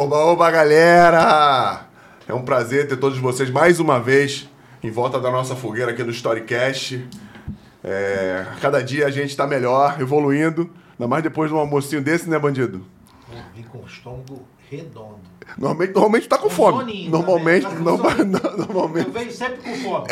[0.00, 1.84] Oba, oba, galera!
[2.26, 4.48] É um prazer ter todos vocês mais uma vez
[4.82, 7.06] em volta da nossa fogueira aqui no Storycast.
[7.84, 10.70] É, cada dia a gente está melhor, evoluindo.
[10.92, 12.82] Ainda mais depois de um almocinho desse, né, bandido?
[13.54, 15.20] Vim com o estômago redondo.
[15.58, 16.78] Normalmente, normalmente tá com, Com fome.
[16.78, 18.26] soninho Normalmente, tá norma- soninho.
[18.42, 19.06] no- normalmente.
[19.06, 20.06] Eu venho sempre com fome.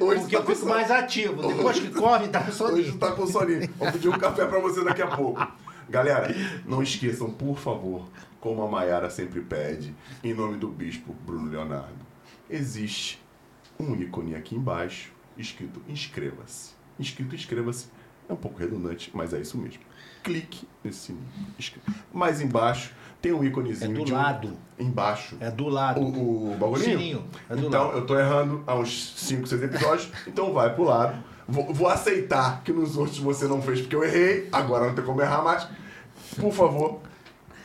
[0.00, 1.48] Hoje porque tá eu fico mais ativo.
[1.48, 2.98] Depois que come, dá com Hoje soninho.
[2.98, 3.70] tá com soninho.
[3.78, 5.46] Vou pedir um café pra você daqui a pouco.
[5.88, 6.34] Galera,
[6.66, 8.02] não esqueçam, por favor,
[8.44, 11.96] como a Maiara sempre pede, em nome do bispo Bruno Leonardo,
[12.50, 13.18] existe
[13.80, 16.72] um ícone aqui embaixo escrito inscreva-se.
[16.98, 17.86] Escrito inscreva-se
[18.28, 19.80] é um pouco redundante, mas é isso mesmo.
[20.22, 21.24] Clique nesse sininho.
[22.12, 22.92] Mais embaixo
[23.22, 24.58] tem um É íconezinho do de um- lado.
[24.78, 25.38] embaixo.
[25.40, 26.00] É do lado.
[26.02, 26.98] O, o bagulhinho?
[26.98, 27.98] Sininho, é do então, lado.
[27.98, 31.16] eu tô errando há uns 5, 6 episódios, então vai pro lado.
[31.48, 35.02] Vou, vou aceitar que nos outros você não fez porque eu errei, agora não tem
[35.04, 35.66] como errar mais.
[36.38, 37.00] Por favor,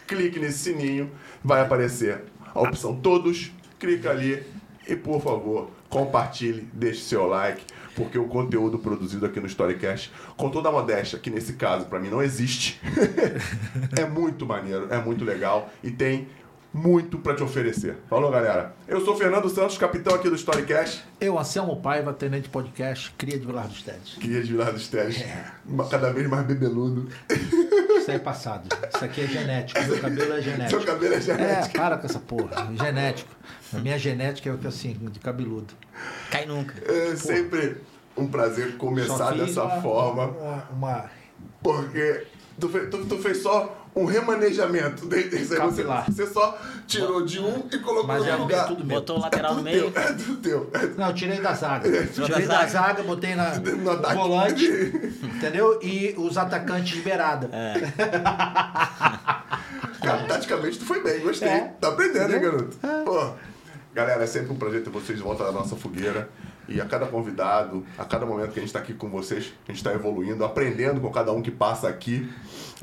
[0.09, 1.11] clique nesse sininho,
[1.43, 2.23] vai aparecer
[2.53, 4.43] a opção todos, clica ali
[4.87, 7.63] e, por favor, compartilhe, deixe seu like,
[7.95, 11.99] porque o conteúdo produzido aqui no Storycast, com toda a modéstia, que nesse caso para
[11.99, 12.81] mim não existe,
[13.95, 16.27] é muito maneiro, é muito legal e tem
[16.73, 17.97] muito para te oferecer.
[18.09, 18.73] Falou, galera?
[18.87, 23.45] Eu sou Fernando Santos, capitão aqui do Storycast, Eu, Anselmo Paiva, tenente podcast, cria de
[23.45, 24.17] Vilar dos Tedes.
[24.19, 25.51] guia de Vilar dos Teles, É.
[25.89, 27.09] cada vez mais bebeludo.
[27.29, 28.67] Isso aí é passado.
[28.93, 29.79] Isso aqui é genético.
[29.81, 30.85] Meu cabelo é Seu genético.
[30.85, 31.77] cabelo é É, genético.
[31.77, 32.69] para com essa porra.
[32.75, 33.29] Genético.
[33.73, 35.73] A minha genética é o que assim, de cabeludo.
[36.31, 36.73] Cai nunca.
[36.91, 37.77] É sempre
[38.15, 41.05] um prazer começar dessa uma- forma, Uma, uma
[41.61, 42.25] porque
[42.59, 45.05] tu fez, tu, tu fez só um remanejamento.
[45.07, 48.65] de- desse aí Você, você só tirou de um e colocou Mas no é, lugar.
[48.65, 48.97] é tudo meu.
[48.99, 49.91] Botou o lateral no tudo meio.
[49.91, 50.69] teu, é tudo teu.
[50.73, 51.89] É Não, eu tirei da zaga.
[52.07, 52.87] Tirou Tirei da da zaga.
[52.87, 54.15] zaga, botei na, No no ataque.
[54.15, 54.65] volante,
[55.23, 55.79] entendeu?
[55.81, 57.49] E os atacantes de beirada.
[57.51, 57.73] É.
[60.01, 61.49] Cara, taticamente tu foi bem, gostei.
[61.49, 61.73] É.
[61.79, 62.77] Tá aprendendo, hein, garoto?
[63.05, 63.31] Pô.
[63.93, 66.29] Galera, é sempre um prazer ter vocês de volta da nossa fogueira.
[66.69, 69.71] E a cada convidado, a cada momento que a gente está aqui com vocês, a
[69.71, 72.29] gente está evoluindo, aprendendo com cada um que passa aqui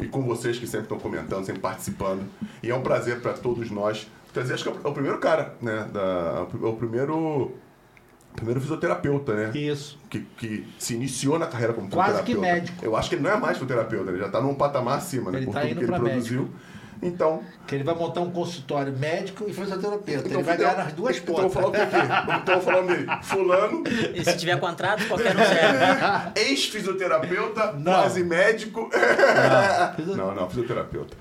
[0.00, 2.24] e com vocês que sempre estão comentando, sempre participando.
[2.62, 4.06] E é um prazer para todos nós.
[4.32, 5.88] Trazer, acho que é o- é o primeiro cara, né?
[5.92, 7.52] Da, é o primeiro,
[8.34, 9.50] primeiro fisioterapeuta, né?
[9.58, 9.98] Isso.
[10.10, 12.60] que, que se iniciou na carreira como Quase que fisioterapeuta.
[12.66, 12.84] médico.
[12.84, 15.38] Eu acho que ele não é mais fisioterapeuta, ele já está num patamar acima, né?
[15.38, 16.50] Ele por tá tudo indo que ele produziu.
[17.02, 20.26] Então, Que ele vai montar um consultório médico e fisioterapeuta.
[20.28, 21.88] então ele vai ganhar nas duas Então eu vou falar o pontas.
[21.90, 22.40] que aqui?
[22.42, 23.06] Então eu dele.
[23.22, 23.84] Fulano,
[24.14, 26.30] E se tiver contrato, qualquer um serve.
[26.40, 27.92] ex-fisioterapeuta, Não.
[27.92, 28.90] quase médico.
[30.06, 30.16] Não.
[30.26, 31.16] Não, não, fisioterapeuta.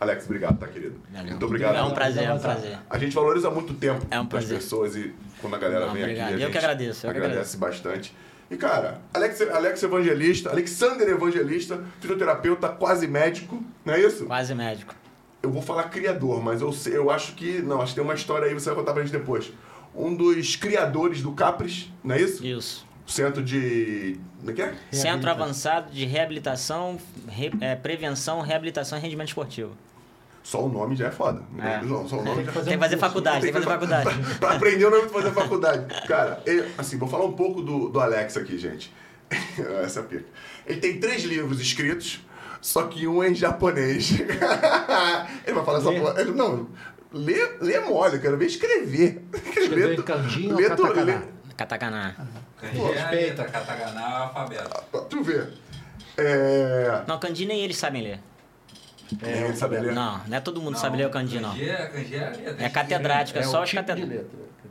[0.00, 1.00] Alex, obrigado, tá, querido?
[1.12, 1.30] Valeu.
[1.30, 1.76] Muito obrigado.
[1.76, 2.78] É um prazer, é um prazer.
[2.88, 6.02] A gente valoriza muito tempo É um das pessoas e quando a galera Não, vem
[6.02, 6.24] obrigado.
[6.26, 6.34] aqui.
[6.34, 8.14] a Eu gente que agradeço, eu que agradece bastante.
[8.50, 14.24] E, cara, Alex, Alex Evangelista, Alexander Evangelista, fisioterapeuta, quase médico, não é isso?
[14.24, 14.94] Quase médico.
[15.42, 17.60] Eu vou falar criador, mas eu, sei- eu acho que.
[17.62, 19.52] Não, acho que tem uma história aí, você vai contar pra gente depois.
[19.94, 22.44] Um dos criadores do Capres, não é isso?
[22.44, 22.86] Isso.
[23.06, 24.18] Centro de.
[24.38, 24.74] Como é que é?
[24.92, 26.98] Centro Avançado de Reabilitação,
[27.28, 29.72] re- é, Prevenção, Reabilitação e Rendimento Esportivo.
[30.42, 31.42] Só o nome já é foda.
[31.58, 31.82] É.
[31.82, 33.66] Não, só o nome Tem já que fazer Tem que fazer faculdade, tem que fazer
[33.70, 34.04] faculdade.
[34.24, 36.06] Pra, pra aprender o nome de fazer faculdade.
[36.06, 38.92] Cara, ele- assim, vou falar um pouco do, do Alex aqui, gente.
[39.84, 40.24] Essa é pica.
[40.66, 42.20] Ele tem três livros escritos,
[42.60, 44.10] só que um é em japonês.
[45.46, 46.20] ele vai falar essa porra.
[46.20, 46.68] Ele, não,
[47.12, 49.22] lê, lê mole, eu quero ver escrever.
[49.32, 51.04] Escreveu Lê kanji ou lê tu- katakana?
[51.04, 52.16] lê- Katakana.
[52.76, 53.44] Pô, é respeita.
[53.44, 54.84] katakana é o alfabeto.
[55.10, 55.52] Tu ver.
[56.16, 57.02] É.
[57.06, 58.20] Não, kanji nem eles sabem ler.
[59.22, 59.92] É, ele sabe ler.
[59.92, 61.50] Não, não é todo mundo sabe ler o kanji, não.
[61.50, 62.56] Kanji é, kanji é a letra.
[62.64, 64.26] É catedrático, é, É só o os tipo catedráticos.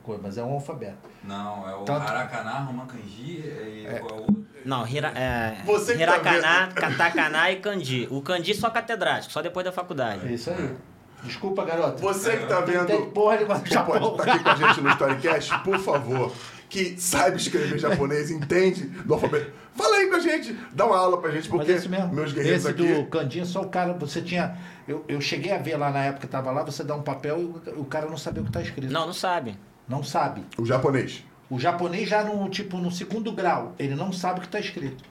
[0.07, 0.97] Coisa, mas é um alfabeto.
[1.23, 4.47] Não, é o Tanto- Harakana, Roman Kanji e é o outro?
[4.65, 8.07] Não, hira, é, Você que tá Katakana e Kanji.
[8.09, 10.33] O Kanji só catedrático, só depois da É faculdade.
[10.33, 10.75] isso aí.
[11.23, 12.01] Desculpa, garoto.
[12.01, 13.07] Você que tá Não tem vendo.
[13.11, 14.15] porra Japão.
[14.15, 16.31] estar aqui com a gente no Storycast, por favor,
[16.69, 19.51] que saiba escrever japonês, entende do alfabeto.
[19.75, 22.13] Fala aí com a gente, dá uma aula pra gente, Mas porque esse mesmo.
[22.13, 22.93] meus guerreiros esse aqui.
[22.93, 24.57] do Candinha, só o cara, você tinha.
[24.87, 27.39] Eu, eu cheguei a ver lá na época que tava lá, você dá um papel
[27.39, 28.91] e o, o cara não sabia o que tá escrito.
[28.91, 29.57] Não, não sabe.
[29.87, 30.43] Não sabe.
[30.57, 31.23] O japonês.
[31.49, 35.03] O japonês já no, tipo, no segundo grau, ele não sabe o que tá escrito.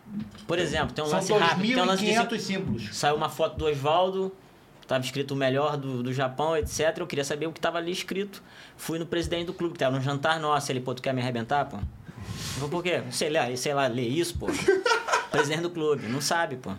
[0.46, 1.74] Por exemplo, tem um São lance rápido.
[1.74, 2.88] Tem um lance de 2.500 símbolos.
[2.92, 4.30] Saiu uma foto do Oswaldo,
[4.82, 6.98] estava escrito o melhor do, do Japão, etc.
[6.98, 8.42] Eu queria saber o que estava ali escrito.
[8.76, 10.70] Fui no presidente do clube, que tava num jantar nosso.
[10.70, 11.78] Ele, pô, tu quer me arrebentar, pô?
[11.78, 11.82] Eu
[12.54, 13.02] falei, por quê?
[13.10, 14.46] Sei lá, sei lá, ler isso, pô.
[15.30, 16.72] presidente do clube, não sabe, pô.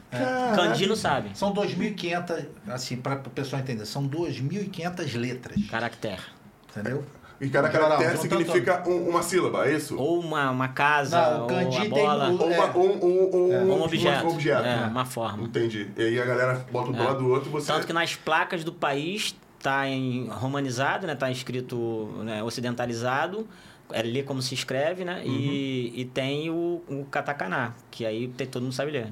[0.55, 1.37] Kanji não sabe.
[1.37, 6.21] São 2.500, assim, para o pessoal entender, são 2.500 letras, Caractere.
[6.69, 7.03] entendeu?
[7.39, 9.95] E cada Geral, caractere significa um- uma sílaba, é isso?
[9.95, 12.29] Ou uma, uma casa, Não, ou kanji a tem bola.
[12.29, 12.57] Ou é.
[12.57, 14.25] uma- um, um, um, Um objeto.
[14.25, 14.65] Um objeto.
[14.65, 15.43] É, uma forma.
[15.43, 15.87] Entendi.
[15.95, 17.05] E aí a galera bota um do É.
[17.05, 17.71] lado do outro e você.
[17.71, 21.13] Tanto que nas placas do país tá em romanizado, né?
[21.13, 23.47] Tá escrito né, ocidentalizado,
[23.91, 25.21] é ler como se escreve, né?
[25.23, 29.07] E, e tem o, o katakana, que aí tem, todo mundo sabe ler.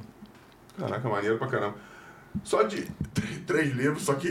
[0.79, 1.75] Caraca, maneiro pra caramba.
[2.43, 2.87] Só de
[3.45, 4.29] três livros, só que.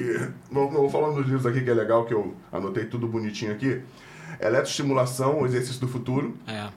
[0.51, 3.53] Não, não vou falando dos livros aqui que é legal, que eu anotei tudo bonitinho
[3.53, 3.81] aqui.
[4.41, 6.37] Eletroestimulação, o exercício do futuro.
[6.47, 6.69] É.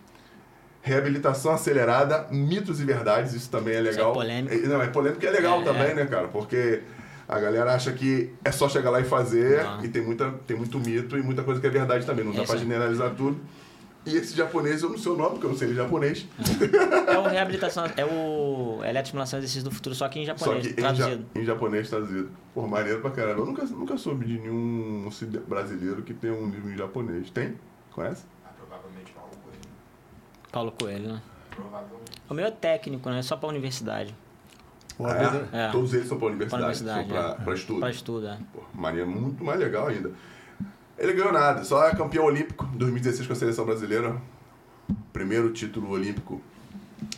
[0.82, 4.12] Reabilitação acelerada, mitos e verdades, isso também é legal.
[4.12, 4.54] é polêmico.
[4.56, 5.94] É, Não, é polêmico e é legal É, também, é.
[5.96, 6.28] né, cara?
[6.30, 6.82] Porque
[7.28, 9.84] a galera acha que é só chegar lá e fazer, Não.
[9.84, 12.38] e tem, muita, tem muito mito e muita coisa que é verdade também, não É
[12.38, 12.66] dá isso pra aí.
[12.66, 13.38] generalizar tudo.
[14.07, 16.25] E esse japonês, eu não sei o nome, porque eu não sei ele japonês.
[17.07, 20.68] É o reabilitação, é o eletroestimulação e exercício do futuro, só que em Só japonês,
[20.68, 21.25] que em, ja- traduzido.
[21.36, 22.31] em japonês traduzido.
[22.54, 23.42] Pô, maneiro pra caramba.
[23.42, 25.09] Eu nunca, nunca soube de nenhum
[25.48, 27.30] brasileiro que tem um livro em japonês.
[27.30, 27.56] Tem?
[27.92, 28.24] Conhece?
[28.45, 29.62] Ah, provavelmente Paulo Coelho.
[30.51, 31.21] Paulo Coelho, né?
[31.51, 32.12] Provavelmente.
[32.30, 33.21] O meu é técnico, né?
[33.21, 34.15] Só pra universidade.
[35.00, 35.65] Ah, é?
[35.68, 35.71] É.
[35.71, 37.44] Todos eles são pra universidade, universidade, são pra, é.
[37.45, 37.80] pra estudo.
[37.80, 38.38] Pra estudo, é.
[38.54, 40.12] Pô, maneiro, muito mais legal ainda.
[40.98, 44.20] Ele ganhou nada, só é campeão olímpico 2016 com a seleção brasileira.
[45.14, 46.42] Primeiro título olímpico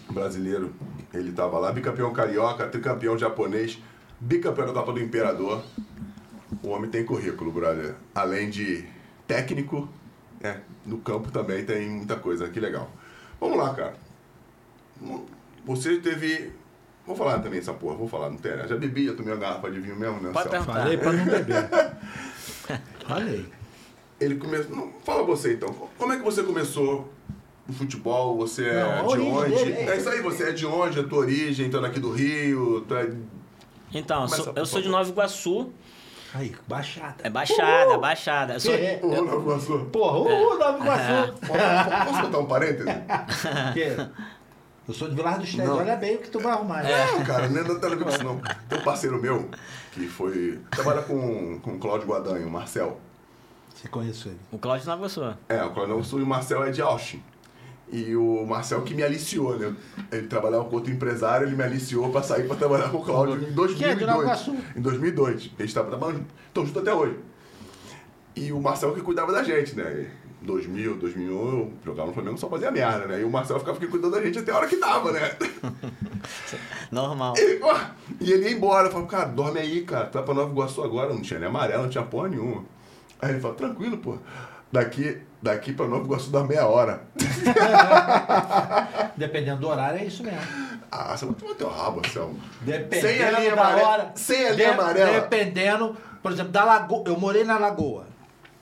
[0.10, 0.74] brasileiro.
[1.14, 3.80] Ele tava lá, bicampeão carioca, tricampeão japonês,
[4.20, 5.64] bicampeão da Copa do Imperador.
[6.62, 7.96] O homem tem currículo, brother.
[8.14, 8.86] Além de
[9.26, 9.88] técnico,
[10.42, 12.92] é, no campo também tem muita coisa, que legal.
[13.40, 13.96] Vamos lá, cara.
[15.66, 16.52] Você teve.
[17.06, 18.68] Vou falar também essa porra, vou falar, não tem, né?
[18.68, 20.32] Já bebi, já tomei uma garrafa de vinho mesmo, né?
[20.34, 20.50] Pode.
[20.66, 21.70] Falei pra não beber.
[23.08, 23.59] Falei.
[24.20, 24.76] Ele começou.
[24.76, 25.74] não, Fala você então.
[25.98, 27.10] Como é que você começou
[27.68, 28.38] no futebol?
[28.38, 29.56] Você é Não, de onde?
[29.56, 29.74] dele.
[29.74, 31.00] É isso aí, você é de onde?
[31.00, 31.70] A tua origem?
[31.70, 32.82] Tá daqui do Rio?
[32.82, 33.06] Tá...
[33.94, 34.90] Então, Começa, sou, eu sou de.
[34.90, 35.72] Nova Iguaçu,
[36.34, 37.16] Aí, baixada.
[37.24, 38.54] é baixada, baixada.
[38.54, 39.00] Eu sou, Que?
[39.02, 39.80] Ô, Nova Iguaçu.
[39.92, 41.34] Porra, o Nova Iguaçu.
[41.40, 42.90] Posso- Posso botar um parêntese?
[43.74, 44.10] Que?
[44.88, 45.78] Eu sou de Vilar dos Não.
[45.78, 46.84] olha bem o que tu vai arrumar.
[46.84, 48.42] Não, cara, não é da televisão, não.
[48.68, 49.48] Tem um parceiro meu
[49.92, 50.60] que foi.
[50.72, 53.00] Trabalha com, com o Cláudio Guadanha, o Marcel.
[53.80, 54.38] Você conhece ele.
[54.52, 55.38] o Cláudio de Nova Iguaçu.
[55.48, 57.24] É, o Cláudio Sul e o Marcel é de Austin.
[57.90, 59.74] E o Marcel que me aliciou, né?
[60.12, 63.36] Ele trabalhava com outro empresário, ele me aliciou pra sair pra trabalhar com o Cláudio
[63.36, 63.78] em 2002.
[63.78, 64.56] Que é de Nova Iguaçu.
[64.76, 65.52] Em 2002.
[65.58, 67.18] Eles estavam trabalhando, estão juntos até hoje.
[68.36, 70.08] E o Marcel que cuidava da gente, né?
[70.42, 73.22] Em 2000, 2001, eu jogava no Flamengo só fazia merda, né?
[73.22, 75.38] E o Marcel ficava aqui cuidando da gente até a hora que dava, né?
[76.92, 77.34] Normal.
[77.62, 77.80] Ó,
[78.20, 78.88] e ele ia embora.
[78.88, 80.08] Eu falava, cara, dorme aí, cara.
[80.08, 81.14] Tu vai pra Nova Iguaçu agora.
[81.14, 82.66] Não tinha nem amarelo, não tinha porra nenhuma.
[83.22, 84.18] Aí ele falou, tranquilo, pô.
[84.72, 87.02] Daqui, daqui pra Nova Iguaçu dá meia hora.
[89.18, 90.40] Dependendo do horário, é isso mesmo.
[90.92, 92.40] Ah, você vai tomar teu rabo, Anselmo.
[92.62, 94.12] Dependendo Sem a linha da amare- hora.
[94.16, 95.22] sem a linha amarela.
[95.22, 97.04] Dependendo, por exemplo, da lagoa.
[97.08, 98.06] Eu morei na lagoa,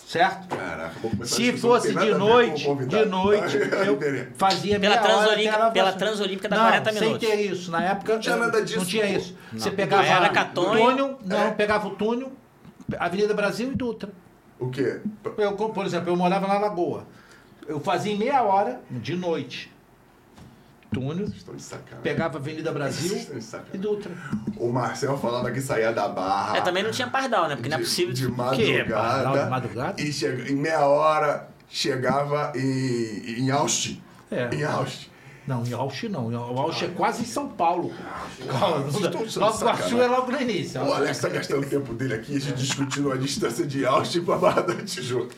[0.06, 0.48] certo?
[0.56, 4.00] Caraca, vou começar a Se fosse de noite, de noite, eu
[4.38, 5.92] fazia Pela hora Transolímpica- Nova pela.
[5.94, 7.28] Transolímpica dá não, 40 sem minutos.
[7.28, 7.72] ter isso.
[7.72, 9.38] Na época Não tinha nada disso, Não tinha isso.
[9.54, 9.76] Você Não.
[9.76, 11.52] pegava Era o túnel, não, É.
[11.52, 12.32] pegava o túnel,
[12.98, 14.10] Avenida Brasil e Dutra.
[14.60, 15.00] O quê?
[15.38, 17.06] Eu, por exemplo, eu morava na Lagoa.
[17.68, 19.72] Eu fazia em meia hora, de noite,
[20.92, 21.44] túnel, de
[22.02, 23.78] pegava Avenida Brasil Estão de e.
[23.78, 24.12] Dutra.
[24.58, 26.58] O Marcel falava que saía da barra.
[26.58, 27.56] É, também não tinha pardal, né?
[27.56, 28.14] Porque não é de- possível.
[28.14, 28.32] De?
[28.32, 28.56] Pardal
[28.96, 29.44] madrugada.
[29.44, 30.02] de madrugada?
[30.02, 34.02] E chega, em meia hora chegava em, em Austin.
[34.32, 34.50] É.
[34.56, 35.10] Em Austin.
[35.48, 36.28] Não, em Ausch não.
[36.28, 37.92] O Ausch é quase em São Paulo.
[39.40, 40.82] Nova Iguaçu é logo no início.
[40.82, 44.22] O Alex tá gastando o tempo dele aqui, a gente discutindo a distância de Austin
[44.24, 45.34] pra Barra da Tijuca.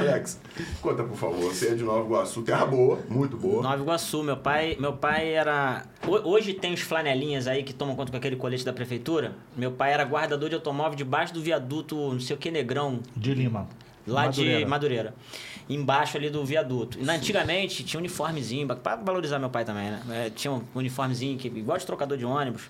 [0.00, 0.38] Alex,
[0.80, 3.62] conta por favor, você é de Nova Iguaçu, terra boa, muito boa.
[3.62, 5.84] Nova Iguaçu, meu pai, meu pai era.
[6.06, 9.32] ho- Hoje tem os flanelinhas aí que tomam conta com aquele colete da prefeitura.
[9.56, 13.32] Meu pai era guardador de automóvel debaixo do viaduto, não sei o que, Negrão, De
[13.34, 13.66] Lima.
[14.06, 15.14] lá de Madureira.
[15.68, 16.98] Embaixo ali do viaduto.
[16.98, 20.00] E, antigamente tinha uniformezinho, pra valorizar meu pai também, né?
[20.10, 22.68] É, tinha um uniformezinho, que, igual de trocador de ônibus.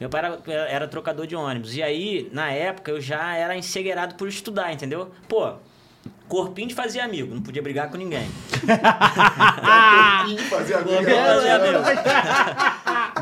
[0.00, 1.76] Meu pai era, era trocador de ônibus.
[1.76, 5.10] E aí, na época, eu já era ensegueirado por estudar, entendeu?
[5.28, 5.52] Pô,
[6.28, 8.26] corpinho de fazer amigo, não podia brigar com ninguém.
[10.28, 11.78] E fazer a Corpinho de fazer amigo.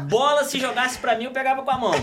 [0.09, 1.95] Bola, se jogasse pra mim, eu pegava com a mão.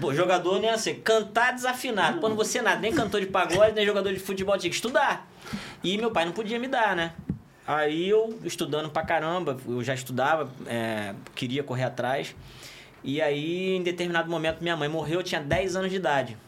[0.00, 2.20] Pô, jogador nem assim, cantar desafinado.
[2.20, 5.28] Pô, não você nada, nem cantor de pagode, nem jogador de futebol, tinha que estudar.
[5.84, 7.12] E meu pai não podia me dar, né?
[7.66, 12.34] Aí eu, estudando pra caramba, eu já estudava, é, queria correr atrás.
[13.02, 16.38] E aí, em determinado momento, minha mãe morreu, eu tinha 10 anos de idade.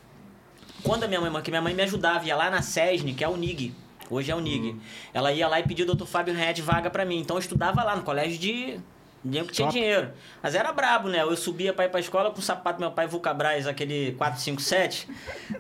[0.82, 3.26] Quando a minha mãe, que minha mãe me ajudava, ia lá na SESN, que é
[3.26, 3.74] a UNIG.
[4.08, 4.76] Hoje é a UNIG.
[5.12, 6.06] Ela ia lá e pedia o Dr.
[6.06, 7.18] Fábio Red vaga pra mim.
[7.18, 8.80] Então eu estudava lá no colégio de.
[9.30, 9.78] De que tinha Top.
[9.78, 10.10] dinheiro.
[10.42, 11.22] Mas era brabo, né?
[11.22, 15.08] Eu subia pra ir pra escola com o sapato do meu pai Vulcabras, aquele 457.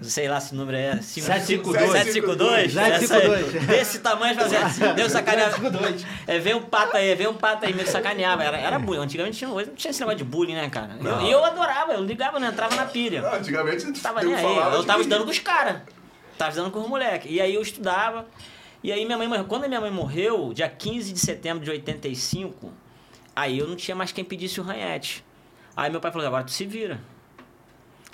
[0.02, 1.00] Sei lá se o número é.
[1.02, 1.92] 752.
[1.92, 2.72] 752.
[2.72, 3.66] 752.
[3.66, 4.94] Desse tamanho fazia assim.
[4.94, 5.52] Deu sacaneava.
[5.56, 6.06] 752.
[6.26, 8.42] É, vem um pato aí, vem um pato aí, me sacaneava.
[8.44, 9.00] Era, era bullying.
[9.00, 10.96] Antigamente tinha, não tinha esse negócio de bullying, né, cara?
[11.00, 11.26] E eu, Não.
[11.26, 13.22] e eu adorava, eu ligava, não entrava na pilha.
[13.26, 14.56] Ah, Antigamente Não tava eu nem aí.
[14.74, 15.82] Eu tava estudando com os caras.
[16.38, 17.30] Tava estudando com os moleques.
[17.30, 18.26] E aí eu estudava.
[18.82, 19.44] E aí minha mãe morreu.
[19.46, 22.72] Quando a minha mãe morreu, dia 15 de setembro de 85,
[23.36, 25.22] aí eu não tinha mais quem pedisse o ranhete.
[25.76, 26.98] Aí meu pai falou, agora tu se vira.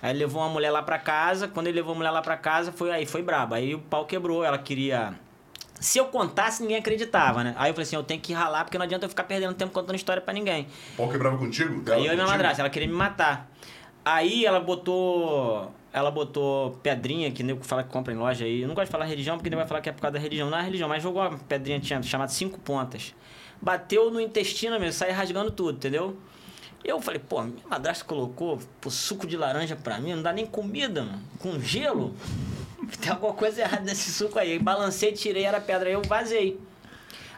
[0.02, 1.46] Aí ele levou uma mulher lá pra casa.
[1.46, 3.54] Quando ele levou a mulher lá pra casa, foi aí, foi brabo.
[3.54, 4.44] Aí o pau quebrou.
[4.44, 5.14] Ela queria.
[5.78, 7.54] Se eu contasse, ninguém acreditava, né?
[7.56, 9.72] Aí eu falei assim: eu tenho que ralar, porque não adianta eu ficar perdendo tempo
[9.72, 10.66] contando história pra ninguém.
[10.94, 11.80] O pau quebrava contigo?
[11.82, 13.48] Dela Aí eu e minha madrasta, ela queria me matar.
[14.04, 15.72] Aí ela botou.
[15.92, 18.62] Ela botou pedrinha, que nego fala que compra em loja aí.
[18.62, 20.18] Eu não gosto de falar religião, porque ele vai falar que é por causa da
[20.18, 20.50] religião.
[20.50, 23.14] Não é religião, mas jogou uma pedrinha tinha chamada cinco pontas.
[23.62, 26.16] Bateu no intestino mesmo, saiu rasgando tudo, entendeu?
[26.84, 30.44] Eu falei, pô, minha madrasta colocou pô, suco de laranja pra mim, não dá nem
[30.44, 31.22] comida, mano.
[31.38, 32.12] Com gelo.
[33.00, 34.58] Tem alguma coisa errada nesse suco aí.
[34.58, 36.60] Balancei, tirei, era pedra, aí eu vazei.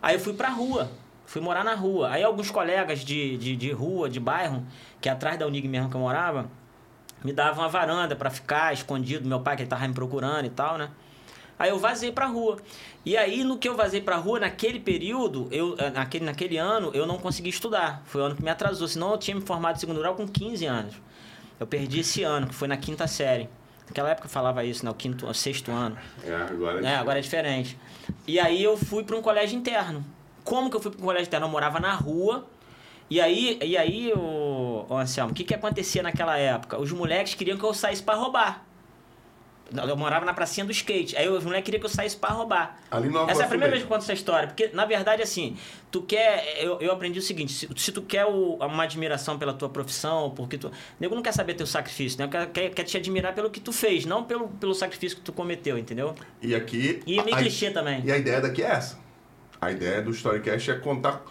[0.01, 0.91] Aí eu fui pra rua.
[1.27, 2.11] Fui morar na rua.
[2.11, 4.65] Aí alguns colegas de, de, de rua, de bairro,
[5.03, 6.51] que é atrás da Unig mesmo que eu morava,
[7.23, 9.29] me davam uma varanda pra ficar escondido.
[9.29, 10.89] Meu pai, que ele tava me procurando e tal, né?
[11.59, 12.59] Aí eu vazei pra rua.
[13.05, 16.91] E aí, no que eu vazei pra rua, naquele período, eu, eh, naquele, naquele ano,
[16.95, 18.03] eu não consegui estudar.
[18.07, 18.89] Foi o ano que me atrasou.
[18.89, 20.95] Senão eu tinha me formado em segundo grau com 15 anos.
[21.61, 23.49] Eu perdi esse ano, que foi na quinta série.
[23.87, 24.91] Naquela época eu falava isso, né?
[24.91, 25.97] O quinto, o sexto ano.
[26.25, 27.79] É, agora É, agora é diferente.
[28.27, 30.05] E aí eu fui para um colégio interno.
[30.43, 31.47] Como que eu fui para um colégio interno?
[31.47, 32.47] Eu morava na rua.
[33.11, 36.81] E aí, e aí o, o Anselmo, o que, que acontecia naquela época?
[36.81, 38.65] Os moleques queriam que eu saísse para roubar.
[39.73, 41.17] Eu morava na pracinha do skate.
[41.17, 42.79] Aí os moleques queriam que eu saísse para roubar.
[42.91, 43.87] Ali no Essa é a primeira vez mesmo.
[43.89, 44.47] que eu conto essa história.
[44.47, 45.57] Porque, na verdade, assim,
[45.91, 46.59] tu quer.
[46.63, 50.31] Eu, eu aprendi o seguinte: se, se tu quer o- uma admiração pela tua profissão,
[50.37, 50.69] porque tu.
[50.69, 52.29] O nego não quer saber teu sacrifício, né?
[52.29, 55.33] Quer, quer, quer te admirar pelo que tu fez, não pelo, pelo sacrifício que tu
[55.33, 56.15] cometeu, entendeu?
[56.43, 57.03] E aqui.
[57.07, 58.01] E é meio a- clichê também.
[58.05, 58.99] E a ideia daqui é essa.
[59.61, 61.25] A ideia do Storycast é contar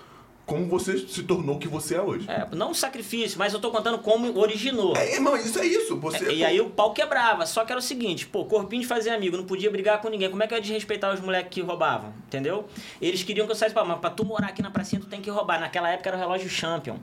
[0.45, 2.29] como você se tornou o que você é hoje.
[2.29, 4.95] É, não um sacrifício, mas eu tô contando como originou.
[4.95, 5.97] É, irmão, isso é isso.
[5.97, 7.45] Você, E aí o pau quebrava.
[7.45, 10.29] Só que era o seguinte, pô, corpinho de fazer amigo, não podia brigar com ninguém.
[10.29, 12.13] Como é que eu ia desrespeitar os moleques que roubavam?
[12.27, 12.67] Entendeu?
[13.01, 15.21] Eles queriam que eu saísse pra mas pra tu morar aqui na pracinha, tu tem
[15.21, 15.59] que roubar.
[15.59, 16.97] Naquela época era o relógio Champion.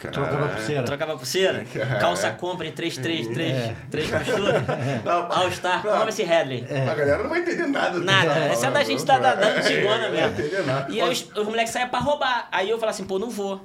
[0.00, 0.82] Trocava pulseira.
[0.84, 1.64] Trocava pulseira,
[2.00, 4.62] calça compra em 3, 3, 3, 3 costuras.
[5.30, 6.64] All Star, como esse Headley.
[6.70, 7.98] A galera não vai entender nada.
[7.98, 10.38] Nada, essa é da gente da, da, da antigona Não vai mesmo.
[10.40, 10.92] entender nada.
[10.92, 12.48] E aí os, os moleques saíam pra roubar.
[12.52, 13.60] Aí eu falava assim, pô, não vou.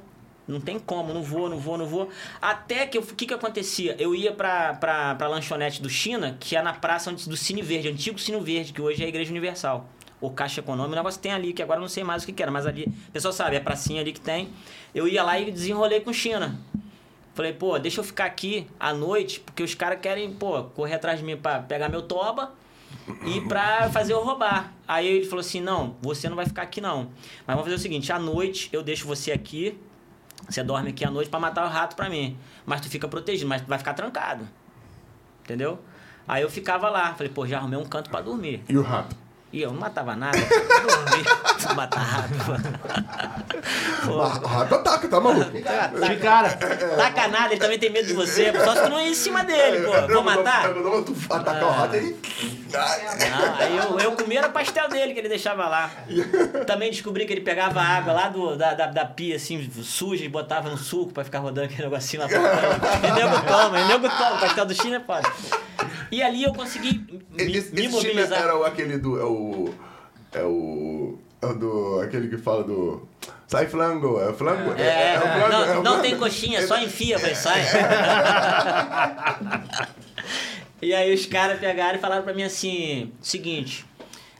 [0.47, 2.09] Não tem como, não vou, não vou, não vou.
[2.41, 3.95] Até que o que que acontecia?
[3.97, 7.61] Eu ia pra, pra, pra lanchonete do China, que é na praça onde, do Cine
[7.61, 9.87] Verde, antigo Cine Verde, que hoje é a Igreja Universal.
[10.23, 12.31] Ou Caixa Econômica, o negócio tem ali, que agora eu não sei mais o que,
[12.31, 14.47] que era, mas ali, o pessoal sabe, é pracinha ali que tem.
[14.95, 16.61] Eu ia lá e desenrolei com China.
[17.33, 21.19] Falei, pô, deixa eu ficar aqui à noite, porque os caras querem, pô, correr atrás
[21.19, 22.53] de mim pra pegar meu toba
[23.25, 24.71] e pra fazer eu roubar.
[24.87, 27.09] Aí ele falou assim: não, você não vai ficar aqui não.
[27.45, 29.77] Mas vamos fazer o seguinte: à noite eu deixo você aqui,
[30.47, 32.37] você dorme aqui à noite pra matar o rato pra mim.
[32.65, 34.47] Mas tu fica protegido, mas tu vai ficar trancado.
[35.43, 35.79] Entendeu?
[36.25, 38.63] Aí eu ficava lá, falei, pô, já arrumei um canto pra dormir.
[38.69, 39.22] E o rato?
[39.53, 42.33] E eu não matava nada, eu dormia, matar rato.
[44.09, 45.51] O rato ataca, tá maluco?
[45.51, 46.49] De cara.
[46.97, 48.51] Taca nada, ele também tem medo de você.
[48.63, 50.13] Só se tu não ir em cima dele, pô.
[50.13, 50.65] Vou matar?
[50.75, 52.15] Eu vou tu atacar o rato aí.
[52.73, 55.91] Não, aí eu, eu comia era o pastel dele que ele deixava lá.
[56.65, 60.25] Também descobri que ele pegava a água lá do, da, da, da pia, assim, suja,
[60.25, 62.79] e botava no suco pra ficar rodando aquele negocinho lá pra fora.
[63.07, 64.33] E nego toma, nego toma.
[64.35, 65.31] O pastel do China é foda.
[66.11, 68.39] E ali eu consegui me, Esse, me mobilizar.
[68.39, 69.13] era o- aquele do.
[70.31, 70.43] É o.
[70.43, 71.17] É o.
[71.41, 71.99] É do.
[72.01, 73.07] Aquele que fala do.
[73.47, 74.71] Sai flango, é o flango?
[74.79, 76.01] É, o flango, não, é o não flango.
[76.01, 77.61] tem coxinha, só enfia, falei, sai.
[80.81, 83.85] e aí os caras pegaram e falaram pra mim assim, seguinte,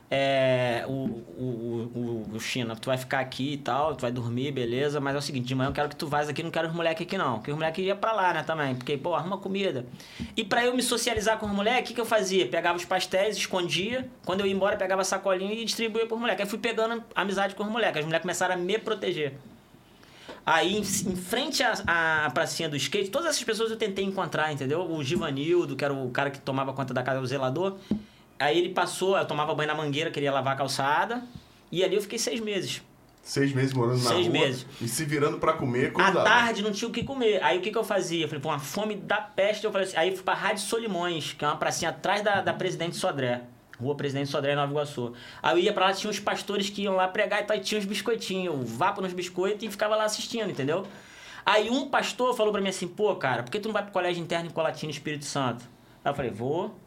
[0.09, 4.51] é, o, o, o, o China, tu vai ficar aqui e tal, tu vai dormir,
[4.51, 6.67] beleza, mas é o seguinte, de manhã eu quero que tu vás aqui, não quero
[6.67, 9.37] os moleques aqui não, porque os moleques iam pra lá, né, também, porque, pô, arruma
[9.37, 9.85] comida.
[10.37, 12.47] E pra eu me socializar com os moleques, o que, que eu fazia?
[12.47, 16.43] Pegava os pastéis, escondia, quando eu ia embora, pegava a sacolinha e distribuía pros moleques.
[16.43, 19.33] Aí fui pegando amizade com os moleques, os moleques começaram a me proteger.
[20.45, 24.51] Aí, em, em frente à, à pracinha do skate, todas essas pessoas eu tentei encontrar,
[24.51, 24.81] entendeu?
[24.91, 27.77] O Givanildo, que era o cara que tomava conta da casa, o zelador.
[28.43, 31.23] Aí ele passou, eu tomava banho na mangueira, queria lavar a calçada.
[31.71, 32.81] E ali eu fiquei seis meses.
[33.21, 34.33] Seis meses morando na Seis rua.
[34.37, 34.65] meses.
[34.81, 37.41] E se virando pra comer, À tarde não tinha o que comer.
[37.41, 38.25] Aí o que, que eu fazia?
[38.25, 39.63] Eu falei, pô, uma fome da peste.
[39.63, 42.53] Eu falei assim, aí fui pra Rádio Solimões, que é uma pracinha atrás da, da
[42.53, 43.43] Presidente Sodré.
[43.79, 45.13] Rua Presidente Sodré, Nova Iguaçu.
[45.41, 47.61] Aí eu ia pra lá, tinha uns pastores que iam lá pregar e tal, e
[47.61, 50.85] tinha uns biscoitinhos, eu vapo nos biscoitos e ficava lá assistindo, entendeu?
[51.45, 53.91] Aí um pastor falou pra mim assim, pô, cara, por que tu não vai pro
[53.91, 55.65] colégio interno em Colatina, Espírito Santo?
[56.03, 56.77] Aí eu falei, vou.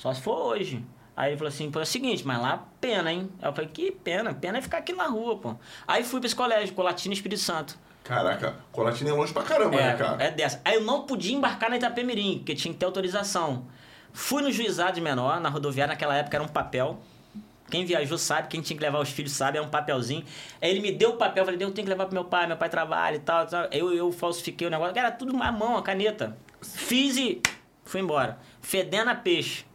[0.00, 0.82] Só se for hoje.
[1.14, 3.28] Aí ele falou assim, pô, é o seguinte, mas lá pena, hein?
[3.42, 4.32] Aí eu falei, que pena?
[4.32, 5.56] Pena é ficar aqui na rua, pô.
[5.86, 7.78] Aí fui pra esse colégio, Colatina, Espírito Santo.
[8.02, 10.24] Caraca, Colatina é longe pra caramba, né, cara?
[10.24, 10.58] É, é dessa.
[10.64, 13.66] Aí eu não podia embarcar na Itapemirim, porque tinha que ter autorização.
[14.10, 16.98] Fui no juizado de menor, na rodoviária, naquela época era um papel.
[17.70, 20.24] Quem viajou sabe, quem tinha que levar os filhos sabe, é um papelzinho.
[20.62, 22.46] Aí ele me deu o papel, eu falei, eu tenho que levar pro meu pai,
[22.46, 23.46] meu pai trabalha e tal.
[23.46, 23.66] tal.
[23.70, 26.38] Eu, eu falsifiquei o negócio, era tudo à mão, a caneta.
[26.62, 27.42] Fiz e
[27.84, 28.38] fui embora.
[28.62, 29.68] Fedendo a peixe.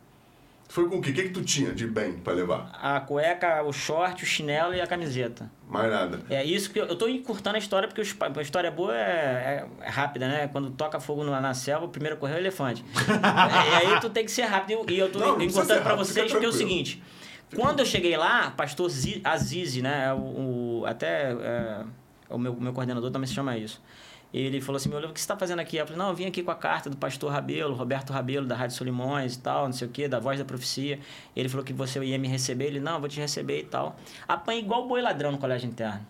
[0.75, 1.11] Foi com o quê?
[1.11, 2.69] O que, que tu tinha de bem pra levar?
[2.81, 5.49] A cueca, o short, o chinelo e a camiseta.
[5.69, 6.19] Mais nada.
[6.29, 9.65] É isso que eu, eu tô encurtando a história, porque os a história boa é,
[9.79, 10.49] é rápida, né?
[10.49, 12.83] Quando toca fogo na, na selva, o primeiro a correr é o elefante.
[12.93, 14.85] e aí tu tem que ser rápido.
[14.91, 17.01] E eu tô Não, encurtando rápido, vocês, fica porque é o seguinte.
[17.55, 20.13] Quando eu cheguei lá, pastor Zi- Azizi, né?
[20.13, 21.83] O, o- até é,
[22.29, 23.81] o meu, meu coordenador também se chama isso.
[24.37, 25.77] Ele falou assim, meu olho, o que você está fazendo aqui?
[25.77, 28.55] Eu falei, não, eu vim aqui com a carta do pastor Rabelo, Roberto Rabelo, da
[28.55, 30.99] Rádio Solimões e tal, não sei o quê, da Voz da Profecia.
[31.35, 32.65] Ele falou que você ia me receber.
[32.65, 33.95] Ele, não, vou te receber e tal.
[34.27, 36.05] Apanhei igual boi ladrão no colégio interno.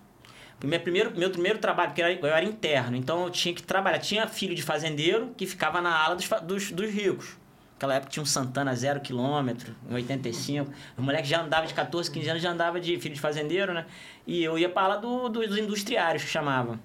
[0.64, 4.00] Meu primeiro, meu primeiro trabalho, porque eu era, interno, então eu tinha que trabalhar.
[4.00, 7.38] Tinha filho de fazendeiro que ficava na ala dos, dos, dos ricos.
[7.74, 10.72] Naquela época tinha um Santana zero quilômetro, em 85.
[10.98, 13.86] O moleque já andava de 14, 15 anos, já andava de filho de fazendeiro, né?
[14.26, 16.80] E eu ia pra ala do, do- dos industriários, que chamava.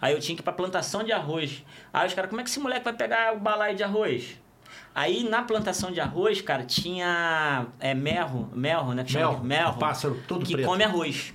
[0.00, 1.64] Aí eu tinha que ir pra plantação de arroz.
[1.92, 4.38] Aí os caras, como é que esse moleque vai pegar o balaio de arroz?
[4.94, 9.04] Aí na plantação de arroz, cara, tinha é, merro, melro, né?
[9.04, 10.66] Que chama Melro, de merro, um pássaro todo que preto.
[10.66, 11.34] come arroz.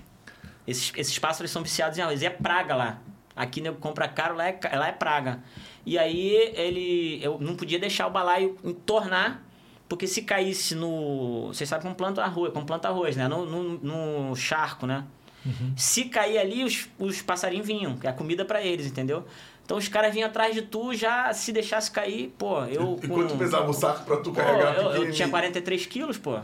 [0.68, 2.22] Esses, esses pássaros são viciados em arroz.
[2.22, 3.00] E é praga lá.
[3.36, 5.44] Aqui nego compra caro, lá é, lá é praga.
[5.86, 7.20] E aí ele.
[7.24, 9.44] Eu não podia deixar o balaio entornar,
[9.88, 11.48] porque se caísse no.
[11.48, 13.28] Vocês sabem como planta arroz, como planta arroz, né?
[13.28, 15.06] No, no, no charco, né?
[15.76, 19.26] Se cair ali, os, os passarinhos vinham, que é a comida pra eles, entendeu?
[19.66, 23.00] Então os caras vinham atrás de tu, já se deixasse cair, pô, eu.
[23.02, 24.76] E com- quanto pesava o saco pra tu Pô, carregar?
[24.76, 26.40] eu, eu tinha 43 quilos, pô.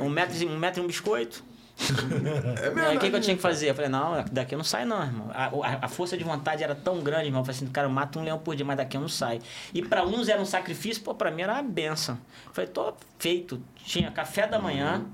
[0.00, 1.42] Um metro, e- um metro e um biscoito.
[1.76, 2.96] É Aí verdade.
[2.96, 3.70] o que, que eu tinha que fazer?
[3.70, 5.30] Eu falei, não, daqui eu não saio não, irmão.
[5.32, 7.40] A, a- a força de vontade era tão grande, irmão.
[7.40, 9.40] Eu falei assim, cara, eu mato um leão por dia, mas daqui eu não saio.
[9.72, 12.18] E pra uns era um sacrifício, pô, pra mim era uma benção.
[12.46, 13.60] Eu falei, tô feito.
[13.84, 15.04] Tinha café da manhã,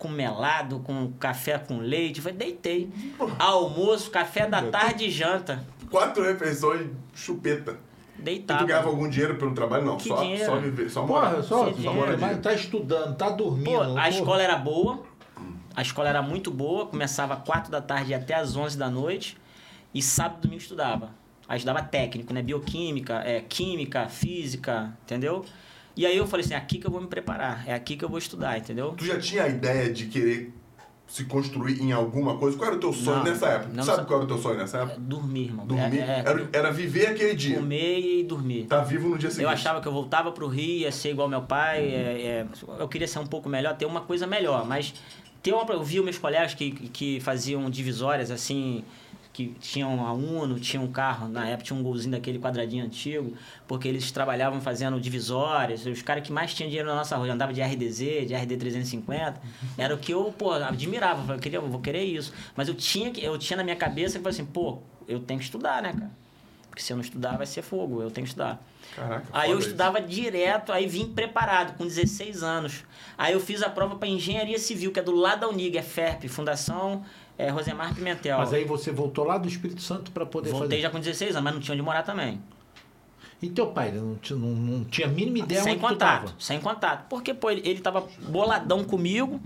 [0.00, 2.20] com melado, com café com leite.
[2.20, 2.90] Falei, deitei.
[3.38, 5.62] Almoço, café da tarde e janta.
[5.90, 7.78] Quatro refeições, chupeta.
[8.18, 8.60] E Deitava.
[8.60, 9.84] tu ganhava algum dinheiro pelo trabalho?
[9.84, 10.44] Não, Que só, dinheiro?
[10.44, 11.30] só viver, só morar.
[11.30, 11.94] Porra, só, só dinheiro.
[11.94, 13.64] mora mas tá estudando, tá dormindo.
[13.70, 14.08] Pô, a porra.
[14.08, 15.02] escola era boa,
[15.74, 18.90] a escola era muito boa, começava às 4 da tarde e até às 11 da
[18.90, 19.36] noite,
[19.94, 21.10] e sábado e domingo estudava.
[21.48, 22.42] Aí estudava técnico, né?
[22.42, 25.44] Bioquímica, é, química, física, entendeu?
[25.96, 28.04] E aí eu falei assim, é aqui que eu vou me preparar, é aqui que
[28.04, 28.92] eu vou estudar, entendeu?
[28.96, 30.52] Tu já tinha a ideia de querer
[31.06, 32.56] se construir em alguma coisa?
[32.56, 33.70] Qual era o teu sonho Não, nessa época?
[33.74, 35.00] não tu sabe sa- qual era o teu sonho nessa época?
[35.00, 35.66] Dormir, irmão.
[35.66, 35.98] Dormir?
[35.98, 37.56] É, é, Era, era viver aquele dia.
[37.56, 38.66] comer e dormir.
[38.66, 39.42] Tá vivo no dia seguinte.
[39.44, 41.80] Eu achava que eu voltava pro Rio, ia ser igual meu pai.
[41.80, 42.46] é, é,
[42.78, 44.64] eu queria ser um pouco melhor, ter uma coisa melhor.
[44.64, 44.94] Mas
[45.42, 48.84] ter uma, eu vi meus colegas que, que faziam divisórias assim,
[49.48, 53.34] que tinham a Uno, tinham um carro, na época tinha um golzinho daquele quadradinho antigo,
[53.66, 55.86] porque eles trabalhavam fazendo divisórias.
[55.86, 59.40] Os caras que mais tinham dinheiro na nossa rua, andava de RDZ, de RD 350.
[59.78, 61.34] Era o que eu, pô, admirava.
[61.34, 62.32] Eu queria, vou querer isso.
[62.54, 65.82] Mas eu tinha, eu tinha na minha cabeça que, assim, pô, eu tenho que estudar,
[65.82, 66.10] né, cara?
[66.68, 68.02] Porque se eu não estudar, vai ser fogo.
[68.02, 68.62] Eu tenho que estudar.
[68.96, 72.84] Caraca, Aí eu foda estudava direto, aí vim preparado, com 16 anos.
[73.16, 75.82] Aí eu fiz a prova para Engenharia Civil, que é do lado da Unig, é
[75.82, 77.04] FERP, Fundação
[77.40, 78.38] é, Rosemar Pimentel.
[78.38, 80.82] Mas aí você voltou lá do Espírito Santo pra poder Voltei fazer.
[80.82, 82.40] já com 16 anos, mas não tinha onde morar também.
[83.42, 85.88] E teu pai, ele não tinha, não, não tinha a mínima ideia sem onde tu
[85.88, 86.34] contato, tava?
[86.38, 87.08] sem contato.
[87.08, 89.40] Porque, pô, ele, ele tava boladão comigo,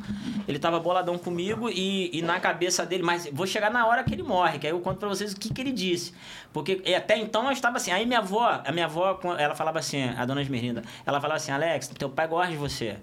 [0.48, 4.12] ele tava boladão comigo e, e na cabeça dele, mas vou chegar na hora que
[4.12, 6.12] ele morre, que aí eu conto pra vocês o que, que ele disse.
[6.52, 10.02] Porque até então eu estava assim, aí minha avó, a minha avó, ela falava assim,
[10.02, 12.96] a dona Esmerlinda, ela falava assim, Alex, teu pai gosta de você.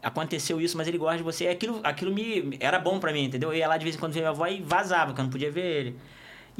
[0.00, 1.44] Aconteceu isso, mas ele gosta de você.
[1.44, 3.52] E aquilo, aquilo me era bom pra mim, entendeu?
[3.52, 5.30] Eu ia lá de vez em quando ver minha avó e vazava, porque eu não
[5.30, 5.98] podia ver ele.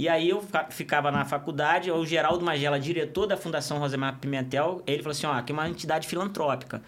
[0.00, 4.82] E aí eu fica- ficava na faculdade, o Geraldo Magela, diretor da Fundação Rosemar Pimentel,
[4.86, 6.80] ele falou assim, ó, aqui é uma entidade filantrópica.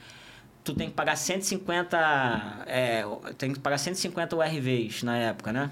[0.65, 3.05] Tu tem que pagar 150, é,
[3.37, 5.71] tem que pagar 150 URVs na época, né?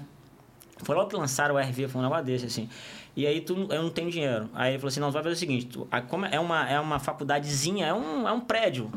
[0.83, 2.69] Foi logo que lançaram o RV, foi um negócio desse, assim.
[3.15, 4.47] E aí tu, eu não tenho dinheiro.
[4.53, 6.69] Aí ele falou assim, não, tu vai fazer o seguinte, tu, a- como é uma,
[6.69, 8.91] é uma faculdadezinha, é um, é um prédio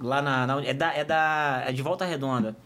[0.00, 2.56] lá na, na- é da, é da, é de Volta Redonda,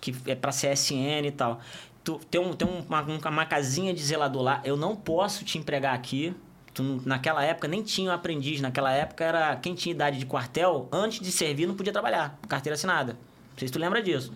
[0.00, 1.58] que é pra CSN e tal.
[2.02, 5.94] Tu tem, um, tem uma, uma casinha de zelador lá, eu não posso te empregar
[5.94, 6.34] aqui.
[6.72, 10.88] Tu, naquela época nem tinha um aprendiz, naquela época era quem tinha idade de quartel,
[10.92, 13.12] antes de servir não podia trabalhar, carteira assinada.
[13.12, 14.32] Não sei se tu lembra disso.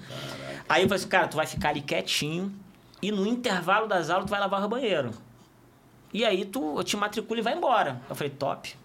[0.68, 2.52] Aí eu falei assim, cara, tu vai ficar ali quietinho
[3.00, 5.12] e no intervalo das aulas tu vai lavar o banheiro.
[6.12, 8.00] E aí tu te matricula e vai embora.
[8.08, 8.76] Eu falei, top.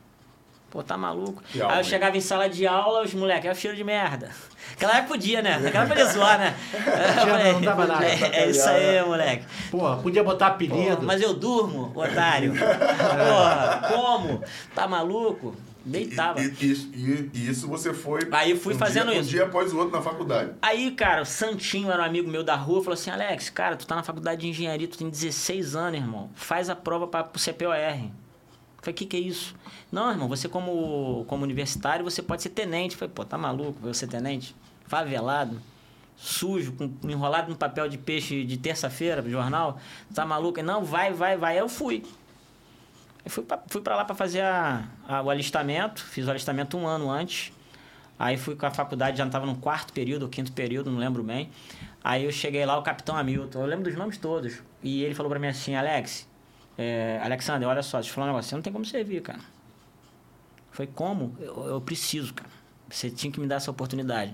[0.69, 1.41] Pô, tá maluco?
[1.51, 1.83] Que aí alma, eu hein?
[1.83, 4.29] chegava em sala de aula, os moleques, é o cheiro de merda.
[4.73, 5.57] Aquela época podia, né?
[5.57, 6.55] Naquela época podia zoar, né?
[6.73, 8.05] Eu falei, não dava nada.
[8.05, 9.45] É, é isso aí, moleque.
[9.71, 10.77] Porra, podia botar apelido.
[10.77, 12.53] Porra, mas eu durmo, otário.
[12.55, 14.43] Porra, como?
[14.75, 15.55] Tá maluco?
[15.83, 16.39] Deitava.
[16.41, 18.19] E, e- isso- e- e isso você foi.
[18.31, 19.29] Aí fui um fazendo dia, isso.
[19.29, 20.51] Um dia após o outro na faculdade.
[20.61, 23.87] Aí, cara, o Santinho era um amigo meu da rua, falou assim: Alex, cara, tu
[23.87, 26.29] tá na faculdade de engenharia, tu tem 16 anos, irmão.
[26.35, 27.73] Faz a prova para pro CPOR.
[28.81, 29.55] Falei, o que, que é isso?
[29.91, 32.95] Não, irmão, você como, como universitário, você pode ser tenente.
[32.95, 34.55] Falei, pô, tá maluco eu ser tenente?
[34.87, 35.61] Favelado,
[36.15, 39.79] sujo, com, enrolado no papel de peixe de terça-feira jornal.
[40.13, 40.61] Tá maluco?
[40.63, 41.53] Não, vai, vai, vai.
[41.53, 42.03] Aí eu fui.
[43.25, 46.01] Eu fui pra, fui pra lá pra fazer a, a- o alistamento.
[46.03, 47.51] Fiz o alistamento um ano antes.
[48.17, 51.23] Aí fui com a faculdade, já estava no quarto período ou quinto período, não lembro
[51.23, 51.49] bem.
[52.03, 54.61] Aí eu cheguei lá, o capitão Hamilton, eu lembro dos nomes todos.
[54.83, 56.27] E ele falou pra mim assim, Alex,
[56.81, 59.39] é, Alexander, olha só, deixa eu falar um negócio, você não tem como servir, cara.
[60.71, 61.35] Foi como?
[61.41, 62.49] Eu, eu preciso, cara.
[62.89, 64.33] Você tinha que me dar essa oportunidade.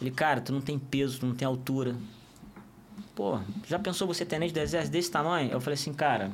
[0.00, 1.96] Ele, cara, tu não tem peso, tu não tem altura.
[3.16, 5.50] Pô, já pensou você tenente do exército desse tamanho?
[5.50, 6.30] Eu falei assim, cara,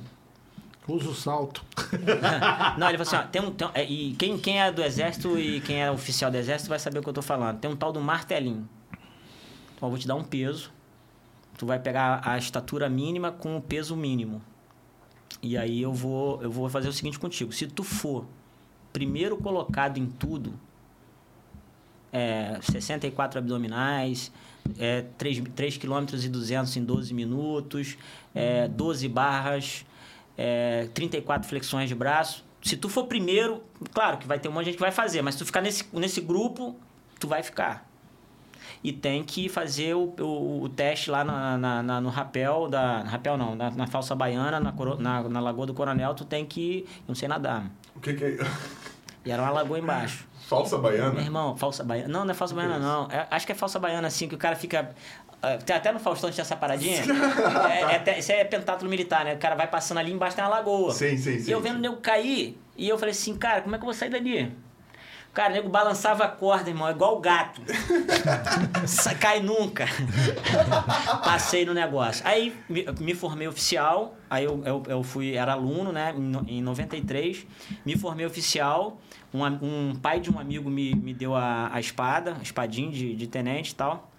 [0.86, 1.64] Usa o salto.
[2.78, 4.82] não, ele falou assim, ó, tem um, tem um- é, e quem, quem é do
[4.82, 7.58] exército e quem é oficial do exército vai saber o que eu tô falando.
[7.58, 8.68] Tem um tal do martelinho.
[9.76, 10.70] Então eu vou te dar um peso.
[11.58, 14.40] Tu vai pegar a estatura mínima com o peso mínimo.
[15.42, 17.52] E aí eu vou, eu vou fazer o seguinte contigo.
[17.52, 18.26] Se tu for
[18.92, 20.52] primeiro colocado em tudo,
[22.12, 24.32] é, 64 abdominais,
[24.78, 27.96] é, 3, 3 km e 200 em 12 minutos,
[28.34, 29.86] é, 12 barras,
[30.36, 32.44] é, 34 flexões de braço.
[32.62, 35.22] Se tu for primeiro, claro que vai ter um monte de gente que vai fazer,
[35.22, 36.76] mas se tu ficar nesse, nesse grupo,
[37.20, 37.87] tu vai ficar.
[38.82, 43.00] E tem que fazer o, o, o teste lá na, na- na- no rapel, da,
[43.02, 46.46] rapel não, na, na falsa baiana, na, coro- na, na Lagoa do Coronel, tu tem
[46.46, 47.64] que, eu não sei nadar.
[47.96, 48.36] O que, que é.
[49.24, 50.26] E era uma lagoa embaixo.
[50.46, 51.20] Falsa Meu baiana?
[51.20, 52.08] irmão, falsa baiana.
[52.08, 52.84] Não, não é falsa é baiana, isso?
[52.86, 53.08] não.
[53.10, 54.90] É- acho que é falsa baiana, assim, que o cara fica.
[55.42, 57.02] ah, tem até no Faustão tinha essa paradinha.
[57.68, 59.34] é, é até- isso é pentátulo militar, né?
[59.34, 60.92] O cara vai passando ali embaixo tem uma lagoa.
[60.94, 61.50] Sim, sim, sim.
[61.50, 63.86] E eu vendo o nego cair, e eu falei assim, cara, como é que eu
[63.86, 64.56] vou sair dali?
[65.32, 67.60] Cara, o nego balançava a corda, irmão, igual gato.
[69.20, 69.86] Cai nunca.
[71.24, 72.26] Passei no negócio.
[72.26, 76.62] Aí me, me formei oficial, aí eu, eu, eu fui, era aluno, né, em, em
[76.62, 77.46] 93.
[77.84, 79.00] Me formei oficial.
[79.32, 83.14] Um, um pai de um amigo me, me deu a, a espada, a espadinha de,
[83.14, 84.10] de tenente e tal.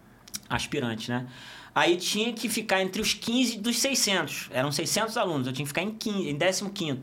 [0.49, 1.27] Aspirante, né?
[1.73, 4.49] Aí tinha que ficar entre os 15 dos 600.
[4.51, 7.01] Eram 600 alunos, eu tinha que ficar em, 15, em 15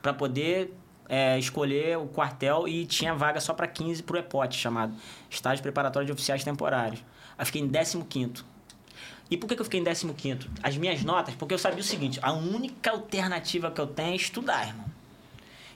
[0.00, 0.72] para poder
[1.08, 4.94] é, escolher o quartel e tinha vaga só para 15 pro EPOT, chamado
[5.30, 7.02] Estágio Preparatório de Oficiais Temporários.
[7.38, 8.44] Aí fiquei em 15
[9.30, 11.84] E por que que eu fiquei em 15 As minhas notas, porque eu sabia o
[11.84, 14.86] seguinte, a única alternativa que eu tenho é estudar, irmão.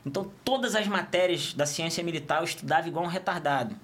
[0.05, 3.77] Então, todas as matérias da ciência militar eu estudava igual um retardado.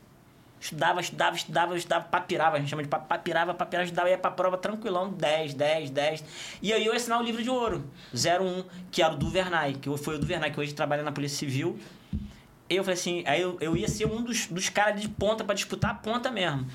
[0.61, 4.31] Estudava, estudava, estudava, estudava, papirava, a gente chama de pa- papirava, papirava, estudava, ia pra
[4.31, 6.25] prova tranquilão, 10, 10, 10.
[6.63, 9.75] E aí eu ia assinar o livro de ouro, 01, que era o do Vernay,
[9.75, 11.79] que foi o do Vernay, que hoje trabalha na Polícia Civil.
[12.69, 15.55] Eu falei assim, aí eu, eu ia ser um dos, dos caras de ponta pra
[15.55, 16.67] disputar a ponta mesmo.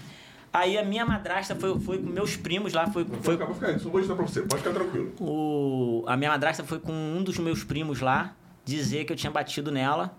[0.54, 3.38] Aí a minha madrasta foi, foi com meus primos lá, foi, Foi...
[3.38, 5.14] Pode ficar, só vou editar pra você, pode ficar tranquilo.
[5.20, 9.32] o, a minha madrasta foi com um dos meus primos lá dizer que eu tinha
[9.32, 10.16] batido nela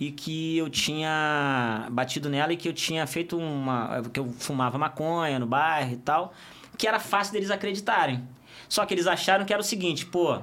[0.00, 4.02] e que eu tinha batido nela e que eu tinha feito uma.
[4.12, 6.32] que eu fumava maconha no bairro e tal,
[6.76, 8.22] que era fácil deles acreditarem.
[8.68, 10.40] Só que eles acharam que era o seguinte, pô.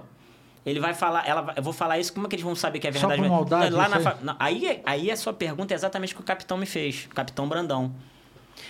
[0.65, 2.87] Ele vai falar, ela eu vou falar isso, como é que eles vão saber que
[2.87, 3.21] é Só verdade?
[3.21, 6.21] por maldade, Lá na fa- não, aí, aí a sua pergunta é exatamente o que
[6.23, 7.93] o capitão me fez, o capitão Brandão.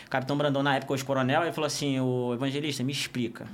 [0.06, 3.48] O capitão Brandão, na época, hoje coronel, ele falou assim: o evangelista, me explica.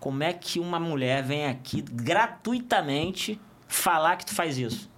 [0.00, 4.90] Como é que uma mulher vem aqui gratuitamente falar que tu faz isso?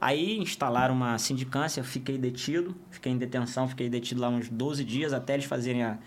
[0.00, 5.12] Aí instalaram uma sindicância, fiquei detido, fiquei em detenção, fiquei detido lá uns 12 dias
[5.12, 5.98] até eles fazerem a,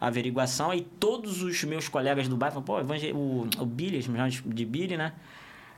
[0.00, 0.70] a averiguação.
[0.70, 5.12] Aí todos os meus colegas do bairro falaram, pô, o, o Billy, de- Billy, né?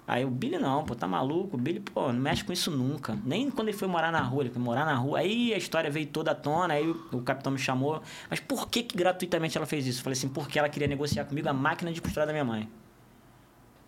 [0.07, 1.57] Aí o Billy não, pô, tá maluco?
[1.57, 3.19] O Billy, pô, não mexe com isso nunca.
[3.25, 5.21] Nem quando ele foi morar na rua, ele foi morar na rua.
[5.21, 8.03] Aí a história veio toda à tona, aí o, o capitão me chamou.
[8.29, 10.01] Mas por que, que gratuitamente ela fez isso?
[10.01, 12.69] Eu falei assim, porque ela queria negociar comigo a máquina de costurar da minha mãe.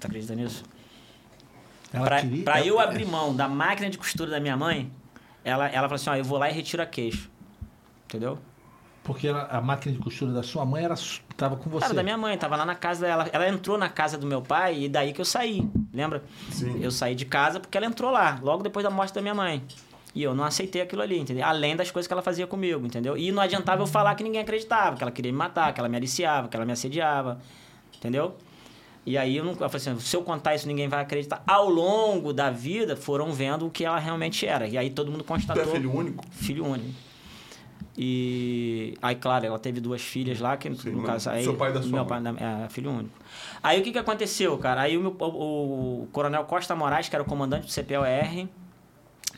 [0.01, 0.65] Tu acredita nisso?
[1.93, 2.07] Ela-
[2.67, 4.91] eu abrir mão da máquina de costura da minha mãe,
[5.45, 7.31] ela, ela falou assim, ó, eu vou lá e retiro a queixo.
[8.07, 8.39] Entendeu?
[9.05, 10.95] Porque ela- a máquina de costura da sua mãe era,
[11.37, 11.83] tava com você.
[11.85, 13.29] Cara, da minha mãe, tava lá na casa dela.
[13.33, 15.69] Ela entrou na casa do meu pai e daí que eu saí.
[15.95, 16.25] Lembra?
[16.51, 16.81] Sim.
[16.83, 19.63] Eu saí de casa porque ela entrou lá, logo depois da morte da minha mãe.
[20.13, 21.45] E eu não aceitei aquilo ali, entendeu?
[21.45, 23.17] Além das coisas que ela fazia comigo, entendeu?
[23.17, 25.89] E não adiantava eu falar que ninguém acreditava, que ela queria me matar, que ela
[25.89, 27.39] me aliciava, que ela me assediava,
[27.97, 28.35] entendeu?
[29.07, 31.41] E aí eu, não, eu falei assim, se eu contar isso ninguém vai acreditar.
[31.47, 34.67] Ao longo da vida foram vendo o que ela realmente era.
[34.67, 35.63] E aí todo mundo Tu constatou.
[35.63, 36.25] é filho único?
[36.33, 36.91] Filho único.
[37.99, 41.43] E aí, claro, ela teve duas filhas lá, que Sim, no caso aí.
[41.45, 42.35] seu pai da sua meu mãe.
[42.35, 43.15] pai é, filho único.
[43.63, 44.83] Aí o que que aconteceu, cara?
[44.83, 48.49] Aí o, meu- o- o Coronel Costa Moraes, que era o comandante do CPOR,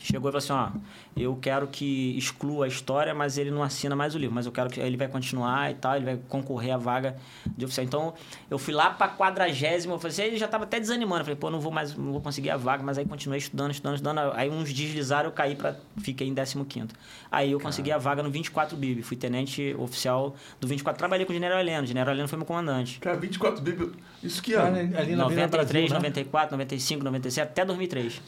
[0.01, 0.69] chegou e falou assim, ó,
[1.17, 4.51] eu quero que exclua a história, mas ele não assina mais o livro, mas eu
[4.51, 7.15] quero que ele vai continuar e tal, ele vai concorrer à vaga
[7.57, 7.85] de oficial.
[7.85, 8.13] Então,
[8.49, 11.35] eu fui lá pra quadragésima, eu falei assim, ele já tava até desanimando, eu falei,
[11.35, 14.19] pô, não vou mais, não vou conseguir a vaga, mas aí continuei estudando, estudando, estudando,
[14.33, 16.89] aí uns deslizaram, eu caí para fiquei em 15º.
[17.31, 21.31] Aí eu consegui a vaga no 24 BIB, fui tenente oficial do 24, trabalhei com
[21.31, 22.99] o General Heleno, o General Heleno foi meu comandante.
[22.99, 23.91] Cara, 24 bíblias.
[24.23, 24.97] Isso que Ali, ano?
[24.97, 26.09] ali na Avenida 93, Brasil, né?
[26.09, 28.21] 94, 95, 97, até 2003.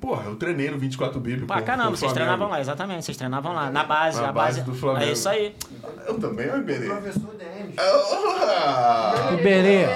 [0.00, 1.46] Porra, eu treinei no 24 bíblias.
[1.46, 2.25] Pá, com- caramba, vocês Flamengo.
[2.26, 4.70] Treinavam lá, exatamente, vocês treinavam lá, na base, Na a base base.
[4.70, 5.04] do Flamengo.
[5.06, 5.54] É isso aí.
[6.06, 6.86] Eu também, eu Iberê.
[6.86, 7.74] Professor Denis.
[7.78, 9.86] Ah, Iberê.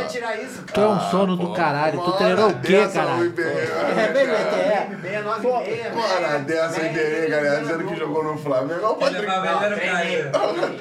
[0.72, 2.00] Tu é um sono do caralho.
[2.00, 3.26] Tu treinou o quê, caralho?
[3.26, 3.50] Iberê.
[3.50, 4.90] É, bem, é.
[5.02, 5.90] Meia, nove e meia.
[5.90, 8.80] Bora dessa, Iberê, galera, dizendo que jogou no Flamengo.
[8.82, 10.28] Olha o Ele Patrick.
[10.28, 10.74] o cara.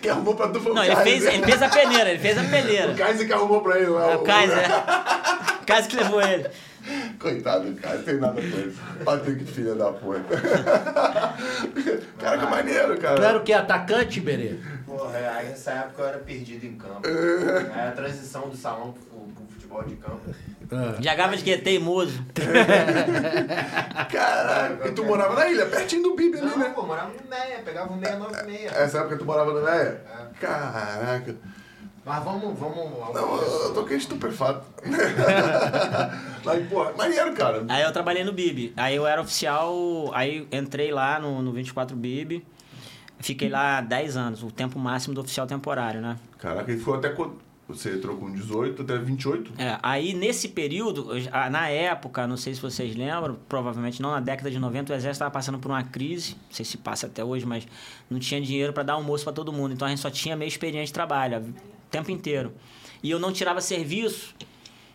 [0.00, 1.12] Quem arrumou pra tu foi o Não, ele Kaiser.
[1.22, 2.92] fez, ele fez a peneira, ele fez a peneira.
[2.92, 4.10] O Kaiser que arrumou pra ele lá.
[4.12, 4.58] É o Kaiser.
[5.62, 6.48] O Kaiser que levou ele.
[7.18, 8.76] Coitado do cara, tem nada com ele.
[9.04, 10.20] Patrick, filha da puta.
[12.18, 13.16] Cara, que maneiro, cara.
[13.16, 13.52] Tu era o que?
[13.52, 14.56] Atacante, Berê?
[14.86, 17.00] Porra, aí nessa época eu era perdido em campo.
[17.72, 20.34] Aí a transição do salão pro, pro futebol de campo.
[21.00, 21.56] Jogava de que?
[21.58, 22.24] Teimoso.
[24.10, 24.86] Caralho.
[24.86, 26.72] E tu morava na ilha, pertinho do Bibi ali, Não, né?
[26.74, 28.70] pô, morava no Meia, pegava o meia, nove e meia.
[28.70, 30.02] Essa época tu morava no Meia?
[30.06, 30.40] É.
[30.40, 31.34] Caraca.
[32.10, 33.14] Mas vamos, vamos...
[33.14, 34.66] Não, eu, eu tô aqui estupefato.
[36.44, 37.64] Mas, porra, maneiro, cara.
[37.68, 38.72] Aí eu trabalhei no BIB.
[38.76, 42.44] Aí eu era oficial, aí entrei lá no, no 24 BIB.
[43.20, 46.16] Fiquei lá 10 anos, o tempo máximo do oficial temporário, né?
[46.36, 47.38] Caraca, ele ficou até quando?
[47.68, 49.52] Você entrou com 18 até 28?
[49.56, 51.10] É, aí nesse período,
[51.52, 55.12] na época, não sei se vocês lembram, provavelmente não, na década de 90 o exército
[55.12, 57.68] estava passando por uma crise, não sei se passa até hoje, mas
[58.10, 60.48] não tinha dinheiro para dar almoço para todo mundo, então a gente só tinha meio
[60.48, 61.54] experiente de trabalho,
[61.90, 62.54] o tempo inteiro.
[63.02, 64.32] E eu não tirava serviço,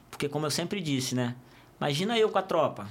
[0.09, 1.35] porque como eu sempre disse, né?
[1.77, 2.87] Imagina eu com a tropa.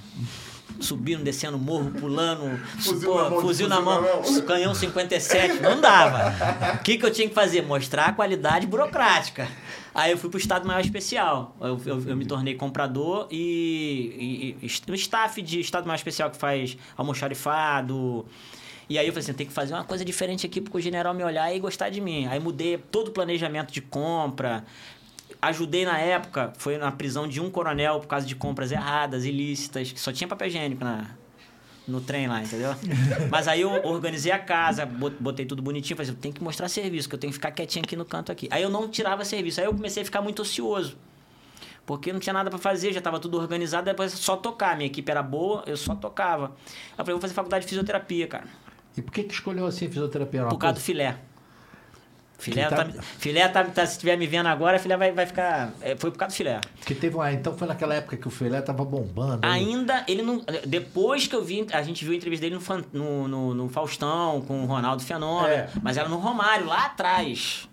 [0.79, 4.41] Subindo, descendo o morro, pulando, Fuzil pô, na mão, fuzil na mão, mão.
[4.45, 6.33] canhão 57, não dava.
[6.75, 7.61] O que, que eu tinha que fazer?
[7.61, 9.47] Mostrar a qualidade burocrática.
[9.93, 11.55] Aí eu fui pro Estado Maior Especial.
[11.61, 16.29] Eu, eu, eu me tornei comprador e, e, e o staff de Estado Maior Especial
[16.29, 18.25] que faz almoxarifado.
[18.87, 21.23] E aí eu falei assim, tem que fazer uma coisa diferente aqui pro general me
[21.23, 22.27] olhar e gostar de mim.
[22.27, 24.63] Aí mudei todo o planejamento de compra.
[25.41, 29.91] Ajudei na época, foi na prisão de um coronel por causa de compras erradas, ilícitas,
[29.91, 31.09] que só tinha papel higiênico na,
[31.87, 32.75] no trem lá, entendeu?
[33.29, 36.43] Mas aí eu organizei a casa, bot- botei tudo bonitinho, falei, assim, eu tenho que
[36.43, 38.47] mostrar serviço, que eu tenho que ficar quietinho aqui no canto aqui.
[38.51, 40.95] Aí eu não tirava serviço, aí eu comecei a ficar muito ocioso.
[41.85, 44.75] Porque não tinha nada pra fazer, já estava tudo organizado, depois só tocar.
[44.75, 46.45] Minha equipe era boa, eu só tocava.
[46.45, 46.51] Aí
[46.97, 48.45] eu falei, vou fazer faculdade de fisioterapia, cara.
[48.97, 50.43] E por que que escolheu assim fisioterapia?
[50.45, 51.17] Por causa do coisa- filé.
[52.37, 55.25] Filé, Que tá, tá- filé tá, tá- se estiver me vendo agora, filé vai, vai
[55.25, 55.71] ficar.
[55.81, 56.59] é, foi por causa do filé.
[56.79, 57.31] Porque teve uma...
[57.31, 59.39] Então foi naquela época que o filé tava bombando.
[59.47, 60.43] Ainda, ele não.
[60.67, 64.41] Depois que eu vi, a gente viu a entrevista dele no, no, no, no Faustão,
[64.41, 65.47] com o Ronaldo Fenômeno.
[65.47, 65.69] É.
[65.81, 67.69] Mas era no Romário, lá atrás.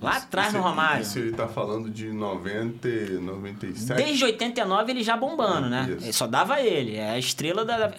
[0.00, 1.02] Lá atrás Isso- no Romário.
[1.02, 2.88] Isso ele tá falando de 90,
[3.20, 4.02] 97?
[4.02, 5.96] Desde 89 ele já bombando, né?
[6.00, 6.14] Isso.
[6.14, 6.96] Só dava ele.
[6.96, 7.92] É a estrela da.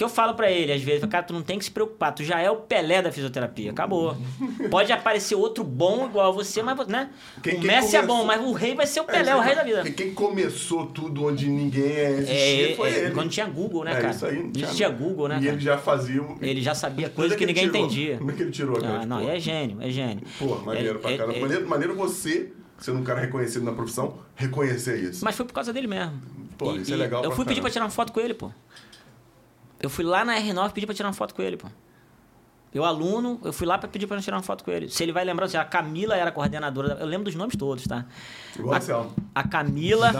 [0.00, 2.24] Que eu falo pra ele, às vezes, cara, tu não tem que se preocupar, tu
[2.24, 4.16] já é o Pelé da fisioterapia, acabou.
[4.70, 7.10] Pode aparecer outro bom igual a você, mas, né?
[7.42, 9.40] Quem- o quem Messi é começou- bom, mas o rei vai ser o Pelé o
[9.40, 9.90] resto da vida.
[9.90, 13.10] Quem começou tudo onde ninguém existia É, foi é, ele.
[13.10, 14.10] quando tinha Google, né, É, cara?
[14.14, 15.04] isso aí, não tinha nada.
[15.04, 15.52] Google, né, E cara?
[15.52, 16.22] ele já fazia...
[16.40, 17.84] Ele já sabia coisas é que ele ninguém tirou?
[17.84, 18.16] entendia.
[18.16, 20.24] Como é que ele tirou aquela Ah, não, é gênio, é gênio.
[20.38, 21.38] Pô, maneiro pra caramba.
[21.40, 25.22] Maneiro, maneiro você, sendo um cara reconhecido na profissão, reconhecer isso.
[25.22, 26.14] Mas foi por causa dele mesmo.
[26.56, 28.50] Pô, isso é legal Eu fui pedir pra tirar uma foto com ele, pô.
[29.80, 31.68] Eu fui lá na R9 e pedi pra tirar uma foto com ele, pô.
[32.72, 34.88] Eu, aluno, eu fui lá pra pedir pra tirar uma foto com ele.
[34.88, 36.94] Se ele vai lembrar, assim, a Camila era a coordenadora.
[36.94, 38.04] da- Eu lembro dos nomes todos, tá?
[38.56, 38.74] Igual
[39.34, 40.12] a, a Camila.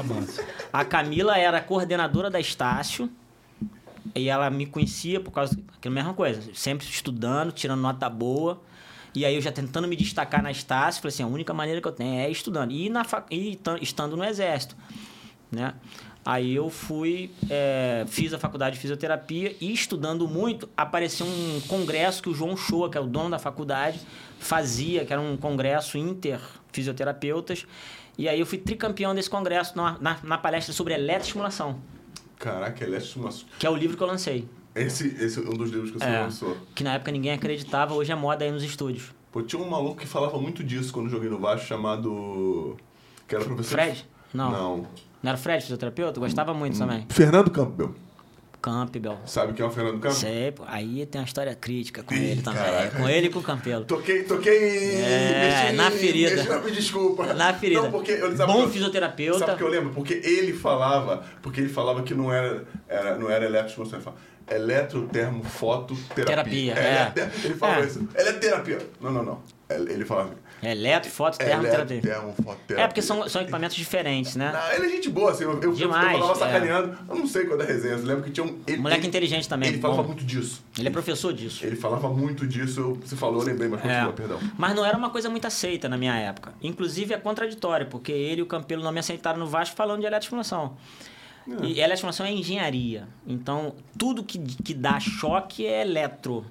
[0.73, 3.09] A Camila era a coordenadora da Estácio.
[4.17, 6.43] E ela me conhecia por causa daquela mesma coisa.
[6.55, 8.61] Sempre estudando, tirando nota boa.
[9.15, 11.87] E aí eu já tentando me destacar na Estácio, falei assim, a única maneira que
[11.87, 12.73] eu tenho é estudando.
[12.73, 14.75] E, na fa- e tan- estando no Exército,
[15.53, 15.75] né?
[16.25, 22.23] Aí eu fui, é, fiz a faculdade de fisioterapia e estudando muito, apareceu um congresso
[22.23, 24.01] que o João Shoa, que é o dono da faculdade,
[24.39, 26.39] fazia, que era um congresso inter
[26.73, 27.67] fisioterapeutas.
[28.19, 31.81] E aí eu fui tricampeão desse congresso na, na, na palestra sobre eletroestimulação,
[32.39, 33.31] Caraca, ele uma...
[33.59, 34.49] que é o livro que eu lancei.
[34.75, 36.57] Esse, esse é um dos livros que você É, lançou.
[36.75, 39.13] que na época ninguém acreditava, hoje é moda aí nos estúdios.
[39.33, 42.77] Pô, tinha um maluco que falava muito disso quando eu joguei no Vasco, chamado...
[43.27, 43.73] Que era professor...
[43.73, 44.07] Fred?
[44.33, 44.51] Não.
[44.51, 44.87] Não.
[45.23, 46.19] Não era o Fred, fisioterapeuta?
[46.19, 47.07] Eu gostava muito também.
[47.11, 47.95] Fernando Campbell.
[48.63, 49.17] Campbell.
[49.25, 50.13] Sabe quem é o Fernando Campbell?
[50.13, 50.65] Sei, pô.
[50.67, 52.63] Aí tem uma história crítica com Ih, ele também.
[52.63, 52.99] caraca.
[52.99, 53.85] Com ele e com o Campelo.
[53.87, 54.97] Toquei, toquei.
[55.03, 56.37] É, mexi- na ferida.
[56.45, 57.33] mexi me desculpa.
[57.33, 57.81] Na ferida.
[57.83, 59.39] Não, porque eu, Bom eu- fisioterapeuta.
[59.39, 59.91] Sabe o que eu lembro?
[59.95, 63.99] Porque ele falava, porque ele falava que não era, era, não era eletroestimulação.
[63.99, 66.25] Ele falava, eletrotermofototerapia.
[66.27, 67.31] Terapia, É, é.
[67.45, 67.87] ele- fala É.
[67.87, 68.07] isso.
[68.15, 68.79] Ele é terapia.
[69.01, 69.43] Não, não, não.
[69.71, 70.31] Ele ele fala.
[70.63, 71.97] Eletro, foto, termoterapia.
[71.97, 72.85] Eletrotermofototerapia.
[72.85, 74.53] É, porque são, são equipamentos diferentes, né?
[74.53, 75.45] Não, ele é gente boa, assim.
[75.45, 76.47] Eu, eu, Demais, eu falava é.
[76.47, 76.99] sacaneando.
[77.09, 77.95] Eu não sei quando é resenha.
[77.95, 78.59] Eu lembro que tinha um.
[78.67, 79.71] Ele, Moleque ele- inteligente também.
[79.71, 80.09] Ele falava bom.
[80.09, 80.63] muito disso.
[80.79, 81.65] Ele é professor disso.
[81.65, 82.99] Ele falava muito disso.
[83.05, 84.13] Você falou, eu lembrei, mas continua, É.
[84.13, 84.39] perdão.
[84.59, 86.53] Mas não era uma coisa muito aceita na minha época.
[86.63, 90.07] Inclusive é contraditório, porque ele e o Campelo não me aceitaram no Vasco falando de
[90.07, 90.77] eletroestimulação.
[91.63, 93.09] E eletroestimulação é engenharia.
[93.27, 96.45] Então, tudo que, que dá choque é eletro.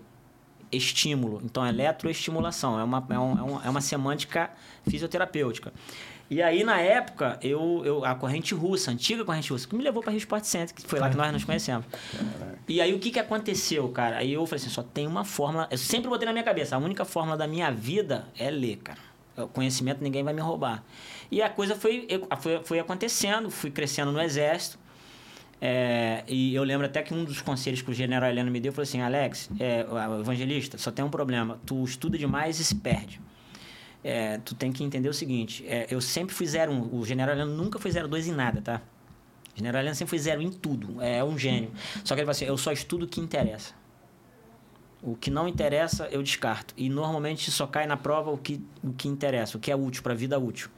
[0.72, 1.42] Estímulo.
[1.44, 2.80] Então, eletroestimulação.
[2.80, 4.52] É uma, é, é um- é uma semântica
[4.88, 5.72] fisioterapêutica.
[6.30, 9.84] E aí, na época, eu, eu a corrente russa, a antiga corrente russa, que me
[9.84, 11.86] levou para Rio Sport Center, que foi lá que nós nos conhecemos.
[12.68, 14.18] E aí, o que, que aconteceu, cara?
[14.18, 15.68] Aí eu falei assim, só tem uma fórmula...
[15.72, 19.00] Eu sempre botei na minha cabeça, a única fórmula da minha vida é ler, cara.
[19.38, 20.84] O conhecimento ninguém vai me roubar.
[21.32, 22.08] E a coisa foi,
[22.40, 24.78] foi, foi acontecendo, fui crescendo no exército.
[25.62, 28.72] É, e eu lembro até que um dos conselhos que o general Heleno me deu
[28.72, 29.86] foi assim: Alex, é,
[30.20, 31.60] evangelista, só tem um problema.
[31.66, 33.22] Tu estuda demais e se perde.
[34.02, 36.96] É, tu tem que entender o seguinte: é, eu sempre fui 01.
[36.96, 38.82] O general Heleno nunca foi 02 em nada, tá?
[39.54, 41.02] O general Heleno sempre foi zero em tudo.
[41.02, 41.72] É um gênio.
[42.06, 43.74] Só que ele fala assim: eu só estudo o que interessa.
[45.02, 46.74] O que não interessa, eu descarto.
[46.78, 50.04] E normalmente só cai na prova o que, o que interessa, o que é útil
[50.04, 50.70] para a vida útil.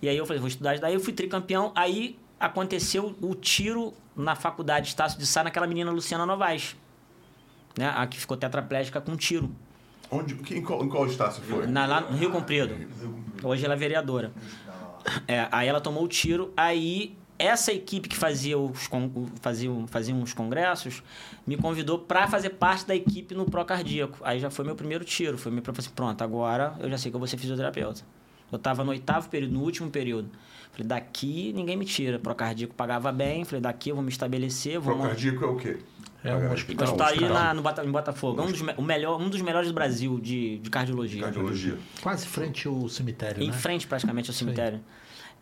[0.00, 0.94] E aí eu falei, vou estudar daí.
[0.94, 1.72] Eu fui tricampeão.
[1.74, 6.76] Aí aconteceu o tiro na faculdade Estácio de Sá naquela menina Luciana Novaes.
[7.76, 7.92] Né?
[7.94, 9.50] A que ficou tetraplégica com tiro.
[10.10, 11.66] Onde, em, qual, em qual estácio foi?
[11.66, 12.74] Na, lá no Rio Comprido.
[13.42, 14.32] Hoje ela é vereadora.
[15.26, 18.88] É, aí ela tomou o tiro, aí essa equipe que fazia os,
[19.40, 21.02] fazia, fazia uns congressos
[21.46, 24.18] me convidou para fazer parte da equipe no Procardíaco.
[24.22, 25.36] Aí já foi meu primeiro tiro.
[25.36, 28.02] Foi meu assim, pronto, agora eu já sei que eu vou ser fisioterapeuta.
[28.52, 30.30] Eu estava no oitavo período, no último período.
[30.74, 32.18] Falei, daqui ninguém me tira.
[32.18, 33.44] Procardíaco pagava bem.
[33.44, 34.94] Falei, daqui eu vou me estabelecer, vou.
[34.96, 35.78] Procardíaco é o quê?
[36.24, 36.92] É um hospital.
[36.92, 38.40] Está aí na, no Bota- em Botafogo.
[38.40, 41.22] É um dos, me- o melhor, um dos melhores do Brasil de, de cardiologia.
[41.22, 41.78] Cardiologia.
[42.02, 43.52] Quase frente ao cemitério, Em né?
[43.52, 44.80] frente, praticamente, ao cemitério.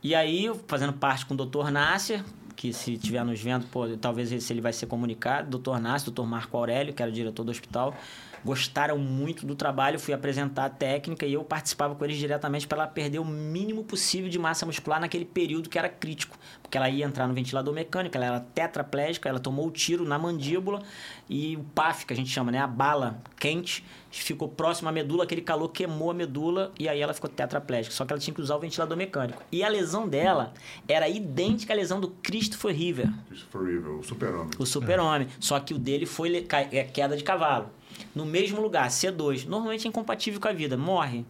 [0.03, 1.71] E aí, eu fazendo parte com o Dr.
[1.71, 2.25] Nasser,
[2.57, 5.79] que se estiver nos vendo, pô, talvez ele- se ele vai ser comunicado, Dr.
[5.79, 6.25] Nasser, Dr.
[6.25, 7.97] Marco Aurélio, que era o diretor do hospital,
[8.45, 12.79] gostaram muito do trabalho, fui apresentar a técnica e eu participava com eles diretamente para
[12.79, 16.89] ela perder o mínimo possível de massa muscular naquele período que era crítico, porque ela
[16.89, 20.83] ia entrar no ventilador mecânico, ela era tetraplégica, ela tomou o tiro na mandíbula
[21.29, 25.25] e o PAF, que a gente chama, né, a bala quente, ficou próximo à medula,
[25.25, 28.41] aquele calor queimou a medula e aí ela ficou tetraplégica, só que ela tinha que
[28.41, 29.43] usar o ventilador mecânico.
[29.51, 30.53] E a lesão dela
[30.87, 34.51] era idêntica à lesão do Christopher River, Christopher Reeve, o super-homem.
[34.59, 35.29] o super-homem.
[35.41, 37.71] Só que o dele foi é, queda de cavalo.
[38.15, 39.47] No mesmo lugar, C2.
[39.47, 40.77] Normalmente é incompatível com a vida.
[40.77, 41.25] Morre.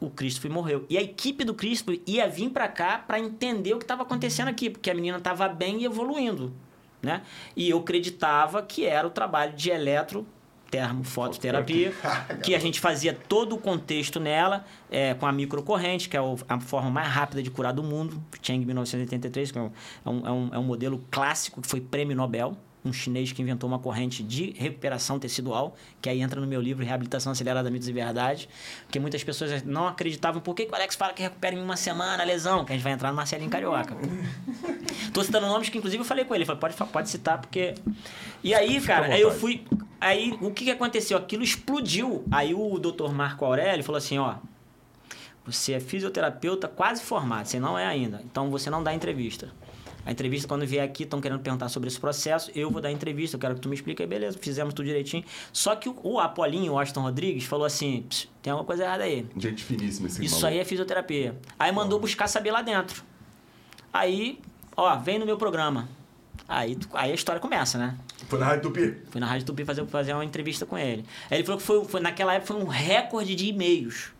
[0.00, 0.86] O Christopher morreu.
[0.88, 4.48] E a equipe do Christopher ia vir pra cá pra entender o que estava acontecendo
[4.48, 6.52] aqui, porque a menina tava bem e evoluindo,
[7.02, 7.22] né?
[7.54, 10.26] E eu acreditava que era o trabalho de eletro
[10.70, 11.92] termofototerapia,
[12.42, 16.60] que a gente fazia todo o contexto nela, é, com a microcorrente, que é a
[16.60, 19.70] forma mais rápida de curar do mundo, Cheng 1983, que é um,
[20.04, 23.78] é um- é um modelo clássico que foi prêmio Nobel, um chinês que inventou uma
[23.78, 28.48] corrente de recuperação tecidual, que aí entra no meu livro Reabilitação Acelerada Mitos e Verdades,
[28.90, 31.76] que muitas pessoas não acreditavam, por que, que o Alex fala que recupera em uma
[31.76, 32.64] semana a lesão?
[32.64, 33.94] Que a gente vai entrar no Marcelinho Carioca.
[35.12, 36.44] Tô citando nomes que, inclusive, eu falei com ele.
[36.44, 37.74] Falei, pode, fa- pode citar, porque.
[38.42, 39.64] E aí, cara, aí eu fui.
[40.00, 41.18] Aí, o que, que aconteceu?
[41.18, 42.24] Aquilo explodiu.
[42.30, 44.36] Aí o doutor Marco Aurélio falou assim: ó.
[45.46, 48.20] Você é fisioterapeuta quase formado, você não é ainda.
[48.24, 49.50] Então você não dá entrevista.
[50.04, 52.50] A entrevista, quando vier aqui, estão querendo perguntar sobre esse processo.
[52.54, 54.02] Eu vou dar entrevista, eu quero que tu me explique.
[54.02, 55.24] Aí, beleza, fizemos tudo direitinho.
[55.52, 59.04] Só que o, o Apolinho, o Aston Rodrigues, falou assim: "Ps, tem alguma coisa errada
[59.04, 59.26] aí.
[59.36, 60.46] Gente finíssima esse Isso maluco.
[60.52, 61.36] aí é fisioterapia.
[61.58, 63.02] Aí mandou buscar saber lá dentro.
[63.92, 64.38] Aí,
[64.76, 65.88] ó, vem no meu programa.
[66.48, 67.96] Aí, aí a história começa, né?
[68.28, 68.96] Foi na Rádio Tupi.
[69.10, 71.04] Fui na Rádio Tupi fazer, fazer uma entrevista com ele.
[71.30, 74.12] Aí ele falou que foi, foi- naquela época foi um recorde de e-mails.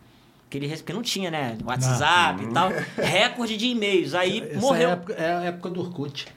[0.51, 1.57] Que ele, rece- porque não tinha, né?
[1.65, 2.69] WhatsApp e tal.
[2.97, 4.13] Recorde de e-mails.
[4.13, 4.89] Aí Essa morreu.
[4.91, 6.27] época- é a época do Orkut.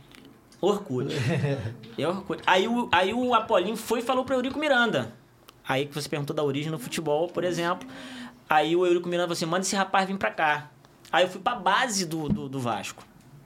[0.62, 1.08] Orkut.
[1.98, 2.42] É Orkut.
[2.46, 5.12] Aí o, aí o Apolinho foi e falou para Eurico Miranda.
[5.68, 7.86] Aí que você perguntou da origem no futebol, por exemplo.
[8.48, 10.70] Aí o Eurico Miranda falou assim: manda esse rapaz vir pra cá.
[11.12, 13.04] Aí eu fui pra base do, do, do Vasco.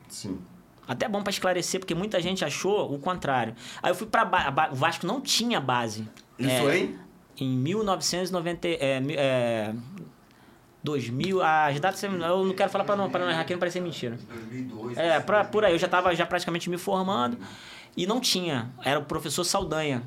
[0.08, 0.38] Sim.
[0.86, 3.54] Até bom pra esclarecer, porque muita gente achou o contrário.
[3.82, 6.06] Aí eu fui pra ba- a ba- O Vasco não tinha base.
[6.38, 6.98] Isso É, hein?
[7.40, 8.66] Em 1990.
[8.68, 8.76] É,
[9.16, 9.74] é,
[10.88, 11.42] 2000.
[11.42, 14.18] As datas eu não quero falar pra não, pra não errar aqui, não parecer mentira.
[14.28, 14.96] 2002.
[14.96, 17.36] É, pra, por aí, eu já tava já praticamente me formando
[17.96, 18.70] e não tinha.
[18.82, 20.02] Era o professor Saldanha.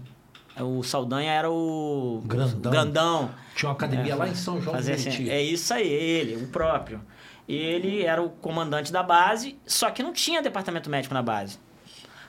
[0.59, 2.21] O Saldanha era o.
[2.25, 2.71] Grandão.
[2.71, 3.31] Grandão.
[3.55, 5.29] Tinha uma academia É, lá em São João do Fazia assim, Meriti.
[5.29, 7.01] É isso aí, ele, o próprio.
[7.47, 11.59] Ele era o comandante da base, só que não tinha departamento médico na base.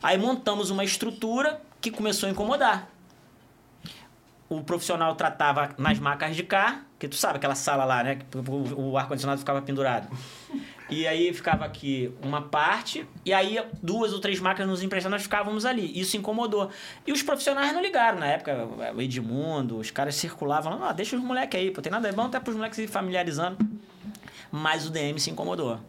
[0.02, 2.88] Aí montamos uma estrutura que começou a incomodar.
[4.52, 8.16] O profissional tratava nas macas de cá, que tu sabe aquela sala lá, né?
[8.16, 10.14] Que o, o ar-condicionado ficava pendurado.
[10.90, 15.22] E aí ficava aqui uma parte, e aí duas ou três máquinas nos emprestavam, nós
[15.22, 15.98] ficávamos ali.
[15.98, 16.68] Isso incomodou.
[17.06, 21.22] E os profissionais não ligaram na época, o Edmundo, os caras circulavam, ah, deixa os
[21.22, 23.56] moleques aí, pô, tem nada, é bom até pros moleques se familiarizando.
[24.50, 25.80] Mas o DM se incomodou.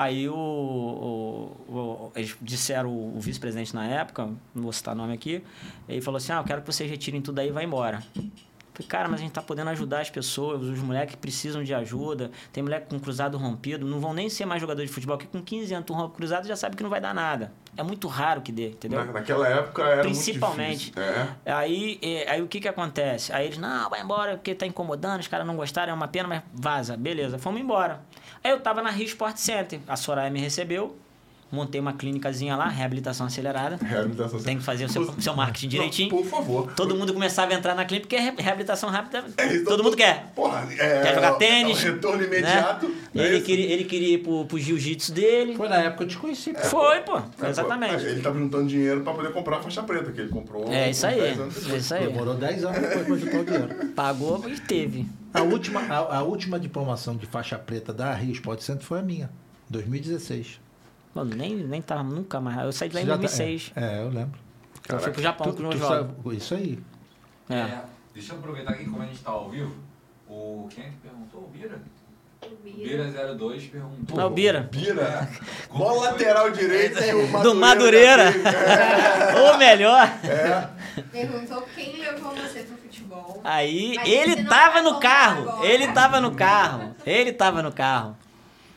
[0.00, 5.42] Aí o, o- o- eles disseram, o, vice-presidente na época, não vou citar nome aqui,
[5.88, 8.00] ele falou assim, ah, eu quero que vocês retirem tudo aí e vá embora.
[8.74, 12.30] Falei, cara, mas a gente tá podendo ajudar as pessoas, os moleques precisam de ajuda,
[12.52, 15.42] tem moleque com cruzado rompido, não vão nem ser mais jogador de futebol, porque com
[15.44, 17.52] 15 anos tu rompe cruzado já sabe que não vai dar nada.
[17.76, 19.04] É muito raro que dê, entendeu?
[19.04, 20.92] Na- naquela época era Principalmente.
[20.96, 21.52] É.
[21.52, 23.32] Aí, eh, aí o que que acontece?
[23.32, 26.28] Aí eles, não, vai embora porque tá incomodando, os caras não gostaram, é uma pena,
[26.28, 26.96] mas vaza.
[26.96, 28.00] Beleza, fomos embora.
[28.48, 30.96] Aí eu tava na Rio Sport Center, a Soraya me recebeu,
[31.52, 33.76] montei uma clínicazinha lá, reabilitação acelerada.
[33.76, 36.08] Reabilitação Tem que fazer o seu, seu marketing Não, direitinho.
[36.08, 36.72] Por favor.
[36.74, 39.22] Todo mundo começava a entrar na clínica porque é re- reabilitação rápida.
[39.36, 40.32] É, então, todo mundo quer.
[40.34, 41.84] Porra, é, Quer jogar é tênis.
[41.84, 42.26] É o retorno né?
[42.26, 42.94] imediato.
[43.12, 45.54] não é Ele, queria, ele queria ir pro, pro jiu-jitsu dele.
[45.54, 46.54] Foi na época que eu te conheci.
[46.54, 46.60] pô.
[46.60, 47.18] Foi, pô.
[47.18, 48.02] É, pô, Exatamente.
[48.06, 50.72] Ele tava juntando dinheiro pra poder comprar a faixa preta, que ele comprou.
[50.72, 51.20] É isso aí.
[51.20, 52.06] 10 anos É isso aí.
[52.06, 53.88] Demorou 10 anos depois pra juntar o dinheiro.
[53.94, 55.06] Pagou e teve.
[55.34, 59.02] A última, a, a última diplomação de faixa preta da Rio Sport Center foi a
[59.02, 59.30] minha,
[59.68, 60.60] 2016.
[61.14, 62.58] Mano, nem, nem tava nunca mais.
[62.64, 63.72] Eu saí de lá em Você já tá- 2006.
[63.76, 64.38] É, é, eu lembro.
[64.88, 66.36] Eu fui pro Japão com meus jogos.
[66.36, 66.78] isso aí.
[67.50, 67.54] É.
[67.58, 67.82] É,
[68.14, 69.74] deixa eu aproveitar aqui, como a gente tá ao vivo,
[70.28, 71.40] o quem é que perguntou?
[71.42, 71.80] O Bira?
[72.42, 74.16] O Bira 02 perguntou.
[74.16, 74.68] Não, o Bira.
[74.70, 75.28] Bira.
[75.68, 78.32] Qual lateral direito que o Do Madureira.
[78.32, 78.48] teve?
[79.40, 80.06] Ou melhor.
[80.24, 80.68] É.
[81.02, 83.40] Perguntou quem levou você pro futebol.
[83.44, 85.48] Aí ele não tava no carro.
[85.50, 85.66] agora.
[85.66, 86.96] Ele tava no carro.
[87.06, 88.16] Ele tava no carro.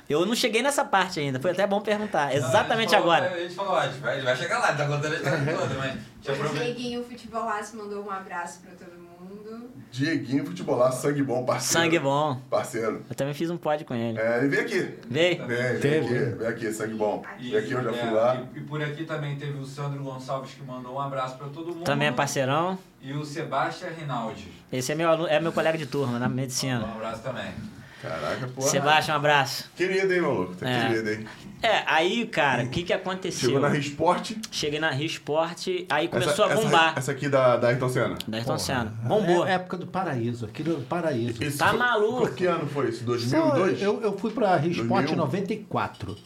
[0.09, 1.39] Eu não cheguei nessa parte ainda.
[1.39, 2.27] Foi até bom perguntar.
[2.27, 3.33] Não, Exatamente a gente falou- agora.
[3.33, 5.39] A gente falou, a gente vai, ele vai chegar lá, ele tá contando a história
[5.57, 6.65] toda, mas deixa eu O aproveitar.
[6.65, 9.00] Dieguinho Futebolaço mandou um abraço pra todo mundo.
[9.91, 11.83] Dieguinho, futebolaço, sangue bom, parceiro.
[11.83, 12.39] Sangue bom.
[12.49, 13.03] Parceiro.
[13.09, 14.17] Eu também fiz um pod com ele.
[14.17, 14.97] É, ele vem aqui.
[15.09, 15.45] Veio?
[15.45, 15.97] Vem, vem Teve.
[16.17, 17.23] aqui, vem aqui, sangue bom.
[17.39, 18.35] E, Vem aqui, eu já é, fui lá.
[18.55, 21.67] E, e por aqui também teve o Sandro Gonçalves que mandou um abraço pra todo
[21.73, 21.83] mundo.
[21.83, 22.77] Também é parceirão.
[23.01, 24.47] E o Sebastião Rinaldi.
[24.71, 26.83] Esse é meu, alu- é meu colega de turma na Um medicina.
[26.85, 27.51] abraço também.
[28.01, 28.67] Caraca, porra.
[28.67, 29.69] Sebastião, um abraço.
[29.75, 30.55] Querido, hein, maluco?
[30.55, 30.87] Tá É.
[30.87, 31.25] querido, hein?
[31.61, 33.49] É, aí, cara, o que que aconteceu?
[33.49, 34.31] Chegou na Risport.
[34.49, 36.89] Cheguei na Rio Sport, aí começou essa, a bombar.
[36.91, 38.17] Essa, essa aqui da, da Ayrton Senna.
[38.27, 38.93] Da Ayrton Senna.
[39.05, 39.43] É Bombou.
[39.43, 41.43] a época do paraíso, aquilo do paraíso.
[41.43, 42.31] Isso Tá foi- maluco.
[42.33, 42.99] Que ano foi isso?
[43.01, 43.81] Só, 2002?
[43.81, 45.15] eu, eu fui pra Rio Sport em 2001.
[45.17, 46.17] 94.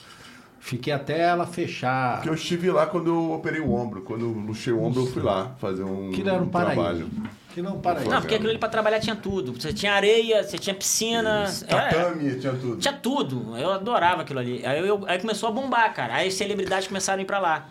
[0.60, 2.16] Fiquei até ela fechar.
[2.16, 4.02] Porque eu estive lá quando eu operei o ombro.
[4.02, 6.76] Quando eu luxei o ombro, eu fui lá fazer um, Aquilo era um trabalho.
[6.82, 7.12] paraíso.
[7.56, 8.10] Aquilo é um paraíso.
[8.10, 9.54] Não, porque aquilo ali pra trabalhar tinha tudo.
[9.54, 11.46] Você tinha areia, você tinha piscina.
[11.46, 12.78] Isso, é, Tatame, tinha tudo.
[12.78, 13.58] tinha tudo.
[13.58, 14.66] Eu adorava aquilo ali.
[14.66, 16.16] Aí, eu, aí começou a bombar, cara.
[16.16, 17.70] Aí as celebridades começaram a ir pra lá.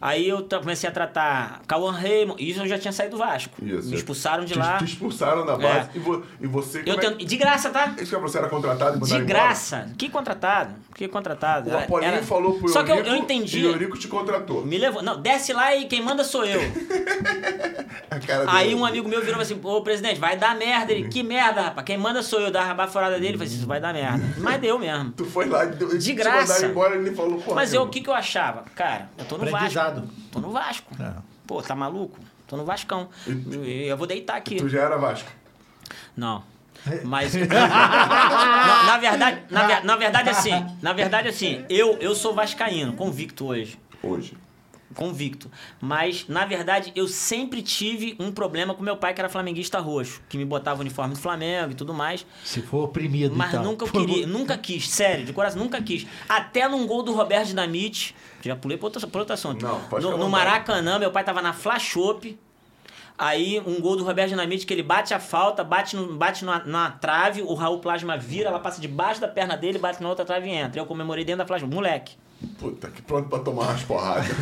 [0.00, 2.42] Aí eu comecei a tratar Cauã Raymond.
[2.42, 3.54] Isso eu já tinha saído do Vasco.
[3.64, 3.88] Isso.
[3.88, 4.78] Me expulsaram de Te- lá.
[4.78, 5.90] Te expulsaram da base.
[5.94, 6.82] E, vo- e você...
[6.84, 7.94] Eu é- De graça, tá?
[8.00, 9.38] Isso que você era contratado e De mandaram embora?
[9.40, 9.90] graça.
[9.96, 10.74] Que contratado?
[10.94, 11.70] Que contratado?
[11.70, 13.60] O Apolinho Era- falou pro Só que eu, eu entendi.
[13.60, 14.64] E o Eurico te contratou.
[14.64, 15.02] Me levou.
[15.02, 16.60] Não, desce lá e quem manda sou eu.
[18.48, 20.92] Aí um amigo meu virou e falou assim: Ô presidente, vai dar merda.
[20.92, 21.84] Ele, que merda, rapaz?
[21.86, 22.50] Quem manda sou eu.
[22.50, 23.34] Dava a baforada dele.
[23.34, 24.22] Eu falei assim: Isso vai dar merda.
[24.38, 25.12] Mas deu mesmo.
[25.16, 26.66] Tu foi lá e deu- De graça.
[26.66, 27.38] embora e ele falou...
[27.40, 28.64] Pô, Mas eu, o que, que eu achava?
[28.74, 29.66] Cara, eu tô no Vasco.
[30.32, 30.90] Tô no Vasco.
[31.00, 31.12] É.
[31.46, 32.18] Pô, tá maluco?
[32.46, 33.08] Tô no Vascão.
[33.64, 34.56] Eu vou deitar aqui.
[34.56, 35.30] Tu já era Vasco.
[36.16, 36.42] Não.
[37.04, 37.34] Mas.
[37.46, 40.66] na, na verdade, na, na verdade, assim.
[40.82, 43.78] Na verdade, assim, eu, eu sou vascaíno, convicto hoje.
[44.02, 44.36] Hoje.
[44.94, 45.50] Convicto.
[45.80, 50.22] Mas, na verdade, eu sempre tive um problema com meu pai, que era flamenguista roxo,
[50.28, 52.24] que me botava o uniforme do Flamengo e tudo mais.
[52.44, 53.64] Se for oprimido, Mas então.
[53.64, 56.06] nunca eu Foi queria, nunca quis, sério, de coração, nunca quis.
[56.28, 59.64] Até num gol do Roberto Dinamite, já pulei para outro, pra outro assunto.
[59.64, 60.28] Não, pode no, no.
[60.28, 62.38] Maracanã, meu pai tava na Flashop.
[63.18, 66.64] Aí, um gol do Roberto Dinamite que ele bate a falta, bate, no, bate na,
[66.66, 70.24] na trave, o Raul Plasma vira, ela passa debaixo da perna dele, bate na outra
[70.24, 70.80] trave e entra.
[70.80, 71.72] Eu comemorei dentro da Flashop.
[71.74, 72.16] Moleque.
[72.58, 74.26] Puta, que pronto pra tomar umas porradas.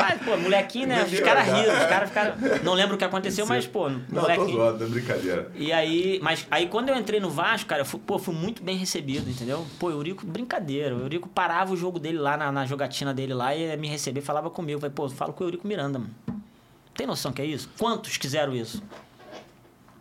[0.00, 1.02] Mas, pô, molequinho, né?
[1.04, 2.34] Os caras riram, os caras ficaram.
[2.62, 4.52] Não lembro o que aconteceu, mas, pô, Não, tô molequinho.
[4.56, 5.50] zoado, é brincadeira.
[5.56, 8.62] E aí, mas aí quando eu entrei no Vasco, cara, eu fui, pô, fui muito
[8.62, 9.66] bem recebido, entendeu?
[9.78, 10.94] Pô, o Eurico, brincadeira.
[10.94, 13.88] O Eurico parava o jogo dele lá, na, na jogatina dele lá, e ia me
[13.88, 14.80] receber, falava comigo.
[14.80, 16.14] Falei, pô, falo com o Eurico Miranda, mano.
[16.94, 17.68] Tem noção que é isso?
[17.78, 18.82] Quantos quiseram isso?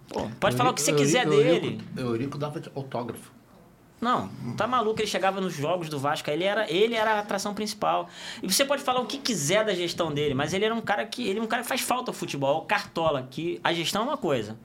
[0.10, 1.82] Pô, pode falar o que você Eurico- quiser Eurico- dele.
[1.98, 3.31] Eurico dava autógrafo.
[4.02, 7.54] Não, tá maluco, ele chegava nos jogos do Vasco, ele era, ele era a atração
[7.54, 8.10] principal.
[8.42, 11.06] E você pode falar o que quiser da gestão dele, mas ele era um cara
[11.06, 14.06] que, ele é um cara que faz falta ao futebol, cartola, que a gestão é
[14.06, 14.58] uma coisa.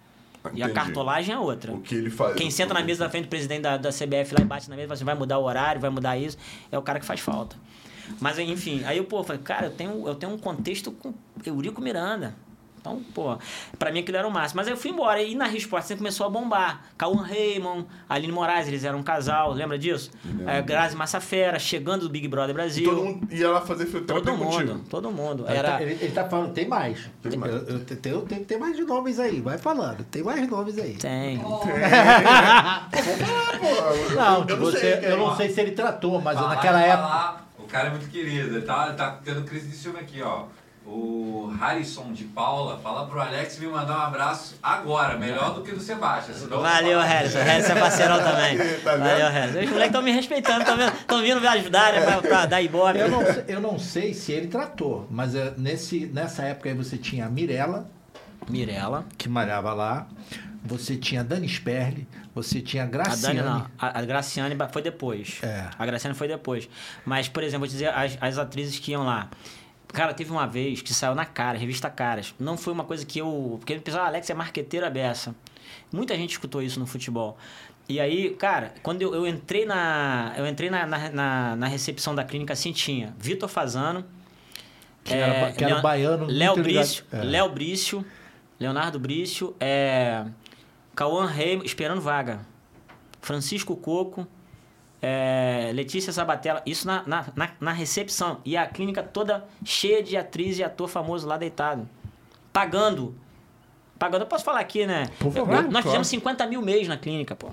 [0.54, 0.72] E a Entendi.
[0.72, 1.72] cartolagem é outra.
[1.72, 2.34] O que ele faz.
[2.34, 4.76] Quem senta na mesa da frente do presidente da, da CBF lá e bate na
[4.76, 6.38] mesa e fala assim, vai mudar o horário, vai mudar isso,
[6.72, 7.56] é o cara que faz falta.
[8.20, 11.12] Mas enfim, aí eu, pô, falei, cara, eu tenho, eu tenho um contexto com
[11.44, 12.34] Eurico Miranda.
[12.86, 13.36] Então, pô,
[13.78, 14.58] pra mim aquilo era o máximo.
[14.58, 15.20] Mas aí eu fui embora.
[15.20, 16.84] E na Resposta sempre começou a bombar.
[16.96, 20.10] Cauã Raymond, Aline Moraes, eles eram um casal, lembra disso?
[20.46, 22.84] É, Grazi Massafera, chegando do Big Brother Brasil.
[22.88, 24.80] Todo mundo ia lá fazer Todo mundo, contigo.
[24.88, 25.44] todo mundo.
[25.48, 27.10] Ele, Era, tá, ele, ele tá falando, tem mais.
[27.22, 27.52] Tem mais.
[27.52, 30.04] Eu, eu, tem, tem mais nomes aí, vai falando.
[30.04, 30.94] Tem mais nomes aí.
[30.94, 31.38] Tem.
[34.14, 36.84] Não, eu não você, sei, eu não sei se ele tratou, mas Falar naquela e
[36.84, 37.02] época.
[37.08, 38.56] falar, o cara é muito querido.
[38.56, 40.44] Ele tá, ele tá tendo crise de ciúme aqui, ó.
[40.86, 45.72] O Harrison de Paula fala pro Alex me mandar um abraço agora, melhor do que
[45.72, 46.36] do Sebastião.
[46.36, 47.38] senão- Valeu, Harrison.
[47.40, 48.56] Harrison é parceirão também.
[48.84, 48.96] Tá?
[48.96, 49.58] Valeu, Harrison.
[49.60, 50.60] Os moleques estão me respeitando,
[51.00, 52.00] estão vindo me ajudar, né?
[52.02, 52.98] Pra, pra dar ibope.
[52.98, 56.74] Eu não, sei- eu não sei se ele tratou, mas é, nesse, nessa época aí
[56.74, 57.88] você tinha a Mirella,
[58.48, 59.04] Mirella.
[59.18, 60.06] que malhava lá,
[60.64, 63.38] você tinha a Dani Sperli, você tinha a A Graciane.
[63.40, 63.66] Dani não.
[63.78, 65.38] A, a Graciane foi depois.
[65.42, 65.64] É.
[65.76, 66.68] A Graciane foi depois.
[67.04, 69.28] Mas, por exemplo, vou te dizer, as, as atrizes que iam lá.
[69.88, 72.34] Cara, teve uma vez que saiu na cara, revista Caras.
[72.38, 73.56] Não foi uma coisa que eu.
[73.58, 75.34] Porque o pessoal, ah, Alex é marqueteira beça.
[75.92, 77.38] Muita gente escutou isso no futebol.
[77.88, 80.34] E aí, cara, quando eu, eu entrei na.
[80.36, 84.04] Eu entrei na, na, na- na recepção da clínica assim, tinha Vitor Fazano.
[85.04, 87.04] Que era ba- que era Leon- baiano, Léo Brício.
[87.12, 87.22] é.
[87.22, 88.04] Léo Brício.
[88.58, 89.54] Leonardo Brício.
[89.60, 90.24] É,
[90.96, 92.40] Cauã Rei, esperando vaga.
[93.22, 94.26] Francisco Coco.
[95.08, 98.40] É, Letícia Sabatella, isso na, na, na, na recepção.
[98.44, 101.88] E a clínica toda cheia de atriz e ator famoso lá deitado.
[102.52, 103.14] Pagando.
[104.00, 105.08] Pagando, eu posso falar aqui, né?
[105.20, 105.82] Por favor, Nós claro.
[105.84, 107.50] fizemos 50 mil mês na clínica, pô.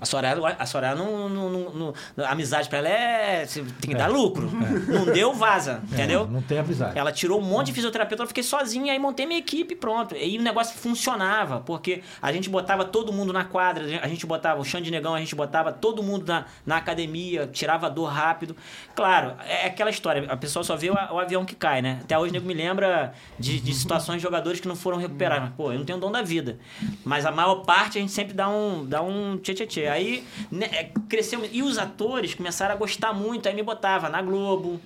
[0.00, 1.70] A Soraya, a Soraya não, não, não,
[2.16, 3.46] não- a amizade pra ela é.
[3.46, 4.50] Tem que dar lucro.
[4.88, 5.82] Não deu, vaza.
[5.92, 6.22] Entendeu?
[6.22, 6.98] É, não tem avisado.
[6.98, 10.14] Ela tirou um monte de fisioterapeuta, eu fiquei sozinha, aí montei minha equipe pronto.
[10.16, 14.60] E o negócio funcionava, porque a gente botava todo mundo na quadra, a gente botava
[14.60, 18.56] o chão de negão, a gente botava todo mundo na, na academia, tirava dor rápido.
[18.94, 21.98] Claro, é aquela história, a pessoa só vê o, o avião que cai, né?
[22.02, 25.48] Até hoje o nego me lembra de, de situações de jogadores que não foram recuperados.
[25.48, 26.58] Mas, pô, eu não tenho dom da vida.
[27.04, 29.89] Mas a maior parte a gente sempre dá um, dá um tchê tchê tchê.
[29.90, 31.44] Aí né, é, cresceu.
[31.50, 34.80] E os atores começaram a gostar muito, aí me botava na Globo.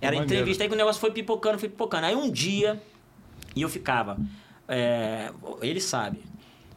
[0.00, 0.24] Era Maneiro.
[0.24, 2.06] entrevista, aí que o negócio foi pipocando, foi pipocando.
[2.06, 2.80] Aí um dia,
[3.54, 4.16] e eu ficava,
[4.68, 5.30] é,
[5.60, 6.20] ele sabe,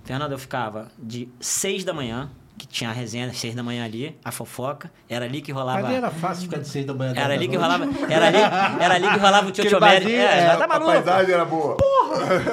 [0.04, 3.84] Fernando, eu ficava de seis da manhã, que tinha a resenha às seis da manhã
[3.84, 5.82] ali, a fofoca, era ali que rolava...
[5.82, 7.14] Mas era fácil ficar de seis da manhã.
[7.16, 8.38] Era ali que rolava, era ali,
[8.84, 10.10] era ali que rolava o tio Tiomério.
[10.10, 10.92] É, é, tá A maluco.
[10.92, 11.78] paisagem era boa.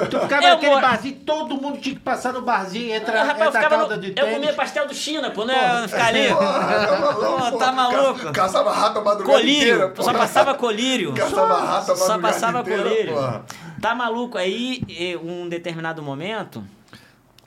[0.09, 3.23] Tu ficava Eu naquele moro- barzinho, todo mundo tinha que passar no barzinho, entra, Ah,
[3.23, 4.33] rapaz, eu, entra a calda no- de eu tênis.
[4.33, 5.87] comia pastel do China, pô, né?
[5.87, 6.27] Ficar ali.
[6.29, 8.19] Pô, tá maluco?
[8.19, 9.93] Ca- Caçava rato a madrugada Colírio, inteira.
[9.97, 11.13] só passava colírio.
[11.15, 13.13] Caçava rato a Só madrugada passava inteira, colírio.
[13.13, 13.45] porra.
[13.81, 14.37] Tá maluco?
[14.37, 16.63] Aí, um determinado momento.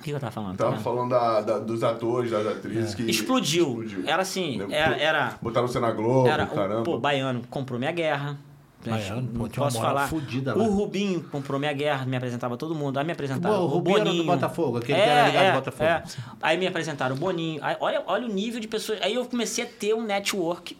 [0.06, 0.56] O que eu tava falando?
[0.56, 0.78] Tava Tá?
[0.78, 3.02] falando da- da- dos atores, das atrizes que...
[3.10, 3.84] Explodiu.
[4.06, 4.96] Era assim, Né, era.
[4.96, 6.80] era, Botaram você na Globo, era caramba.
[6.82, 8.38] o, pô, Baiano comprou minha guerra.
[8.86, 10.06] Baiano, pô, Não posso falar.
[10.06, 10.62] fudida lá.
[10.62, 12.98] O Rubinho comprou minha guerra, me apresentava todo mundo.
[12.98, 14.26] Aí me apresentaram Pô, o o Rubinho era do Boninho.
[14.26, 16.34] Botafogo, aquele que era ligado ao Botafogo.
[16.40, 17.58] Aí me apresentaram o Boninho.
[17.64, 19.00] Aí, olha, olha o nível de pessoas.
[19.02, 20.76] Aí eu comecei a ter um network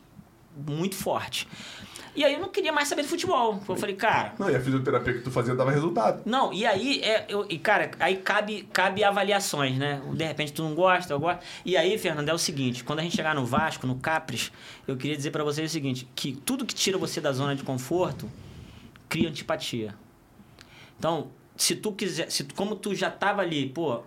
[0.57, 1.49] muito forte.
[2.17, 3.63] E aí eu não queria mais saber de futebol.
[3.69, 6.23] Eu falei, cara, Não, e a fisioterapia que tu fazia dava resultado.
[6.25, 10.01] não, e aí, é, eu, e cara, aí cabe, cabe avaliações, né?
[10.15, 11.41] De repente tu não gosta, eu gosto.
[11.65, 14.51] E aí, Fernando, é o seguinte: quando a gente chegar no Vasco, no Capres,
[14.89, 17.63] eu queria dizer pra vocês o seguinte: que tudo que tira você da zona de
[17.63, 18.31] conforto
[19.09, 19.95] cria antipatia.
[20.99, 24.01] Então, se tu quiser, se como tu já tava ali, pô.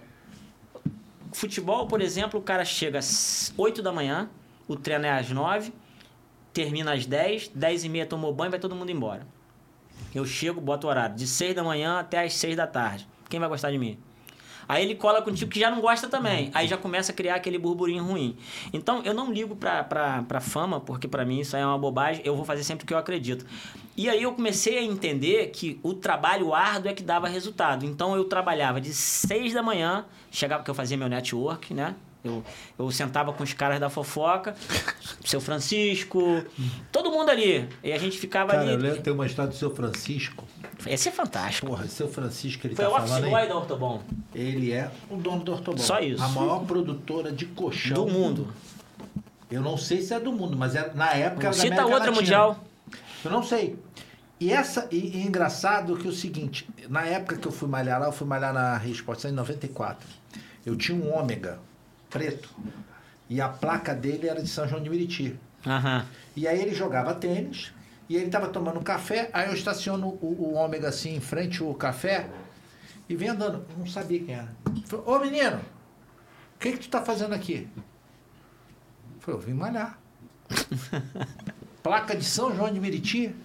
[1.31, 4.27] Futebol, por exemplo, o cara chega às 8 da manhã,
[4.67, 5.71] o treino é às 9,
[6.53, 9.25] termina às 10, 10 e meia tomou banho, vai todo mundo embora.
[10.13, 13.07] Eu chego, boto o horário de 6 da manhã até as 6 da tarde.
[13.29, 13.97] Quem vai gostar de mim?
[14.69, 16.51] Aí ele cola contigo que já não gosta também.
[16.53, 18.37] Aí já começa a criar aquele burburinho ruim.
[18.71, 21.77] Então eu não ligo pra, pra, pra fama, porque pra mim isso aí é uma
[21.77, 22.21] bobagem.
[22.23, 23.47] Eu vou fazer sempre o que eu acredito.
[23.97, 27.83] E aí eu comecei a entender que o trabalho árduo é que dava resultado.
[27.83, 31.95] Então eu trabalhava de 6 da manhã, chegava que eu fazia meu network, né?
[32.23, 32.43] Eu,
[32.77, 34.53] eu sentava com os caras da fofoca,
[35.23, 36.43] seu Francisco,
[36.91, 37.67] todo mundo ali.
[37.81, 38.83] E a gente ficava Cara, eu ali.
[38.83, 40.43] lembro, tem uma história do seu Francisco.
[40.85, 41.67] Esse é fantástico.
[41.67, 44.01] Porra, seu Francisco, ele Foi tá o office falando boy da Ortobon.
[44.35, 45.77] Ele é o dono do Ortobon.
[45.77, 46.21] Só isso.
[46.21, 48.53] A maior produtora de colchão Do mundo.
[49.49, 51.83] Eu não sei se é do mundo, mas é, na época era da Cita América
[51.85, 52.15] outra Latina.
[52.21, 52.63] mundial.
[53.23, 53.77] Eu não sei.
[54.39, 57.99] E essa e, e engraçado que é o seguinte, na época que eu fui malhar
[57.99, 60.07] lá, eu fui malhar na Resposta em 94.
[60.65, 61.59] Eu tinha um ômega
[62.09, 62.49] preto
[63.29, 65.39] e a placa dele era de São João de Meriti.
[65.65, 66.05] Aham.
[66.35, 67.71] E aí ele jogava tênis
[68.07, 71.73] e ele tava tomando café, aí eu estaciono o, o ômega assim em frente ao
[71.75, 72.27] café
[73.07, 73.65] e vem andando.
[73.77, 74.49] Não sabia quem era.
[74.85, 75.57] Falei, Ô menino,
[76.55, 77.67] o que que tu tá fazendo aqui?
[77.77, 77.83] Eu
[79.19, 79.99] Falei, eu vim malhar.
[81.83, 83.35] placa de São João de Meriti.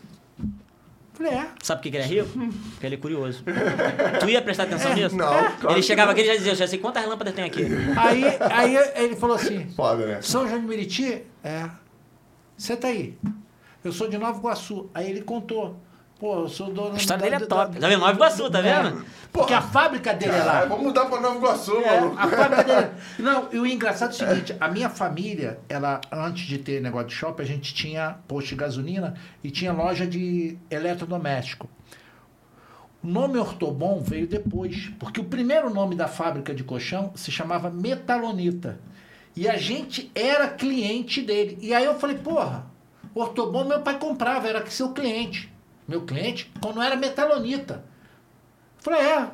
[1.15, 1.49] Falei, é.
[1.63, 2.39] Sabe por que que ele é rico?
[2.73, 3.45] Porque ele é curioso.
[4.21, 5.17] tu ia prestar atenção nisso?
[5.17, 6.13] Não, claro Ele chegava não.
[6.13, 7.65] aqui e já dizia, eu já sei quantas lâmpadas tem aqui.
[7.97, 10.23] Aí, aí ele falou assim, Foda, né?
[10.23, 11.23] São João de Meriti?
[11.43, 11.71] É.
[12.57, 13.17] Senta aí.
[13.85, 14.91] Eu sou de Nova Iguaçu.
[14.93, 15.77] Aí ele contou.
[16.19, 17.79] Pô, eu sou dono A história dele é top.
[17.79, 18.01] Tá vendo?
[18.01, 18.83] Nova Iguaçu, tá É.
[18.83, 19.05] vendo?
[19.33, 20.65] Porque a fábrica dele é lá.
[20.65, 22.17] Vamos mudar pra Nova Iguaçu, É, maluco.
[22.19, 22.91] a fábrica dele.
[23.19, 27.09] Não, e o engraçado é o seguinte: a minha família, ela, antes de ter negócio
[27.09, 31.69] de shopping, a gente tinha posto de gasolina e tinha loja de eletrodoméstico.
[33.03, 37.69] O nome Ortobon veio depois, porque o primeiro nome da fábrica de colchão se chamava
[37.69, 38.79] Metalonita.
[39.37, 41.59] E a gente era cliente dele.
[41.61, 42.65] E aí eu falei, porra,
[43.15, 45.53] Ortobon meu pai comprava, era seu cliente.
[45.87, 47.85] Meu cliente, quando era Metalonita.
[48.79, 49.29] Falei, é,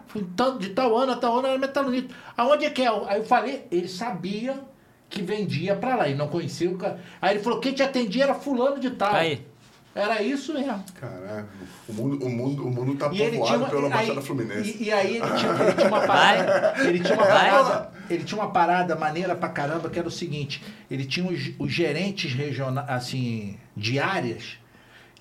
[0.61, 2.15] de tal ano a tal ano era metalonita.
[2.37, 2.89] Aonde é que é?
[3.09, 4.61] Aí eu falei, ele sabia
[5.09, 7.01] que vendia pra lá e não conhecia o cara.
[7.21, 9.13] Aí ele falou, quem te atendia era fulano de tal.
[9.13, 9.45] Aí.
[9.93, 10.85] Era isso mesmo.
[11.01, 11.49] Caraca,
[11.89, 14.77] o mundo, o mundo, o mundo tá E povoado uma, pela aí- Baixada Fluminense.
[14.79, 16.75] E, e aí ele tinha, ele tinha uma parada.
[16.85, 17.91] Ele tinha uma parada.
[18.09, 21.73] Ele tinha uma parada maneira pra caramba, que era o seguinte: ele tinha os, os
[21.73, 24.59] gerentes regionais, assim, de áreas,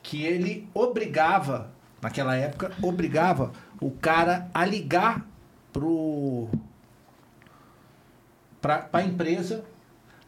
[0.01, 1.71] que ele obrigava,
[2.01, 5.25] naquela época, obrigava o cara a ligar
[5.71, 6.49] pro.
[8.61, 9.63] pra, pra empresa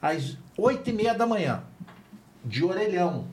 [0.02, 1.64] às oito e meia da manhã,
[2.44, 3.26] de orelhão.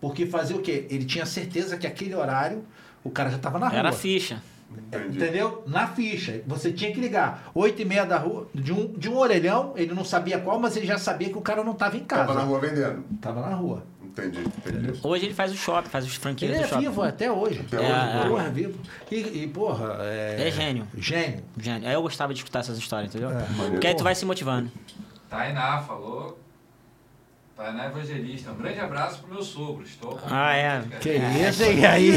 [0.00, 0.86] Porque fazia o quê?
[0.88, 2.64] Ele tinha certeza que aquele horário
[3.04, 3.78] o cara já estava na rua.
[3.78, 4.42] Era ficha.
[4.70, 5.16] Entendi.
[5.16, 5.64] Entendeu?
[5.66, 6.42] Na ficha.
[6.46, 7.50] Você tinha que ligar.
[7.54, 10.76] Oito e meia da rua, de um, de um orelhão, ele não sabia qual, mas
[10.76, 12.26] ele já sabia que o cara não estava em casa.
[12.26, 13.04] Tava na rua vendendo.
[13.20, 13.84] Tava na rua.
[14.10, 15.00] Entendi, entendi.
[15.02, 16.82] Hoje ele faz o shopping, faz os franquias Ele do é shopping.
[16.88, 17.60] vivo até hoje.
[17.60, 18.12] Até É, hoje, é.
[18.12, 18.28] boa.
[18.28, 18.78] Porra, é vivo.
[19.10, 20.48] E, e, porra, é...
[20.48, 20.86] É gênio.
[20.96, 21.44] Gênio.
[21.56, 21.88] Gênio.
[21.88, 23.30] Aí eu gostava de escutar essas histórias, entendeu?
[23.30, 23.46] É.
[23.70, 24.70] Porque aí tu vai se motivando.
[25.28, 26.38] Tainá falou.
[27.60, 28.52] Tainá Evangelista.
[28.52, 29.82] Um grande abraço pro meu sogro.
[29.84, 30.82] Estou com Ah, é.
[30.98, 32.12] Que isso, e aí?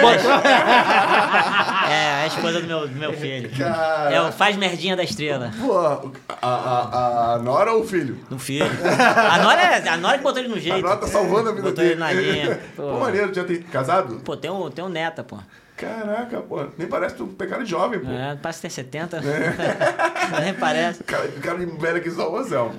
[0.00, 0.30] Botou...
[1.90, 3.50] É, a esposa do meu, do meu filho.
[3.58, 4.10] Cara.
[4.14, 5.50] É o faz merdinha da estrela.
[5.60, 6.00] Pô, a,
[6.48, 8.14] a, a Nora ou o filho?
[8.30, 8.64] Do filho.
[8.64, 10.80] A Nora, é- a Nora que botou ele no A jeito.
[10.80, 12.00] Nora tá salvando a vida Botou ele dele.
[12.00, 12.60] na linha.
[12.76, 14.20] Pô, Pô, maneiro, já tem casado?
[14.24, 15.38] pô tem, um, tem um neta, pô.
[15.84, 18.10] Caraca, pô, nem parece tu pecado jovem, pô.
[18.10, 19.20] É, parece que tem 70.
[20.42, 21.00] Nem parece.
[21.00, 22.56] O cara, o cara de velho aqui só o Zé.
[22.56, 22.72] Eu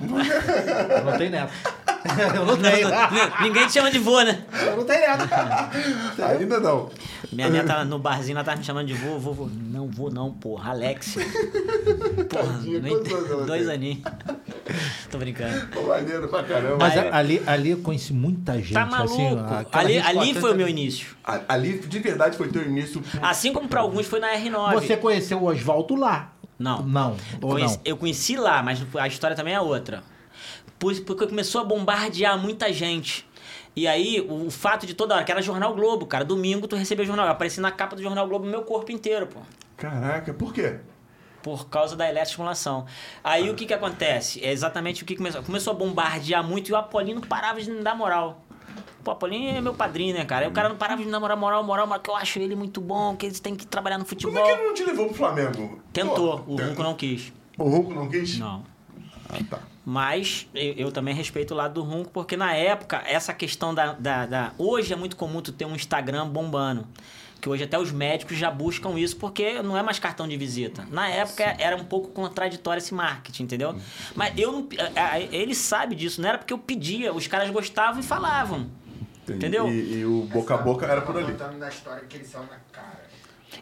[1.05, 1.53] não tenho neto.
[2.35, 2.87] Eu não tenho.
[3.41, 4.43] Ninguém te chama de vô, né?
[4.65, 5.27] Eu não tenho neto.
[6.23, 6.89] Ainda não.
[7.31, 9.49] Minha neta no barzinho, ela tava me chamando de vô, vô, vô.
[9.51, 10.71] Não vou não, porra.
[10.71, 11.15] Alex.
[12.29, 14.01] Porra, Tadinha, anos ela dois aninhos.
[15.09, 15.67] Tô brincando.
[15.67, 16.77] Pô, maneiro pra caramba.
[16.79, 18.73] Mas Aí- ali, ali eu conheci muita gente.
[18.73, 19.13] Tá maluco.
[19.13, 21.15] Assim, ali, ali foi o meu início.
[21.47, 22.94] Ali, de verdade, foi teu início.
[23.21, 24.73] Assim como pra alguns foi na R9.
[24.73, 26.33] Você conheceu o Oswaldo lá?
[26.57, 26.83] Não.
[26.83, 27.15] Não.
[27.41, 27.81] Conheci- não?
[27.85, 30.03] Eu conheci lá, mas a história também é outra.
[30.79, 33.27] Pois- Porque começou a bombardear muita gente.
[33.75, 36.23] E aí, o, o fato de toda hora, que era Jornal Globo, cara.
[36.23, 37.25] Domingo tu recebia jornal.
[37.25, 39.39] Eu apareci na capa do Jornal Globo meu corpo inteiro, pô.
[39.75, 40.77] Caraca, por quê?
[41.43, 42.85] Por causa da eletroestimulação.
[43.23, 44.43] Aí o que que acontece?
[44.43, 45.43] É exatamente o que começou.
[45.43, 48.44] Começou a bombardear muito e o Apolino parava de me dar moral.
[49.05, 50.45] Pô, o Apolino é meu padrinho, né, cara?
[50.45, 52.55] Aí o cara não parava de me dar moral, moral, moral, que eu acho ele
[52.55, 54.43] muito bom, que eles têm que trabalhar no Como futebol.
[54.43, 55.79] é que ele não te levou pro Flamengo?
[55.93, 57.31] Tentou, Pô, o tem- Runco não quis.
[57.57, 58.39] O Ronco não quis?
[58.39, 58.63] Não.
[59.29, 59.59] Ah, tá.
[59.85, 63.93] Mas eu, eu também respeito o lado do Runco, porque na época, essa questão da,
[63.93, 66.87] da, da- Hoje é muito comum tu ter um Instagram bombando.
[67.39, 70.87] Que hoje até os médicos já buscam isso, porque não é mais cartão de visita.
[70.89, 73.75] Na época era um pouco contraditório esse marketing, entendeu?
[74.15, 74.67] Mas eu não.
[75.31, 78.67] Ele sabe disso, não era porque eu pedia, os caras gostavam e falavam.
[79.26, 79.45] Entendi.
[79.47, 79.67] Entendeu?
[79.67, 81.32] E, e o boca a boca era por ali.
[81.32, 83.04] contando da história que ele saiu na cara.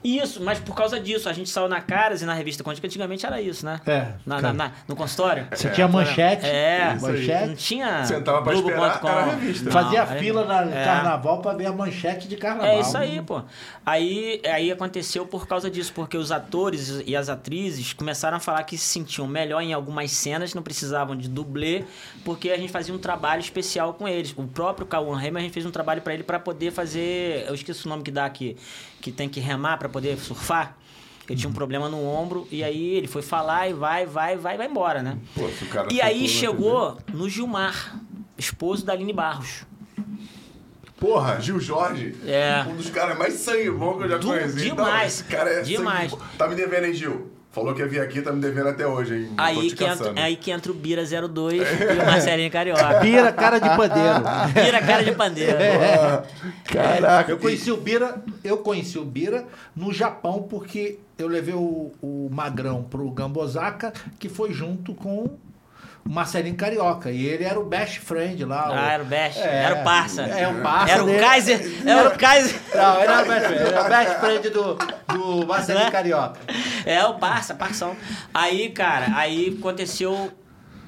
[0.04, 3.26] Isso, mas por causa disso, a gente saiu na Caras e na revista Quântica, antigamente
[3.26, 3.80] era isso, né?
[3.86, 4.08] É.
[4.26, 5.48] Na, na- na- no consultório.
[5.52, 6.46] Você tinha manchete.
[6.46, 7.00] É, aí.
[7.00, 7.48] manchete.
[7.48, 8.06] não tinha.
[8.06, 9.08] Sentava pra esperar, Globo.com.
[9.08, 9.66] era a revista.
[9.66, 10.84] Não, Fazia era- fila na é.
[10.86, 12.68] carnaval pra ver a manchete de carnaval.
[12.70, 13.42] É isso aí, pô.
[13.86, 18.64] Aí, aí aconteceu por causa disso, porque os atores e as atrizes começaram a falar
[18.64, 21.84] que se sentiam melhor em algumas cenas, não precisavam de dublê,
[22.26, 24.34] porque a gente fazia um trabalho especial com eles.
[24.38, 27.46] O próprio Cauã Raymond, a gente fez um trabalho pra ele pra poder fazer.
[27.48, 28.56] Eu esqueci o nome que dá aqui,
[29.04, 30.78] que tem que remar pra poder surfar.
[31.30, 34.56] Ele tinha um problema no ombro, e aí ele foi falar e vai, vai, vai,
[34.58, 35.18] vai embora, né?
[35.36, 35.42] Pô,
[35.92, 38.00] E aí chegou no Gilmar,
[38.38, 39.66] esposo da Aline Barros.
[39.96, 40.08] TV.
[41.00, 42.16] Porra, Gil Jorge.
[42.26, 42.64] É.
[42.68, 44.56] Um dos caras mais sangue bom que eu já Du- conheci.
[44.70, 46.12] demais, esse cara é demais.
[46.12, 46.24] sangue.
[46.38, 47.30] Tá me devendo, hein, Gil?
[47.54, 49.30] Falou que ia vir aqui, tá me devendo até hoje, hein?
[49.38, 53.00] Tô Aí te que, entra, aí que entra o Bira 02 e o Marcelinho Carioca.
[53.00, 54.24] Bira, cara de pandeiro.
[54.66, 55.58] Bira cara de pandeiro.
[56.02, 56.24] Ah,
[56.66, 57.32] Caraca.
[57.32, 59.46] Eu conheci o Bira, eu conheci o Bira
[59.76, 65.38] no Japão porque eu levei o, o Magrão pro Gambosaka, que foi junto com
[66.06, 67.10] Marcelinho Carioca.
[67.12, 68.70] E ele era o best friend lá.
[68.70, 69.40] o- Ah, era o best.
[69.40, 69.64] É.
[69.64, 70.22] Era o parça.
[70.24, 71.20] É, o parça Era o dele.
[71.20, 71.82] Kaiser.
[71.88, 72.62] Era o Kaiser.
[72.76, 73.62] Não, ele era o best friend.
[73.64, 74.76] Era o best friend do,
[75.40, 75.92] do Marcelinho Né?
[75.92, 76.40] Carioca.
[76.86, 77.96] É, o parça, parção.
[78.34, 80.32] Aí, cara, aí aconteceu.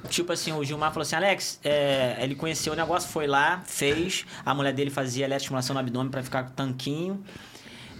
[0.08, 4.24] Tipo assim, o Gilmar falou assim: Alex, é, ele conheceu o negócio, foi lá, fez.
[4.44, 7.24] A mulher dele fazia eletroestimulação no abdômen pra ficar com tanquinho.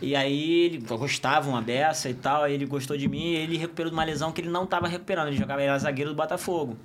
[0.00, 3.56] E aí ele gostava uma beça e tal, aí ele gostou de mim e ele
[3.56, 5.28] recuperou de uma lesão que ele não tava recuperando.
[5.28, 6.76] Ele jogava, ele era zagueiro do Botafogo.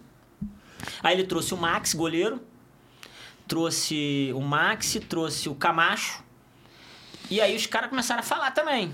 [1.03, 2.41] Aí ele trouxe o Max, goleiro,
[3.47, 6.23] trouxe o Max, trouxe o Camacho.
[7.29, 8.93] E aí os caras começaram a falar também.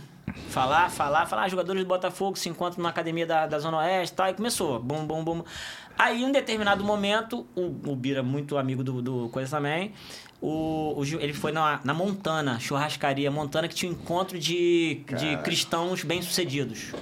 [0.50, 1.44] Falar, falar, falar.
[1.44, 4.30] Ah, jogadores do Botafogo se encontram na academia da, da Zona Oeste e tal.
[4.30, 4.80] E começou.
[4.80, 5.44] Bum, bum, bum.
[5.98, 9.94] Aí, em um determinado momento, o, o Bira, muito amigo do, do Coisa também,
[10.40, 15.38] o, o ele foi na, na Montana, churrascaria Montana, que tinha um encontro de, de
[15.38, 16.94] cristãos bem-sucedidos.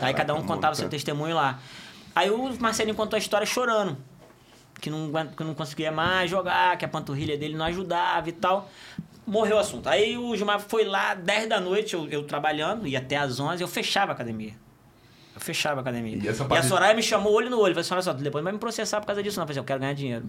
[0.00, 1.60] Aí cada um contava seu testemunho lá.
[2.14, 3.96] Aí o Marcelinho contou a história chorando
[4.80, 8.70] que não, que não conseguia mais jogar, que a panturrilha dele não ajudava e tal.
[9.26, 9.88] Morreu o assunto.
[9.88, 13.62] Aí o Gilmar foi lá, 10 da noite, eu, eu trabalhando, ia até às 11,
[13.62, 14.54] eu fechava a academia.
[15.34, 16.16] Eu fechava a academia.
[16.16, 17.74] E essa a Soraya me chamou olho no olho.
[17.74, 19.44] Falei assim, olha só, depois não vai me processar por causa disso não.
[19.44, 20.24] Eu falei assim, eu quero ganhar dinheiro.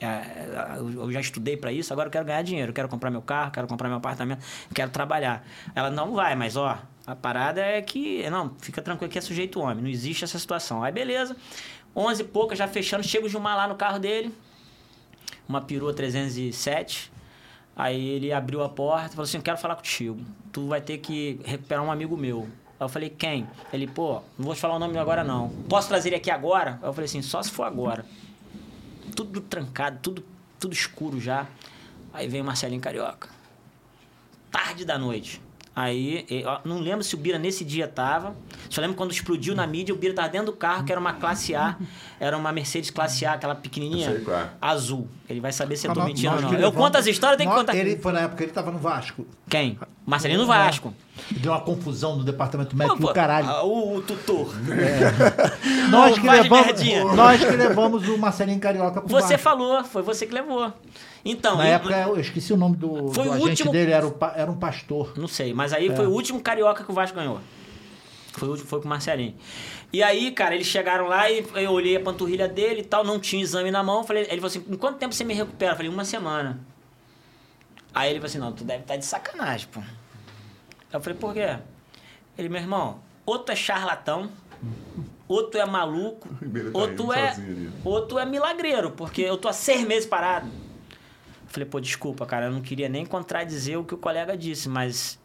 [0.00, 0.48] É,
[0.96, 2.70] eu já estudei pra isso, agora eu quero ganhar dinheiro.
[2.70, 5.46] Eu quero comprar meu carro, quero comprar meu apartamento, quero trabalhar.
[5.74, 6.76] Ela, não vai, mas ó,
[7.06, 8.28] a parada é que...
[8.28, 10.82] Não, fica tranquilo que é sujeito homem, não existe essa situação.
[10.82, 11.36] Aí beleza,
[11.94, 14.34] 11 e pouca, já fechando, chega o Gilmar lá no carro dele,
[15.48, 17.12] uma perua 307.
[17.74, 20.20] Aí ele abriu a porta e falou assim: quero falar contigo.
[20.52, 22.48] Tu vai ter que recuperar um amigo meu.
[22.78, 23.46] Aí eu falei: Quem?
[23.72, 25.48] Ele, pô, não vou te falar o nome agora não.
[25.68, 26.78] Posso trazer ele aqui agora?
[26.82, 28.04] Aí eu falei assim: Só se for agora.
[29.16, 30.24] Tudo trancado, tudo,
[30.58, 31.46] tudo escuro já.
[32.12, 33.28] Aí vem o Marcelinho Carioca.
[34.50, 35.40] Tarde da noite.
[35.74, 38.36] Aí, eu não lembro se o Bira nesse dia tava.
[38.68, 41.14] Só lembro quando explodiu na mídia, o Bira tava dentro do carro, que era uma
[41.14, 41.76] classe A.
[42.20, 44.10] Era uma Mercedes classe A, aquela pequenininha.
[44.10, 44.50] Sei qual é.
[44.60, 45.08] Azul.
[45.32, 46.60] Ele vai saber se eu tô nós- mentindo ou nós não.
[46.60, 47.76] Eu conto as histórias, tenho que nós- contar.
[47.76, 49.26] Ele foi na época que ele tava no Vasco.
[49.48, 49.78] Quem?
[50.06, 50.92] Marcelinho no Vasco.
[51.30, 53.48] Deu uma confusão no departamento médico do caralho.
[53.48, 54.52] ah, O, o tutor.
[55.90, 59.38] Nós Não, que, levamos, nós que levamos o Marcelinho Carioca pro Você Vasco.
[59.38, 60.72] falou, foi você que levou.
[61.24, 63.92] Então, Na e- época, eu esqueci o nome do, Foi do o agente último- dele,
[63.92, 65.12] era, o era um pastor.
[65.16, 65.94] Não sei, mas aí É.
[65.94, 67.38] foi o último carioca que o Vasco ganhou.
[68.32, 69.34] Foi, foi com o Marcelinho.
[69.92, 73.20] E aí, cara, eles chegaram lá e eu olhei a panturrilha dele e tal, não
[73.20, 74.04] tinha exame na mão.
[74.04, 75.72] Falei, ele falou assim: em quanto tempo você me recupera?
[75.72, 76.60] Eu falei, uma semana.
[77.94, 79.80] Aí ele falou assim: não, tu deve estar de sacanagem, pô.
[80.92, 81.58] Eu falei, por quê?
[82.36, 84.30] Ele, meu irmão, outro é charlatão,
[85.28, 86.28] outro é maluco,
[86.72, 87.36] tá outro é,
[87.84, 90.50] outro é milagreiro, porque eu tô há seis meses parado.
[91.48, 95.18] Falei, pô, desculpa, cara, eu não queria nem contradizer o que o colega disse, mas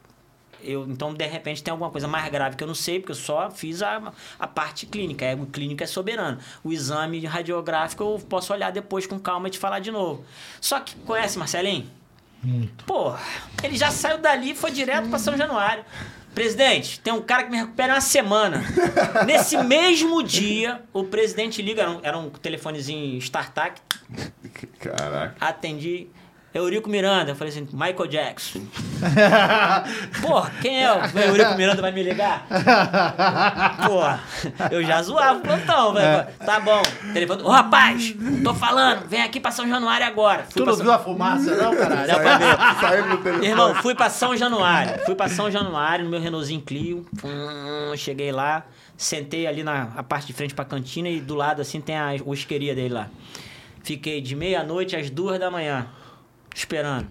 [0.62, 3.16] eu, então, de repente, tem alguma coisa mais grave que eu não sei, porque eu
[3.16, 5.26] só fiz a, a parte clínica.
[5.26, 6.38] É, o clínico é soberano.
[6.64, 10.26] O exame radiográfico eu posso olhar depois com calma e te falar de novo.
[10.60, 11.90] Só que, conhece Marcelinho?
[12.44, 12.86] Muito.
[12.86, 13.14] Pô,
[13.64, 15.84] ele já saiu dali e foi direto pra São Januário.
[16.34, 18.64] Presidente, tem um cara que me recupera uma semana.
[19.26, 23.82] Nesse mesmo dia, o presidente liga, era um, era um telefonezinho StarTAC,
[24.80, 25.36] Caraca.
[25.40, 26.08] atendi.
[26.58, 28.60] Eurico Miranda, eu falei assim, Michael Jackson.
[30.22, 32.46] Porra, quem é o Eurico Miranda vai me ligar?
[33.86, 34.20] Porra,
[34.72, 36.28] eu já zoava o plantão, velho.
[36.46, 36.82] Tá bom.
[37.14, 40.44] Telefone, ô rapaz, tô falando, vem aqui pra São Januário agora.
[40.50, 42.08] Fui Tu não São- viu a fumaça, não, caralho?
[42.08, 42.58] Dá pra ver.
[42.82, 43.48] Saiu no telefone.
[43.48, 45.06] Irmão, fui pra São Januário.
[45.06, 47.06] Fui pra São Januário no meu Renaultzinho Clio.
[47.24, 51.62] Hum, cheguei lá, sentei ali na a parte de frente pra cantina e do lado
[51.62, 53.08] assim tem a whiskeria dele lá.
[53.84, 55.88] Fiquei de meia-noite às duas da manhã,
[56.58, 57.08] esperando.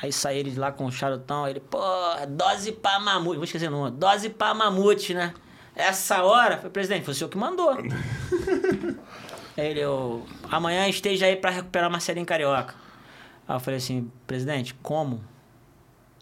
[0.00, 1.80] Aí saí ele de lá com o charutão, ele, pô,
[2.28, 3.36] dose pra mamute.
[3.36, 3.96] Vou esquecer o nome.
[3.96, 5.34] Dose pra mamute, né?
[5.74, 7.76] Essa hora, foi presidente, foi o senhor que mandou.
[9.56, 12.74] Ele, eu, amanhã esteja aí pra recuperar Marcelinho Carioca.
[13.46, 15.22] Aí eu falei assim, presidente, como?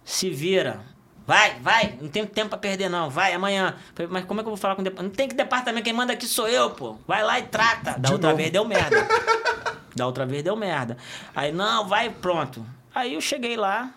[0.04, 0.80] Se vira.
[1.26, 3.74] Vai, vai, não tenho tempo pra perder não, vai, amanhã.
[3.94, 5.10] Falei, mas como é que eu vou falar com o departamento?
[5.10, 6.96] Não tem que departamento, quem manda aqui sou eu, pô.
[7.06, 7.98] Vai lá e trata.
[7.98, 8.96] Da outra vez deu merda.
[9.96, 10.98] Da outra vez deu merda.
[11.34, 12.66] Aí, não, vai, pronto.
[12.94, 13.94] Aí eu cheguei lá,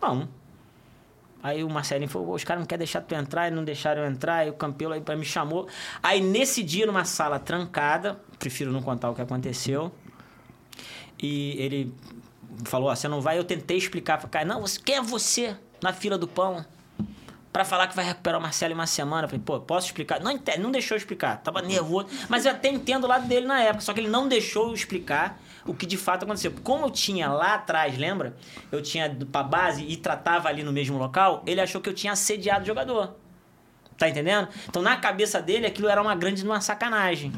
[0.00, 0.26] não.
[1.42, 4.10] Aí o Marcelinho falou, os caras não querem deixar tu entrar, e não deixaram eu
[4.10, 5.68] entrar, aí o Campelo aí me chamou.
[6.02, 9.92] Aí nesse dia, numa sala trancada, prefiro não contar o que aconteceu,
[11.18, 11.94] e ele
[12.64, 15.56] falou, ó, você não vai, eu tentei explicar pra cara, não, você, quem é você
[15.82, 16.64] na fila do pão?
[17.52, 19.24] Pra falar que vai recuperar o Marcelo em uma semana.
[19.24, 20.20] Eu falei, pô, posso explicar?
[20.20, 21.38] Não, não deixou explicar.
[21.38, 22.06] Tava nervoso.
[22.28, 23.80] Mas eu até entendo o lado dele na época.
[23.80, 26.52] Só que ele não deixou eu explicar o que de fato aconteceu.
[26.62, 28.36] Como eu tinha lá atrás, lembra?
[28.70, 31.42] Eu tinha ido pra base e tratava ali no mesmo local.
[31.44, 33.16] Ele achou que eu tinha assediado o jogador.
[33.98, 34.48] Tá entendendo?
[34.68, 37.32] Então, na cabeça dele, aquilo era uma grande uma sacanagem.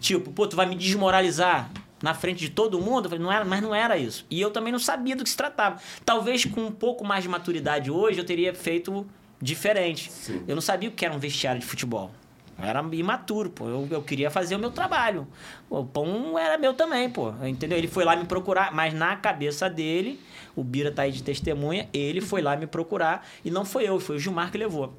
[0.00, 1.70] Tipo, pô, tu vai me desmoralizar
[2.02, 3.06] na frente de todo mundo?
[3.06, 4.26] Eu falei, não era, mas não era isso.
[4.30, 5.80] E eu também não sabia do que se tratava.
[6.04, 9.06] Talvez com um pouco mais de maturidade hoje eu teria feito
[9.40, 10.10] diferente.
[10.12, 10.42] Sim.
[10.46, 12.10] Eu não sabia o que era um vestiário de futebol.
[12.58, 13.68] Eu era imaturo, pô.
[13.68, 15.28] Eu, eu queria fazer o meu trabalho.
[15.70, 17.32] O pão era meu também, pô.
[17.44, 17.78] Entendeu?
[17.78, 20.20] Ele foi lá me procurar, mas na cabeça dele,
[20.56, 24.00] o Bira tá aí de testemunha, ele foi lá me procurar e não foi eu,
[24.00, 24.92] foi o Gilmar que levou.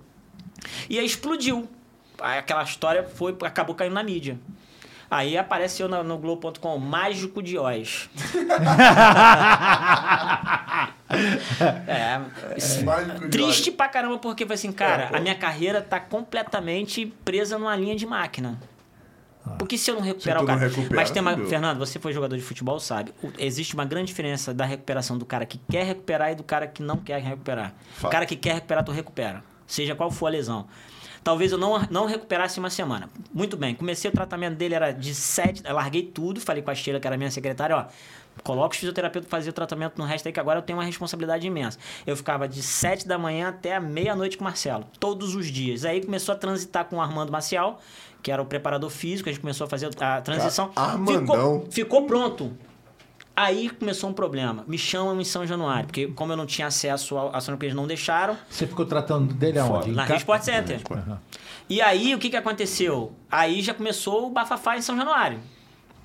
[0.89, 1.67] E aí explodiu.
[2.17, 4.39] Aquela história foi, acabou caindo na mídia.
[5.11, 8.09] Aí apareceu no, no Globo.com, Mágico de Oz.
[11.87, 12.19] é,
[13.19, 17.57] de triste pra caramba, porque foi assim, cara, É, a minha carreira tá completamente presa
[17.57, 18.59] numa linha de máquina.
[19.57, 20.59] Porque se eu não recuperar o cara.
[20.59, 21.31] recupera, Mas tem uma.
[21.31, 21.47] fudeu.
[21.47, 23.11] Fernando, você foi jogador de futebol, sabe?
[23.23, 26.67] O- Existe uma grande diferença da recuperação do cara que quer recuperar e do cara
[26.67, 27.73] que não quer recuperar.
[27.97, 28.11] O Fato.
[28.11, 29.43] cara que quer recuperar, tu recupera.
[29.65, 30.67] Seja qual for a lesão.
[31.23, 33.09] Talvez eu não, não recuperasse uma semana.
[33.33, 35.61] Muito bem, comecei o tratamento dele, era de sete.
[35.65, 37.85] Eu larguei tudo, falei com a Sheila, que era minha secretária, ó.
[38.43, 40.85] Coloca os fisioterapeutas pra fazer o tratamento no resto aí, que agora eu tenho uma
[40.85, 41.77] responsabilidade imensa.
[42.07, 45.83] Eu ficava de sete da manhã até a meia-noite com o Marcelo, todos os dias.
[45.83, 47.79] Aí começou a transitar com o Armando Maciel,
[48.23, 50.71] que era o preparador físico, a gente começou a fazer a transição.
[50.75, 51.19] Armandão.
[51.25, 52.57] Ficou, ficou pronto.
[53.41, 54.65] Aí começou um problema.
[54.67, 57.75] Me chamam em São Januário, porque como eu não tinha acesso ao ação que eles
[57.75, 59.91] não deixaram, Você ficou tratando dele aonde?
[59.91, 60.81] Na ca- Sport Center.
[60.91, 61.19] Aham.
[61.69, 63.13] E aí, o que, que aconteceu?
[63.31, 65.39] Aí já começou o bafafá em São Januário.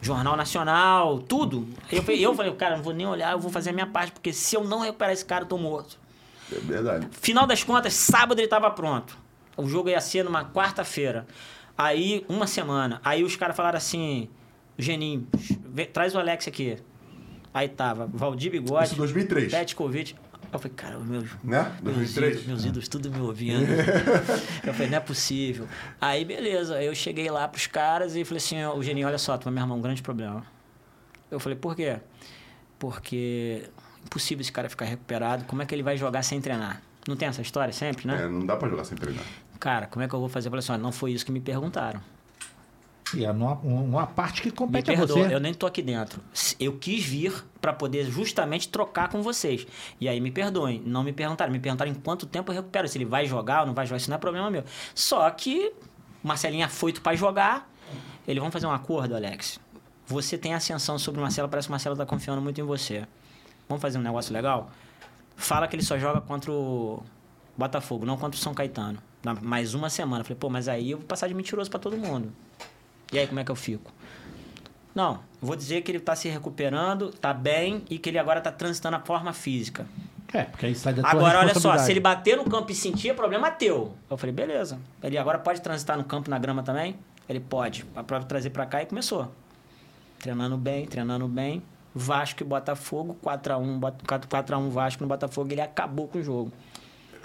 [0.00, 1.66] Jornal Nacional, tudo.
[1.90, 4.12] Eu, falei- eu falei, cara, não vou nem olhar, eu vou fazer a minha parte,
[4.12, 5.98] porque se eu não recuperar esse cara, eu tô morto.
[6.52, 7.08] É verdade.
[7.10, 9.16] Final das contas, sábado ele tava pronto.
[9.56, 11.26] O jogo ia ser numa quarta-feira.
[11.76, 13.00] Aí, uma semana.
[13.04, 14.28] Aí os caras falaram assim:
[14.78, 15.26] Geninho,
[15.64, 16.76] vem- traz o Alex aqui.
[17.54, 19.52] Aí tava Valdir Bigode, Isso em 2003.
[19.52, 20.16] Petkovic.
[20.52, 21.72] Eu falei, cara, meus, Né?
[21.82, 22.32] meus 2003.
[22.32, 23.64] ídolos, meus ídolos tudo me ouvindo.
[24.66, 25.66] eu falei, não é possível.
[26.00, 26.82] Aí, beleza.
[26.82, 29.60] Eu cheguei lá pros caras e falei assim, o Geninho, olha só, tu vai me
[29.60, 30.44] arrumar um grande problema.
[31.30, 31.96] Eu falei, por quê?
[32.78, 35.44] Porque é impossível esse cara ficar recuperado.
[35.44, 36.82] Como é que ele vai jogar sem treinar?
[37.06, 38.22] Não tem essa história sempre, né?
[38.24, 39.24] É, não dá pra jogar sem treinar.
[39.60, 40.48] Cara, como é que eu vou fazer?
[40.48, 42.00] Eu falei assim, não foi isso que me perguntaram.
[43.16, 45.34] E é uma, parte que Me compete a perdoa, você.
[45.34, 46.20] eu nem tô aqui dentro.
[46.58, 49.66] Eu quis vir pra poder justamente trocar com vocês.
[50.00, 51.52] E aí me perdoem, não me perguntaram.
[51.52, 53.98] Me perguntaram em quanto tempo eu recupero, se ele vai jogar ou não vai jogar,
[53.98, 54.64] isso não é problema meu.
[54.94, 55.72] Só que
[56.22, 57.70] Marcelinho afoito pra jogar.
[58.26, 59.60] Ele, vamos fazer um acordo, Alex.
[60.06, 63.06] Você tem ascensão sobre o Marcelo, parece que o Marcelo tá confiando muito em você.
[63.68, 64.70] Vamos fazer um negócio legal?
[65.36, 67.02] Fala que ele só joga contra o
[67.56, 68.98] Botafogo, não contra o São Caetano.
[69.42, 70.22] Mais uma semana.
[70.22, 72.32] Falei, pô, mas aí eu vou passar de mentiroso pra todo mundo.
[73.12, 73.92] E aí, como é que eu fico?
[74.94, 78.52] Não, vou dizer que ele tá se recuperando, tá bem e que ele agora tá
[78.52, 79.86] transitando a forma física.
[80.32, 83.08] É, porque aí sai da Agora, olha só, se ele bater no campo e sentir,
[83.10, 83.94] é problema teu.
[84.10, 84.78] Eu falei, beleza.
[85.02, 86.96] Ele agora pode transitar no campo, na grama também?
[87.28, 87.84] Ele pode.
[87.94, 89.30] A prova trazer pra cá e começou.
[90.18, 91.62] Treinando bem, treinando bem.
[91.94, 96.52] Vasco e Botafogo, 4x1, Bot- 4x1 Vasco no Botafogo, ele acabou com o jogo.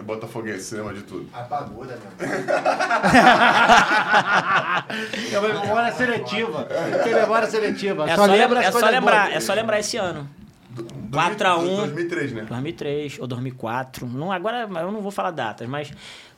[0.04, 1.28] Botafoguense, você lembra de tudo.
[1.34, 2.10] Apagou da minha
[5.34, 6.68] É uma memória seletiva.
[7.04, 8.10] Tem memória seletiva.
[8.10, 9.36] É só só, lembra é só lembrar, boas.
[9.36, 10.30] é só lembrar esse ano.
[10.70, 11.76] Do- 4 a 1.
[11.78, 12.46] 2003, né?
[12.48, 14.08] 2003 ou 2004.
[14.08, 15.92] Não, agora eu não vou falar datas, mas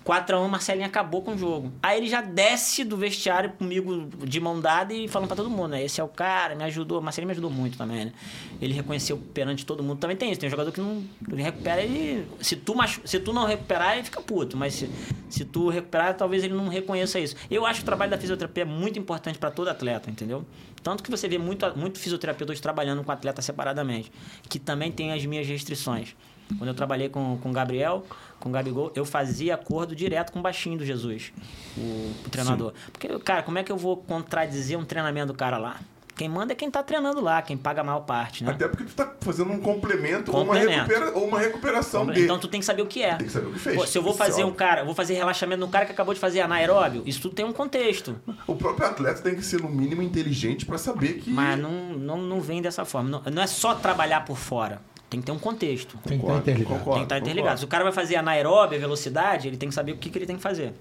[0.06, 1.72] 4x1, Marcelinho acabou com o jogo.
[1.82, 5.70] Aí ele já desce do vestiário comigo de mão dada e falando pra todo mundo,
[5.70, 5.84] né?
[5.84, 7.00] Esse é o cara, me ajudou.
[7.02, 8.14] Marcelinho me ajudou muito também, né?
[8.60, 10.00] Ele reconheceu perante todo mundo.
[10.00, 10.40] Também tem isso.
[10.40, 12.28] Tem um jogador que não ele recupera, ele.
[12.40, 13.02] Se tu, machu...
[13.06, 14.58] se tu não recuperar, ele fica puto.
[14.58, 14.90] Mas se,
[15.30, 17.36] se tu recuperar, talvez ele não reconheça isso.
[17.50, 20.44] Eu acho que o trabalho da fisioterapia é muito importante pra todo atleta, entendeu?
[20.82, 24.12] Tanto que você vê muito, muito fisioterapeuta hoje trabalhando com atleta separadamente,
[24.50, 26.16] que também tem as minhas restrições.
[26.58, 28.06] Quando eu trabalhei com, com o Gabriel,
[28.42, 31.32] com o Gabigol, eu fazia acordo direto com o baixinho do Jesus,
[31.78, 31.82] o,
[32.26, 32.74] o treinador.
[32.92, 35.80] Porque, cara, como é que eu vou contradizer um treinamento do cara lá?
[36.16, 38.52] Quem manda é quem tá treinando lá, quem paga a maior parte, né?
[38.52, 40.88] Até porque tu tá fazendo um complemento, Ou, uma Complemento.
[40.88, 42.24] recupera, ou uma recuperação dele.
[42.26, 43.16] Então tu tem que saber o que é.
[43.16, 43.76] Tem que saber o que fez.
[43.76, 46.14] Pô, se eu vou é fazer um cara, vou fazer relaxamento num cara que acabou
[46.14, 48.16] de fazer anaeróbio, isso tudo tem um contexto.
[48.46, 51.32] O próprio atleta tem que ser, no mínimo, inteligente pra saber que...
[51.32, 53.10] Mas não, não, não vem dessa forma.
[53.10, 54.80] Não, não é só trabalhar por fora.
[55.12, 55.98] Tem que ter um contexto.
[55.98, 56.70] Tem que estar Concordo, interligado.
[56.80, 56.92] concordo.
[56.94, 57.60] tem que estar interligado.
[57.60, 60.26] Se o cara vai fazer anaeróbia, velocidade, ele tem que saber o que, que ele
[60.26, 60.74] tem que fazer.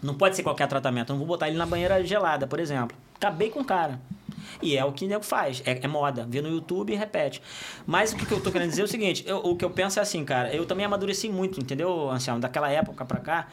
[0.00, 1.10] Não pode ser qualquer tratamento.
[1.10, 2.96] Eu não vou botar ele na banheira gelada, por exemplo.
[3.16, 4.00] Acabei com o cara.
[4.62, 5.62] E é o que o nego faz.
[5.66, 6.24] É, é moda.
[6.30, 7.42] Vê no YouTube e repete.
[7.84, 9.70] Mas o que, que eu tô querendo dizer é o seguinte: eu- o que eu
[9.70, 10.54] penso é assim, cara.
[10.54, 12.40] Eu também amadureci muito, entendeu, Anselmo?
[12.40, 13.48] Daquela época pra cá,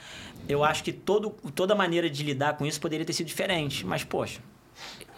[0.48, 3.84] eu acho que todo, toda maneira de lidar com isso poderia ter sido diferente.
[3.86, 4.40] Mas, poxa,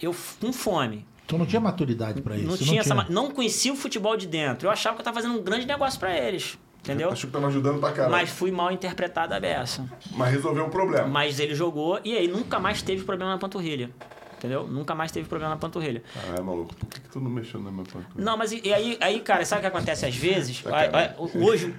[0.02, 2.48] eu com fome, Tu não tinha maturidade pra isso.
[2.48, 4.68] não tinha, essa, ma- não conhecia o futebol de dentro.
[4.68, 6.58] Eu achava que eu tava fazendo um grande negócio pra eles.
[6.80, 7.10] Entendeu?
[7.12, 8.12] Acho que tava ajudando pra caralho.
[8.12, 9.84] Mas fui mal interpretado a beça.
[10.12, 11.08] Mas resolveu o problema.
[11.08, 13.90] Mas ele jogou e aí nunca mais teve problema na panturrilha.
[14.38, 14.68] Entendeu?
[14.68, 16.04] Nunca mais teve problema na panturrilha.
[16.16, 16.76] Ah, é maluco.
[16.76, 18.12] Por que, que tu não mexeu na minha panturrilha?
[18.16, 20.62] Não, mas e, e aí, aí, cara, sabe o que acontece às vezes?
[20.62, 21.74] Tá Hoje,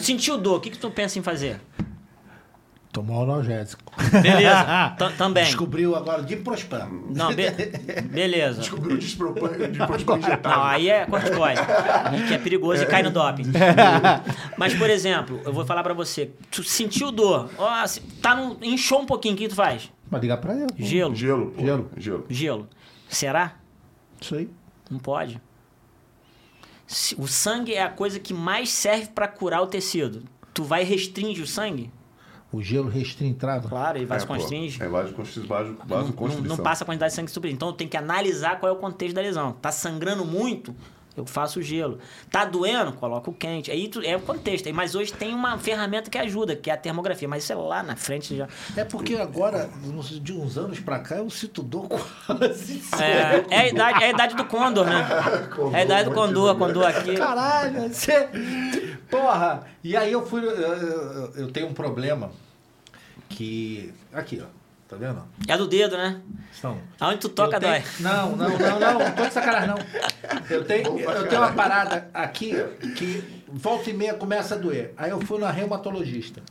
[0.00, 1.60] sentiu dor, o que, que tu pensa em fazer?
[2.98, 3.92] Tomou analgésico.
[4.10, 5.44] Beleza, tam- também.
[5.44, 6.88] Descobriu agora de Prospan.
[7.14, 7.48] Não, be-
[8.10, 8.58] beleza.
[8.60, 10.04] Descobriu o dispropan depois de
[10.42, 11.60] Não, aí é corticoide,
[12.26, 13.44] que é perigoso e cai no doping.
[14.58, 17.84] Mas, por exemplo, eu vou falar pra você, tu sentiu dor, ó,
[18.20, 19.92] tá no, inchou um pouquinho, o que tu faz?
[20.10, 20.66] Vai ligar pra ele.
[20.76, 21.14] Gelo.
[21.14, 21.64] Gelo, pô.
[21.64, 21.90] Gelo.
[21.96, 22.26] Gelo.
[22.28, 22.68] Gelo.
[23.08, 23.54] Será?
[24.20, 24.50] Isso aí.
[24.90, 25.40] Não pode.
[27.16, 30.24] O sangue é a coisa que mais serve pra curar o tecido.
[30.52, 31.92] Tu vai restringe o sangue?
[32.50, 33.68] O gelo restringe entrada.
[33.68, 34.82] Claro, ele vai É, se pô, constringe.
[34.82, 35.46] É vasoconstrição.
[35.48, 35.76] vaso-
[36.18, 37.54] Não, não, passa a quantidade de sangue suprida.
[37.54, 39.52] Então eu tenho que analisar qual é o contexto da lesão.
[39.52, 40.74] Tá sangrando muito?
[41.18, 41.98] Eu faço gelo.
[42.30, 42.92] Tá doendo?
[42.92, 43.70] Coloco o quente.
[43.70, 44.72] Aí é o contexto.
[44.72, 47.26] Mas hoje tem uma ferramenta que ajuda, que é a termografia.
[47.28, 48.48] Mas isso é lá na frente já.
[48.76, 49.68] É porque agora,
[50.22, 51.88] de uns anos pra cá, eu sinto dor
[52.26, 55.06] quase É, é a idade, é a idade do Condor, né?
[55.72, 57.14] É a idade do Condor, Condor aqui.
[57.16, 58.28] Caralho, você...
[59.10, 59.66] Porra!
[59.82, 60.40] E aí eu fui...
[60.44, 62.30] Eu- eu tenho um problema
[63.28, 63.92] que...
[64.12, 64.57] Aqui, ó.
[64.88, 65.22] Tá vendo?
[65.46, 66.20] É do dedo, né?
[66.50, 66.78] São...
[66.98, 67.72] Aonde tu toca, tenho...
[67.74, 67.82] dói.
[68.00, 68.98] Não, não, não, não.
[69.00, 69.76] Não tô de sacanagem, não.
[70.48, 72.54] Eu tenho, eu tenho uma parada aqui
[72.96, 74.94] que volta e meia começa a doer.
[74.96, 76.42] Aí eu fui na reumatologista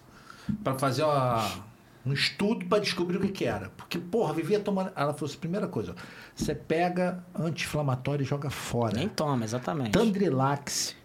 [0.64, 1.66] pra fazer uma-
[2.06, 3.70] um estudo pra descobrir o que que era.
[3.76, 4.92] Porque, porra, vivia tomando...
[4.96, 5.96] Ela falou assim, primeira coisa,
[6.36, 8.94] você pega anti-inflamatório e joga fora.
[8.96, 9.92] Nem toma, exatamente.
[9.92, 10.96] Tandrilax.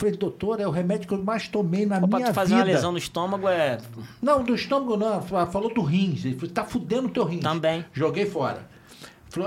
[0.00, 2.54] Eu falei, doutor, é o remédio que eu mais tomei na pra minha tu fazer
[2.54, 2.66] vida.
[2.66, 3.78] uma lesão no estômago é.
[4.22, 5.22] Não, do estômago não.
[5.30, 6.24] Ela Falou do rins.
[6.24, 7.42] Ele falou, tá fudendo o teu rins.
[7.42, 7.84] Também.
[7.92, 8.66] Joguei fora.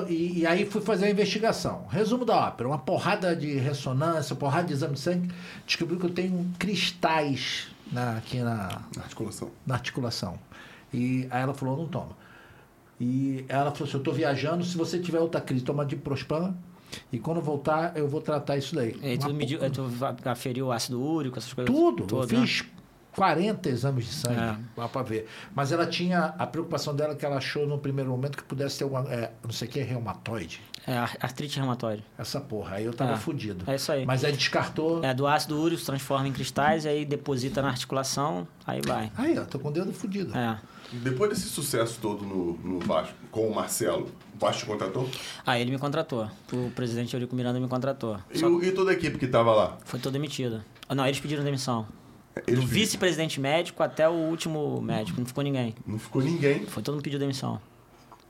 [0.08, 1.86] E, e aí fui fazer a investigação.
[1.89, 2.70] Resumo da ópera.
[2.70, 5.32] Uma porrada de ressonância, porrada de exame de sangue.
[5.66, 9.49] Descobriu que eu tenho cristais na- aqui na, Articulação.
[9.66, 10.39] na articulação.
[10.93, 12.16] E aí ela falou, não toma.
[13.01, 16.54] E ela falou assim, eu tô viajando, se você tiver outra crise, toma de prospan.
[17.11, 18.95] E quando voltar, eu vou tratar isso daí.
[19.01, 19.89] E tu, Uma mediu, tu
[20.25, 21.73] aferiu ácido úrico, essas coisas?
[21.73, 22.03] tudo.
[22.05, 22.65] Tudo, eu fiz
[23.15, 24.55] 40 exames de sangue É.
[24.75, 25.27] lá pra ver.
[25.53, 28.85] Mas ela tinha a preocupação dela que ela achou no primeiro momento que pudesse ter
[28.85, 30.59] uma, é, não sei o que, reumatoide.
[30.85, 32.03] É ar- artrite reumatoide.
[32.17, 32.75] Essa porra.
[32.77, 33.17] Aí eu tava É.
[33.17, 33.63] fudido.
[33.71, 34.05] É isso aí.
[34.05, 35.03] Mas aí descartou.
[35.03, 39.11] É, do ácido úrico se transforma em cristais, aí deposita na articulação, aí vai.
[39.15, 40.35] Aí, ó, tô com o dedo fudido.
[40.37, 40.57] É.
[40.91, 45.09] Depois desse sucesso todo no, no Vasco, com o Marcelo, o Vasco te contratou?
[45.45, 46.29] Aí ele me contratou.
[46.51, 48.17] O presidente Eurico Miranda me contratou.
[48.31, 49.77] E, Só e toda a equipe que tava lá?
[49.86, 50.65] foi toda demitida.
[50.88, 51.88] Ah, Não, eles pediram demissão.
[52.47, 55.75] Eles Do vice-presidente médico até o último médico, não ficou ninguém.
[55.86, 56.65] Não ficou ninguém.
[56.65, 57.61] Foi todo mundo pediu demissão.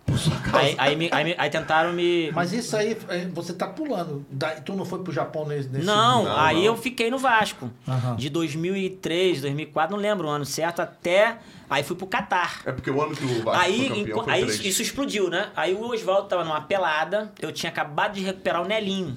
[0.06, 0.58] Por sua causa.
[0.60, 2.30] Aí, aí, me- aí me- aí tentaram me.
[2.34, 4.26] Mas isso aí, é, você tá pulando.
[4.66, 5.70] Tu não foi pro Japão nesse.
[5.70, 6.64] nesse Não, Não, aí não.
[6.66, 7.70] eu fiquei no Vasco.
[7.88, 8.16] Aham.
[8.18, 11.38] De 2003, 2004, não lembro o ano certo, até.
[11.70, 12.62] Aí fui pro Catar.
[12.66, 14.56] É porque o ano que o Vasco Aí, foi campeão foi aí três.
[14.60, 15.48] isso, isso explodiu, né?
[15.56, 19.16] Aí o Oswaldo tava numa pelada, eu tinha acabado de recuperar o Nelinho.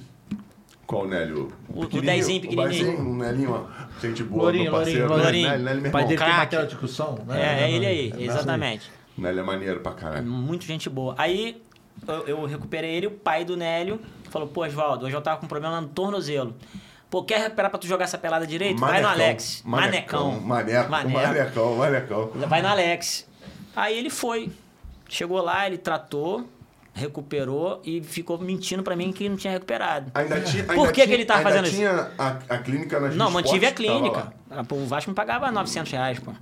[0.87, 1.51] Qual o Nélio?
[1.69, 2.97] O- o dezinho pequenininho.
[2.99, 3.65] O um Nelinho, ó.
[4.01, 4.99] Gente boa, Lourinho, meu parceiro.
[5.01, 5.47] Lourinho, Lourinho.
[5.49, 6.07] Nélio, Nélio, meu pai irmão.
[6.07, 6.39] dele tem Craque.
[6.45, 7.41] matéria de discussão, né?
[7.41, 8.89] É, é ele aí, É, exatamente.
[9.17, 10.25] Nélio é maneiro pra caralho.
[10.25, 11.15] Muito gente boa.
[11.17, 11.61] Aí
[12.07, 13.99] eu, eu recuperei ele, o pai do Nélio
[14.29, 16.55] falou, pô, Oswaldo, hoje eu tava com problema no tornozelo.
[17.09, 18.79] Pô, quer recuperar pra tu jogar essa pelada direito?
[18.79, 19.63] Vai no Alex.
[19.65, 20.39] Manecão.
[20.41, 20.41] Manecão.
[20.41, 20.91] Maneco.
[20.91, 22.31] Manecão, manecão.
[22.47, 23.27] Vai no Alex.
[23.75, 24.51] Aí ele foi.
[25.07, 26.45] Chegou lá, ele tratou,
[26.93, 30.11] recuperou e ficou mentindo pra mim que não tinha recuperado.
[30.13, 31.75] Ainda tinha, ainda Por que tinha, que ele tava ainda fazendo isso?
[31.77, 34.33] tinha a, a clínica nas Não, mantive a clínica.
[34.69, 36.33] O Vasco me pagava 900 reais, pô.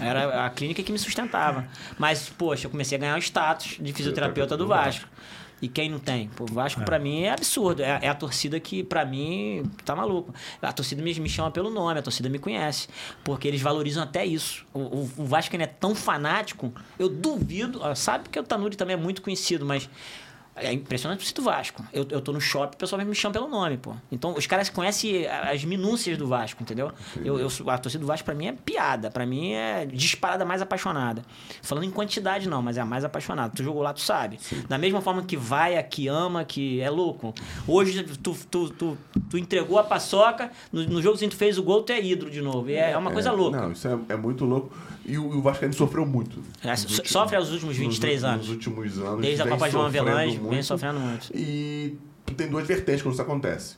[0.00, 1.66] Era a clínica que me sustentava.
[1.98, 5.08] Mas, poxa, eu comecei a ganhar o status de fisioterapeuta do Vasco.
[5.60, 6.28] E quem não tem?
[6.28, 7.82] Pô, o Vasco pra mim é absurdo.
[7.82, 10.34] É, é a torcida que, pra mim, tá maluco.
[10.60, 12.88] A torcida me, me chama pelo nome, a torcida me conhece.
[13.24, 14.66] Porque eles valorizam até isso.
[14.74, 17.80] O, o, o Vasco ele é tão fanático, eu duvido.
[17.96, 19.88] Sabe que o Tanuri também é muito conhecido, mas.
[20.56, 21.84] É impressionante o torcida do Vasco.
[21.92, 23.94] Eu, eu tô no shopping, o pessoal me chama pelo nome, pô.
[24.10, 26.90] Então, os caras conhecem as minúcias do Vasco, entendeu?
[27.22, 29.10] Eu, eu, a torcida do Vasco, pra mim, é piada.
[29.10, 31.22] Pra mim, é disparada mais apaixonada.
[31.62, 33.52] Falando em quantidade, não, mas é a mais apaixonada.
[33.54, 34.38] Tu jogou lá, tu sabe.
[34.68, 37.34] Da mesma forma que vai, que ama, que é louco.
[37.68, 38.98] Hoje, tu, tu, tu,
[39.28, 42.40] tu entregou a paçoca, no, no jogo tu fez o gol, tu é ídolo de
[42.40, 42.70] novo.
[42.70, 43.60] É, é uma coisa É, louca.
[43.60, 44.74] Não, isso é, é muito louco.
[45.04, 46.42] E o, o Vascaíno sofreu muito.
[46.64, 48.46] É, so- últimos- sofre aos últimos 23 nos, anos.
[48.46, 49.20] Nos últimos anos.
[49.20, 50.06] Desde a Copa João sofrendo
[50.46, 50.66] Avelange, vem muito.
[50.66, 51.30] sofrendo muito.
[51.34, 51.96] E
[52.36, 53.76] tem duas vertentes quando isso acontece.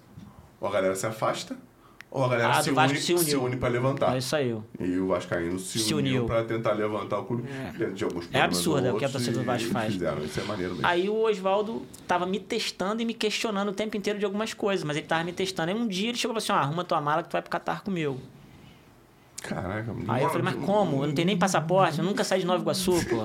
[0.61, 1.57] Ou a galera se afasta,
[2.11, 3.25] Ou a galera Ah, se, une, se uniu.
[3.25, 4.15] se une pra levantar.
[4.15, 4.57] É isso aí.
[4.81, 6.27] E o Vascaíno se, Se uniu uniu.
[6.27, 7.43] pra tentar levantar o clube.
[7.77, 9.93] Dentro de alguns problemas absurdo, é o que a torcida do Vasco faz.
[9.93, 10.87] Fizeram, isso é maneiro mesmo.
[10.87, 14.83] Aí o Oswaldo tava me testando e me questionando o tempo inteiro de algumas coisas,
[14.85, 15.71] mas ele tava me testando.
[15.71, 17.43] Aí um dia ele chegou e falou assim: ó, arruma tua mala que tu vai
[17.43, 18.19] pro Catar comigo.
[19.43, 21.03] Caraca, Aí eu falei, mas como?
[21.05, 23.17] Eu não tenho nem passaporte, eu nunca saí de Nova Iguaçu, pô.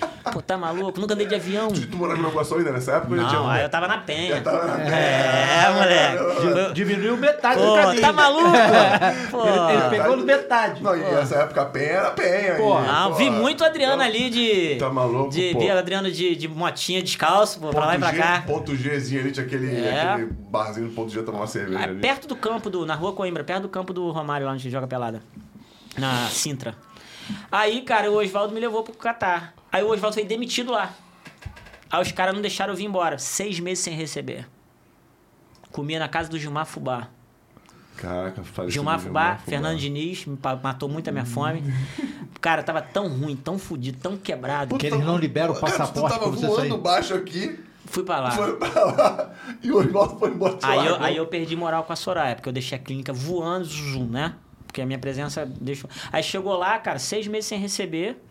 [0.32, 1.00] Pô, tá maluco?
[1.00, 1.68] Nunca andei de avião.
[1.68, 3.14] Tu morava em Nova Iguaçu ainda nessa época?
[3.16, 4.36] tinha Não, aí eu tava na penha.
[4.36, 6.40] Já tava na É, moleque.
[6.40, 8.00] Foi- Diminuiu metade do Pô, caminho.
[8.00, 8.50] tá maluco?
[9.30, 9.46] Pô.
[9.46, 10.82] Ele, ele pegou no metade.
[10.82, 12.54] Não, e essa época a penha era penha.
[12.56, 13.16] Pô, aí, Não, pô.
[13.16, 14.76] vi muito o Adriano ali de.
[14.78, 15.60] Tá maluco, De, pô.
[15.60, 18.42] vi o Adriano de, de motinha descalço, pô, pra lá e pra G, cá.
[18.46, 20.02] Ponto Gzinho ali, tinha aquele, É.
[20.12, 22.00] aquele barzinho do ponto G tomar uma cerveja É ali.
[22.00, 22.84] perto do campo do.
[22.86, 25.20] Na rua Coimbra, perto do campo do Romário, lá onde a gente joga pelada.
[25.96, 26.74] Na Sintra.
[27.52, 29.52] Aí, cara, o Oswaldo me levou pro Catar.
[29.78, 30.92] Aí o Oswaldo foi demitido lá.
[31.90, 33.16] Aí os caras não deixaram eu vir embora.
[33.18, 34.46] Seis meses sem receber.
[35.70, 37.08] Comia na casa do Gilmar Fubá.
[37.96, 39.42] Caraca, falecido Gilmar Fubá, Fubá.
[39.44, 40.24] Fernando Diniz,
[40.62, 41.62] matou muito a minha fome.
[42.40, 44.76] Cara, tava tão ruim, tão fudido, tão quebrado.
[44.78, 46.78] Que eles não liberam o Cara, passaporte tu pra tava você voando sair.
[46.80, 48.30] baixo aqui, Fui pra lá.
[48.32, 51.06] foi pra lá, e o Oswaldo foi embora de Aí lá, eu, né?
[51.06, 54.34] aí eu perdi moral com a Soraya, porque eu deixei a clínica voando, zoom, né?
[54.66, 55.88] Porque a minha presença deixou.
[56.12, 58.22] Aí chegou lá, cara, seis meses sem receber,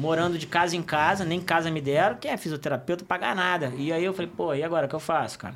[0.00, 3.70] morando de casa em casa, nem casa me deram, que é fisioterapeuta, pagar nada.
[3.76, 5.54] E aí eu falei, pô, e agora o que eu faço, cara?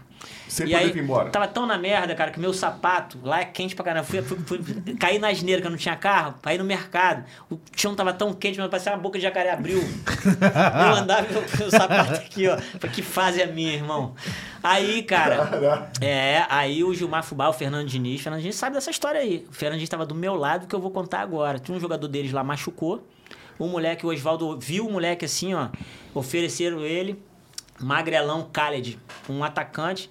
[0.48, 1.30] Sem e aí, vir embora.
[1.30, 4.04] tava tão na merda, cara, que meu sapato lá é quente pra caramba.
[4.04, 4.60] Fui, fui, fui,
[5.00, 7.24] caí na asneira, que eu não tinha carro, ir no mercado.
[7.50, 9.78] O chão tava tão quente, mas parecia uma boca de jacaré abriu.
[9.78, 12.58] eu andava com o sapato aqui, ó.
[12.58, 14.14] Falei, que fase é minha, irmão?
[14.62, 15.88] Aí, cara.
[16.00, 18.20] É, aí o Gilmar Fubá, o Fernando Diniz.
[18.20, 19.46] O Fernando Diniz sabe dessa história aí.
[19.48, 21.58] O Fernando Diniz tava do meu lado, que eu vou contar agora.
[21.58, 23.06] Tinha um jogador deles lá, machucou.
[23.58, 25.68] O moleque, o Oswaldo, viu o moleque assim, ó.
[26.14, 27.22] Ofereceram ele,
[27.80, 28.98] magrelão Khaled,
[29.28, 30.10] um atacante.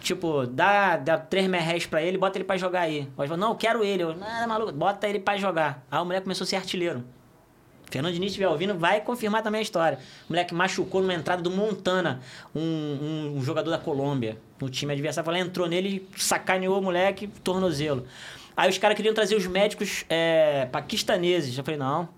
[0.00, 3.08] Tipo, dá, dá três merréis pra ele, bota ele pra jogar aí.
[3.16, 4.02] O Oswaldo, não, quero ele.
[4.02, 5.82] Eu, não, é maluco, bota ele pra jogar.
[5.90, 7.02] Aí o moleque começou a ser artilheiro.
[7.90, 9.98] Fernando Diniz estiver ouvindo, vai confirmar também a história.
[10.28, 12.20] O moleque machucou numa entrada do Montana,
[12.54, 14.36] um, um- um jogador da Colômbia.
[14.60, 18.04] No time adversário, falou, entrou nele, sacaneou o moleque, tornozelo.
[18.54, 21.56] Aí os caras queriam trazer os médicos é, paquistaneses.
[21.56, 22.10] Eu falei, não,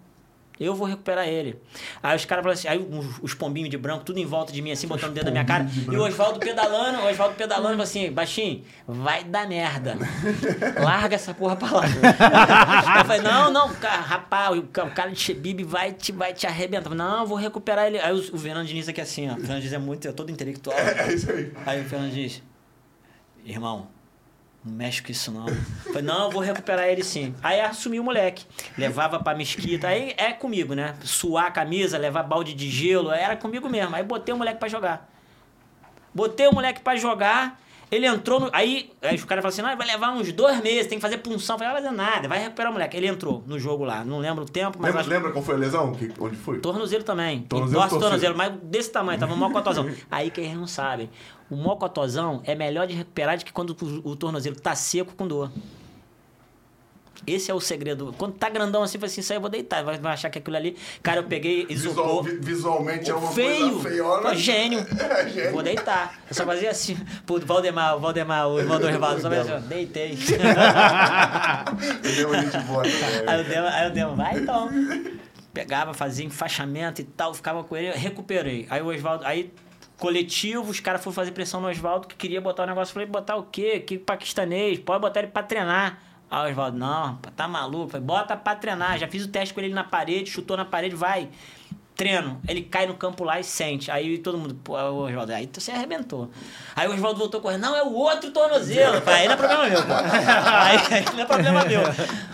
[0.60, 1.60] eu vou recuperar ele.
[2.02, 4.60] Aí os caras falaram assim, aí os, os pombinhos de branco, tudo em volta de
[4.60, 5.66] mim, assim, botando o dedo na minha cara.
[5.90, 9.96] E o Oswaldo pedalando, o Oswaldo pedalando, falou assim, baixinho, vai dar merda.
[10.82, 11.82] Larga essa porra pra lá.
[12.98, 16.46] eu falei, não, não, rapaz, o ca- o cara de Xebib vai te, vai te
[16.46, 16.94] arrebentar.
[16.94, 17.98] Não, eu vou recuperar ele.
[17.98, 19.34] Aí o, o Fernando Diniz aqui assim, ó.
[19.34, 20.76] O Fernando Diniz é muito, é todo intelectual.
[20.78, 21.52] É isso aí.
[21.64, 22.42] Aí o Fernando diz:
[23.44, 23.88] Irmão,
[24.64, 25.46] não mexe com isso não.
[25.86, 27.34] Falei, não, vou recuperar ele sim.
[27.42, 28.44] Aí assumi o moleque.
[28.76, 29.88] Levava pra mesquita.
[29.88, 30.96] Aí é comigo, né?
[31.02, 33.10] Suar a camisa, levar balde de gelo.
[33.10, 33.96] Era comigo mesmo.
[33.96, 35.10] Aí botei o moleque pra jogar.
[36.14, 37.58] Botei o moleque pra jogar.
[37.90, 38.50] Ele entrou no.
[38.52, 41.18] Aí, aí os caras falaram assim: não, vai levar uns dois meses, tem que fazer
[41.18, 41.54] punção.
[41.56, 42.96] Eu falei, vai fazer nada, vai recuperar o moleque.
[42.96, 44.04] Ele entrou no jogo lá.
[44.04, 44.86] Não lembro o tempo, mas.
[44.88, 45.92] Lembra, acho- lembra qual foi a lesão?
[45.92, 46.60] Que, onde foi?
[46.60, 47.42] Tornozelo também.
[47.42, 48.10] Tornozelo, Torce torcida.
[48.10, 49.90] tornozelo, mas desse tamanho, tava um mocotozão.
[50.10, 51.10] Aí que eles não sabem.
[51.50, 53.70] O mocotozão é melhor de recuperar do que quando
[54.04, 55.50] o, o tornozelo tá seco com dor.
[57.26, 58.14] Esse é o segredo.
[58.16, 59.84] Quando tá grandão assim, fala assim, isso aí eu vou deitar.
[59.84, 60.76] Vai, achar que aquilo ali.
[61.02, 62.22] Cara, eu peguei Visual, isopor.
[62.24, 63.70] vi- visualmente é uma feio.
[63.72, 64.22] coisa feiona.
[64.22, 64.86] Pô, gênio.
[65.00, 65.52] É, gênio.
[65.52, 66.18] Vou deitar.
[66.28, 66.96] Eu só fazia assim.
[67.26, 69.20] Pô, Valdemar, o Valdemar, o irmão do Rivaldo.
[69.20, 70.16] Só fazia assim, ó, deitei.
[72.66, 73.24] Boa também.
[73.26, 74.68] Aí o Dema, aí Dema, vai então.
[75.52, 78.66] Pegava, fazia enfaixamento e tal, ficava com ele, recuperei.
[78.70, 79.52] Aí o Oswaldo, aí
[79.98, 82.92] coletivo, os caras foram fazer pressão no Oswaldo que queria botar o negócio.
[82.92, 83.80] Eu Falei, botar o quê?
[83.80, 84.78] Que paquistanês?
[84.78, 85.98] Pode botar ele pra treinar.
[86.30, 87.88] Aí o Oswaldo, não, tá maluco.
[87.88, 88.98] Falei, bota pra treinar.
[88.98, 91.28] Já fiz o teste com ele na parede, chutou na parede, vai.
[91.96, 92.40] Treino.
[92.48, 93.90] Ele cai no campo lá e sente.
[93.90, 96.30] Aí todo mundo, pô, Oswaldo, aí você arrebentou.
[96.74, 99.00] Aí o Oswaldo voltou correndo, não, é o outro tornozelo.
[99.02, 99.92] Falei, aí não é problema meu, pô.
[99.92, 101.82] Aí, aí não é problema meu.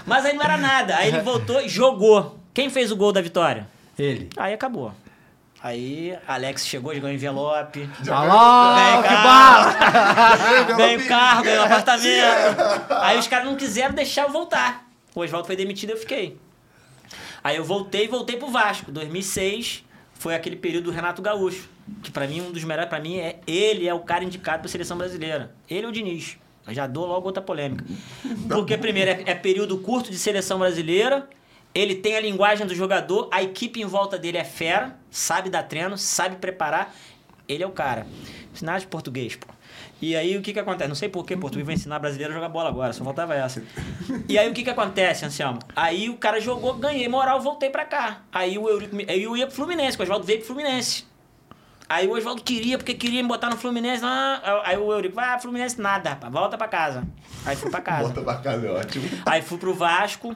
[0.06, 0.96] Mas aí não era nada.
[0.96, 2.38] Aí ele voltou e jogou.
[2.52, 3.68] Quem fez o gol da vitória?
[3.98, 4.28] Ele.
[4.36, 4.92] Aí acabou.
[5.66, 7.90] Aí Alex chegou, jogou envelope.
[8.08, 10.76] Alô, Vem que bala!
[10.76, 12.62] Ganhei o carro, ganhei o apartamento.
[13.02, 14.88] Aí os caras não quiseram deixar eu voltar.
[15.12, 16.38] O Oswaldo foi demitido e eu fiquei.
[17.42, 18.92] Aí eu voltei e voltei pro Vasco.
[18.92, 19.84] 2006
[20.14, 21.68] foi aquele período do Renato Gaúcho.
[22.00, 24.68] Que pra mim, um dos melhores, pra mim, é ele é o cara indicado pra
[24.68, 25.52] seleção brasileira.
[25.68, 26.38] Ele é o Diniz.
[26.64, 27.84] Eu já dou logo outra polêmica.
[28.46, 31.28] Porque, primeiro, é, é período curto de seleção brasileira.
[31.76, 35.62] Ele tem a linguagem do jogador, a equipe em volta dele é fera, sabe dar
[35.62, 36.94] treino, sabe preparar.
[37.46, 38.06] Ele é o cara.
[38.50, 39.46] Ensinar de português, pô.
[40.00, 40.88] E aí o que que acontece?
[40.88, 43.62] Não sei por que português vai ensinar brasileiro a jogar bola agora, só faltava essa.
[44.26, 45.58] E aí o que que acontece, Anselmo?
[45.76, 48.22] Aí o cara jogou, ganhei moral, voltei pra cá.
[48.32, 51.04] Aí o Eurico, aí eu ia pro Fluminense, o Oswaldo veio pro Fluminense.
[51.86, 54.02] Aí o Oswaldo queria, porque queria me botar no Fluminense.
[54.02, 57.04] Ah, aí o Eurico, ah, Fluminense nada, rapaz, volta pra casa.
[57.44, 58.04] Aí fui pra casa.
[58.04, 59.06] Volta pra casa, é ótimo.
[59.26, 60.34] Aí fui pro Vasco.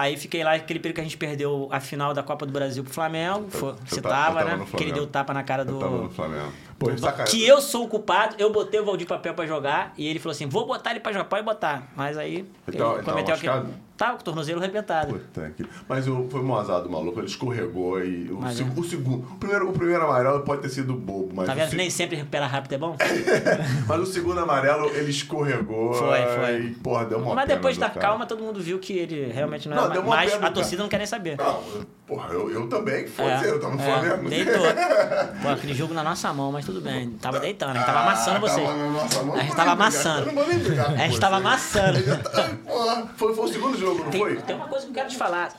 [0.00, 2.84] Aí fiquei lá, aquele período que a gente perdeu a final da Copa do Brasil
[2.84, 3.48] pro Flamengo.
[3.50, 4.66] Foi- você tá- eu tava, tava né?
[4.76, 6.10] Que ele deu tapa na cara Eu tava no do.
[6.14, 6.52] Flamengo.
[6.78, 7.26] Pô, sacanagem.
[7.26, 10.32] Que eu sou o culpado, eu botei o Valdir Papel pra jogar e ele falou
[10.32, 11.88] assim: vou botar ele pra jogar, pode botar.
[11.96, 13.88] Mas aí Ele ele, tava cometeu aquele.
[13.98, 15.12] Tava com o tornozelo arrebentado.
[15.12, 15.66] Puta que...
[15.88, 18.62] Mas o, foi um azar do maluco, ele escorregou e o, Mas é.
[18.62, 19.26] o segundo.
[19.26, 21.70] O primeiro, o primeiro amarelo pode ter sido bobo, mas, Tá vendo?
[21.70, 22.96] se- Nem sempre recuperar rápido é bom.
[23.88, 25.94] mas o segundo amarelo ele escorregou.
[25.94, 26.60] Foi, foi.
[26.60, 29.76] E, porra, deu uma Mas depois da calma, todo mundo viu que ele realmente não
[29.76, 31.36] Não, era Mas a torcida não quer nem saber.
[31.36, 31.60] Não,
[32.06, 34.30] porra, eu, eu também, foda É, eu tava no é, Flamengo.
[34.30, 34.62] Deitou.
[35.42, 37.10] Pô, aquele jogo na nossa mão, mas tudo bem.
[37.12, 38.66] Tava deitando, a gente tava Ah, amassando vocês.
[38.68, 40.30] tava nossa mão, A gente tava amassando.
[40.30, 41.98] A gente tava amassando.
[43.16, 44.36] Foi, foi o segundo jogo, não Tem, foi?
[44.36, 45.52] tem uma coisa que eu quero te falar.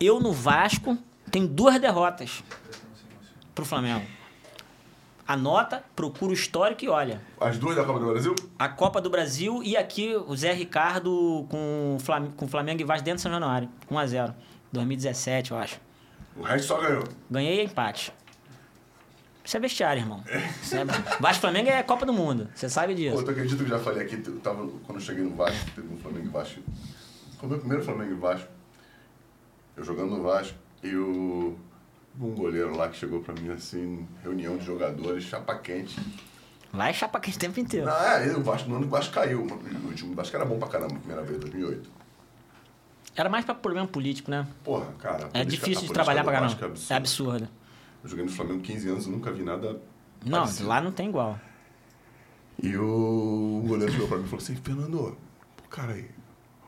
[0.00, 0.96] Eu no Vasco
[1.30, 2.42] tenho duas derrotas
[3.54, 4.04] pro Flamengo.
[5.26, 7.20] Anota, procura o histórico e olha.
[7.38, 8.34] As duas da Copa do Brasil?
[8.58, 12.84] A Copa do Brasil e aqui o Zé Ricardo com o Flam- com Flamengo e
[12.84, 13.68] Vasco dentro de São Januário.
[13.90, 14.32] 1x0.
[14.72, 15.78] 2017, eu acho.
[16.36, 17.04] O resto só ganhou.
[17.30, 18.12] Ganhei empate.
[19.48, 20.22] Isso é vestiário, irmão.
[20.62, 20.84] Isso é...
[21.18, 22.50] Vasco Flamengo é Copa do Mundo.
[22.54, 23.24] Você sabe Pô, disso.
[23.24, 25.88] tu acredita que eu já falei aqui, eu tava, quando eu cheguei no Vasco, teve
[25.90, 26.60] um Flamengo e Vasco.
[27.38, 28.46] Foi o meu primeiro Flamengo e Vasco.
[29.74, 31.56] Eu jogando no Vasco e o,
[32.20, 35.98] um goleiro lá que chegou pra mim assim, reunião de jogadores, chapa quente.
[36.74, 37.86] Lá é chapa quente o tempo inteiro.
[37.86, 39.44] Não, é, o Vasco, no ano que o Vasco caiu.
[39.46, 41.90] O time do Vasco era bom pra caramba, a primeira vez, 2008.
[43.16, 44.46] Era mais pra problema político, né?
[44.62, 45.30] Porra, cara.
[45.32, 46.54] É política- difícil de trabalhar pra caramba.
[46.90, 47.57] É É absurda.
[48.02, 49.80] Eu joguei no Flamengo 15 anos e nunca vi nada
[50.24, 50.68] Não, parecido.
[50.68, 51.38] lá não tem igual.
[52.62, 55.16] E o goleiro chegou pra mim e falou assim, Fernando,
[55.56, 56.08] pô, cara aí,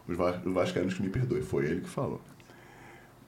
[0.09, 2.21] os, Va os vascaínos que me perdoem, foi ele que falou.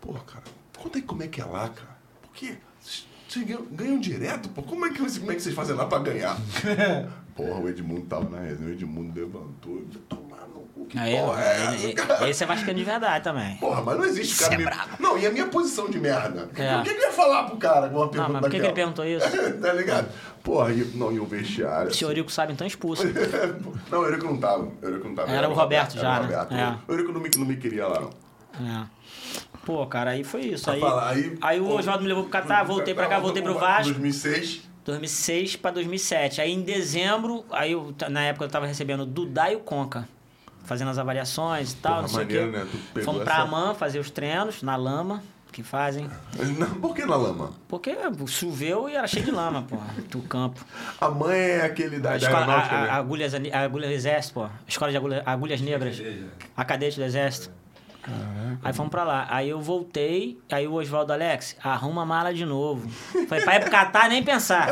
[0.01, 0.45] Pô, cara,
[0.79, 1.97] conta aí como é que é lá, cara.
[2.23, 3.07] Porque vocês
[3.47, 4.63] ganham, ganham direto, pô.
[4.63, 6.37] Como é, que, vocês- como é que vocês fazem lá pra ganhar?
[7.35, 10.22] Porra, o Edmundo tava na resenha, o Edmundo levantou, eu cu,
[10.89, 13.57] que Aí, porra é essa, esse é vascaíno de verdade também.
[13.57, 14.55] Porra, mas não existe cara.
[14.55, 14.71] é me-.
[14.99, 16.49] Não, e a minha posição de merda?
[16.55, 16.77] É.
[16.77, 18.61] Por que, que eu ia falar pro cara com uma Não, pergunta mas por que,
[18.61, 19.27] que ele perguntou isso?
[19.61, 20.09] tá ligado?
[20.43, 21.93] Porra, e, não, e o vestiário.
[21.95, 23.05] Se o Eurico sabe, então expulsa.
[23.91, 24.65] Não, o Eurico não tava.
[24.65, 25.31] O Eurico não tava.
[25.31, 26.37] Era o Roberto já, era o né?
[26.37, 26.55] Roberto.
[26.55, 26.79] É.
[26.89, 28.11] O Eurico não me, não me queria lá, não.
[28.67, 28.87] É.
[29.65, 30.69] Pô, cara, aí foi isso.
[30.71, 33.93] Aí, Fala, aí, o Oswaldo me levou pro Catar, voltei pra cá, voltei pro Vasco.
[33.93, 34.63] 2006.
[34.85, 36.41] 2006 pra 2007.
[36.41, 40.09] Aí em dezembro, aí eu, na época eu tava recebendo o Dudá e o Conca.
[40.65, 42.59] Fazendo as avaliações e tal, Porra, não sei maneiro, o quê.
[42.59, 42.67] né?
[42.95, 46.09] Tu Fomos pra essa- Amã fazer os treinos, na lama, que fazem.
[46.59, 47.51] Não, por que na lama?
[47.69, 47.95] Porque
[48.27, 49.77] choveu e era cheio de lama, pô,
[50.09, 50.65] do campo.
[51.01, 52.91] A mãe é aquele da, A da escola, aeronáutica, a, a, né?
[52.91, 54.49] agulhas, a agulhas do exército, pô.
[54.67, 56.01] Escola de agulha- agulhas negras.
[56.57, 57.51] A cadete do exército.
[58.65, 59.27] Aí fomos pra lá.
[59.31, 62.89] Aí eu voltei, aí o Oswaldo Alex, arruma a mala de novo.
[63.29, 64.69] Falei, pra ir pro Catar nem pensar.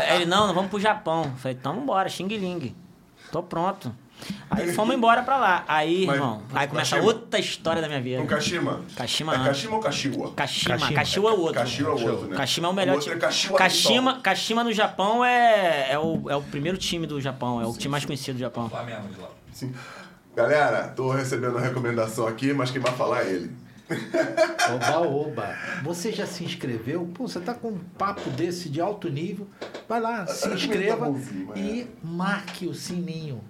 [0.00, 1.32] Aí ele, não, não vamos pro Japão.
[1.36, 2.74] Falei, então vambora, Xing Ling.
[3.30, 3.94] Tô pronto.
[4.50, 5.64] Aí fomos embora pra lá.
[5.66, 7.12] Aí, Mas, irmão, aí começa Kashima?
[7.12, 8.20] outra história da minha vida.
[8.20, 8.80] Com Kashima.
[8.96, 9.44] Kashima É não.
[9.46, 10.32] Kashima ou Kashiwa?
[10.34, 10.94] Kashima, Kashima.
[10.98, 11.54] Kashima é o outro.
[11.54, 12.36] Kashima é o outro, né?
[12.36, 13.16] Kashima é o O melhor outro time.
[13.24, 14.22] é Kashima, Reysol.
[14.22, 17.90] Kashima no Japão é, é, o, é o primeiro time do Japão, é o time
[17.90, 18.68] mais conhecido do Japão.
[18.68, 19.28] Flamengo de lá.
[19.52, 19.72] Sim.
[20.36, 23.62] Galera, tô recebendo uma recomendação aqui, mas quem vai falar é ele.
[24.74, 25.56] Oba, oba.
[25.82, 27.10] Você já se inscreveu?
[27.12, 29.46] Pô, você tá com um papo desse de alto nível.
[29.88, 33.42] Vai lá, se inscreva Tá mas e marque o sininho.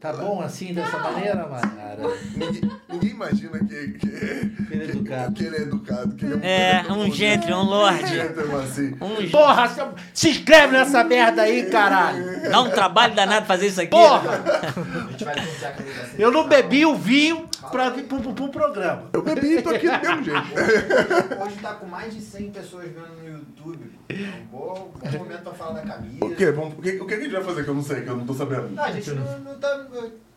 [0.00, 1.98] Tá bom assim, dessa maneira, Mara?
[2.34, 5.34] Ninguém, ninguém imagina que, que, Ele é que- educado.
[5.34, 6.14] que ele é educado.
[6.16, 7.12] Que ele É, muito um bom.
[7.14, 8.08] gentleman, um lorde.
[8.08, 8.96] Gentleman, assim.
[8.98, 9.82] Um, Porra, se,
[10.14, 12.50] se inscreve nessa merda aí, caralho.
[12.50, 13.90] dá um trabalho danado fazer isso aqui.
[13.90, 16.14] Porra, A gente vai sortear a camisa assim.
[16.18, 19.04] eu não bebi o vinho pra vir pro, pro, pro programa.
[19.12, 20.40] Eu bebi e tô aqui do mesmo jeito.
[21.42, 23.90] Hoje tá com mais de 100 pessoas vendo no YouTube.
[24.08, 26.24] É um bom, bom momento pra falar da camisa.
[26.24, 26.50] O quê?
[26.50, 28.16] Vamos, o, que, o que a gente vai fazer que eu não sei, que eu
[28.16, 28.68] não tô sabendo?
[28.70, 29.86] Não, a gente não, não tá.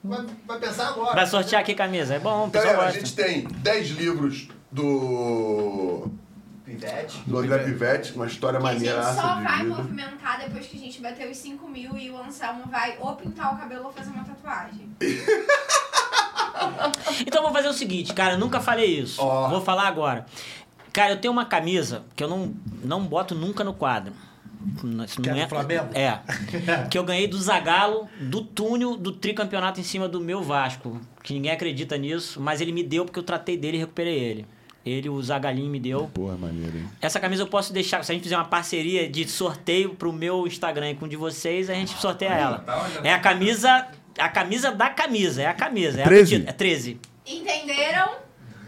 [0.04, 1.16] Vai, vai pensar agora.
[1.16, 2.16] Vai sortear aqui camisa.
[2.16, 3.00] É bom, pessoal Galera, a gosta.
[3.00, 6.10] gente tem 10 livros do,
[6.66, 7.22] Pivete.
[7.26, 9.76] do André Pivete, uma história Que a gente maneira só vai vida.
[9.76, 13.54] movimentar depois que a gente bater os 5 mil e o Anselmo vai ou pintar
[13.54, 14.90] o cabelo ou fazer uma tatuagem.
[17.26, 19.22] Então eu vou fazer o seguinte, cara, eu nunca falei isso.
[19.22, 19.50] Ó.
[19.50, 20.26] Vou falar agora.
[20.92, 22.54] Cara, eu tenho uma camisa que eu não,
[22.84, 24.14] não boto nunca no quadro.
[25.06, 25.90] Isso Que não é do Flamengo?
[25.94, 26.20] É.
[26.90, 31.02] que eu ganhei do Zagalo, do túnel do tricampeonato em cima do meu Vasco.
[31.22, 34.48] Que ninguém acredita nisso, mas ele me deu porque eu tratei dele e recuperei ele.
[34.86, 36.10] Ele, o Zagalinho, me deu.
[36.14, 36.86] Porra, maneiro, hein?
[37.02, 40.46] Essa camisa eu posso deixar, se a gente fizer uma parceria de sorteio pro meu
[40.46, 42.60] Instagram e com o de vocês, a gente sorteia ela.
[42.60, 42.90] tá?
[43.02, 43.88] É a camisa,
[44.18, 46.00] a camisa da camisa, é a camisa.
[46.00, 46.32] É a 13?
[46.34, 47.00] medida, É 13.
[47.26, 48.16] Entenderam?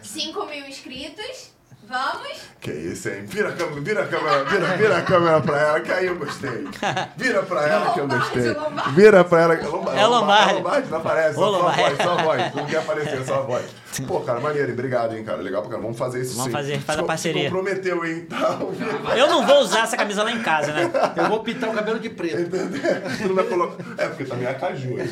[0.02, 1.55] 5 mil inscritos.
[1.88, 2.28] Vamos?
[2.60, 3.26] Que isso, hein?
[3.26, 6.16] Vira a câmera, vira a câmera, vira, vira a câmera pra ela, que aí eu
[6.16, 6.68] gostei.
[7.16, 8.54] Vira pra ela que eu gostei.
[8.54, 10.00] Lombardi, Vira pra ela que Lombardi.
[10.00, 10.54] É Lombardi.
[10.56, 12.56] Lombardi não aparece, Ô, só, só a voz, só a voz.
[12.56, 13.66] Não quer aparecer, só a voz.
[14.08, 15.38] Pô, cara, maneiro, obrigado, hein, cara.
[15.42, 15.88] Legal pra caramba.
[15.88, 16.52] Vamos fazer isso Vamos sim.
[16.52, 17.44] fazer, faz a parceria.
[17.44, 18.26] Se comprometeu, hein?
[18.30, 18.58] Tá?
[19.16, 20.92] Eu não vou usar essa camisa lá em casa, né?
[21.16, 22.50] Eu vou pintar o cabelo de preto.
[22.50, 24.90] Tu não vai colocar- É, porque também é a caju.
[25.00, 25.10] hein?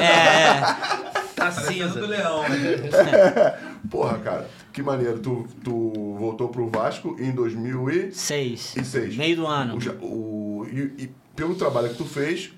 [0.00, 0.60] É, é.
[1.36, 2.06] Tá Parecendo do cinza.
[2.06, 2.44] leão.
[3.90, 5.18] Porra, cara, que maneiro.
[5.20, 8.74] Tu, tu voltou pro Vasco em 2006.
[8.84, 9.16] Seis.
[9.16, 9.78] Meio do ano.
[10.00, 12.52] O, o- e, e pelo trabalho que tu fez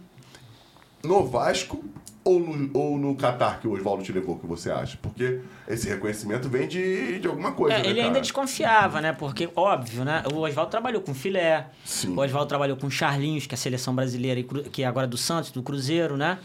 [1.02, 1.82] no Vasco
[2.24, 4.98] ou no, ou no Qatar que o Oswaldo te levou, que você acha?
[5.02, 8.06] Porque esse reconhecimento vem de, de alguma coisa, É, né, ele cara?
[8.06, 9.12] ainda desconfiava, né?
[9.12, 10.22] Porque, óbvio, né?
[10.32, 11.66] O Oswaldo trabalhou com filé.
[11.84, 12.14] Sim.
[12.16, 15.18] O Oswaldo trabalhou com Charlinhos, que é a seleção brasileira, e que é agora do
[15.18, 16.38] Santos, do Cruzeiro, né?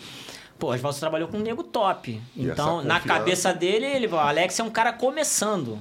[0.60, 2.22] Pô, o Oswaldo trabalhou com um nego top.
[2.36, 5.80] Então, na cabeça dele, ele, o Alex é um cara começando.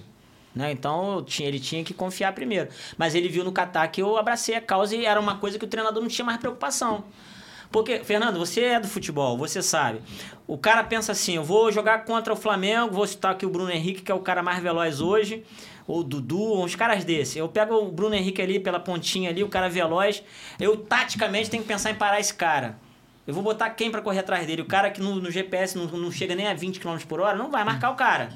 [0.55, 0.73] Né?
[0.73, 2.69] Então tinha- ele tinha que confiar primeiro.
[2.97, 5.65] Mas ele viu no Catar que eu abracei a causa e era uma coisa que
[5.65, 7.05] o treinador não tinha mais preocupação.
[7.71, 10.01] Porque, Fernando, você é do futebol, você sabe.
[10.47, 13.71] O cara pensa assim: eu vou jogar contra o Flamengo, vou citar aqui o Bruno
[13.71, 15.45] Henrique, que é o cara mais veloz hoje,
[15.87, 17.37] ou o Dudu, uns caras desses.
[17.37, 20.23] Eu pego o Bruno Henrique ali pela pontinha ali, o cara veloz.
[20.59, 22.79] Eu taticamente tenho que pensar em parar esse cara.
[23.29, 24.63] Eu vou botar quem pra correr atrás dele?
[24.63, 27.37] O cara que no, no GPS não, não chega nem a 20 km por hora,
[27.37, 28.31] não vai marcar o cara.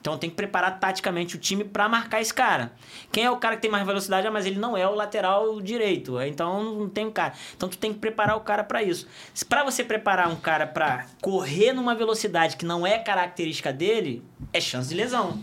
[0.00, 2.72] Então tem que preparar taticamente o time pra marcar esse cara.
[3.12, 4.26] Quem é o cara que tem mais velocidade?
[4.26, 6.20] Ah, mas ele não é o lateral direito.
[6.20, 7.32] Então não tem um cara.
[7.56, 9.06] Então tu tem que preparar o cara pra isso.
[9.48, 14.20] Para você preparar um cara pra correr numa velocidade que não é característica dele,
[14.52, 15.40] é chance de lesão.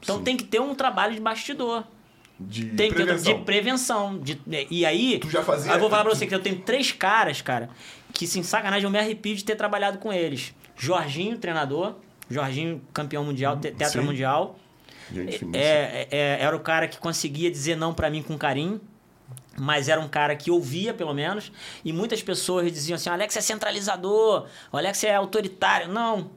[0.00, 0.22] Então Sim.
[0.22, 1.82] tem que ter um trabalho de bastidor.
[2.40, 3.32] De Tem prevenção.
[3.38, 4.18] de prevenção.
[4.18, 4.40] De-
[4.70, 5.18] e aí.
[5.18, 7.68] Tu já fazia- eu vou falar pra você que eu tenho três caras, cara,
[8.12, 10.54] que sem sacanagem eu me arrepio de ter trabalhado com eles.
[10.76, 11.94] Jorginho, treinador.
[12.30, 14.06] Jorginho, campeão mundial, te- tetra Sim.
[14.06, 14.56] mundial.
[15.12, 15.56] Gente finíssima.
[15.56, 18.80] É, é- era o cara que conseguia dizer não pra mim com carinho.
[19.60, 21.50] Mas era um cara que ouvia, pelo menos.
[21.84, 25.88] E muitas pessoas diziam assim: o Alex é centralizador, o Alex é autoritário.
[25.88, 26.30] Não.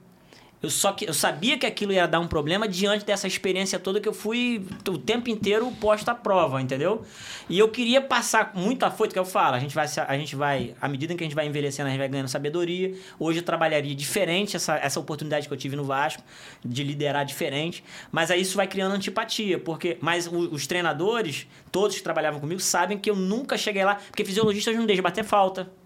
[0.62, 4.00] Eu só que eu sabia que aquilo ia dar um problema diante dessa experiência toda
[4.00, 7.02] que eu fui o tempo inteiro posto à prova, entendeu?
[7.48, 10.74] E eu queria passar muito afoito, que eu falo, a gente vai a gente vai
[10.80, 12.94] à medida que a gente vai envelhecendo, a gente vai ganhando sabedoria.
[13.18, 16.22] Hoje eu trabalharia diferente essa, essa oportunidade que eu tive no Vasco
[16.64, 17.82] de liderar diferente,
[18.12, 22.96] mas aí isso vai criando antipatia, porque mas os treinadores, todos que trabalhavam comigo sabem
[22.96, 25.81] que eu nunca cheguei lá, porque fisiologistas não deixam bater falta.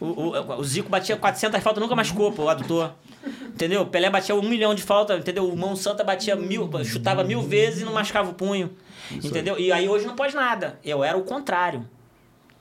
[0.00, 2.92] O, o, o Zico batia 400 faltas, nunca machucou, pô, o adutor.
[3.48, 3.86] Entendeu?
[3.86, 5.48] Pelé batia um milhão de faltas, entendeu?
[5.48, 8.70] O Mão Santa batia mil, chutava mil vezes e não machucava o punho.
[9.10, 9.58] entendeu?
[9.58, 10.78] E aí hoje não pode nada.
[10.84, 11.88] Eu era o contrário.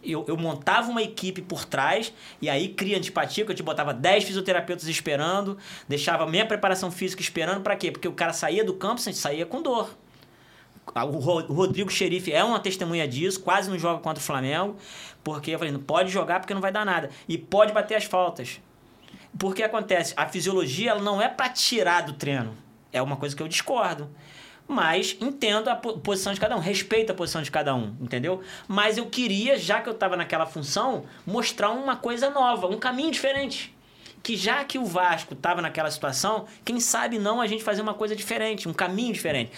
[0.04, 2.12] Eu, eu montava uma equipe por trás
[2.42, 5.58] e aí cria antipatia, que eu te botava 10 fisioterapeutas esperando,
[5.88, 7.92] deixava minha preparação física esperando pra quê?
[7.92, 9.96] Porque o cara saía do campo, saía com dor.
[10.94, 14.76] Ah, o Rodrigo Xerife é uma testemunha disso, quase não joga contra o Flamengo,
[15.24, 17.10] porque eu falei, não pode jogar porque não vai dar nada.
[17.28, 18.60] E pode bater as faltas.
[19.38, 22.58] Porque acontece, a fisiologia ela não é para tirar do treino.
[22.92, 24.10] É uma coisa que eu discordo.
[24.68, 28.42] Mas entendo a po- posição de cada um, respeito a posição de cada um, entendeu?
[28.68, 33.12] Mas eu queria, já que eu estava naquela função, mostrar uma coisa nova, um caminho
[33.12, 33.76] diferente.
[34.24, 37.94] Que já que o Vasco estava naquela situação, quem sabe não a gente fazer uma
[37.94, 39.52] coisa diferente, um caminho diferente.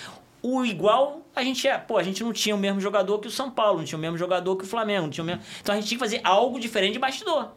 [0.44, 3.32] O igual a gente é, pô, a gente não tinha o mesmo jogador que o
[3.32, 5.42] São Paulo, não tinha o mesmo jogador que o Flamengo, não tinha o mesmo.
[5.62, 7.52] Então a gente tinha que fazer algo diferente de bastidor.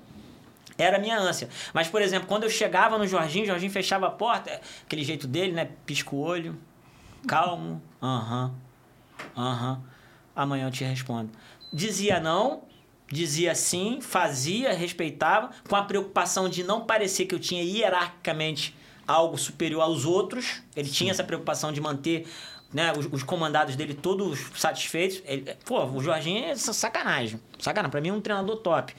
[0.79, 1.49] Era a minha ânsia.
[1.75, 5.27] Mas, por exemplo, quando eu chegava no Jorginho, o Jorginho fechava a porta, aquele jeito
[5.27, 5.69] dele, né?
[5.85, 6.57] Pisca o olho,
[7.27, 8.55] calmo, aham,
[9.37, 9.83] aham.
[10.35, 11.31] Amanhã eu te respondo.
[11.73, 12.63] Dizia não,
[13.11, 18.77] dizia sim, fazia, respeitava, com a preocupação de não parecer que eu tinha hierarquicamente
[19.07, 20.63] algo superior aos outros.
[20.75, 22.27] Ele tinha essa preocupação de manter
[22.77, 25.23] né, os, os comandados dele todos satisfeitos.
[25.25, 27.41] Ele- pô, o Jorginho é sacanagem.
[27.59, 27.91] Sacanagem.
[27.91, 28.95] Pra mim é um treinador top.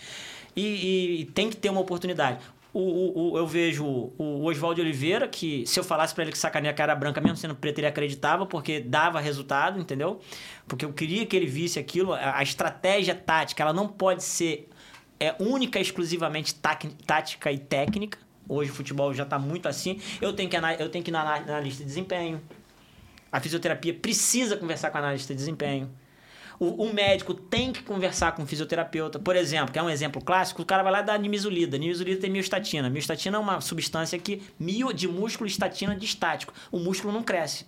[0.56, 2.40] E, e- e tem que ter uma oportunidade.
[2.74, 6.38] O, o- o- eu vejo o Oswaldo Oliveira, que se eu falasse pra ele que
[6.38, 10.20] sacaneia a cara branca, mesmo sendo preto, ele acreditava, porque dava resultado, entendeu?
[10.68, 12.14] Porque eu queria que ele visse aquilo.
[12.14, 14.68] A, estratégia tática, ela não pode ser
[15.20, 18.18] é, única, exclusivamente tática e técnica.
[18.50, 20.00] Hoje o futebol já está muito assim.
[20.22, 22.42] Eu tenho que, eu tenho que ir na ana- analista de desempenho.
[23.38, 25.92] A fisioterapia precisa conversar com a analista de desempenho.
[26.60, 29.20] O, o médico tem que conversar com o fisioterapeuta.
[29.20, 31.78] Por exemplo, que é um exemplo clássico, o cara vai lá dá nimesulida.
[31.78, 32.90] Nimesulida tem miostatina.
[32.90, 36.52] Miostatina é uma substância que mio de músculo estatina de estático.
[36.72, 37.68] O músculo não cresce.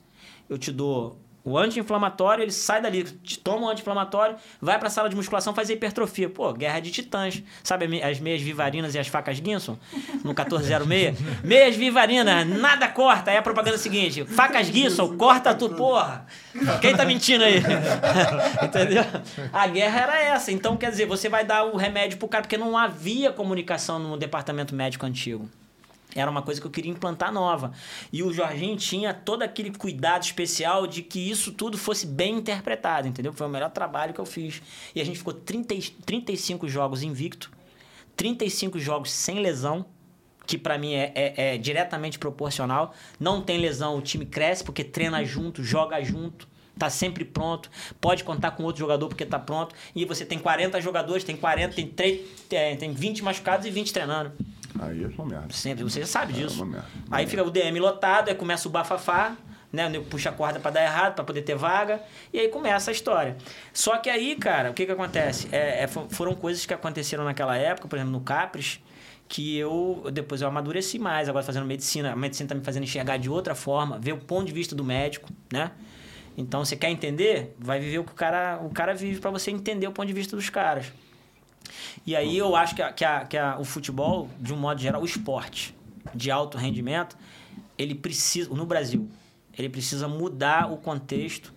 [0.49, 1.19] Eu te dou
[1.49, 3.03] O anti-inflamatório, ele sai dali,
[3.43, 6.29] toma o anti-inflamatório, vai pra sala de musculação fazer hipertrofia.
[6.29, 7.41] Pô, guerra de titãs.
[7.63, 9.75] Sabe a as meias vivarinas e as facas Guinson?
[10.23, 11.17] No 1406?
[11.43, 13.31] meias vivarinas, nada corta.
[13.31, 15.75] Aí a propaganda é a seguinte: facas Guinson, corta tudo.
[15.75, 16.27] Porra,
[16.81, 17.63] quem tá mentindo aí?
[18.61, 19.03] Entendeu?
[19.51, 20.51] A guerra era essa.
[20.51, 24.17] Então, quer dizer, você vai dar o remédio pro cara, porque não havia comunicação no
[24.17, 25.49] departamento médico antigo.
[26.15, 27.71] Era uma coisa que eu queria implantar nova.
[28.11, 33.07] E o Jorginho tinha todo aquele cuidado especial de que isso tudo fosse bem interpretado,
[33.07, 33.31] entendeu?
[33.31, 34.61] Foi o melhor trabalho que eu fiz.
[34.95, 37.51] E a gente ficou 30, e- 35 jogos invicto,
[38.15, 39.85] 35 jogos sem lesão,
[40.47, 42.93] que pra mim é, é- é diretamente proporcional.
[43.19, 46.47] Não tem lesão, o time cresce porque treina junto, joga junto.
[46.77, 47.69] Tá sempre pronto,
[47.99, 49.75] pode contar com outro jogador porque tá pronto.
[49.93, 53.91] E você tem 40 jogadores, tem 40, tem, 3, tem, tem 20 machucados e 20
[53.93, 54.31] treinando.
[54.79, 55.47] Aí é uma merda.
[55.53, 56.57] Sempre, você já sabe É disso.
[56.63, 56.87] uma merda.
[57.09, 59.35] Aí fica o DM lotado, aí começa o bafafá,
[59.71, 59.89] né?
[60.09, 62.01] Puxa a corda pra dar errado, pra poder ter vaga,
[62.33, 63.35] e aí começa a história.
[63.73, 65.47] Só que aí, cara, o que que acontece?
[65.51, 68.79] É, é, fo- foram coisas que aconteceram naquela época, por exemplo, no Capres,
[69.27, 72.11] que eu depois eu amadureci mais, agora fazendo medicina.
[72.13, 74.83] A medicina tá me fazendo enxergar de outra forma, ver o ponto de vista do
[74.83, 75.71] médico, né?
[76.37, 77.53] Então, você quer entender?
[77.59, 80.13] Vai viver o que o cara, o cara vive pra você entender o ponto de
[80.13, 80.91] vista dos caras.
[82.05, 84.79] E aí eu acho que, a- que, a- que a- o futebol, de um modo
[84.81, 85.75] geral, o esporte
[86.13, 87.17] de alto rendimento,
[87.77, 89.09] ele precisa, no Brasil,
[89.57, 91.53] ele precisa mudar o contexto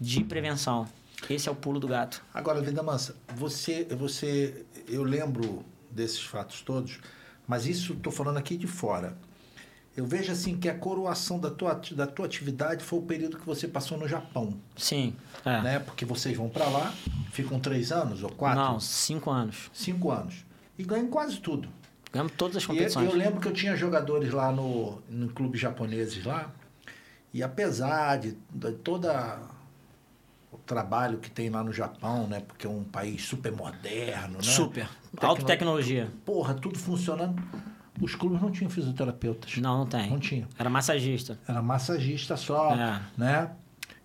[0.00, 0.88] de prevenção.
[1.28, 2.22] Esse é o pulo do gato.
[2.32, 6.98] Agora, Vida Mansa, você, você, eu lembro desses fatos todos,
[7.46, 9.16] mas isso estou falando aqui de fora.
[9.96, 13.44] Eu vejo assim que a coroação da tua, da tua atividade foi o período que
[13.44, 15.14] você passou no Japão, Sim.
[15.44, 15.60] É.
[15.62, 15.78] né?
[15.80, 16.94] Porque vocês vão para lá,
[17.32, 19.70] ficam três anos ou quatro, Não, cinco anos.
[19.74, 20.44] cinco anos
[20.78, 21.68] e ganham quase tudo.
[22.12, 23.10] Ganhamos todas as E eu, competições.
[23.10, 26.50] eu lembro que eu tinha jogadores lá no, no clube japoneses lá,
[27.34, 29.38] e apesar de, de toda
[30.52, 32.40] o trabalho que tem lá no Japão, né?
[32.46, 34.42] Porque é um país super moderno, né?
[34.42, 34.88] Super.
[35.12, 36.10] Tecno- Alta tecnologia.
[36.24, 37.40] Porra, tudo funcionando.
[38.00, 39.56] Os clubes não tinham fisioterapeutas.
[39.58, 40.08] Não, não tem.
[40.10, 40.46] Não tinha.
[40.58, 41.38] Era massagista.
[41.46, 43.00] Era massagista só, É.
[43.16, 43.50] né?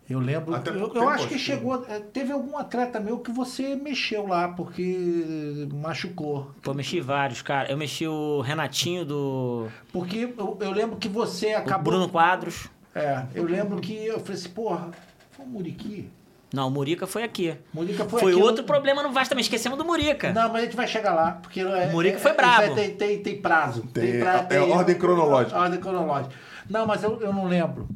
[0.07, 0.53] Eu lembro.
[0.53, 1.83] Até eu, eu acho que chegou.
[1.89, 6.51] eh, Teve algum atleta meu que você mexeu lá, porque machucou.
[6.61, 7.71] Pô, eu mexi vários, cara.
[7.71, 9.67] Eu mexi o Renatinho do.
[9.91, 11.93] Porque eu, eu lembro que você O acabou.
[11.93, 12.67] Bruno Quadros.
[12.93, 14.91] É, eu lembro que eu falei assim, porra,
[15.31, 16.07] foi o Muriqui.
[16.55, 17.53] Não, o Murica foi aqui.
[17.73, 19.41] Murica foi Foi, aqui, outro eu- problema no Vasco também.
[19.41, 20.31] Esquecemos do Murica.
[20.31, 21.59] Não, mas a gente vai chegar lá, porque...
[21.59, 22.75] é- O Murica é- foi é- brabo.
[22.75, 23.81] Tem, tem, tem prazo.
[23.93, 25.59] Tem- pra- é ordem cronológica.
[25.59, 26.33] Ordem cronológica.
[26.69, 27.87] Não, mas eu, eu não lembro.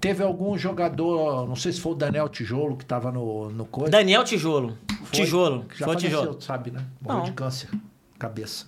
[0.00, 3.90] Teve algum jogador, não sei se foi o Daniel Tijolo, que estava no, no coisa.
[3.90, 4.76] Daniel Tijolo.
[4.88, 5.66] Foi- Tijolo.
[5.76, 6.40] Já Foi o faleceu, Tijolo.
[6.40, 6.80] sabe, né?
[7.00, 7.68] Morreu de câncer.
[8.18, 8.66] Cabeça.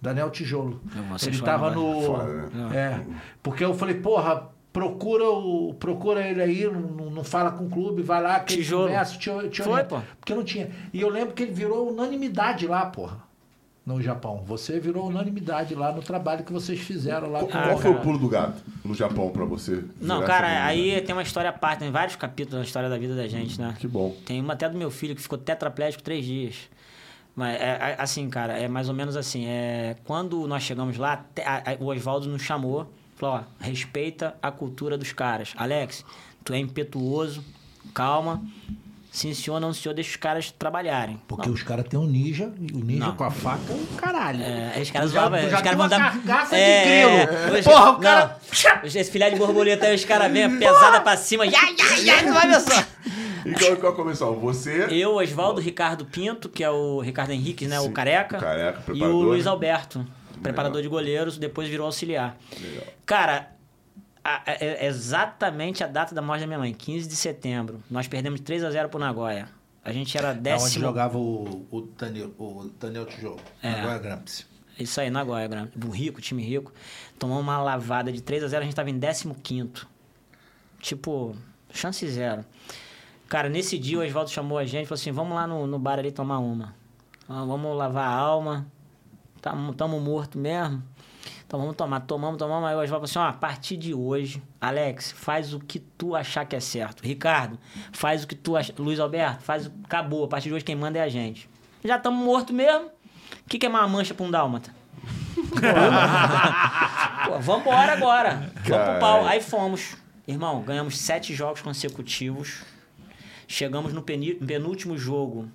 [0.00, 0.80] Daniel Tijolo.
[1.22, 1.80] Ele chorar tava agora.
[1.98, 2.02] no.
[2.02, 3.00] Foda, É.
[3.42, 8.02] Porque eu falei, porra, procura, o, procura ele aí, não, não fala com o clube,
[8.02, 8.86] vai lá, que ele Tijolo.
[8.86, 10.00] conversa, te, te Foi, pô.
[10.20, 10.70] Porque não tinha.
[10.92, 13.26] E eu lembro que ele virou unanimidade lá, porra.
[13.86, 14.42] No Japão.
[14.46, 17.38] Você virou unanimidade lá no trabalho que vocês fizeram lá.
[17.38, 19.82] Qual, com- Ah, qual foi o pulo do gato no Japão pra você?
[19.98, 23.16] Não, cara, aí tem uma história à parte, tem vários capítulos na história da vida
[23.16, 23.74] da gente, né?
[23.78, 24.14] Que bom.
[24.26, 26.68] Tem uma até do meu filho que ficou tetraplégico três dias.
[27.34, 29.46] Mas é, é, assim, cara, é mais ou menos assim.
[29.46, 31.24] É, quando nós chegamos lá,
[31.80, 35.52] o Oswaldo nos chamou, falou, ó, respeita a cultura dos caras.
[35.56, 36.04] Alex,
[36.44, 37.44] tu é impetuoso,
[37.94, 38.42] calma.
[39.10, 41.18] Sim, senhor, não, senhor, deixa os caras trabalharem.
[41.26, 41.54] Porque Não.
[41.54, 43.16] os caras têm um ninja, e o ninja Não.
[43.16, 44.42] com a faca, o caralho.
[44.42, 46.20] É, os caras zoavam, os caras mandavam.
[46.20, 46.84] de É,
[47.46, 47.58] grilo.
[47.58, 48.38] os- Porra, o não, cara-
[48.84, 51.44] Esse filé de borboleta aí, os caras vêm pesada pra cima.
[51.44, 52.84] Ai, ai, tu vai ver só.
[53.46, 54.38] E qual, qual começou?
[54.40, 54.86] Você?
[54.90, 57.80] Eu, Oswaldo, Ricardo Pinto, que é o Ricardo Henrique, né?
[57.80, 58.36] O Sim, careca.
[58.38, 59.50] careca, E preparador, o Luiz né?
[59.50, 60.06] Alberto,
[60.42, 62.36] preparador de goleiros, depois virou auxiliar.
[62.60, 62.84] Legal.
[63.06, 63.50] Cara,
[64.24, 67.82] a- a- é exatamente a data da morte da minha mãe, 15 de setembro.
[67.90, 69.48] Nós perdemos 3 a 0 pro Nagoya.
[69.84, 70.84] A gente era É onde décimo.
[70.84, 73.40] jogava o, o, Daniel, o Daniel Tijolo.
[73.62, 73.70] É.
[73.72, 74.46] Agora Gramps.
[74.78, 75.48] Isso aí, Nagoya.
[75.82, 76.72] Um rico, time rico.
[77.18, 79.86] Tomamos uma lavada de 3 a 0 a gente tava em 15.
[80.80, 81.34] Tipo,
[81.72, 82.44] chance zero.
[83.28, 85.78] Cara, nesse dia o Oswaldo chamou a gente e falou assim: vamos lá no, no
[85.78, 86.74] bar ali tomar uma.
[87.26, 88.66] Vamos lavar a alma.
[89.40, 90.82] Tamo, tamo morto mesmo.
[91.46, 92.00] Então vamos tomar.
[92.00, 92.68] Tomamos, tomamos.
[92.68, 96.14] Aí o Oswaldo falou assim: ó, a partir de hoje, Alex, faz o que tu
[96.14, 97.02] achar que é certo.
[97.02, 97.58] Ricardo,
[97.92, 98.74] faz o que tu achar.
[98.78, 99.72] Luiz Alberto, faz o.
[99.84, 100.24] Acabou.
[100.24, 101.48] A partir de hoje quem manda é a gente.
[101.82, 102.86] Já estamos morto mesmo.
[102.86, 104.74] O que, que é uma mancha pra um dálmata?
[107.26, 108.52] Pô, vambora agora.
[108.66, 109.24] Vamos pro pau.
[109.26, 109.96] Aí fomos.
[110.26, 112.62] Irmão, ganhamos sete jogos consecutivos.
[113.46, 115.48] Chegamos no penúltimo jogo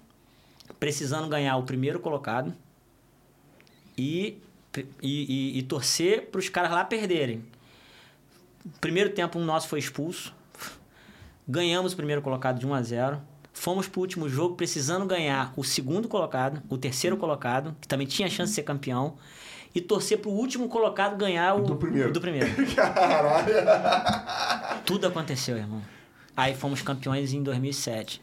[0.79, 2.51] precisando ganhar o primeiro colocado.
[3.97, 4.37] E,
[4.77, 7.43] e, e, e torcer pros caras lá perderem.
[8.79, 10.33] Primeiro tempo um nosso foi expulso.
[11.47, 13.21] ganhamos o primeiro colocado de 1 a 0
[13.53, 18.27] Fomos pro último jogo precisando ganhar o segundo colocado, o terceiro colocado, que também tinha
[18.27, 19.15] chance de ser campeão,
[19.75, 22.11] e torcer pro último colocado ganhar o Do primeiro.
[22.11, 22.47] do primeiro.
[22.75, 23.53] Caralho.
[24.85, 25.83] Tudo aconteceu, irmão.
[26.35, 28.22] Aí fomos campeões em 2007.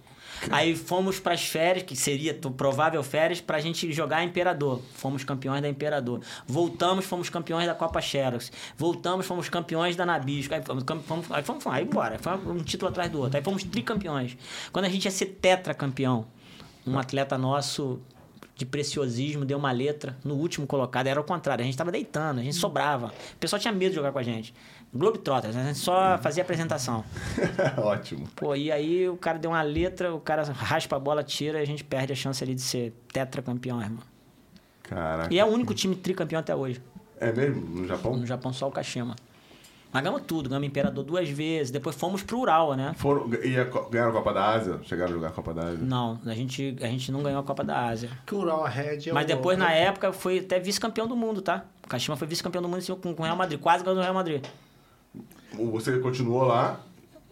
[0.50, 4.80] Aí fomos pras férias, que seria provável férias, pra gente jogar Imperador.
[4.94, 6.20] Fomos campeões da Imperador.
[6.46, 8.50] Voltamos, fomos campeões da Copa Xerox.
[8.76, 10.54] Voltamos, fomos campeões da Nabisco.
[10.54, 12.18] Aí fomos, fomos, aí fomos, aí embora.
[12.18, 13.36] Foi um título atrás do outro.
[13.36, 14.36] Aí fomos tricampeões.
[14.72, 16.26] Quando a gente ia ser tetracampeão,
[16.86, 18.00] um atleta nosso
[18.60, 21.06] de preciosismo deu uma letra no último colocado.
[21.06, 23.06] Era o contrário, a gente tava deitando, a gente sobrava.
[23.06, 24.54] O pessoal tinha medo de jogar com a gente.
[24.92, 27.04] Globetrotters, a gente só fazia apresentação.
[27.78, 28.26] Ótimo.
[28.34, 31.62] Pô, e aí o cara deu uma letra, o cara raspa a bola, tira e
[31.62, 34.02] a gente perde a chance ali de ser tetracampeão, irmão.
[34.82, 35.32] Caraca.
[35.32, 36.82] E é o único time tricampeão até hoje.
[37.20, 37.60] É mesmo?
[37.60, 38.16] No Japão?
[38.16, 39.14] No Japão só o Kashima.
[39.92, 42.92] Mas ganhamos tudo, ganhamos Imperador duas vezes, depois fomos pro Ural, né?
[42.96, 44.80] Foram, e a ganharam a Copa da Ásia?
[44.84, 45.78] Chegaram a jogar a Copa da Ásia?
[45.82, 48.08] Não, a gente, a gente não ganhou a Copa da Ásia.
[48.26, 51.42] Que o Ural Red é Mas o- depois, na época, foi até vice-campeão do mundo,
[51.42, 51.64] tá?
[51.84, 54.02] O Kashima foi vice-campeão do mundo assim, com com o Real Madrid, quase ganhou o
[54.02, 54.44] Real Madrid.
[55.54, 56.80] Você continuou lá?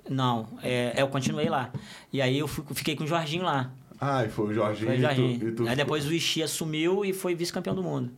[0.08, 1.70] Não, é, eu continuei lá.
[2.12, 3.70] E aí eu fui- fiquei com o Jorginho lá.
[4.00, 4.86] Ah, e foi o Jorginho.
[4.86, 5.30] Foi o e tu- Jorginho.
[5.34, 8.10] e tu aí ficou- depois o Ishii assumiu e foi vice-campeão do mundo.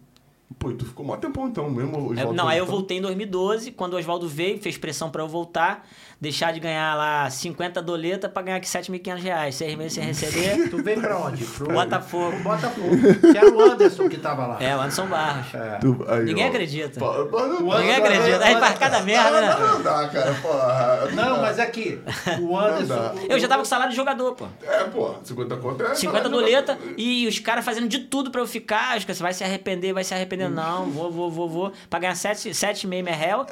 [0.58, 2.10] Pô, e tu ficou mó tempão então, mesmo.
[2.10, 2.76] o É, não, aí eu então?
[2.76, 5.86] voltei em 2012, quando o Oswaldo veio, fez pressão pra eu voltar,
[6.20, 10.68] deixar de ganhar lá 50 doleta pra ganhar aqui 7.500 reais, seis meses sem receber.
[10.68, 11.44] Tu veio pra onde?
[11.44, 12.30] Pro Botafogo.
[12.32, 12.88] Pro Botafogo.
[13.32, 14.62] Que era o Anderson que tava lá.
[14.62, 15.54] É, o Anderson Barros.
[15.54, 15.78] É.
[15.78, 16.48] Tu- aí, Ninguém ó.
[16.48, 17.00] acredita.
[17.00, 18.44] Pô, não- Ninguém acredita.
[18.44, 19.56] Aí faz cada merda, né?
[19.58, 21.08] Não, não dá, cara, porra.
[21.14, 21.98] Não, mas aqui,
[22.40, 23.14] o Anderson.
[23.28, 24.46] Eu já tava com salário de jogador, pô.
[24.62, 25.94] É, pô, 50 conto é.
[25.94, 25.98] 50
[26.28, 28.94] salário doleta e os caras fazendo de tudo pra eu ficar.
[28.96, 30.50] Acho que você vai se arrepender, vai se arrepender.
[30.50, 31.72] Não, vou, vou, vou, vou.
[31.88, 33.46] Pra ganhar 7,5 merréu.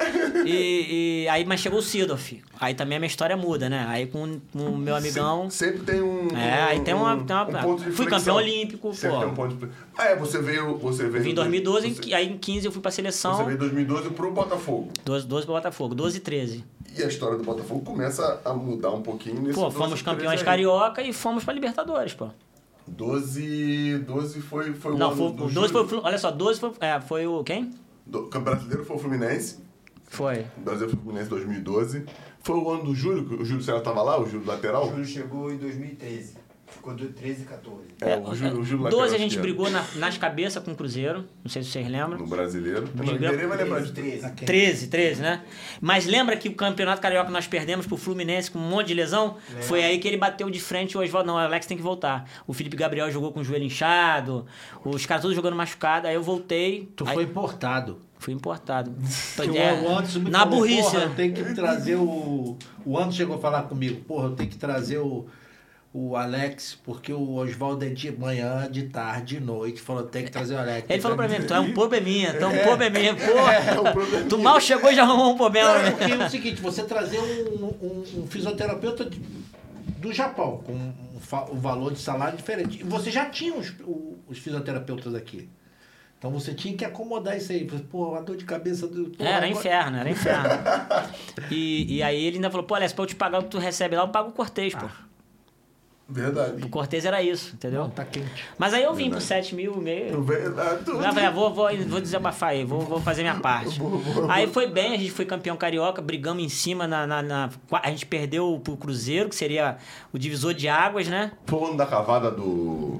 [0.45, 2.41] E, e aí, mas chegou o Sidorf.
[2.61, 3.85] Aí também a minha história muda, né?
[3.87, 5.49] Aí com o meu amigão.
[5.49, 6.27] Se- Sempre tem um.
[6.37, 9.19] É, aí tem uma- um- tem uma- um ponto de fui campeão olímpico, Sempre pô.
[9.23, 9.71] tem um ponto de.
[9.97, 10.77] Ah, é, você veio.
[10.77, 13.37] Você veio vim em 2012, você, aí em 15 eu fui pra Você seleção.
[13.45, 14.89] veio em 2012 pro Botafogo.
[15.05, 16.65] 12, 12 pro Botafogo, 12 e 13.
[16.97, 20.03] E a história do Botafogo começa a mudar um pouquinho nesse Pô, 12, fomos 13
[20.03, 22.27] campeões carioca e fomos pra Libertadores, pô.
[22.87, 23.99] 12.
[24.05, 25.87] 12 foi, foi o Não, foi, do o 12 foi, o Júlio.
[25.87, 27.71] Flu- olha só, 12 foi, é, foi o quem?
[28.05, 29.59] Do, o Campeonato Brasileiro foi o Fluminense.
[30.07, 30.45] Foi.
[30.57, 32.05] O Brasileiro foi o Fluminense 2012.
[32.41, 34.85] Foi o ano do Júlio, que o Júlio César tava lá, o Júlio lateral?
[34.87, 36.37] O Júlio chegou em 2013.
[36.71, 37.79] Ficou do 13 e 14.
[37.99, 39.41] É, o Júlio, o Júlio 12 a gente esquerdo.
[39.41, 42.19] brigou na- nas cabeças com o Cruzeiro, não sei se vocês lembram.
[42.19, 42.81] No brasileiro.
[42.81, 44.45] Não, Brigamos- ninguém vai lembrar 13, de 13.
[44.45, 45.41] 13, 13, né?
[45.81, 49.37] Mas lembra que o campeonato carioca nós perdemos pro Fluminense com um monte de lesão?
[49.61, 51.25] Foi aí que ele bateu de frente o Oswaldo.
[51.27, 52.29] Não, o Alex tem que voltar.
[52.45, 54.45] O Felipe Gabriel jogou com o joelho inchado,
[54.85, 56.05] os caras todos jogando machucado.
[56.07, 56.87] Aí eu voltei.
[56.95, 57.99] Tu aí foi importado.
[58.19, 58.93] Fui importado.
[59.55, 60.81] É, o Anderson me na falou, burrice.
[60.83, 61.13] Porra, eu né?
[61.15, 62.57] tenho que trazer o.
[62.85, 65.25] O Anderson chegou a falar comigo, porra, eu tenho que trazer o,
[65.93, 69.79] o Alex, porque o Oswaldo é de manhã, de tarde, de noite.
[69.81, 70.85] Falou, tem que trazer o Alex.
[70.89, 72.63] Ele falou pra mim, tu é um probleminha, tu é um É.
[72.63, 73.99] probleminha, porra.
[74.29, 75.73] Tu mal chegou e já arrumou um problema.
[75.73, 75.91] Não, né?
[75.91, 79.21] porque é o seguinte, você trazer um, um- um fisioterapeuta de-
[79.97, 80.93] do Japão, com um,
[81.53, 82.81] um valor de salário diferente.
[82.81, 83.73] E você já tinha os,
[84.27, 85.49] os fisioterapeutas aqui.
[86.19, 87.65] Então você tinha que acomodar isso aí.
[87.89, 89.05] Pô, a dor de cabeça do.
[89.05, 90.49] pô, É, era agora- inferno, era inferno.
[91.49, 93.57] E, e aí ele ainda falou, pô, Alex, pra eu te pagar o que tu
[93.57, 94.85] recebe lá, eu pago o Cortez, pô.
[96.11, 96.63] Verdade.
[96.65, 97.83] O Cortez era isso, entendeu?
[97.83, 98.43] Não, tá quente.
[98.57, 99.21] Mas aí eu vim Verdade.
[99.23, 100.25] por 7 mil, Tu meio.
[100.57, 103.79] ah, Eu falei, ah, vou, vou, vou desabafar aí, vou, vou fazer minha parte.
[104.27, 107.05] Aí foi bem, a gente foi campeão carioca, brigamos em cima na.
[107.05, 109.77] na, na- a gente perdeu pro Cruzeiro, que seria
[110.11, 111.31] o divisor de águas, né?
[111.45, 112.99] Foi o ano da cavada do.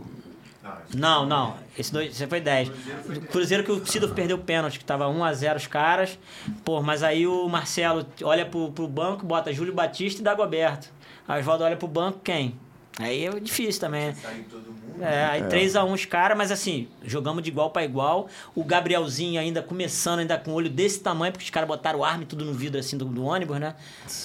[0.96, 1.56] Não, não.
[1.78, 2.70] Esse, dois, esse foi 10.
[2.70, 6.20] O Cruzeiro que o Sidorf perdeu o pênalti, que tava 1x0 os caras.
[6.64, 10.90] Pô, mas aí o Marcelo olha pro, pro banco, bota Júlio Batista e Dagoberto.
[11.28, 12.56] Aí o Oswaldo olha pro banco, quem?
[13.00, 14.14] Aí é difícil também, né?
[14.14, 14.89] Saiu todo mundo.
[15.00, 18.28] É, aí 3x1 os caras, mas assim, jogamos de igual pra igual.
[18.56, 22.04] O Gabrielzinho ainda começando, ainda com o olho desse tamanho, porque os caras botaram o
[22.04, 23.76] arma e tudo no vidro assim do, do ônibus, né?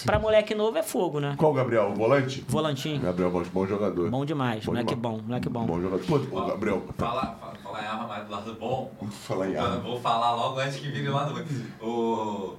[0.05, 1.35] Pra moleque novo é fogo, né?
[1.37, 1.91] Qual o Gabriel?
[1.91, 2.45] O volante?
[2.49, 3.01] Volantinho.
[3.01, 4.11] Gabriel, bom, bom jogador.
[4.11, 5.17] Bom demais, moleque demais.
[5.17, 5.67] bom, moleque bom.
[5.67, 6.05] Bom jogador.
[6.05, 6.83] Pô, o Gabriel.
[6.97, 8.93] Fala, fala, fala em arma, mas do lado bom.
[9.11, 9.77] Fala em arma.
[9.81, 11.45] Vou falar logo antes que vire lá no.
[11.81, 12.57] O,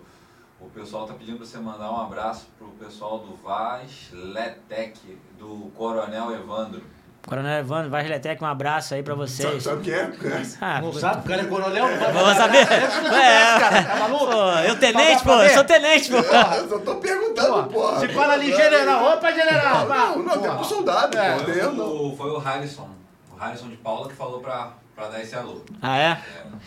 [0.60, 5.72] o pessoal tá pedindo pra você mandar um abraço pro pessoal do Vaz Letec, do
[5.76, 6.82] Coronel Evandro.
[7.28, 9.64] Coronel Evandro, Vaz Letec, um abraço aí pra Sabe, vocês.
[9.64, 10.06] sabe quem é?
[10.08, 10.58] Conhece?
[10.62, 11.26] Ah, Não sabe?
[11.26, 11.88] O cara é coronel?
[11.90, 12.58] Não vai Vamos saber?
[12.60, 14.28] É, cara, tá maluco?
[14.28, 16.18] Pô, eu tenente, pô, eu sou tenente, pô.
[16.18, 18.00] Eu só tô perguntando, porra.
[18.00, 19.14] Se fala ali, general.
[19.16, 19.88] Opa, general.
[19.88, 21.36] Não, não, não, tem pro soldado, É.
[21.40, 21.82] pô.
[21.82, 22.90] O- foi o Harrison,
[23.34, 25.62] o Harrison de Paula que falou pra, pra dar esse alô.
[25.82, 26.22] Ah, é?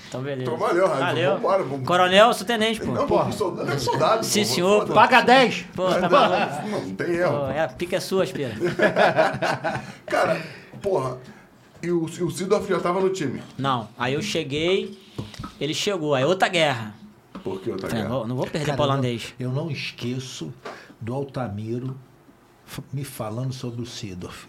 [0.08, 0.42] Então, beleza.
[0.42, 1.00] Então valeu, Raio.
[1.00, 1.34] Valeu.
[1.36, 1.86] Vambora, vamos.
[1.86, 2.92] Coronel, sou tenente, pô.
[2.92, 3.72] Não, vamos soldado.
[3.72, 4.24] É soldado.
[4.24, 4.94] Sim, pô, senhor, foda-se.
[4.94, 5.66] Paga 10.
[5.74, 6.68] Pô, tá maluco.
[6.68, 7.38] Não, não tem erro.
[7.38, 8.54] Pô, é, a pica é sua, Aspira.
[10.06, 10.42] Cara,
[10.82, 11.18] porra.
[11.82, 13.40] E o, e o Sidorf já tava no time.
[13.56, 14.98] Não, aí eu cheguei,
[15.60, 16.94] ele chegou, aí outra guerra.
[17.44, 18.14] Por que outra Falei, guerra?
[18.14, 19.32] não, não vou perder Cara, pro holandês.
[19.38, 20.52] Eu não esqueço
[21.00, 21.96] do Altamiro
[22.92, 24.48] me falando sobre o Sidorf.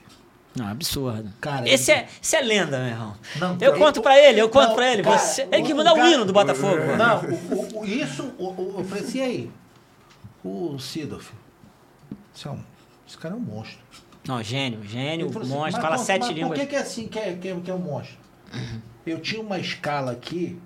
[0.60, 1.32] Não, absurdo.
[1.40, 3.16] Cara, esse, ele- é, esse é lenda, meu irmão.
[3.38, 5.04] Não, eu conto pra ele, eu conto Não, pra ele.
[5.04, 6.78] cara, Você, ele que o- mudou o hino do Botafogo.
[6.98, 9.52] Não, o- o- o- isso, o, o, eu falei assim, e aí?
[10.44, 11.32] O Sidorf.
[12.36, 12.60] Esse, é um,
[13.08, 13.80] esse cara é um monstro.
[14.28, 16.60] Não, gênio, gênio, assim, monstro, mas fala por- sete mas línguas.
[16.60, 18.18] Por que, que é assim que é, que é, que é um monstro?
[19.06, 20.60] Eu tinha uma escala aqui.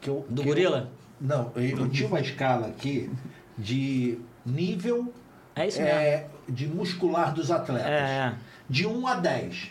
[0.00, 0.90] Que eu, Do que eu- gorila?
[1.20, 3.10] não, eu, eu tinha uma escala aqui
[3.58, 5.12] de nível
[5.54, 5.96] É isso mesmo.
[5.98, 7.86] é, de muscular dos atletas.
[7.86, 8.34] É, é.
[8.68, 9.70] De 1 a 10.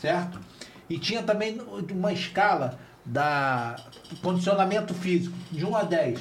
[0.00, 0.40] Certo?
[0.88, 1.60] E tinha também
[1.90, 3.76] uma escala da
[4.22, 6.20] condicionamento físico, de 1 a 10.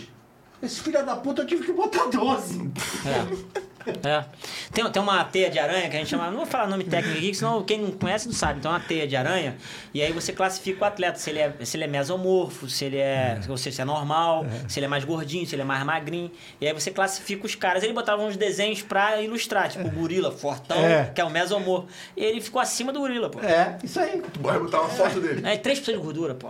[0.61, 2.71] Esse filho da puta eu tive que botar 12.
[3.05, 3.63] É.
[4.03, 4.23] É.
[4.71, 6.27] Tem, tem uma teia de aranha que a gente chama.
[6.29, 8.59] Não vou falar nome técnico aqui, senão quem não conhece não sabe.
[8.59, 9.55] Então é uma teia de aranha.
[9.93, 12.97] E aí você classifica o atleta, se ele é, se ele é mesomorfo, se ele
[12.97, 13.39] é.
[13.49, 16.31] Ou seja, se é normal, se ele é mais gordinho, se ele é mais magrinho.
[16.59, 17.83] E aí você classifica os caras.
[17.83, 21.11] Ele botava uns desenhos pra ilustrar, tipo o gorila fortão, É.
[21.13, 21.87] que é o mesomorfo.
[22.15, 23.39] E ele ficou acima do gorila, pô.
[23.41, 24.21] É, isso aí.
[24.39, 25.41] Vai botar uma foto dele.
[25.47, 26.49] É 3% de gordura, pô.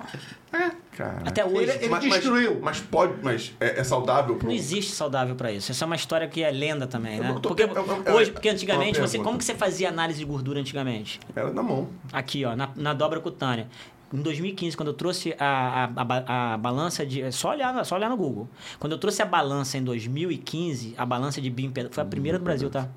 [0.96, 1.24] Cara.
[1.26, 1.64] Até hoje.
[1.72, 2.52] Ele- ele Mas- destruiu.
[2.56, 4.48] Mas, mas pode, mas é, é saudável pro.
[4.48, 5.72] Não existe saudável pra isso.
[5.72, 7.34] Essa é uma história que é lenda também, né?
[7.42, 10.26] Tô- Porque eu- eu- eu- hoje, porque antigamente, você, como que você fazia análise de
[10.26, 11.20] gordura antigamente?
[11.36, 11.90] Era na mão.
[12.12, 13.68] Aqui, ó, na, na dobra cutânea.
[14.14, 17.24] Em 2015, quando eu trouxe a, a, a, a balança de.
[17.24, 18.48] é Só olhar, só olhar no Google.
[18.80, 21.96] Quando eu trouxe a balança em 2015, a balança de bioimpedância.
[21.96, 22.88] Foi a primeira do Brasil, tá?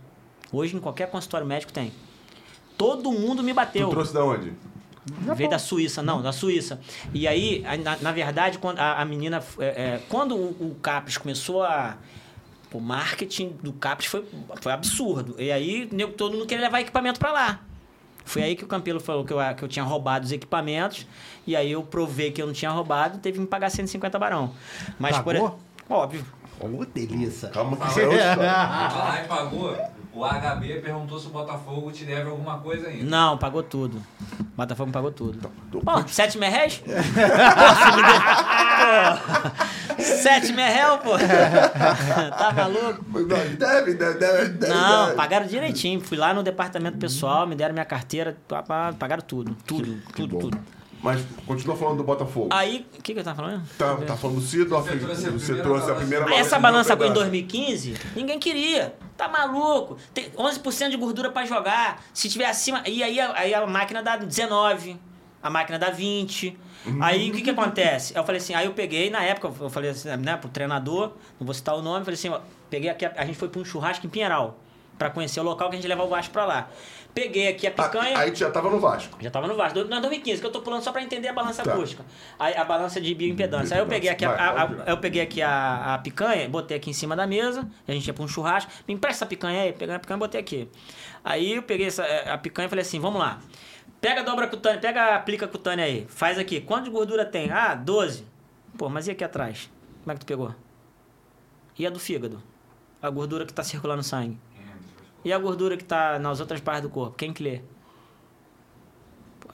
[0.52, 1.90] Hoje, em qualquer consultório médico tem.
[2.76, 3.88] Todo mundo me bateu.
[3.88, 4.52] Tu trouxe da onde?
[5.34, 6.80] Veio da Suíça, não, da Suíça.
[7.14, 9.42] E aí, na, na verdade, quando a, a menina.
[9.58, 11.96] é, é, quando o, o Capes começou a.
[12.72, 14.22] O marketing do Capes foi,
[14.60, 15.34] foi absurdo.
[15.38, 17.60] E aí, todo mundo queria levar equipamento pra lá.
[18.26, 21.06] Foi aí que o Campelo falou que eu, que eu tinha roubado os equipamentos.
[21.46, 24.52] E aí eu provei que eu não tinha roubado teve que me pagar 150 barão.
[24.98, 25.50] Mas Pagou?
[25.50, 25.58] por
[25.88, 26.26] Óbvio.
[26.58, 27.48] Ô, delícia.
[27.50, 28.04] Calma que isso é
[29.24, 29.76] e pagou.
[30.16, 33.04] O HB perguntou se o Botafogo te deve alguma coisa ainda.
[33.04, 34.02] Não, pagou tudo.
[34.56, 35.38] Botafogo pagou tudo.
[35.68, 36.78] Então, Pô, 7 mil reais?
[36.78, 36.84] Pô,
[39.96, 41.18] Pô, 7 mil reais, pô.
[41.18, 43.04] tá maluco?
[43.12, 44.72] Não, Deve, deve, deve, deve.
[44.72, 46.00] Não, pagaram direitinho.
[46.00, 48.36] Fui lá no departamento pessoal, me deram minha carteira,
[48.98, 49.54] pagaram tudo.
[49.66, 50.58] Tudo, tudo, tudo.
[51.02, 52.48] Mas continua falando do Botafogo.
[52.50, 53.62] Aí, o que, que eu tava falando?
[53.78, 55.94] Tá, tá falando do Sidorf, Você trouxe a você primeira trouxe a balança.
[55.94, 57.14] primeira Aí essa balança em pedaço.
[57.20, 58.94] 2015, ninguém queria.
[59.16, 59.96] Tá maluco?
[60.12, 62.02] Tem 11% de gordura pra jogar.
[62.12, 62.82] Se tiver acima.
[62.86, 64.98] E aí, aí a máquina dá 19,
[65.42, 66.58] a máquina dá 20.
[67.00, 68.16] Aí o que que acontece?
[68.16, 71.44] Eu falei assim, aí eu peguei, na época, eu falei assim, né, pro treinador, não
[71.44, 72.32] vou citar o nome, falei assim,
[72.70, 74.56] peguei aqui, a, a gente foi pra um churrasco em Pinheiral,
[74.98, 76.68] pra conhecer o local que a gente levava o Vasco pra lá.
[77.14, 78.18] Peguei aqui a Ah, picanha.
[78.18, 79.16] Aí tu já tava no Vasco.
[79.20, 79.84] Já tava no Vasco.
[79.84, 81.72] Não, 2015, que eu tô pulando só pra entender a balança Tá.
[81.72, 82.04] acústica.
[82.38, 83.74] Aí, a balança de bioimpedância.
[83.74, 86.90] Aí eu peguei aqui, a, a- a- eu peguei aqui a, a picanha, botei aqui
[86.90, 88.70] em cima da mesa, a gente ia pra um churrasco.
[88.86, 90.68] Me empresta essa picanha aí, peguei a picanha e botei aqui.
[91.24, 93.38] Aí eu peguei essa, eh, a picanha e falei assim, vamos lá.
[93.98, 96.04] Pega a dobra cutânea, pega a plica cutânea aí.
[96.10, 96.60] Faz aqui.
[96.60, 97.50] Quanto de gordura tem?
[97.50, 98.26] Ah, 12.
[98.76, 99.70] Pô, mas e aqui atrás?
[100.02, 100.54] Como é que tu pegou?
[101.78, 102.42] E a do fígado?
[103.00, 104.38] A gordura que tá circulando no sangue.
[105.26, 107.16] E a gordura que tá nas outras partes do corpo?
[107.16, 107.60] Quem que lê?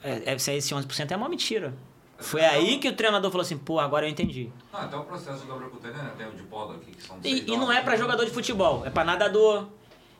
[0.03, 1.73] É, é, se esse 11% é uma mentira.
[2.19, 4.51] Foi aí que o treinador falou assim, pô, agora eu entendi.
[4.71, 6.11] Não, até o processo do dobra cutânea, né?
[6.15, 7.83] Tem o de polo aqui, que são E, e não é dólares.
[7.85, 9.67] pra jogador de futebol, é pra nadador.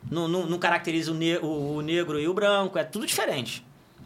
[0.10, 3.64] Não, não, não caracteriza o, ne- o- o negro e o branco, é tudo diferente.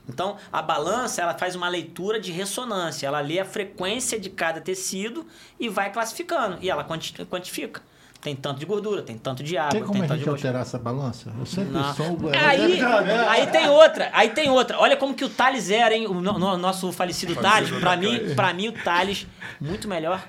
[0.07, 3.07] Então, a balança, ela faz uma leitura de ressonância.
[3.07, 5.25] Ela lê a frequência de cada tecido
[5.57, 6.57] e vai classificando.
[6.61, 7.81] E ela quanti- quantifica.
[8.27, 10.61] Tem tanto de gordura, tem tanto de água, Tem tem, como a tanto gente alterar
[10.61, 11.31] essa balança?
[11.39, 11.93] Eu sempre Não.
[11.93, 12.29] sou o...
[12.33, 12.81] Aí,
[13.29, 14.77] aí tem outra, aí tem outra.
[14.79, 16.07] Olha como que o Thales era, hein?
[16.07, 17.69] O no- no- nosso falecido Thales.
[17.69, 19.25] Pra mim, pra mim, o Thales,
[19.61, 20.21] muito melhor.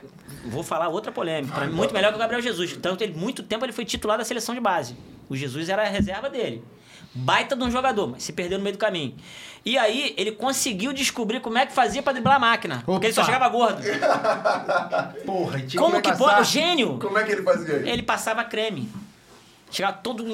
[0.45, 1.53] Vou falar outra polêmica.
[1.53, 2.79] Pra mim, muito melhor que o Gabriel Jesus.
[2.81, 4.95] Tanto ele, muito tempo ele foi titular da seleção de base.
[5.29, 6.62] O Jesus era a reserva dele.
[7.12, 9.16] Baita de um jogador, mas se perdeu no meio do caminho.
[9.64, 12.82] E aí, ele conseguiu descobrir como é que fazia pra driblar a máquina.
[12.86, 13.32] Porque ele só Opa.
[13.32, 13.82] chegava gordo.
[15.26, 16.40] Porra, tinha Como que passar- pode?
[16.40, 16.98] O gênio!
[16.98, 17.86] Como é que ele fazia isso?
[17.86, 18.89] Ele passava creme.
[19.70, 20.24] Chegava todo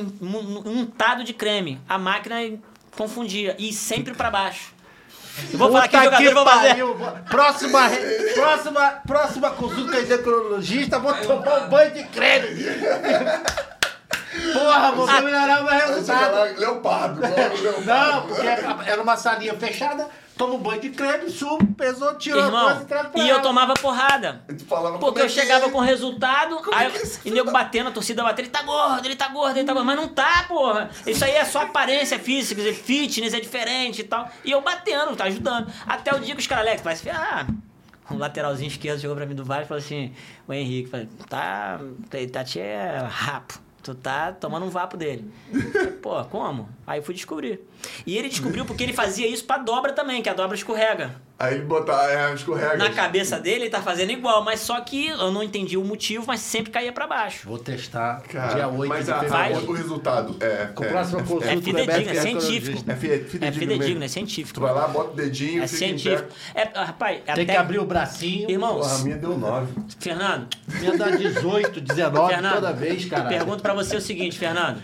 [0.64, 1.80] untado de creme.
[1.88, 2.36] A máquina
[2.96, 3.56] confundia.
[3.58, 4.72] E sempre pra baixo.
[5.52, 7.24] Eu vou falar que Puta jogador eu vou fazer.
[7.28, 7.80] Próxima,
[8.34, 12.46] próxima, próxima consulta com endocrinologista, vou tomar um banho de creme.
[14.52, 16.58] Porra, vou melhorar o meu resultado.
[16.58, 17.20] leopardo.
[17.20, 17.84] logo, leopardo.
[17.86, 22.46] Não, porque era uma salinha fechada, toma um banho de creme, subo, pesou, tirou a
[22.46, 24.44] Irmão, coisa e traz pra e eu tomava porrada.
[25.00, 25.70] Porque é eu que chegava é?
[25.70, 29.16] com resultado, aí é é e nego batendo, a torcida batendo, ele tá gordo, ele
[29.16, 29.86] tá gordo, ele tá gordo.
[29.86, 30.90] Mas não tá, porra.
[31.06, 34.28] Isso aí é só aparência física, quer dizer, fitness é diferente e tal.
[34.44, 35.72] E eu batendo, tá ajudando.
[35.86, 37.46] Até o dia que os caras, Alex, vai se ah,
[38.10, 40.12] um lateralzinho esquerdo chegou pra mim do Vasco e falou assim,
[40.46, 41.80] o Henrique, falei, tá,
[42.32, 43.63] Tati é rapo.
[43.84, 45.30] Tu tá tomando um vapo dele.
[46.00, 46.70] Pô, como?
[46.86, 47.60] Aí eu fui descobrir.
[48.06, 51.20] E ele descobriu porque ele fazia isso pra dobra também, que a dobra escorrega.
[51.36, 52.76] Aí ele botar, é, escorrega.
[52.76, 56.24] Na cabeça dele, ele tá fazendo igual, mas só que eu não entendi o motivo,
[56.28, 57.48] mas sempre caía pra baixo.
[57.48, 59.68] Vou testar Cara, dia 8 mas de a- fevereiro.
[59.68, 60.66] o resultado é.
[60.72, 62.84] Com é, próxima é- consulta É do fidedigno, é científico.
[62.90, 63.46] É, fi- é fidedigno.
[63.48, 64.04] É fidedigno, mesmo.
[64.04, 64.54] é científico.
[64.54, 66.28] Tu vai lá, bota o dedinho, É científico.
[66.54, 67.44] É, rapaz, Tem até...
[67.46, 68.48] que abrir o bracinho.
[68.48, 69.72] Irmãos, Porra, a minha deu 9.
[69.98, 73.24] Fernando, Minha dá 18, 19 Fernando, toda vez, cara.
[73.24, 74.80] eu pergunto pra você o seguinte, Fernando.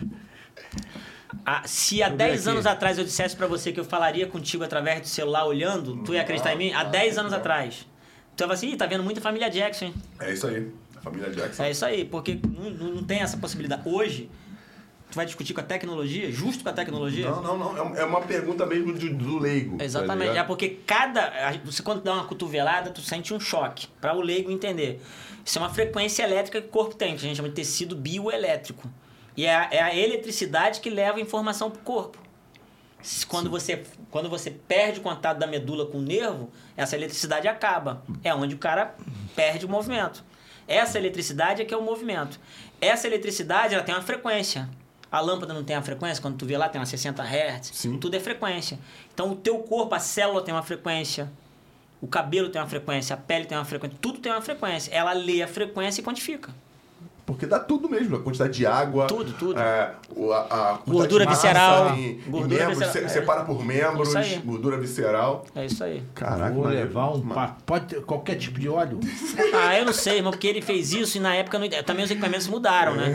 [1.44, 2.50] Ah, se há Deixa eu ver 10 aqui.
[2.50, 6.14] anos atrás eu dissesse pra você que eu falaria contigo através do celular olhando, tu
[6.14, 6.72] ia acreditar em mim?
[6.72, 7.86] Há 10 anos atrás.
[8.36, 9.94] Tu ia falar assim, Ih, tá vendo muita família Jackson, hein?
[10.20, 10.70] É isso aí.
[10.96, 11.62] A família Jackson.
[11.62, 13.82] É isso aí, porque não, não tem essa possibilidade.
[13.88, 14.30] Hoje,
[15.10, 17.30] tu vai discutir com a tecnologia, justo com a tecnologia?
[17.30, 17.96] Não, não, não.
[17.96, 19.78] É É uma pergunta mesmo de- do leigo.
[19.78, 20.26] tá Exatamente.
[20.28, 20.46] é ligado?
[20.46, 21.32] porque cada.
[21.64, 23.86] Você quando dá uma cotovelada, tu sente um choque.
[24.00, 25.00] Para o leigo entender.
[25.44, 27.96] Isso é uma frequência elétrica que o corpo tem, que a gente chama de tecido
[27.96, 28.88] bioelétrico.
[29.40, 32.18] E é a, é a eletricidade que leva a informação pro corpo.
[33.00, 37.48] Se- Quando você, quando você perde o contato da medula com o nervo, essa eletricidade
[37.48, 38.02] acaba.
[38.22, 38.94] É onde o cara
[39.34, 40.22] perde o movimento.
[40.68, 42.38] Essa eletricidade é que é o movimento.
[42.82, 44.68] Essa eletricidade ela tem uma frequência.
[45.10, 47.70] A lâmpada não tem a frequência, quando tu vê lá tem umas 60 Hz.
[47.72, 47.98] Sim.
[47.98, 48.78] Tudo é frequência.
[49.14, 51.32] Então o teu corpo, a célula tem uma frequência.
[52.00, 54.92] O cabelo tem uma frequência, a pele tem uma frequência, tudo tem uma frequência.
[54.94, 56.54] Ela lê a frequência e quantifica.
[57.32, 59.06] Porque dá tudo mesmo, a quantidade de água.
[59.06, 59.58] Tudo, tudo.
[59.60, 59.92] é,
[60.32, 60.34] a,
[60.72, 63.20] a Gordura visceral, Em, em gordura membros, visceral, se- é.
[63.20, 64.12] separa por membros,
[64.44, 65.44] gordura visceral.
[65.54, 66.02] É isso aí.
[66.14, 66.88] Caraca, Vou maneiro.
[66.88, 67.22] levar um.
[67.64, 68.98] Pode ter qualquer tipo de óleo?
[69.52, 72.10] Ah, eu não sei, irmão, porque ele fez isso e na época não- também os
[72.10, 73.10] equipamentos mudaram, né?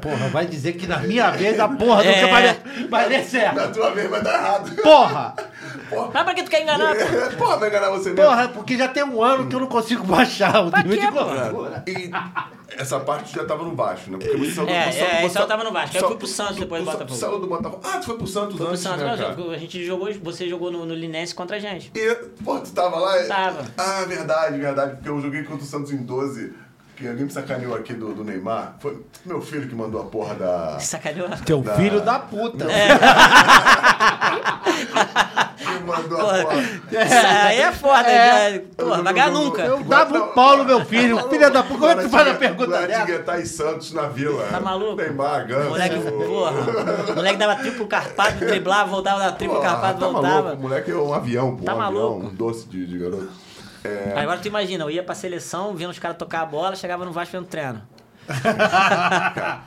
[0.00, 2.14] Porra, vai dizer que na minha vez a porra É.
[2.16, 3.54] nunca vai, dar- vai dar certo.
[3.56, 4.74] Na tua vez vai dar errado.
[4.82, 5.34] Porra!
[6.12, 7.36] Mas pra que tu quer enganar, pô?
[7.44, 8.24] Porra, vai enganar você mesmo.
[8.24, 11.84] Porra, porque já tem um ano que eu não consigo baixar o nível de gordura.
[11.86, 12.10] E
[12.68, 14.18] essa parte já tava no baixo, né?
[14.18, 15.96] Porque você saiu do É, você- é, você- eu tava no Vasco.
[15.96, 17.18] Aí eu fui pro Santos depois do tu- Botafogo.
[17.18, 17.80] Saiu do Botafogo.
[17.84, 19.52] Ah, tu foi pro Santos Foi pro antes, Santos, né, não, cara?
[19.54, 21.90] a gente jogou, você jogou no, no Linense contra a gente.
[21.94, 23.22] E, pô, tu tava lá?
[23.24, 23.64] Tava.
[23.76, 24.94] Ah, verdade, verdade.
[24.96, 26.52] Porque eu joguei contra o Santos em 12.
[26.96, 28.76] Que alguém me sacaneou aqui do, do Neymar.
[28.78, 30.78] Foi meu filho que mandou a porra da.
[30.78, 31.28] Sacaneou?
[31.44, 32.66] Teu Da- filho da puta.
[35.56, 36.60] Que mandou a Porra, porra.
[36.62, 38.52] isso aí é foda, É.
[38.54, 38.60] já.
[38.84, 39.62] Porra, vai ganhar nunca.
[39.62, 41.28] Eu dava o Paulo, meu filho.
[41.28, 41.78] Filha da puta.
[41.78, 42.86] Como é que tu faz a pergunta dessa?
[42.86, 44.44] Guaratinguetá e Santos na vila.
[44.50, 44.96] Tá maluco?
[44.96, 45.68] Neymar, Ganso.
[45.70, 46.52] Moleque, porra.
[47.14, 50.34] Moleque dava triplo carpado, driblava, voltava, dava triplo Porra, carpado, tá voltava.
[50.42, 51.64] maluco, o moleque é um avião, pô.
[51.64, 52.26] Tá um avião, maluco.
[52.26, 53.28] um doce de, de garoto.
[53.84, 57.04] É, Agora tu imagina, eu ia pra seleção, vendo os caras tocar a bola, chegava
[57.04, 57.82] no Vasco vendo treino.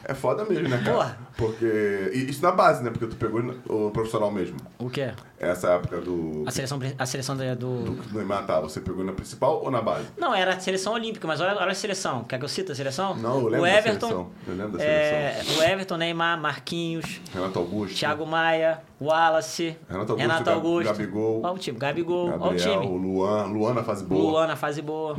[0.08, 0.94] É foda mesmo, né, cara?
[0.94, 1.18] Porra.
[1.38, 2.12] Porque.
[2.14, 2.90] e Isso na base, né?
[2.90, 4.58] Porque tu pegou o profissional mesmo.
[4.80, 5.12] O quê?
[5.40, 6.44] Essa época do.
[6.48, 7.84] A seleção, a seleção da- do...
[7.84, 10.08] do Neymar tá, você pegou na principal ou na base?
[10.18, 12.24] Não, era a seleção olímpica, mas olha, olha a seleção.
[12.24, 13.16] Quer que eu cite a seleção?
[13.16, 14.30] Não, eu lembro o da Everton, seleção.
[14.48, 15.58] Eu lembro da é, seleção.
[15.60, 17.96] o Everton, Neymar, Marquinhos, Renato Augusto.
[17.96, 20.88] Thiago Maia, Wallace, Renato Augusto, Renato Augusto.
[20.92, 21.42] Gabigol.
[21.44, 22.98] Olha o time, Gabigol, olha o Gabriel, time.
[22.98, 24.22] Luan, Luan na fase boa.
[24.32, 25.16] Luan na fase boa.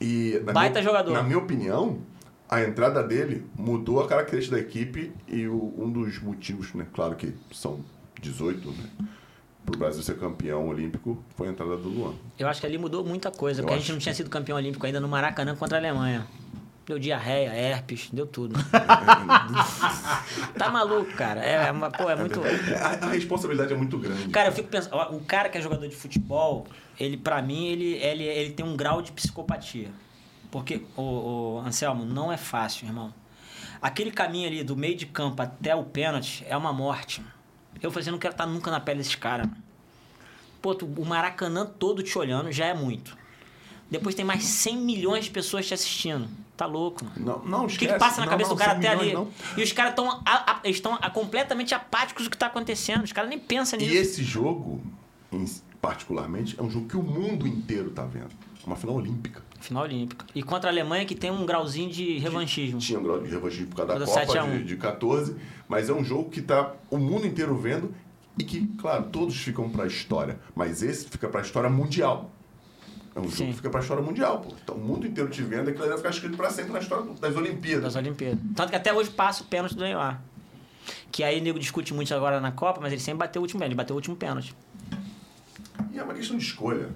[0.00, 1.12] E, Baita minha, jogador.
[1.12, 1.98] Na minha opinião,
[2.48, 6.86] a entrada dele mudou a característica da equipe e o- um dos motivos, né?
[6.92, 7.80] Claro que são
[8.20, 8.88] 18, né?
[9.66, 12.12] Pro Brasil ser campeão olímpico foi a entrada do Luan.
[12.38, 14.58] Eu acho que ali mudou muita coisa, Eu porque a gente não tinha sido campeão
[14.58, 16.26] olímpico ainda no Maracanã contra a Alemanha.
[16.86, 18.54] Deu diarreia, herpes, deu tudo.
[20.58, 21.40] tá maluco, cara.
[21.42, 22.40] É, uma, pô, é muito.
[22.42, 24.28] A, a responsabilidade é muito grande.
[24.28, 26.66] Cara, eu fico pensando, o cara que é jogador de futebol,
[27.00, 29.88] ele, pra mim, ele, ele, ele tem um grau de psicopatia.
[30.54, 33.12] Porque, o, Anselmo, não é fácil, irmão.
[33.82, 37.20] Aquele caminho ali do meio de campo até o pênalti é uma morte.
[37.82, 39.48] Eu falei assim, não quero estar nunca na pele desses caras.
[40.62, 43.18] Pô, tu- o Maracanã todo te olhando já é muito.
[43.90, 46.28] Depois tem mais 100 milhões de pessoas te assistindo.
[46.56, 47.16] Tá louco, mano.
[47.18, 49.12] Não, não O que, que passa na Não, cabeça não, do cara 100 até ali?
[49.12, 49.28] não.
[49.56, 50.22] E os caras estão
[50.62, 53.02] estão completamente apáticos do que tá acontecendo.
[53.02, 53.92] Os caras nem pensam nisso.
[53.92, 54.80] E esse jogo,
[55.82, 58.30] particularmente, é um jogo que o mundo inteiro tá vendo.
[58.62, 59.42] É Uma final olímpica.
[59.64, 60.26] Final olímpico.
[60.34, 62.78] E contra a Alemanha que tem um grauzinho de revanchismo.
[62.78, 64.58] Tinha um grau de revanchismo por causa da Copa 7 a 1.
[64.58, 65.36] de, de 14,
[65.66, 67.94] mas é um jogo que tá o mundo inteiro vendo
[68.38, 72.30] e que, claro, todos ficam pra história, mas esse fica pra história mundial.
[73.16, 73.46] É um jogo Sim.
[73.46, 74.54] que fica pra história mundial, pô.
[74.62, 77.34] Então o mundo inteiro te vendo, aquilo vai ficar escrito pra sempre na história das
[77.34, 77.84] Olimpíadas.
[77.84, 78.40] das Olimpíadas.
[78.54, 80.20] Tanto que até hoje passa o pênalti do Neymar.
[81.10, 83.60] Que aí o nego discute muito agora na Copa, mas ele sempre bateu o último
[83.60, 83.70] pênalti.
[83.70, 84.54] Ele bateu o último pênalti.
[85.90, 86.90] E é uma questão de escolha.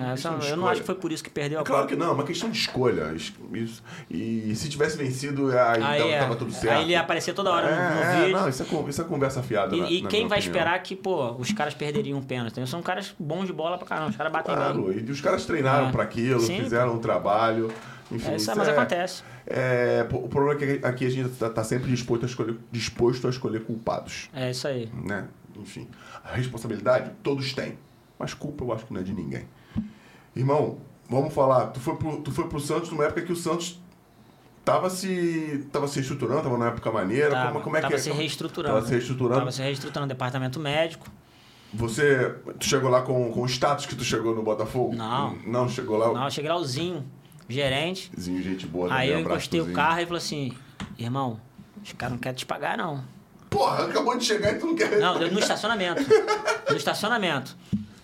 [0.00, 1.94] É, eu não acho que foi por isso que perdeu a É claro Copa.
[1.94, 3.12] que não, é uma questão de escolha.
[3.14, 3.82] Isso-.
[4.10, 6.76] E se tivesse vencido, aí, Aí, tava, é, tava tudo certo.
[6.76, 8.36] aí ele ia aparecer toda hora no- é, no, é, vídeo.
[8.38, 9.74] Não, isso é, isso é conversa fiada.
[9.76, 10.56] E, na- e na quem vai opinião.
[10.56, 12.66] esperar que, pô, os caras perderiam um pênalti?
[12.68, 14.64] São caras bons de bola pra caramba, os caras batem bem.
[14.64, 15.92] Claro, e os caras treinaram É.
[15.92, 16.58] pra aquilo, Sim.
[16.60, 17.70] fizeram um trabalho.
[18.10, 19.22] Enfim, É isso, mas é- acontece.
[19.46, 23.26] é, o problema é que aqui a gente tá, tá sempre disposto a, escolher, disposto
[23.26, 24.30] a escolher culpados.
[24.32, 24.88] É isso aí.
[25.04, 25.26] Né?
[25.56, 25.86] Enfim,
[26.24, 27.76] a responsabilidade todos têm.
[28.18, 29.44] Mas culpa eu acho que não é de ninguém.
[30.38, 30.78] Irmão,
[31.10, 31.66] vamos falar.
[31.66, 33.80] Tu foi pro, tu foi pro Santos numa época que o Santos
[34.64, 37.30] tava se, tava se reestruturando, tava numa época maneira.
[37.30, 38.74] Tava, como, como é tava que se reestruturando.
[38.76, 39.40] Tava se reestruturando.
[39.40, 40.08] Tava se reestruturando.
[40.08, 41.08] Departamento médico.
[41.74, 44.94] Você tu chegou lá com, com o status que tu chegou no Botafogo?
[44.94, 45.36] Não.
[45.44, 46.12] Não, chegou lá.
[46.12, 47.04] Não, eu cheguei lá, o Zinho,
[47.48, 48.12] gerente.
[48.18, 50.52] Zinho, gente boa Aí eu encostei o carro e falou assim:
[50.96, 51.40] irmão,
[51.82, 53.02] os caras não querem te pagar, não.
[53.50, 55.00] Porra, acabou de chegar e tu não quer.
[55.00, 56.02] Não, no estacionamento.
[56.70, 57.56] No estacionamento.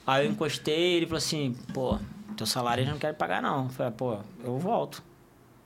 [0.06, 1.98] Aí eu encostei e ele falou assim, pô,
[2.34, 3.64] teu salário eles não querem pagar, não.
[3.64, 5.02] Eu falei, pô, eu volto.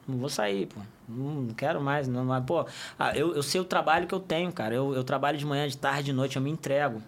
[0.06, 0.80] Não vou sair, pô.
[1.08, 2.08] Não, quero mais.
[2.08, 2.66] Não, mas, pô,
[2.98, 4.74] ah, eu, eu sei o trabalho que eu tenho, cara.
[4.74, 7.02] Eu, eu trabalho de manhã, de tarde, de noite, eu me entrego.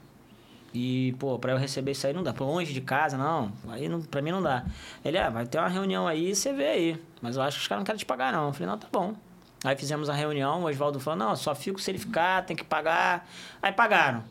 [0.72, 2.32] E, pô, pra eu receber isso aí não dá.
[2.32, 3.52] Pô, longe de casa, não.
[3.68, 4.64] Aí não, pra mim não dá.
[5.04, 7.02] Ele, ah, vai ter uma reunião aí, você vê aí.
[7.20, 8.48] Mas eu acho que os caras não querem te pagar, não.
[8.48, 9.14] Eu falei, não, tá bom.
[9.64, 12.64] Aí fizemos a reunião, o Oswaldo falou, não, só fico se ele ficar, tem que
[12.64, 13.28] pagar.
[13.60, 14.24] Aí pagaram.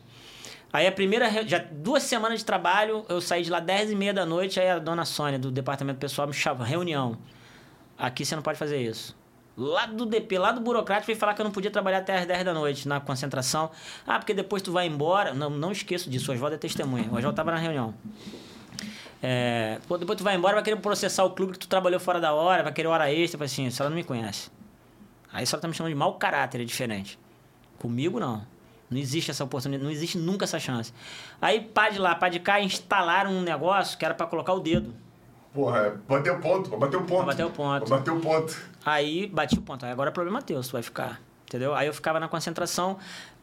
[0.72, 4.14] Aí a primeira, já duas semanas de trabalho, eu saí de lá 10 e meia
[4.14, 7.18] da noite, aí a dona Sônia, do departamento pessoal, me chamou, reunião.
[7.98, 9.18] Aqui você não pode fazer isso.
[9.56, 12.24] Lá do DP, lá do burocrático, veio falar que eu não podia trabalhar até as
[12.24, 13.70] 10 da noite na concentração.
[14.06, 15.34] Ah, porque depois tu vai embora.
[15.34, 17.04] Não, não esqueço disso, o Oswaldo é testemunha.
[17.10, 17.92] O Oswaldo tava na reunião.
[19.22, 22.32] É, depois tu vai embora, vai querer processar o clube que tu trabalhou fora da
[22.32, 23.36] hora, vai querer hora extra.
[23.36, 24.50] Falei assim, a senhora não me conhece.
[25.32, 27.18] Aí a senhora tá me chamando de mau caráter, é diferente.
[27.78, 28.46] Comigo, não.
[28.90, 30.92] Não existe essa oportunidade, não existe nunca essa chance.
[31.40, 34.58] Aí, pá de lá, pá de cá, instalaram um negócio que era pra colocar o
[34.60, 34.92] dedo.
[35.54, 37.26] Porra, é, bateu o ponto, bateu o ponto.
[37.26, 37.88] Bateu o ponto.
[37.88, 38.56] Bateu o ponto.
[38.84, 39.84] Aí bati o ponto.
[39.84, 41.20] Aí agora é problema teu, se tu vai ficar.
[41.46, 41.74] Entendeu?
[41.74, 42.98] Aí eu ficava na concentração.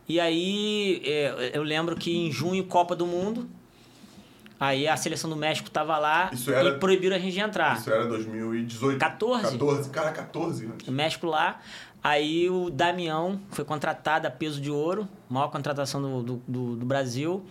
[0.07, 3.48] E aí é, eu lembro que em junho, Copa do Mundo.
[4.60, 7.78] Aí a seleção do México tava lá Isso era- e proibiram a gente de entrar.
[7.78, 8.98] Isso era 2018.
[8.98, 9.44] 14?
[9.52, 10.65] 14, cara, 14.
[10.65, 10.74] né?
[10.88, 11.60] O México lá.
[12.03, 16.86] Aí o Damião foi contratado a peso de ouro, maior contratação do, do, do- do
[16.86, 17.44] Brasil.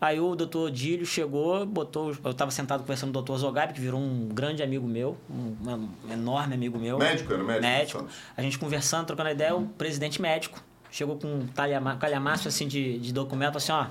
[0.00, 2.16] Aí o doutor Odílio chegou, botou.
[2.24, 5.56] Eu estava sentado conversando com o doutor Zogabe, que virou um grande amigo meu, um,
[6.08, 6.98] um enorme amigo meu.
[6.98, 8.06] Médico, era médico, Médico.
[8.36, 11.46] A gente conversando, trocando ideia, o presidente médico chegou com um
[11.98, 13.86] calhamaço assim de, de documento, assim, ó.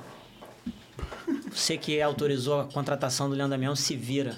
[1.51, 4.37] Você que autorizou a contratação do Leandro Damião, se vira.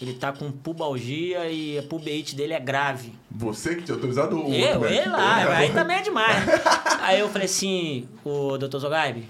[0.00, 3.12] Ele tá com pubalgia e a pubeite dele é grave.
[3.30, 6.36] Você que tinha autorizado o Eu, ele lá, aí também é demais.
[7.02, 9.28] aí eu falei assim, o doutor Zogaibe,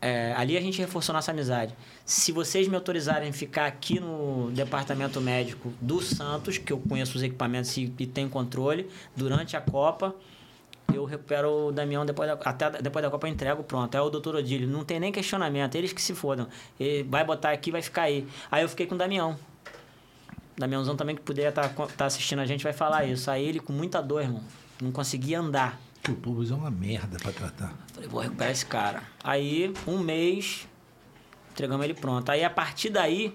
[0.00, 1.74] é, ali a gente reforçou nossa amizade.
[2.04, 7.16] Se vocês me autorizarem a ficar aqui no departamento médico do Santos, que eu conheço
[7.16, 10.14] os equipamentos e, e tenho controle, durante a Copa,
[10.92, 13.94] eu recupero o Damião depois da, até depois da Copa eu entrego, pronto.
[13.96, 16.48] É o doutor Odílio, não tem nem questionamento, eles que se fodam.
[16.78, 18.26] Ele vai botar aqui, vai ficar aí.
[18.50, 19.38] Aí eu fiquei com o Damião.
[20.62, 23.30] Damiãozão também que puder estar tá assistindo a gente vai falar isso.
[23.30, 24.42] Aí ele com muita dor, irmão.
[24.80, 25.78] Não conseguia andar.
[26.02, 27.74] Que o Pubis é uma merda pra tratar.
[27.92, 29.02] Falei, vou recuperar esse cara.
[29.22, 30.66] Aí, um mês,
[31.52, 32.28] entregamos ele pronto.
[32.30, 33.32] Aí, a partir daí,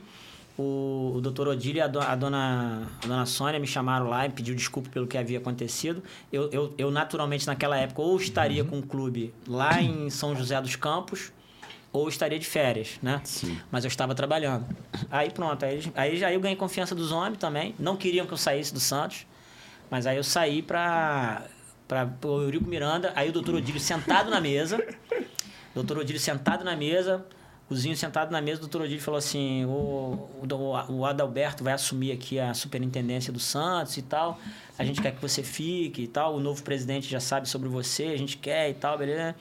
[0.57, 4.25] o, o doutor Odílio e a, do- a dona, a dona Sônia me chamaram lá
[4.25, 6.03] e pediu desculpa pelo que havia acontecido.
[6.31, 10.59] Eu, eu, eu naturalmente, naquela época, ou estaria com o clube lá em São José
[10.61, 11.31] dos Campos,
[11.97, 13.21] ou estaria de férias, né?
[13.23, 13.59] Sim.
[13.71, 14.65] Mas eu estava trabalhando.
[15.09, 17.73] Aí pronto, aí, aí já eu ganhei confiança dos homens também.
[17.79, 19.25] Não queriam que eu saísse do Santos,
[19.89, 21.43] mas aí eu saí para
[21.87, 24.77] para o Eurico Miranda, aí o doutor Odílio sentado na mesa.
[25.73, 27.25] doutor Odílio sentado na mesa,
[27.69, 31.73] o Zinho sentado na mesa, o doutor Odílio falou assim: o, o, o Adalberto vai
[31.73, 34.39] assumir aqui a superintendência do Santos e tal.
[34.77, 36.35] A gente quer que você fique e tal.
[36.35, 39.35] O novo presidente já sabe sobre você, a gente quer e tal, beleza?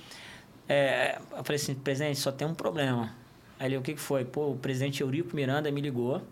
[0.68, 3.14] É, eu falei assim, presidente, só tem um problema.
[3.58, 4.24] Aí ele, o que, que foi?
[4.24, 6.22] Pô, o presidente Eurico Miranda me ligou.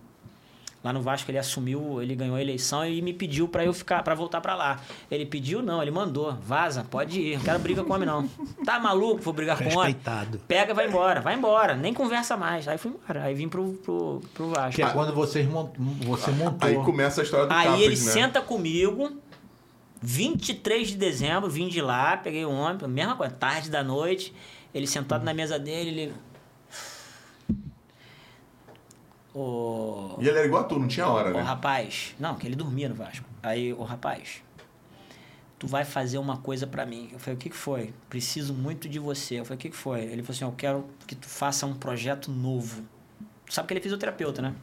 [0.84, 4.02] Lá no Vasco ele assumiu, ele ganhou a eleição e me pediu pra eu ficar,
[4.02, 4.78] para voltar pra lá.
[5.10, 8.28] Ele pediu não, ele mandou, vaza, pode ir, não quero briga com homem não.
[8.66, 9.94] Tá maluco, vou brigar com homem?
[9.94, 10.38] Respeitado.
[10.46, 12.68] Pega, vai embora, vai embora, nem conversa mais.
[12.68, 14.72] Aí fui embora, aí vim pro, pro, pro Vasco.
[14.72, 15.70] Que é quando vocês mont...
[16.02, 16.68] você montou.
[16.68, 18.12] Aí começa a história do Aí Capes, ele né?
[18.12, 19.10] senta comigo,
[20.02, 24.34] 23 de dezembro, vim de lá, peguei o ônibus, mesma coisa, tarde da noite,
[24.74, 26.14] ele sentado na mesa dele, ele.
[29.34, 31.42] o, E ele era igual a tu, não tinha hora, o né?
[31.42, 32.14] rapaz.
[32.18, 33.24] Não, que ele dormia no Vasco.
[33.42, 34.42] Aí, o rapaz,
[35.58, 37.08] tu vai fazer uma coisa pra mim.
[37.12, 37.92] Eu falei, o que, que foi?
[38.08, 39.40] Preciso muito de você.
[39.40, 40.00] Eu falei, o que, que foi?
[40.02, 42.82] Ele falou assim, eu quero que tu faça um projeto novo.
[43.46, 44.54] Tu sabe que ele é fisioterapeuta, né?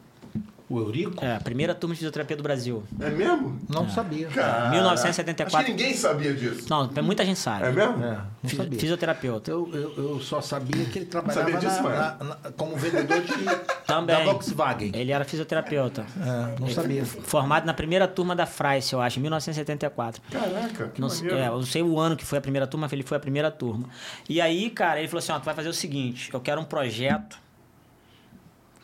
[0.72, 1.22] O Eurico?
[1.24, 2.82] É, a primeira turma de fisioterapia do Brasil.
[2.98, 3.58] É mesmo?
[3.68, 4.26] Não sabia.
[4.28, 5.56] Cara, 1974.
[5.56, 6.66] Acho que ninguém sabia disso.
[6.70, 7.66] Não, muita gente sabe.
[7.66, 8.02] É mesmo?
[8.04, 8.78] É, não sabia.
[8.80, 9.50] Fisioterapeuta.
[9.50, 13.20] Eu, eu, eu só sabia que ele trabalhava Sabia disso, na- na- na- como vendedor
[13.20, 13.32] de,
[13.86, 14.16] Também.
[14.16, 14.92] da Volkswagen.
[14.94, 16.06] Ele era fisioterapeuta.
[16.20, 17.04] É, não sabia.
[17.04, 20.22] Formado na primeira turma da Freice, eu acho, em 1974.
[20.30, 22.92] Caraca, que Não, é, eu não sei o ano que foi a primeira turma, mas
[22.94, 23.88] ele foi a primeira turma.
[24.28, 26.64] E aí, cara, ele falou assim: ó, tu vai fazer o seguinte: eu quero um
[26.64, 27.36] projeto,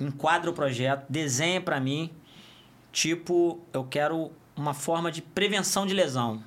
[0.01, 2.11] enquadra o projeto, desenha pra mim,
[2.93, 6.43] tipo, eu quero uma forma de prevenção de lesão.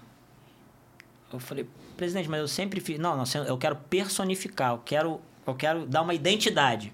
[1.31, 2.99] Eu falei, presidente, mas eu sempre fiz.
[2.99, 6.93] Não, não, eu quero personificar, eu quero, eu quero dar uma identidade.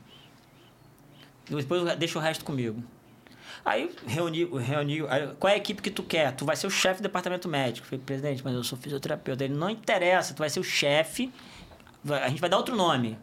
[1.50, 2.84] Depois deixa o resto comigo.
[3.64, 6.34] Aí reuni, reuni aí, qual é a equipe que tu quer?
[6.34, 7.86] Tu vai ser o chefe do departamento médico.
[7.86, 9.44] Eu falei, presidente, mas eu sou fisioterapeuta.
[9.44, 11.32] Ele não interessa, tu vai ser o chefe.
[12.10, 13.18] A gente vai dar outro nome.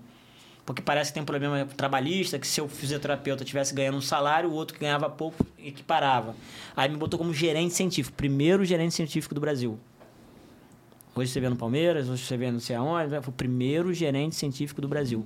[0.67, 4.49] Porque parece que tem um problema trabalhista, que se o fisioterapeuta tivesse ganhando um salário,
[4.49, 6.35] o outro que ganhava pouco equiparava.
[6.75, 9.79] Aí me botou como gerente científico, primeiro gerente científico do Brasil.
[11.15, 14.35] Hoje você vê no Palmeiras, hoje você vê não sei aonde, foi o primeiro gerente
[14.35, 15.25] científico do Brasil.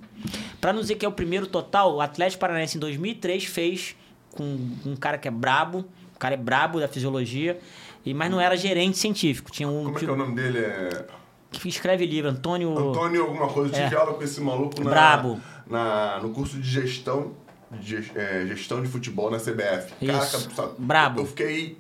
[0.61, 3.97] Para não dizer que é o primeiro total, o Atlético Paranaense em 2003 fez
[4.33, 7.59] com um cara que é brabo, o cara é brabo da fisiologia,
[8.05, 9.51] e mas não era gerente científico.
[9.51, 10.59] Tinha um Como é que tipo, é o nome dele?
[10.59, 11.07] É...
[11.51, 12.77] que escreve livro, Antônio.
[12.91, 13.77] Antônio alguma coisa.
[13.77, 13.99] Eu tive É.
[13.99, 15.41] aula com esse maluco na, Brabo.
[15.67, 17.33] na, no curso de gestão,
[17.71, 19.93] de, é, gestão de futebol na CBF.
[20.01, 20.51] Isso.
[20.55, 21.21] sabe, Brabo.
[21.21, 21.79] Eu fiquei...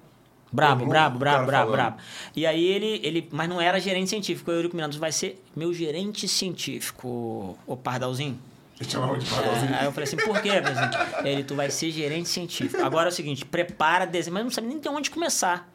[0.50, 1.96] Brabo, brabo, brabo, brabo, brabo.
[2.34, 3.28] E aí ele, ele.
[3.30, 4.50] Mas não era gerente científico.
[4.50, 8.38] O Eurico Miranda vai ser meu gerente científico, o Pardalzinho.
[8.80, 9.74] Eu chamava de Pardalzinho.
[9.74, 10.96] É, aí eu falei assim, por quê, presidente?
[11.22, 12.82] Ele, tu vai ser gerente científico.
[12.82, 15.68] Agora é o seguinte, prepara, desenho, mas não sabe nem de onde começar.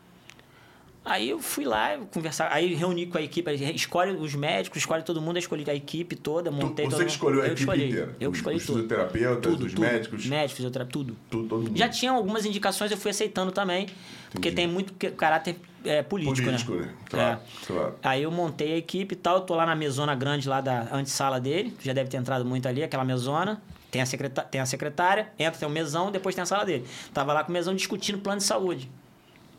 [1.06, 5.22] Aí eu fui lá conversar, aí reuni com a equipe, escolhe os médicos, escolhe todo
[5.22, 7.10] mundo, eu escolhi a equipe toda, montei você todo que mundo.
[7.10, 8.16] escolheu a eu equipe escolhi, inteira?
[8.22, 8.76] Eu escolhi Os tudo.
[8.76, 9.82] fisioterapeutas, Tudo, os tudo.
[9.82, 10.26] médicos?
[10.26, 11.18] Médicos, fisioterapeuta, tudo.
[11.30, 11.78] Tudo, todo mundo.
[11.78, 13.88] Já tinha algumas indicações, eu fui aceitando também,
[14.32, 14.56] porque Entendi.
[14.56, 16.80] tem muito caráter é, político, Político, né?
[16.86, 16.94] né?
[17.10, 17.66] Claro, É.
[17.68, 17.96] claro.
[18.02, 20.88] Aí eu montei a equipe e tal, eu tô lá na mesona grande lá da
[20.94, 23.62] antessala dele, já deve ter entrado muito ali, aquela mesona.
[23.92, 26.86] Tem a, secreta- tem a secretária, entra, tem o mesão, depois tem a sala dele.
[27.14, 28.90] Tava lá com o mesão discutindo plano de saúde.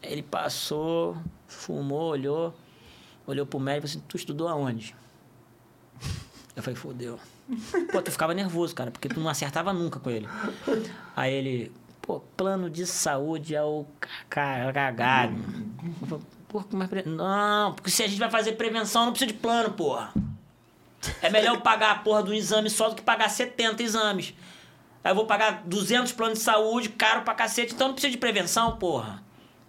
[0.07, 1.17] Ele passou,
[1.47, 2.55] fumou, olhou,
[3.27, 4.95] olhou pro médico e falou assim, tu estudou aonde?
[6.57, 7.19] Eu falei, fodeu.
[7.93, 10.29] Pô, tu ficava nervoso, cara, porque tu não acertava nunca com ele.
[11.17, 13.85] Aí ele, pô, plano de saúde é o
[14.31, 15.35] ca- cagado.
[16.01, 19.33] Eu falei, Pô, mas pre- Não, porque se a gente vai fazer prevenção, não precisa
[19.33, 20.13] de plano, porra.
[21.21, 24.33] É melhor eu pagar a porra do exame só do que pagar 70 exames.
[25.03, 28.17] Aí eu vou pagar 200 planos de saúde, caro pra cacete, então não precisa de
[28.19, 29.23] prevenção, porra.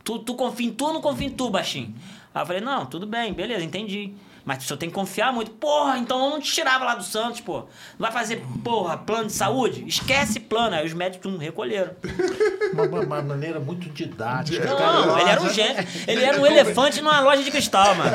[0.06, 1.94] Tu, tu confia em tu ou não confia em tu, baixinho?
[2.34, 4.14] Aí eu falei, não, tudo bem, beleza, entendi.
[4.46, 5.50] Mas tu só tem que confiar muito.
[5.52, 7.62] Porra, então eu não te tirava lá do Santos, pô.
[7.62, 7.68] Não
[7.98, 9.84] vai fazer, porra, plano de saúde?
[9.88, 10.76] Esquece plano.
[10.76, 11.92] Aí os médicos não recolheram.
[12.74, 14.66] Uma, uma- uma maneira muito didática.
[14.66, 15.88] Não, ele era um gênio.
[16.08, 18.12] Ele era um elefante numa loja de cristal, mano.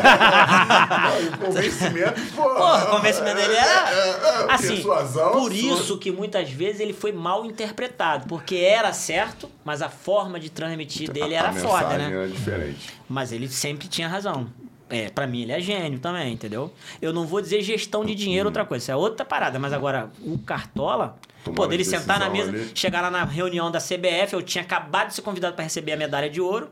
[1.20, 2.42] E o convencimento, pô.
[2.44, 3.90] Porra, o convencimento dele era.
[3.90, 8.26] É, é, é, Assim, persuasão, por isso que muitas vezes ele foi mal interpretado.
[8.28, 12.10] Porque era certo, mas a forma de transmitir dele era a foda, né?
[12.12, 12.90] era diferente.
[13.08, 14.46] Mas ele sempre tinha razão.
[14.90, 16.72] É, pra mim ele é gênio também, entendeu?
[17.00, 19.58] Eu não vou dizer gestão de dinheiro outra coisa, isso é outra parada.
[19.58, 22.72] Mas agora, o Cartola, pô, Tomada dele de sentar na mesa, ali.
[22.74, 25.96] chegar lá na reunião da CBF, eu tinha acabado de ser convidado pra receber a
[25.96, 26.68] medalha de ouro.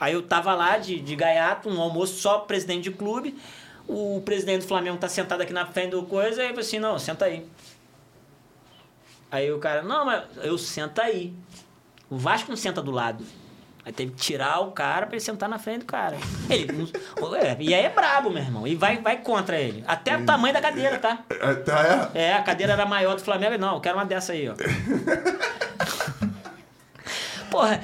[0.00, 3.36] Aí eu tava lá de, de gaiato, um almoço só presidente de clube.
[3.86, 6.98] O presidente do Flamengo tá sentado aqui na frente do coisa, aí eu assim, não,
[6.98, 7.46] senta aí.
[9.30, 11.34] Aí o cara, não, mas eu senta aí.
[12.08, 13.24] O Vasco não senta do lado.
[13.86, 16.16] Aí teve que tirar o cara pra ele sentar na frente do cara.
[16.48, 16.90] Ele,
[17.42, 18.66] é, e aí é brabo, meu irmão.
[18.66, 19.84] E vai, vai contra ele.
[19.86, 21.18] Até o tamanho da cadeira, tá?
[21.28, 22.18] É, tá, é?
[22.28, 23.58] É, a cadeira era maior do Flamengo.
[23.58, 24.54] Não, eu quero uma dessa aí, ó.
[27.50, 27.78] Porra,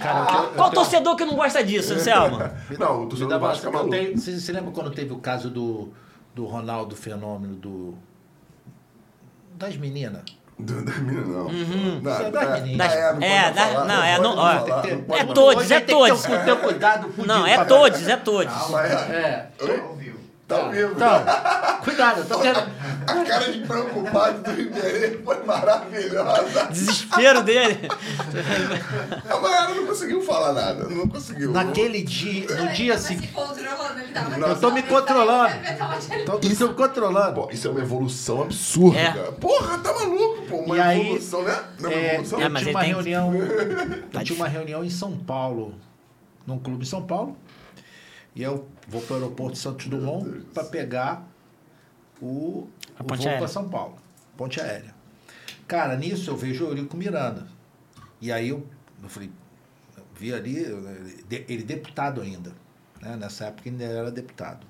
[0.57, 2.39] qual torcedor que não gosta disso, Anselmo?
[2.79, 3.91] Não, o torcedor do Vasco é eu maluco.
[3.91, 5.93] tenho- Você se lembra quando teve o caso do,
[6.35, 7.95] do Ronaldo Fenômeno do.
[9.55, 10.23] Das meninas?
[10.61, 11.51] Do- Da mina, não.
[11.51, 12.85] Isso é da é, menina.
[12.85, 12.89] é,
[13.21, 14.53] É, da- falar, não, é, não, ó,
[15.17, 16.27] é todos, é todos.
[17.27, 18.53] Não, é todos, é todos.
[18.53, 18.93] Calma, é.
[18.93, 19.49] É.
[19.89, 20.20] Ouviu.
[20.51, 20.93] Tá vivo.
[20.95, 21.25] Então,
[21.85, 22.59] cuidado, eu tô tendo.
[22.59, 26.67] A cara de preocupado do Ribeirinho foi maravilhosa.
[26.71, 27.89] Desespero dele.
[29.31, 30.89] A Mayara não conseguiu falar nada.
[30.89, 31.53] Não conseguiu.
[31.53, 33.29] Naquele dia, no dia Se seguinte.
[33.33, 35.55] controlando, ele tava Eu tô me controlando.
[36.27, 37.35] Tô me controlando.
[37.43, 38.99] Pô, isso é uma evolução absurda.
[38.99, 39.13] É.
[39.33, 40.65] Porra, tá maluco, pô.
[40.65, 41.59] E Mayara E aí, evolução, né?
[41.79, 42.41] Não, É, evolução.
[42.41, 43.33] É, mas tinha uma tem- reunião.
[44.13, 45.75] Eu tinha uma reunião em São Paulo,
[46.47, 47.37] num clube em São Paulo.
[48.35, 51.27] E eu vou para o aeroporto de Santos Dumont para pegar
[52.21, 53.97] o, A o ponte voo para São Paulo.
[54.37, 54.95] Ponte aérea.
[55.67, 57.47] Cara, nisso eu vejo o Eurico Miranda.
[58.21, 58.67] E aí eu,
[59.03, 59.31] eu falei,
[59.97, 62.53] eu vi ali, ele, ele deputado ainda.
[63.01, 63.17] Né?
[63.17, 64.67] Nessa época ele ainda era deputado.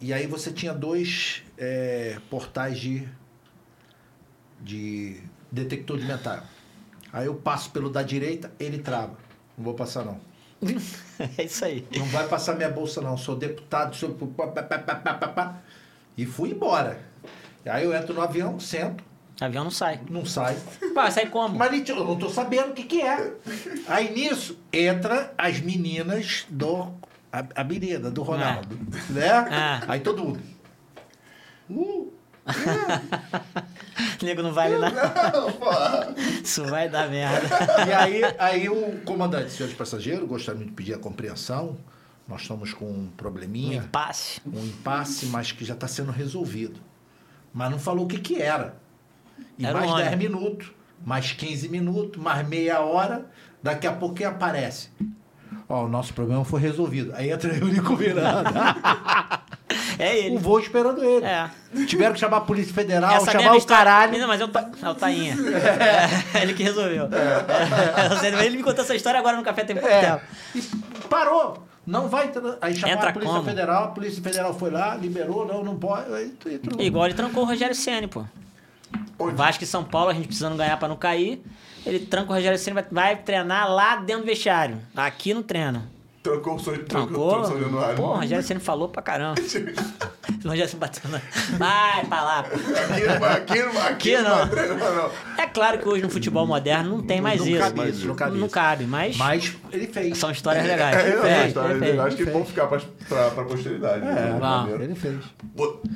[0.00, 3.08] E aí você tinha dois eh, portais de,
[4.60, 6.42] de detector de metal.
[7.12, 9.16] Aí eu passo pelo da direita, ele trava.
[9.56, 10.18] Não vou passar não.
[11.38, 11.86] É isso aí.
[11.96, 13.16] Não vai passar minha bolsa não.
[13.16, 14.16] Sou deputado, sou...
[16.16, 17.00] E fui embora.
[17.64, 19.04] Aí eu entro no avião, sento,
[19.40, 20.00] O avião não sai.
[20.10, 20.58] não saio.
[20.94, 21.56] Pá, sai como?
[21.56, 23.34] Mas eu não tô sabendo o que que é.
[23.86, 26.92] Aí nisso, entra as meninas do...
[27.32, 28.76] A, a menina do Ronaldo.
[29.10, 29.30] Né?
[29.30, 29.80] Ah.
[29.88, 30.40] Aí todo mundo...
[31.70, 32.12] Uh,
[34.22, 36.14] nego não vale nada.
[36.42, 37.48] Isso vai dar merda.
[37.86, 41.76] E aí, aí o comandante, senhores passageiros, gostaria de pedir a compreensão.
[42.26, 44.40] Nós estamos com um Um probleminha, impasse.
[44.46, 46.80] um impasse, mas que já está sendo resolvido.
[47.52, 48.76] Mas não falou o que, que era.
[49.58, 50.28] E Era mais um 10 ônibus.
[50.40, 50.72] minutos,
[51.04, 53.26] mais 15 minutos, mais meia hora,
[53.62, 54.88] daqui a pouco aparece.
[55.68, 57.12] Ó, o nosso problema foi resolvido.
[57.14, 58.50] Aí entra o Eurico Miranda.
[59.98, 60.36] É ele.
[60.36, 61.24] o voo esperando ele.
[61.24, 61.50] É.
[61.86, 64.18] Tiveram que chamar a Polícia Federal, Essa chamar o história- caralho.
[64.18, 64.70] Não, mas é o, Ta...
[64.82, 65.36] é o Tainha.
[66.34, 67.08] É, ele que resolveu.
[67.12, 68.42] É.
[68.46, 70.00] Ele me contou essa história agora no café tem pouco É.
[70.00, 70.20] tempo.
[70.54, 70.62] E
[71.08, 71.62] parou.
[71.86, 72.28] Não vai.
[72.28, 73.44] tra- Aí chamaram Entra a Polícia como?
[73.48, 76.12] Federal, a Polícia Federal foi lá, liberou, não, não pode.
[76.14, 76.32] Aí,
[76.78, 78.24] Igual ele trancou o Rogério Ceni, pô.
[79.18, 79.34] Onde?
[79.34, 81.42] Vasco e São Paulo, a gente precisando ganhar pra não cair.
[81.84, 84.78] Ele tranca o Rogério Ceni, vai, vai treinar lá dentro do vestiário.
[84.96, 85.82] Aqui no treino.
[86.22, 87.28] Trancou o sonho, trancou, Trancou.
[87.30, 87.96] trancou o São Januário.
[87.96, 89.40] Pô, o Rogério Ceni falou pra caramba.
[89.40, 91.20] o Rogério Ceni bateu na...
[91.58, 92.42] Vai pra lá.
[92.44, 92.54] pô.
[92.54, 94.94] Aqui, aqui, aqui, Aqui não não.
[94.94, 95.10] não.
[95.36, 97.58] É claro que hoje no futebol moderno não tem mais não isso.
[97.58, 100.16] cabe isso, não cabe Não cabe, mas, Mas ele fez.
[100.16, 100.96] são histórias legais.
[100.96, 101.90] É, Ele não, fez, é história ele fez.
[101.90, 102.06] legal.
[102.06, 104.06] Acho que vão ficar pra, pra, pra posteridade.
[104.06, 104.38] É, né?
[104.80, 105.16] Ele fez.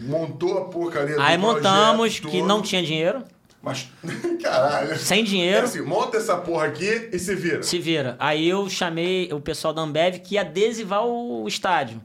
[0.07, 3.23] Montou a porcaria Aí do montamos projeto que todo, não tinha dinheiro,
[3.67, 3.89] Mas,
[4.43, 4.97] caralho.
[4.97, 5.65] sem É dinheiro.
[5.65, 7.63] assim, monta essa porra aqui e se vira.
[7.65, 8.15] Se vira.
[8.19, 12.01] Aí eu chamei o pessoal da Ambev que ia adesivar o, estádio.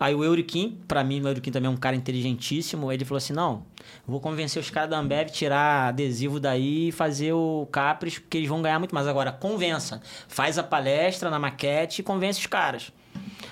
[0.00, 3.32] Aí o Euriquim, pra mim o Euriquim também é um cara inteligentíssimo, ele falou assim,
[3.32, 3.64] não,
[4.06, 8.48] vou convencer os caras da Ambev, tirar adesivo daí e fazer o Capris, porque eles
[8.48, 9.06] vão ganhar muito mais.
[9.08, 10.00] Agora, convença.
[10.28, 12.92] Faz a palestra na maquete e convence os caras.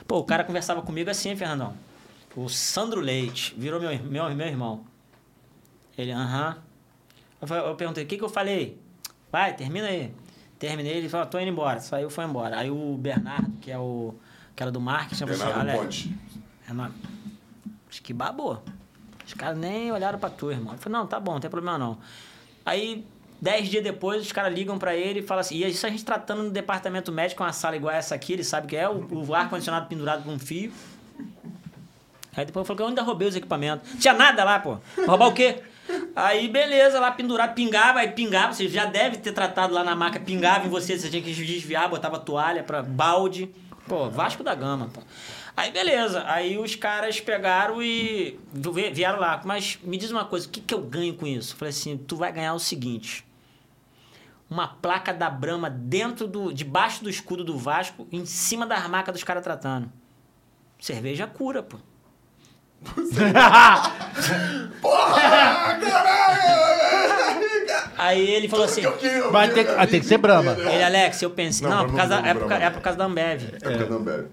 [0.07, 1.75] Pô, o cara conversava comigo assim, Fernandão.
[2.37, 4.85] O Sandro Leite, virou meu, meu, meu irmão.
[5.99, 6.51] Ele, aham.
[6.51, 6.66] Eu, falei-
[7.41, 8.81] eu perguntei, o que, que eu falei?
[9.31, 10.13] Vai, termina aí.
[10.59, 11.81] Terminei, ele falou, tô indo embora.
[11.81, 12.59] Saiu, foi embora.
[12.59, 14.15] Aí o Bernardo, que é o
[14.55, 16.17] cara do marketing, falou assim, "Alex, Ponte.
[16.67, 16.95] Renato,
[17.91, 18.63] acho que babou.
[19.27, 20.73] Os caras nem olharam pra tu, irmão.
[20.73, 21.99] Eu falei, não, tá bom, não tem problema não.
[22.65, 23.05] Aí,
[23.41, 26.05] dez dias depois, os caras ligam pra ele e falam assim, e isso a gente
[26.05, 29.35] tratando no departamento médico, uma sala igual essa aqui, ele sabe que é, o, o
[29.35, 30.73] ar-condicionado pendurado com um fio.
[32.37, 33.91] Aí depois falei que eu ainda roubei os equipamentos.
[33.99, 34.79] Tinha nada lá, pô.
[35.07, 35.63] Roubar o quê?
[36.15, 40.19] Aí, beleza, lá pendurado, pingava, aí pingava, você já deve ter tratado lá na marca,
[40.19, 43.51] pingava em você, você tinha que desviar, botava toalha pra balde.
[43.87, 45.01] Pô, Vasco da Gama, pô.
[45.57, 49.41] Aí, beleza, aí os caras pegaram e vi- vieram lá.
[49.45, 51.55] Mas me diz uma coisa, o que, que eu ganho com isso?
[51.57, 53.25] Falei assim, tu vai ganhar o seguinte.
[54.51, 56.53] Uma placa da Brahma dentro do.
[56.53, 59.91] debaixo do escudo do Vasco, em cima da marca dos caras tratando.
[60.79, 61.79] Cerveja cura, pô.
[67.99, 68.83] Aí ele falou assim.
[69.31, 70.53] Vai ter, ah, tem que ser Brahma.
[70.53, 71.67] Ele, Alex, eu pensei.
[71.67, 73.43] Não, Não, por causa, não, é, por, ca- é por causa da Ambev.
[73.55, 74.29] É porque não bebe.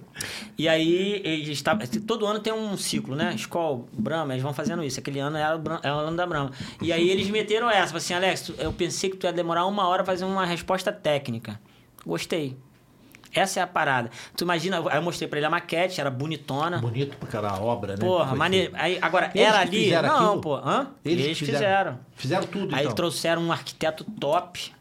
[0.57, 1.85] E aí, eles estavam.
[2.05, 3.33] Todo ano tem um ciclo, né?
[3.35, 4.99] Skol, Brahma, eles vão fazendo isso.
[4.99, 6.51] Aquele ano era o, Bra- era o ano da Brahma.
[6.81, 7.95] E aí eles meteram essa.
[7.95, 11.59] Assim, Alex, eu pensei que tu ia demorar uma hora pra fazer uma resposta técnica.
[12.05, 12.57] Gostei.
[13.33, 14.11] Essa é a parada.
[14.37, 16.77] Tu imagina, aí eu mostrei pra ele a maquete, era bonitona.
[16.77, 17.99] Bonito pra aquela obra, né?
[17.99, 18.75] Porra, feito.
[18.75, 19.83] Aí, agora, Eles que ali.
[19.85, 20.41] fizeram Não, aquilo?
[20.41, 20.55] pô.
[20.55, 20.87] Hã?
[21.03, 21.99] Eles Eles, que fizeram.
[22.15, 22.95] Fizeram tudo, Aí então.
[22.95, 24.71] trouxeram um arquiteto top.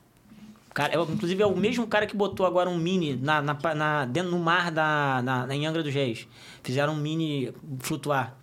[0.74, 4.04] Cara, é, inclusive é o mesmo cara que botou agora um mini na, na, na-
[4.06, 6.26] dentro no mar da, na, na- em Angra dos Reis.
[6.62, 8.34] Fizeram um mini flutuar.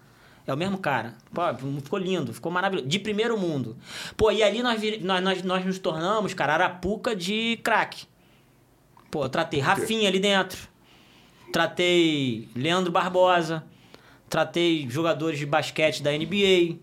[0.45, 1.13] É o mesmo cara.
[1.33, 1.41] Pô,
[1.83, 2.87] ficou lindo, ficou maravilhoso.
[2.87, 3.77] De primeiro mundo.
[4.17, 8.05] Pô, e ali nós, nós, nós, nós nos tornamos, cara, arapuca de craque.
[9.11, 10.69] Pô, eu tratei Rafinha ali dentro.
[11.51, 13.63] Tratei Leandro Barbosa.
[14.29, 16.77] Tratei jogadores de basquete da NBA.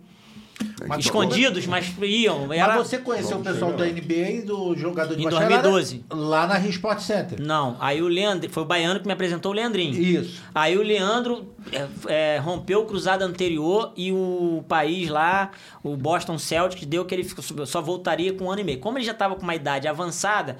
[0.88, 2.46] Mas Escondidos, mas iam.
[2.46, 2.78] Mas Era...
[2.78, 3.84] você conheceu o pessoal da.
[3.86, 6.04] NBA e do jogador de Em basquete 2012.
[6.10, 7.40] Lá na Sport Center.
[7.40, 10.00] Não, aí o Leandro, foi o Baiano que me apresentou o Leandrinho.
[10.00, 10.42] Isso.
[10.54, 15.50] Aí o Leandro é, é, rompeu o cruzado anterior e o país lá,
[15.82, 17.26] o Boston Celtics, deu que ele
[17.66, 18.78] só voltaria com um ano e meio.
[18.78, 20.56] Como ele já estava com uma idade avançada,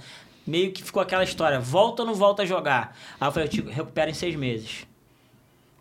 [0.47, 2.97] meio que ficou aquela história, volta ou não volta a jogar?
[3.21, 4.87] Aí eu falei, eu te recupero em seis meses.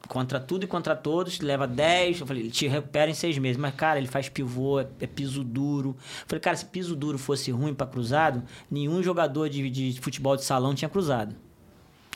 [0.07, 2.21] Contra tudo e contra todos, leva 10.
[2.21, 3.57] Eu falei, ele te recupera em seis meses.
[3.57, 5.95] Mas, cara, ele faz pivô, é, é piso duro.
[5.97, 10.35] Eu falei, cara, se piso duro fosse ruim pra cruzado, nenhum jogador de, de futebol
[10.35, 11.35] de salão tinha cruzado.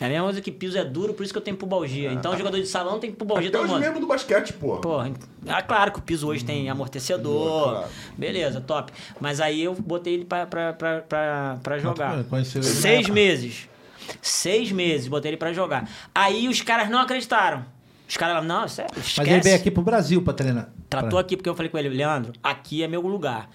[0.02, 2.14] É a mesma coisa que piso é duro, por isso que eu tenho pubalgia.
[2.14, 3.82] Então, o jogador de salão tem pubalgia Até todo os mundo.
[3.82, 4.78] membros do basquete, pô.
[4.78, 4.98] Pô,
[5.48, 7.72] ah, claro que o piso hoje tem amortecedor.
[7.74, 7.88] claro.
[8.18, 8.94] Beleza, top.
[9.20, 12.24] Mas aí eu botei ele pra, pra, pra, pra, pra jogar.
[12.24, 13.14] Conheceu ele Seis época.
[13.14, 13.70] meses.
[14.22, 15.90] Seis meses, botei ele pra jogar.
[16.16, 17.66] Aí os caras não acreditaram.
[18.08, 19.20] Os caras, não, sério, esquece.
[19.20, 20.70] Mas ele veio aqui pro Brasil pra treinar.
[20.90, 23.50] Tratou Pra- aqui porque eu falei com ele, Leandro, aqui é meu lugar.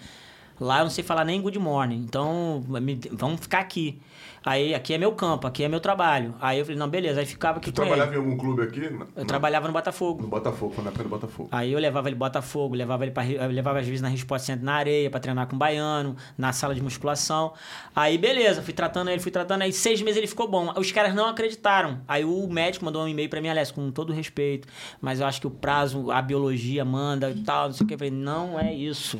[0.59, 3.99] Lá eu não sei falar nem good morning, então me- vamos ficar aqui.
[4.45, 6.35] Aí aqui é meu campo, aqui é meu trabalho.
[6.39, 8.19] Aí eu falei, não, beleza, aí ficava aqui Tu com trabalhava ele.
[8.19, 8.95] em algum clube aqui?
[9.15, 10.21] Eu trabalhava no Botafogo.
[10.21, 11.49] No Botafogo, na época do Botafogo.
[11.51, 14.75] Aí eu levava ele Botafogo, levava ele para levava às vezes na Sport Center na
[14.75, 17.53] areia pra treinar com o baiano, na sala de musculação.
[17.95, 20.71] Aí beleza, fui tratando ele, fui tratando aí seis meses ele ficou bom.
[20.77, 22.01] Os caras não acreditaram.
[22.07, 24.67] Aí o médico mandou um e-mail pra mim, aliás, com todo respeito,
[25.01, 27.95] mas eu acho que o prazo, a biologia manda e tal, não sei o que.
[27.95, 29.19] Eu falei, não é isso.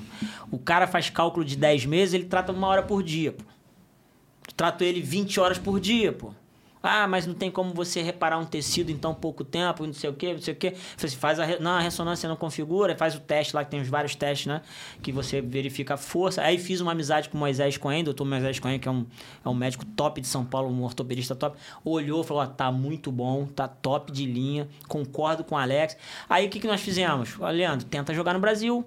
[0.51, 3.54] O cara faz cálculo de 10 meses, ele trata uma hora por dia, pô.
[4.55, 6.33] Trato ele 20 horas por dia, pô.
[6.87, 10.07] Ah, mas não tem como você reparar um tecido em tão pouco tempo, não sei
[10.07, 10.75] o quê, não sei o quê.
[10.95, 13.87] Assim, faz a, não, a ressonância não configura, faz o teste lá, que tem os
[13.87, 14.61] vários testes, né?
[15.01, 16.43] Que você verifica a força.
[16.43, 19.03] Aí fiz uma amizade com o Moisés Cohen, doutor Moisés Cohen, que é um,
[19.43, 21.57] é um médico top de São Paulo, um ortopedista top.
[21.83, 25.97] Olhou, falou, ó, tá muito bom, tá top de linha, concordo com o Alex.
[26.29, 27.35] Aí o que, que nós fizemos?
[27.39, 28.85] Ó, Leandro, tenta jogar no Brasil.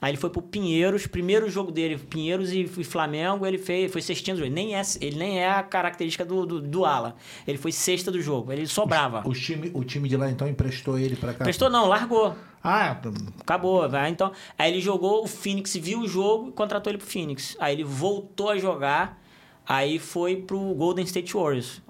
[0.00, 4.02] Aí ele foi pro Pinheiros, primeiro jogo dele, Pinheiros e, e Flamengo, ele fez, foi
[4.02, 4.52] cestinha do jogo.
[4.52, 7.16] Nem é, ele nem é a característica do, do, do ala.
[7.46, 9.22] Ele foi sexta do jogo, ele sobrava.
[9.26, 11.44] O time, o time de lá então emprestou ele pra cá.
[11.44, 12.36] Prestou não, largou.
[12.62, 13.00] Ah,
[13.40, 14.10] Acabou, vai.
[14.10, 17.56] Então, aí ele jogou, o Phoenix viu o jogo e contratou ele pro Phoenix.
[17.58, 19.22] Aí ele voltou a jogar,
[19.66, 21.80] aí foi pro Golden State Warriors.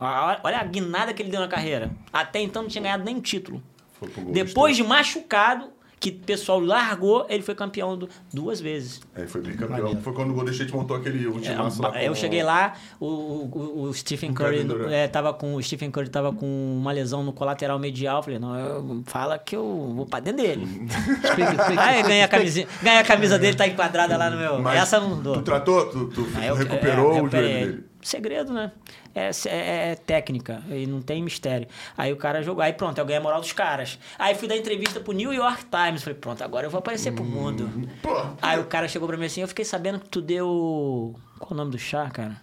[0.44, 1.90] Olha a guinada que ele deu na carreira.
[2.12, 3.62] Até então não tinha ganhado nem título.
[3.98, 8.60] Foi pro Golden Depois de machucado, que o pessoal largou, ele foi campeão do- duas
[8.60, 9.00] vezes.
[9.14, 9.78] É, foi bicampeão.
[9.78, 10.00] Maneiro.
[10.02, 12.02] Foi quando o Golden State montou aquele É, ultimaço lá.
[12.02, 14.90] eu cheguei lá, o, o, o Stephen Curry Durant.
[14.92, 16.46] é, tava com o Stephen Curry tava com
[16.78, 18.22] uma lesão no colateral medial.
[18.22, 20.66] Falei, não, eu- fala que eu vou pra dentro dele.
[21.78, 24.58] Aí ganhei a camisinha, ganhei a camisa dele, tá enquadrada lá no meu.
[24.60, 25.36] Mas Essa não dou.
[25.36, 25.86] Tu tratou?
[25.86, 27.84] Tu, tu eu- recuperou é, o joelho dele?
[28.06, 28.70] Segredo, né?
[29.12, 31.66] É, é- é técnica e não tem mistério.
[31.98, 33.98] Aí o cara jogou, aí pronto, eu ganhei a moral dos caras.
[34.16, 36.04] Aí fui dar entrevista pro New York Times.
[36.04, 37.68] Falei, pronto, agora eu vou aparecer pro mundo.
[38.00, 41.16] Pô, Aí o cara chegou pra mim assim, eu fiquei sabendo que tu deu.
[41.40, 42.36] Qual o nome do chá, cara?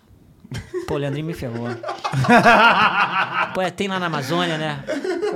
[0.85, 1.68] Pô, o Leandrinho me ferrou.
[3.53, 4.84] Pô, é, tem lá na Amazônia, né?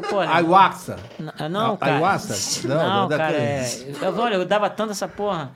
[0.09, 0.19] Pô?
[0.19, 0.97] Ayahuasca.
[1.49, 1.91] Não, A- cara.
[1.93, 2.67] ayahuasca?
[2.67, 3.95] Não, Não, cara, daquele- é...
[4.01, 5.51] eu, olha, eu dava tanto essa porra.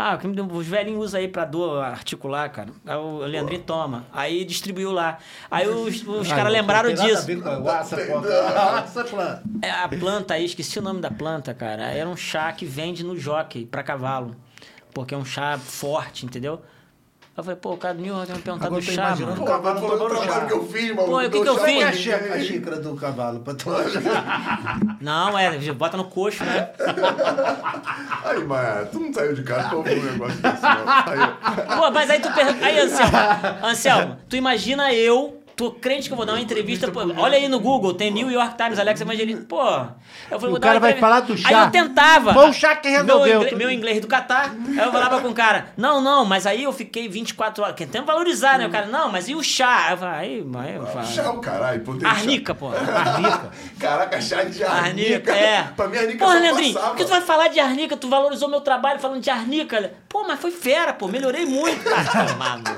[0.00, 0.16] Ah,
[0.52, 2.70] os velhinhos usam aí pra dor articular, cara.
[2.86, 4.06] Aí o Leandrinho toma.
[4.12, 5.18] Aí distribuiu lá.
[5.50, 7.26] Aí os, os caras lembraram disso.
[9.60, 11.86] É, a planta aí, esqueci o nome da planta, cara.
[11.86, 14.36] Era um chá que vende no jockey pra cavalo.
[14.94, 16.62] Porque é um chá forte, entendeu?
[17.38, 19.36] Eu falei, pô, o cara York vai me perguntar Agora do tô chá, mano.
[19.36, 20.46] pô, cavalo tá tomando trabalho chá.
[20.46, 21.04] que eu fiz, maluco.
[21.04, 21.84] Pô, o que que eu fiz?
[21.84, 23.84] pra a xícara do cavalo pra tomar.
[25.00, 26.70] Não, é, bota no coxo, né?
[28.24, 30.70] Aí, mas tu não saiu de casa pra ouvir um negócio desse, não.
[30.88, 32.66] Aí, Pô, mas aí tu pergunta.
[32.66, 33.16] Aí, Anselmo,
[33.62, 35.37] Anselmo, tu imagina eu.
[35.58, 36.88] Tô crente que eu vou dar uma entrevista.
[36.88, 39.44] Pô, olha aí no Google, tem New York Times, Alex Evangelista.
[39.48, 39.60] Pô,
[40.30, 41.64] eu falei, O cara vai falar do Aí chá.
[41.64, 42.32] eu tentava.
[42.32, 43.26] Foi o chá que resolveu.
[43.26, 44.54] Meu, inglês, meu inglês do Catar.
[44.68, 47.74] Aí eu falava com o cara, não, não, mas aí eu fiquei 24 horas.
[47.74, 48.68] Tentando valorizar, né?
[48.68, 49.86] O cara, não, mas e o chá?
[49.86, 51.96] Aí eu falei, aí, mas eu falei, chá o caralho, pô.
[52.06, 52.68] Arnica, pô.
[52.68, 53.50] Arnica.
[53.80, 54.86] Caraca, chá de arnica.
[54.86, 55.62] Arnica, é.
[55.76, 57.96] Pra mim, arnica Porra, Leandrinho, por que tu vai falar de arnica?
[57.96, 59.92] Tu valorizou meu trabalho falando de arnica.
[60.08, 61.08] Pô, mas foi fera, pô.
[61.08, 61.82] Melhorei muito.
[62.08, 62.70] Tá tomado.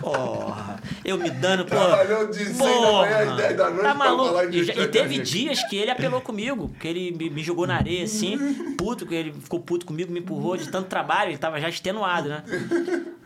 [0.00, 0.63] Porra.
[1.04, 1.70] Eu me dando, pô.
[1.76, 3.36] Trabalhou de seis da manhã às Porra.
[3.36, 4.40] 10 da noite Tá pra maluco.
[4.54, 6.70] E, já- e teve dias que ele apelou comigo.
[6.80, 8.74] Que ele me, me jogou na areia, assim.
[8.78, 11.30] Puto, que ele ficou puto comigo, me empurrou de tanto trabalho.
[11.30, 12.42] Ele tava já extenuado, né?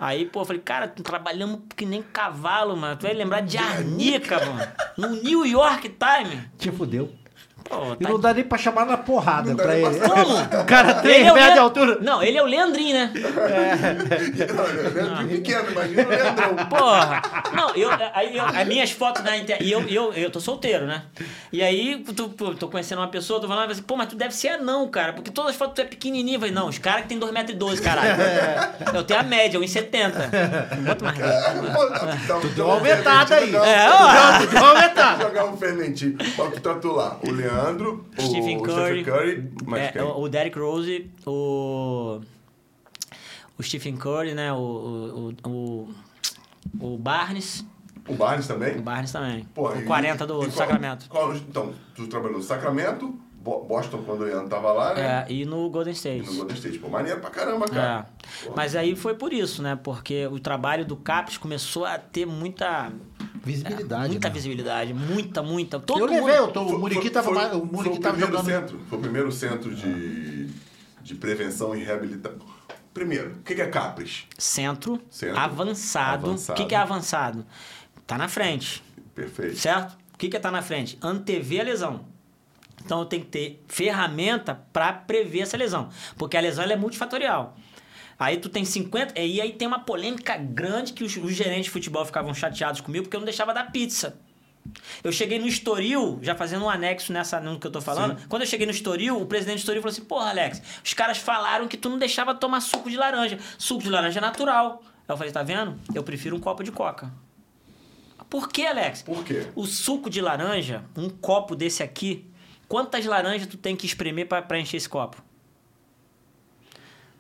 [0.01, 2.97] Aí, pô, eu falei, cara, trabalhamos que nem cavalo, mano.
[2.97, 4.67] Tu vai lembrar de arnica, mano.
[4.97, 6.41] No New York Times.
[6.59, 7.13] Te fudeu.
[7.69, 9.99] Pô, E tá- não dá nem pra chamar na porrada Não pra ele.
[9.99, 10.37] pra Como?
[10.63, 11.99] O cara tem é o metros de altura.
[12.01, 13.13] Não, ele é o Leandrinho, né?
[14.55, 16.57] Não, ele é Leandro pequeno, imagina o Leandrão.
[16.69, 17.23] Porra!
[17.55, 19.65] Não, eu, aí eu, as minhas fotos na internet.
[19.67, 21.03] E eu, eu, eu tô solteiro, né?
[21.53, 24.35] E aí, tu, pô, tô conhecendo uma pessoa, tô falando assim, pô, mas tu deve
[24.35, 26.37] ser anão, cara, porque todas as fotos tu é pequenininho.
[26.37, 28.17] Eu falei, não, os caras que tem 2,12m, caralho.
[28.95, 30.13] Eu tenho a média, 1,70m.
[30.87, 31.19] Quanto mais?
[31.19, 33.55] Dá- Tu deu uma aumentada aí.
[33.55, 34.39] É, ó.
[34.39, 35.23] Tu deu uma aumentada.
[35.25, 36.17] Jogar um fermentinho.
[36.39, 37.17] Ó, tu tratou lá.
[37.23, 39.03] O Leandro, o Stephen o Curry.
[39.03, 42.21] Stephen Curry, mas É, o o Derrick Rose, o.
[43.59, 44.53] O Stephen Curry, né?
[44.53, 45.33] O.
[45.45, 45.95] O, o,
[46.81, 47.65] o Barnes.
[48.09, 48.79] O Barnes O também?
[48.81, 49.45] Barnes também.
[49.55, 51.09] Pô, o e- 40 do, e do qual- Sacramento.
[51.09, 55.27] qual- então, tu trabalhou no Sacramento, Bo- Boston quando o Leandro tava lá, né?
[55.29, 56.27] É, e no Golden E State.
[56.27, 56.79] no Golden State.
[56.79, 58.07] Pô, maneiro pra caramba, cara.
[58.47, 58.51] É.
[58.57, 59.77] Mas aí foi por isso, né?
[59.83, 62.91] Porque o trabalho do CAPES começou a ter muita.
[63.53, 64.09] Visibilidade.
[64.11, 64.35] muita né?
[64.35, 64.95] visibilidade.
[64.95, 65.81] Muita, muita.
[65.81, 66.27] Todo Eu mundo.
[66.27, 68.55] levei, eu tô, Foi- o Muriqui foi- tava, foi- mais- o Muriqui tava primeiro jogando.
[68.61, 70.47] Centro, foi o primeiro centro de,
[71.03, 72.39] de prevenção e reabilitação.
[72.93, 74.25] Primeiro, o que que é CAPRES?
[74.37, 75.39] Centro, Centro.
[75.39, 76.27] avançado.
[76.27, 76.57] O Avançado.
[76.57, 77.47] que, que é avançado?
[78.07, 78.83] Tá na frente.
[79.15, 79.57] Perfeito.
[79.57, 79.97] Certo?
[80.15, 80.99] O que, que é tá na frente?
[81.01, 82.01] Antever a lesão.
[82.85, 85.89] Então eu tenho que ter ferramenta para prever essa lesão.
[86.17, 87.57] Porque a lesão ela é multifatorial.
[88.19, 89.19] Aí tu tem 50.
[89.21, 93.05] E aí tem uma polêmica grande que os, os gerentes de futebol ficavam chateados comigo
[93.05, 94.19] porque eu não deixava dar pizza.
[95.03, 98.19] Eu cheguei no Estoril, já fazendo um anexo nessa, no que eu tô falando.
[98.29, 101.19] Quando eu cheguei no Estoril, o presidente do Estoril falou assim: Porra, Alex, os caras
[101.19, 103.39] falaram que tu não deixava tomar suco de laranja.
[103.57, 104.83] Suco de laranja é natural.
[104.83, 105.79] Aí eu falei: Tá vendo?
[105.95, 107.11] Eu prefiro um copo de coca.
[108.29, 109.03] Por que, Alex?
[109.03, 109.47] Por quê?
[109.55, 112.31] O suco de laranja, um copo desse aqui,
[112.69, 115.23] quantas laranjas tu tem que espremer para encher esse copo?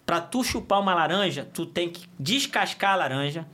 [0.09, 3.47] Para tu chupar uma laranja, tu tem que descascar a laranja,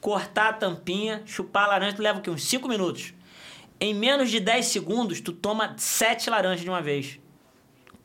[0.00, 2.30] cortar a tampinha, chupar a laranja, tu leva o quê?
[2.30, 3.12] Uns 5 minutos.
[3.78, 7.20] Em menos de 10 segundos, tu toma 7 laranjas de uma vez.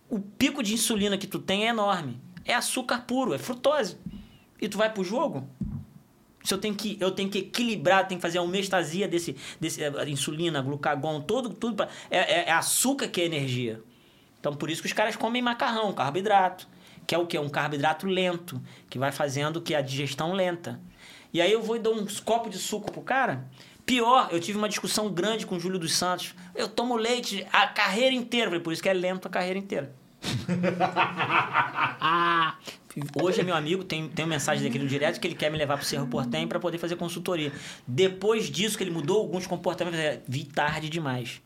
[0.09, 2.19] O pico de insulina que tu tem é enorme.
[2.43, 3.95] É açúcar puro, é frutose.
[4.61, 5.47] E tu vai pro jogo?
[6.43, 9.81] Se eu tenho que, eu tenho que equilibrar, tenho que fazer a homeostasia desse, desse
[9.81, 11.77] eh, insulina, glucagon, todo, tudo.
[11.77, 13.81] pra- é, é- é açúcar que é energia.
[14.37, 16.74] Então, por isso que os caras comem macarrão, carboidrato.
[17.05, 17.37] Que é o quê?
[17.37, 20.79] Um carboidrato lento, que vai fazendo que a digestão lenta.
[21.33, 23.45] E aí eu vou e dou uns copos de suco pro cara.
[23.85, 26.33] Pior, eu tive uma discussão grande com o Júlio dos Santos.
[26.55, 28.47] Eu tomo leite a carreira inteira.
[28.47, 29.93] Falei, por isso que é lento a carreira inteira.
[33.21, 35.57] Hoje é meu amigo, tem, tem uma mensagem daqui no direto que ele quer me
[35.57, 37.51] levar pro Cerro Portem para poder fazer consultoria.
[37.85, 41.41] Depois disso que ele mudou alguns comportamentos, falei, vi tarde demais.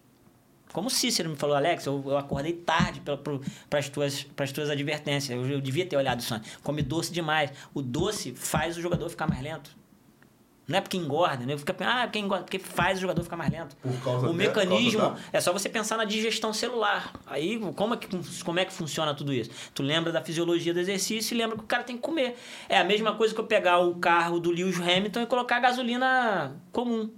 [0.71, 4.69] Como o Cícero me falou, Alex, eu, eu acordei tarde para as tuas, pras tuas
[4.69, 5.37] advertências.
[5.37, 6.57] Eu, eu devia ter olhado isso antes.
[6.57, 7.51] Come doce demais.
[7.73, 9.79] O doce faz o jogador ficar mais lento.
[10.69, 11.57] Não é porque engorda, né?
[11.57, 13.75] Fica, ah, porque engorda, porque faz o jogador ficar mais lento.
[14.29, 17.11] O mecanismo causa é só você pensar na digestão celular.
[17.25, 18.07] Aí, como é, que,
[18.43, 19.49] como é que funciona tudo isso?
[19.73, 22.37] Tu lembra da fisiologia do exercício e lembra que o cara tem que comer.
[22.69, 26.55] É a mesma coisa que eu pegar o carro do Lewis Hamilton e colocar gasolina
[26.71, 27.09] comum.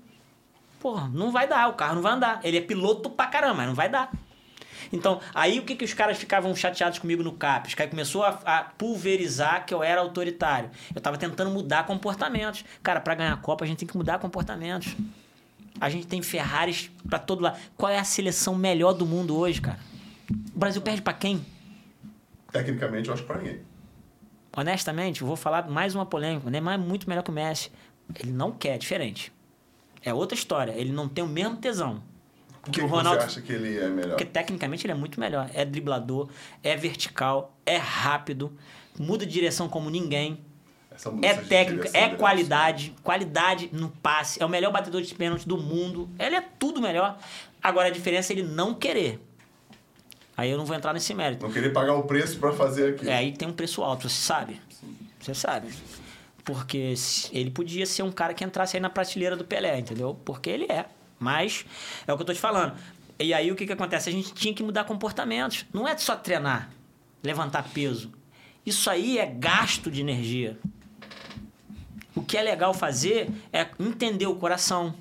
[0.82, 2.40] Porra, não vai dar, o carro não vai andar.
[2.44, 4.12] Ele é piloto pra caramba, mas não vai dar.
[4.92, 7.68] Então, aí o que, que os caras ficavam chateados comigo no CAP?
[7.68, 10.72] Os caras começou a, a pulverizar que eu era autoritário.
[10.94, 12.66] Eu tava tentando mudar comportamentos.
[12.82, 14.96] Cara, para ganhar a Copa a gente tem que mudar comportamentos.
[15.80, 17.60] A gente tem Ferraris pra todo lado.
[17.78, 19.80] Qual é a seleção melhor do mundo hoje, cara?
[20.54, 21.46] O Brasil perde pra quem?
[22.52, 23.62] Tecnicamente, eu acho que pra ninguém.
[24.58, 26.48] Honestamente, vou falar mais uma polêmica.
[26.48, 27.72] O Neymar é muito melhor que o Messi.
[28.20, 29.32] Ele não quer, é diferente.
[30.04, 30.72] É outra história.
[30.76, 32.02] Ele não tem o mesmo tesão.
[32.62, 34.10] Por que, o Ronaldo- você acha que ele é melhor?
[34.10, 35.50] Porque tecnicamente ele é muito melhor.
[35.54, 36.30] É driblador,
[36.64, 38.56] é vertical, é rápido,
[39.00, 40.40] muda de direção como ninguém.
[41.24, 44.42] É técnica, é qualidade, qualidade no passe.
[44.42, 46.08] É o melhor batedor de pênalti do mundo.
[46.20, 47.18] Ele é tudo melhor.
[47.64, 49.20] Agora a diferença é ele não querer.
[50.38, 51.44] Aí eu não vou entrar nesse mérito.
[51.46, 53.10] Não querer pagar o preço pra fazer aquilo.
[53.10, 54.62] É, aí tem um preço alto, você sabe.
[55.20, 55.70] Você sabe.
[56.44, 56.94] Porque
[57.32, 60.20] ele podia ser um cara que entrasse aí na prateleira do Pelé, entendeu?
[60.26, 60.86] Porque ele é.
[61.20, 61.66] Mas
[62.08, 62.76] é o que eu tô te falando.
[63.20, 64.10] E aí o que, que acontece?
[64.10, 65.66] A gente tinha que mudar comportamentos.
[65.72, 66.72] Não é só treinar,
[67.24, 68.12] levantar peso.
[68.66, 70.58] Isso aí é gasto de energia.
[72.16, 74.94] O que é legal fazer é entender o coração.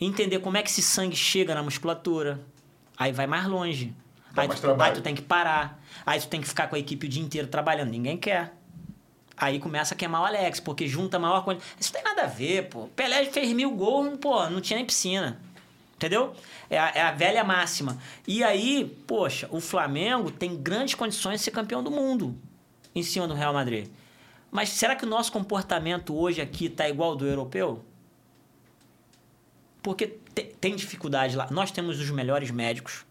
[0.00, 2.40] Entender como é que esse sangue chega na musculatura.
[2.96, 3.94] Aí vai mais longe.
[4.32, 4.92] Dá Aí mais tu, trabalho.
[4.92, 5.80] aí tu tem que parar.
[6.04, 7.90] Aí tu tem que ficar com a equipe o dia inteiro trabalhando.
[7.90, 8.54] Ninguém quer.
[9.36, 11.72] Aí começa a queimar o Alex, porque junta a maior quantidade.
[11.80, 12.86] Isso tem nada a ver, pô.
[12.88, 15.40] Pelé fez mil gols, pô, não tinha nem piscina.
[15.96, 16.34] Entendeu?
[16.68, 17.96] É a, é a velha máxima.
[18.26, 22.36] E aí, poxa, o Flamengo tem grandes condições de ser campeão do mundo
[22.94, 23.88] em cima do Real Madrid.
[24.50, 27.82] Mas será que o nosso comportamento hoje aqui tá igual ao do europeu?
[29.82, 31.48] Porque te- tem dificuldade lá.
[31.50, 33.04] Nós temos os melhores médicos,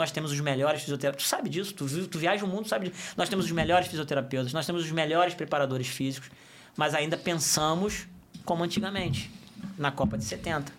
[0.00, 1.26] Nós temos os melhores fisioterapeutas.
[1.26, 3.12] Tu sabe disso, tu, tu viaja o mundo, sabe disso.
[3.18, 6.30] Nós temos os melhores fisioterapeutas, nós temos os melhores preparadores físicos,
[6.74, 8.06] mas ainda pensamos
[8.46, 9.30] como antigamente,
[9.76, 10.72] na Copa de 70.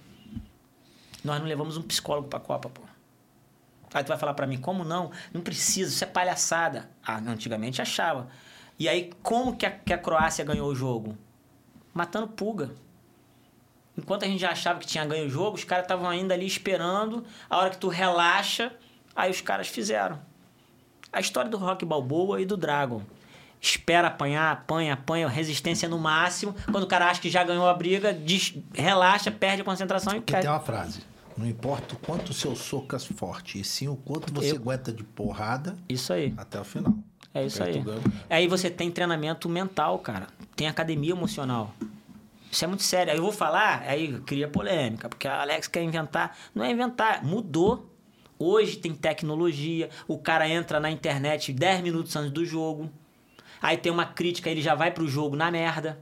[1.23, 2.81] Nós não levamos um psicólogo pra Copa, pô.
[3.93, 5.11] Aí tu vai falar pra mim, como não?
[5.31, 6.89] Não precisa, isso é palhaçada.
[7.05, 8.27] Ah, antigamente achava.
[8.79, 11.15] E aí, como que a, que a Croácia ganhou o jogo?
[11.93, 12.71] Matando pulga.
[13.95, 16.47] Enquanto a gente já achava que tinha ganho o jogo, os caras estavam ainda ali
[16.47, 17.23] esperando.
[17.47, 18.73] A hora que tu relaxa,
[19.15, 20.19] aí os caras fizeram.
[21.11, 23.01] A história do Rock Balboa e do Dragon.
[23.59, 26.55] Espera apanhar, apanha, apanha, resistência no máximo.
[26.71, 30.15] Quando o cara acha que já ganhou a briga, diz- relaxa, perde a concentração e
[30.15, 30.41] Porque cai.
[30.41, 31.01] tem uma frase.
[31.37, 34.55] Não importa o quanto o seu soco é forte, e sim o quanto você Eu-
[34.57, 36.33] aguenta de porrada Isso aí.
[36.37, 36.93] até o final.
[37.33, 37.81] É isso aí.
[38.29, 40.27] Aí você tem treinamento mental, cara.
[40.55, 41.73] Tem academia emocional.
[42.51, 43.11] Isso é muito sério.
[43.13, 46.35] Aí eu vou falar, aí cria polêmica, porque a Alex quer inventar.
[46.53, 47.89] Não é inventar, mudou.
[48.43, 52.89] Hoje tem tecnologia, o cara entra na internet 10 minutos antes do jogo.
[53.61, 55.99] Aí tem uma crítica, ele já vai pro jogo na merda.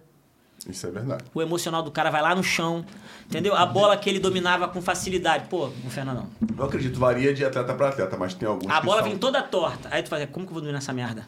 [0.67, 1.23] Isso é verdade.
[1.33, 2.85] O emocional do cara vai lá no chão.
[3.25, 3.55] Entendeu?
[3.55, 5.47] A bola que ele dominava com facilidade.
[5.49, 6.27] Pô, o Fernandão.
[6.55, 9.41] Não acredito, varia de atleta pra atleta, mas tem alguns A bola são- vem toda
[9.41, 9.87] torta.
[9.91, 11.27] Aí tu faz, como que eu vou dominar essa merda?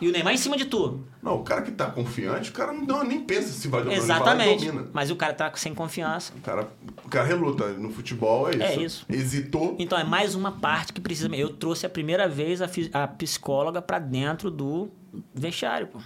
[0.00, 1.04] E o Neymar em cima de tu.
[1.22, 3.98] Não, o cara que tá confiante, o cara não, nem pensa se vai dominar.
[3.98, 4.88] ele vai lá Exatamente.
[4.92, 6.32] Mas o cara tá sem confiança.
[6.36, 6.68] O cara,
[7.04, 7.68] o cara reluta.
[7.68, 8.62] No futebol é isso.
[8.62, 9.06] É isso.
[9.08, 9.76] Hesitou.
[9.78, 11.28] Então é mais uma parte que precisa.
[11.34, 14.88] Eu trouxe a primeira vez a, a psicóloga pra dentro do
[15.34, 15.98] vestiário, pô.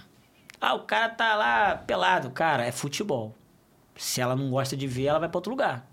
[0.59, 2.29] Ah, o cara tá lá pelado.
[2.31, 3.33] Cara, é futebol.
[3.95, 5.89] Se ela não gosta de ver, ela vai pra outro lugar.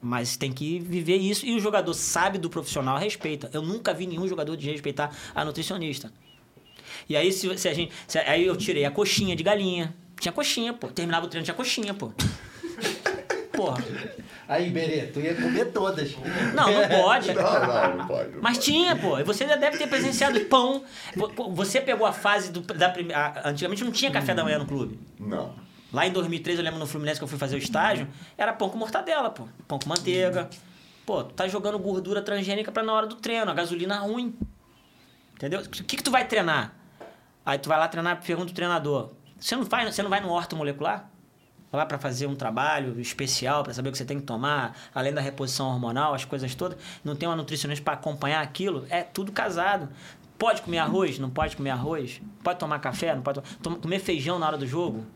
[0.00, 1.46] Mas tem que viver isso.
[1.46, 3.50] E o jogador sabe do profissional, respeita.
[3.52, 6.12] Eu nunca vi nenhum jogador desrespeitar a nutricionista.
[7.08, 7.92] E aí, se, se a gente.
[8.06, 9.94] se- aí eu tirei a coxinha de galinha.
[10.20, 10.88] Tinha coxinha, pô.
[10.88, 12.12] Terminava o treino, tinha coxinha, pô.
[13.52, 13.82] Porra.
[14.46, 16.14] Aí, Berê, tu ia comer todas.
[16.54, 17.32] Não, não pode.
[17.34, 18.30] Não, não, não pode.
[18.32, 18.66] não Mas pode.
[18.66, 19.18] tinha, pô.
[19.18, 20.84] E você já deve ter presenciado pão.
[21.54, 23.42] Você pegou a fase do, da primeira.
[23.44, 24.98] Antigamente não tinha café da manhã no clube.
[25.18, 25.54] Não.
[25.92, 28.06] Lá em 2003, eu lembro no Fluminense que eu fui fazer o estágio,
[28.36, 29.48] era pão com mortadela, pô.
[29.66, 30.48] Pão com manteiga.
[31.04, 34.36] Pô, tu tá jogando gordura transgênica pra na hora do treino, a gasolina ruim.
[35.34, 35.60] Entendeu?
[35.60, 36.74] O que, que tu vai treinar?
[37.48, 39.08] Aí tu vai lá treinar, pergunta o treinador.
[39.40, 41.08] Você não vai, você não vai no ortomolecular?
[41.72, 44.76] Vai lá pra fazer um trabalho especial, pra saber o que você tem que tomar,
[44.94, 46.76] além da reposição hormonal, as coisas todas.
[47.02, 48.86] Não tem uma nutricionista pra acompanhar aquilo?
[48.90, 49.88] É tudo casado.
[50.38, 51.18] Pode comer arroz?
[51.18, 52.20] Não pode comer arroz?
[52.44, 53.14] Pode tomar café?
[53.14, 53.78] Não pode tomar...
[53.78, 55.06] Comer feijão na hora do jogo?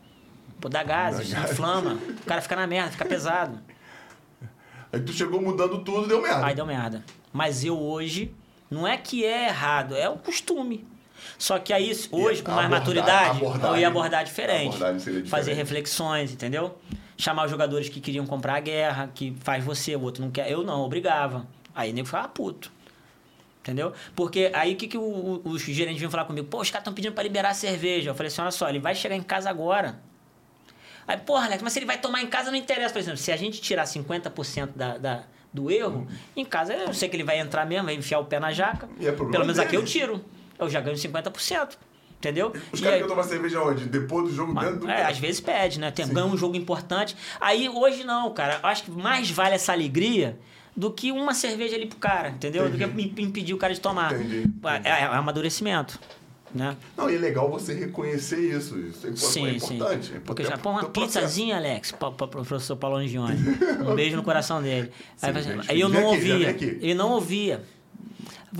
[0.59, 1.51] Pô, dá gases, Dá gases.
[1.51, 1.93] inflama.
[1.93, 3.59] O cara fica na merda, fica pesado.
[4.91, 6.47] Aí tu chegou mudando tudo, deu merda.
[6.47, 7.05] Aí deu merda.
[7.31, 8.33] Mas eu hoje,
[8.71, 10.91] não é que é errado, é o costume.
[11.37, 14.77] Só que aí, hoje, com mais abordar- maturidade, eu ia abordar diferente.
[14.77, 15.55] seria Fazer diferente.
[15.57, 16.77] reflexões, entendeu?
[17.17, 20.49] Chamar os jogadores que queriam comprar a guerra, que faz você, o outro não quer.
[20.51, 21.45] Eu não, obrigava.
[21.75, 22.71] Aí o nego ficava puto.
[23.61, 23.93] Entendeu?
[24.15, 26.47] Porque aí o que, que o- os gerentes vinham falar comigo?
[26.47, 28.09] Pô, os caras estão pedindo pra liberar a cerveja.
[28.09, 29.99] Eu falei assim: olha só, ele vai chegar em casa agora.
[31.07, 32.91] Aí, porra, Alex, mas se ele vai tomar em casa não interessa.
[32.93, 35.23] Por exemplo, se a gente tirar 50% da, da,
[35.53, 38.37] do erro, em casa eu sei que ele vai entrar mesmo, vai enfiar o pé
[38.39, 38.89] na jaca.
[39.01, 39.91] É Pelo menos aqui eu dele.
[39.91, 40.25] tiro.
[40.63, 41.69] Eu já ganho 50%.
[42.17, 42.53] Entendeu?
[42.71, 43.85] Os caras aí- querem tomar cerveja onde?
[43.85, 44.89] Depois do jogo, dentro do...
[44.89, 45.91] é, às vezes pede, né?
[45.91, 47.17] Tem, ganha um jogo importante.
[47.41, 48.59] Aí hoje não, cara.
[48.63, 50.37] Eu acho que mais vale essa alegria
[50.75, 52.69] do que uma cerveja ali pro cara, entendeu?
[52.69, 53.13] Do que Entendi.
[53.21, 54.13] im- impedir o cara de tomar.
[54.13, 54.45] Entendi,
[54.85, 55.99] É, é amadurecimento.
[56.55, 56.77] Né?
[56.95, 58.79] Não, e é legal você reconhecer isso.
[58.79, 59.75] Isso é, Sim, é sim.
[59.75, 60.13] importante.
[60.15, 63.35] É Porque importante já põe uma pro pizzazinha, Alex, para o professor Paulo Angione.
[63.85, 64.91] Um beijo no coração dele.
[65.17, 66.37] Sim, Aí, gente, aí eu não aqui, ouvia.
[66.37, 66.65] vem aqui.
[66.79, 67.63] Ele não ouvia.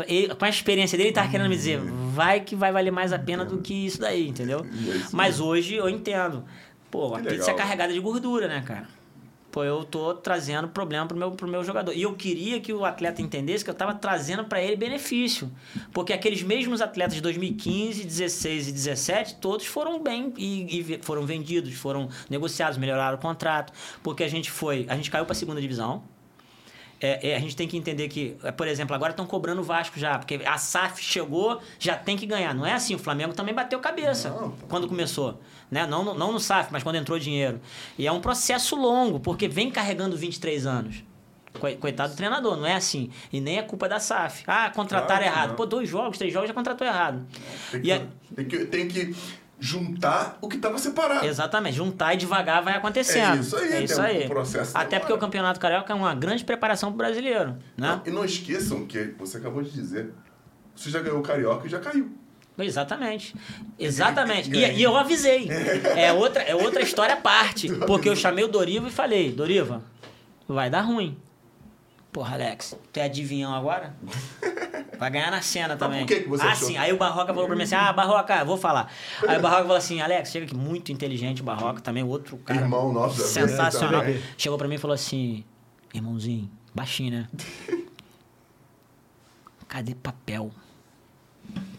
[0.08, 3.14] Ele- com a experiência dele, ele tava querendo me dizer, vai que vai valer mais
[3.14, 4.60] a pena do que isso daí, entendeu?
[4.66, 6.44] É Mas hoje eu entendo.
[6.90, 7.56] Pô, a Que pizza legal.
[7.56, 8.88] é carregada de gordura, né, cara?
[9.52, 11.94] Pô, eu tô trazendo problema pro meu, pro meu jogador.
[11.94, 15.52] E eu queria que o atleta entendesse que eu tava trazendo para ele benefício.
[15.92, 21.24] Porque aqueles mesmos atletas de 2015, 16 e 17, todos foram bem e, e foram
[21.24, 23.72] vendidos, foram negociados, melhoraram o contrato.
[24.02, 24.88] Porque a gente foi.
[24.90, 26.04] A gente caiu pra segunda divisão.
[27.06, 29.64] É, é, a gente tem que entender que, é, por exemplo, agora estão cobrando o
[29.64, 32.56] Vasco já, porque a SAF chegou, já tem que ganhar.
[32.56, 35.42] Não é assim, o Flamengo também bateu cabeça Não, quando começou.
[35.70, 35.86] Né?
[35.86, 37.60] Não, no- não no SAF, mas quando entrou dinheiro.
[37.98, 41.04] E é um processo longo, porque vem carregando 23 anos.
[41.60, 43.10] Coi- Coitado do treinador, não é assim.
[43.34, 44.44] E nem é culpa da SAF.
[44.48, 45.50] Ah, contrataram Claro errado.
[45.50, 45.56] não.
[45.58, 47.26] Pô, dois jogos, três jogos já contratou errado.
[47.70, 49.16] Tem E que, é- tem, que, tem que
[49.64, 51.26] juntar o que estava separado.
[51.26, 53.38] Exatamente, juntar e devagar vai acontecendo.
[53.38, 54.28] É isso aí, É isso um aí.
[54.28, 55.00] processo Até demora.
[55.00, 57.52] porque o Campeonato Carioca é uma grande preparação pro brasileiro.
[57.78, 57.88] Né?
[57.88, 60.14] Não, e não esqueçam que você acabou de dizer.
[60.76, 62.12] Você já ganhou o Carioca e já caiu.
[62.58, 63.34] Exatamente.
[63.80, 64.50] Exatamente.
[64.54, 65.48] E, e eu avisei.
[65.96, 67.70] É outra, é outra história à parte.
[67.88, 69.82] Porque eu chamei o Doriva e falei, Doriva,
[70.46, 71.18] vai dar ruim.
[72.14, 73.96] Porra, Alex, tu é adivinhão agora?
[75.00, 76.06] Vai ganhar na cena também.
[76.06, 76.68] por que que você ah, achou?
[76.68, 76.78] sim.
[76.78, 78.92] Aí o Barroca falou pra mim assim: Ah, Barroca, vou falar.
[79.28, 82.62] Aí o Barroca falou assim: Alex, chega aqui, muito inteligente o Barroca, também outro cara.
[82.62, 84.02] Irmão nosso Sensacional.
[84.02, 84.22] também.
[84.38, 85.44] Chegou pra mim e falou assim:
[85.92, 87.28] Irmãozinho, baixinho, né?
[89.68, 90.52] Cadê papel?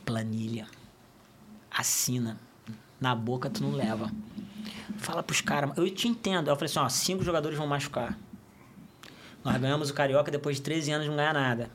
[0.05, 0.66] Planilha.
[1.70, 2.36] Assina.
[3.01, 4.11] Na boca tu não leva.
[4.98, 5.70] Fala pros caras.
[5.77, 6.51] Eu te entendo.
[6.51, 8.19] Eu falei assim: ó, cinco jogadores vão machucar.
[9.44, 11.70] Nós ganhamos o Carioca depois de 13 anos não ganhar nada.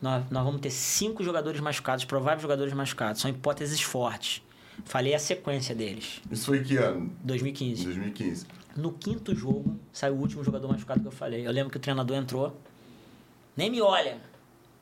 [0.00, 3.20] Nós, nós vamos ter cinco jogadores machucados, prováveis jogadores machucados.
[3.20, 4.42] São hipóteses fortes.
[4.84, 6.22] Falei a sequência deles.
[6.30, 7.12] Isso foi que ano?
[7.22, 7.84] Em 2015.
[7.84, 8.46] 2015.
[8.76, 11.46] No quinto jogo, saiu o último jogador machucado que eu falei.
[11.46, 12.56] Eu lembro que o treinador entrou.
[13.56, 14.18] Nem me olha.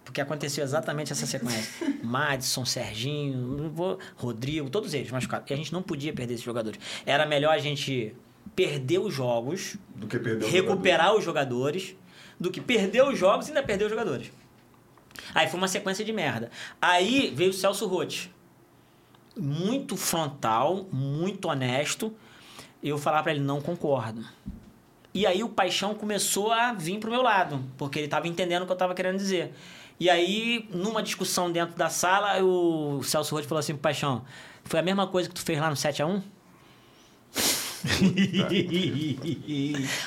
[0.04, 1.86] Porque aconteceu exatamente essa sequência.
[2.04, 3.72] Madison, Serginho,
[4.16, 5.50] Rodrigo, todos eles machucados.
[5.50, 6.78] E a gente não podia perder esses jogadores.
[7.04, 8.14] Era melhor a gente
[8.54, 11.96] perder os jogos, o recuperar os jogadores,
[12.38, 14.30] do que perder os jogos e ainda perder os jogadores.
[15.34, 16.50] Aí foi uma sequência de merda.
[16.80, 18.32] Aí veio o Celso Rotti.
[19.36, 22.14] Muito frontal, muito honesto.
[22.82, 24.24] Eu falar pra ele, não concordo.
[25.12, 28.66] E aí o paixão começou a vir pro meu lado, porque ele tava entendendo o
[28.66, 29.52] que eu tava querendo dizer.
[29.98, 34.24] E aí, numa discussão dentro da sala, o Celso Rotti falou assim pro paixão:
[34.62, 36.22] Foi a mesma coisa que tu fez lá no 7x1?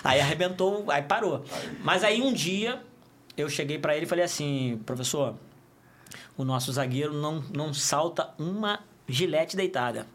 [0.04, 1.44] Aí arrebentou, aí parou.
[1.84, 2.82] Mas aí um dia
[3.38, 5.36] eu cheguei pra ele e falei assim, professor,
[6.38, 10.06] o nosso zagueiro não, não salta uma gilete deitada.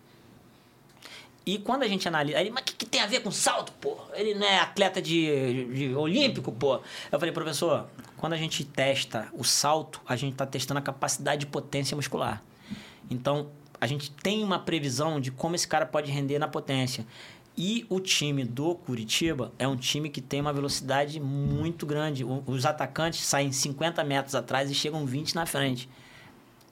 [1.45, 3.71] E quando a gente analisa, ele, mas o que, que tem a ver com salto,
[3.81, 3.97] pô?
[4.15, 6.81] Ele não é atleta de, de olímpico, pô.
[7.13, 11.41] Eu falei, professor, quando a gente testa o salto, a gente está testando a capacidade
[11.41, 12.43] de potência muscular.
[13.09, 13.49] Então,
[13.81, 17.07] a gente tem uma previsão de como esse cara pode render na potência.
[17.57, 22.23] E o time do Curitiba é um time que tem uma velocidade muito grande.
[22.25, 25.89] O- Os atacantes saem 50 metros atrás e chegam 20 na frente.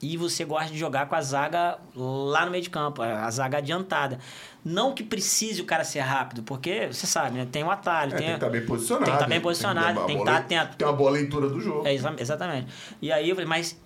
[0.01, 3.57] E você gosta de jogar com a zaga lá no meio de campo, a zaga
[3.57, 4.19] adiantada.
[4.63, 7.47] Não que precise o cara ser rápido, porque você sabe, né?
[7.51, 9.05] Tem um atalho, É, tem tem, que estar bem posicionado.
[9.05, 9.43] tem que estar bem né?
[9.43, 10.77] posicionado, uma tem que estar lei- atento.
[10.77, 11.87] Tem uma boa leitura do jogo.
[11.87, 12.67] É, exa- exatamente.
[13.01, 13.79] E aí eu falei, mas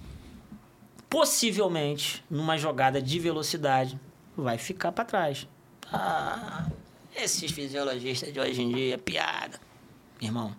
[1.10, 3.98] possivelmente, numa jogada de velocidade,
[4.36, 5.48] vai ficar para trás.
[5.92, 6.66] Ah,
[7.22, 9.60] esses fisiologistas de hoje em dia, piada.
[10.22, 10.56] Irmão,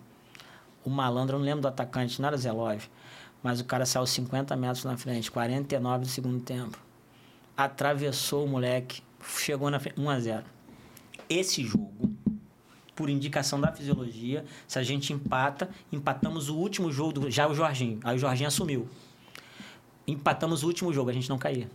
[0.83, 2.87] o malandro, eu não lembro do atacante, não era Zé Love,
[3.41, 6.77] mas o cara saiu 50 metros na frente, 49 do segundo tempo.
[7.57, 9.01] Atravessou o moleque,
[9.37, 10.43] chegou na frente, 1 a 0
[11.29, 12.15] Esse jogo,
[12.95, 17.55] por indicação da fisiologia, se a gente empata, empatamos o último jogo, do, já o
[17.55, 17.99] Jorginho.
[18.03, 18.87] Aí o Jorginho assumiu.
[20.07, 21.69] Empatamos o último jogo, a gente não caía.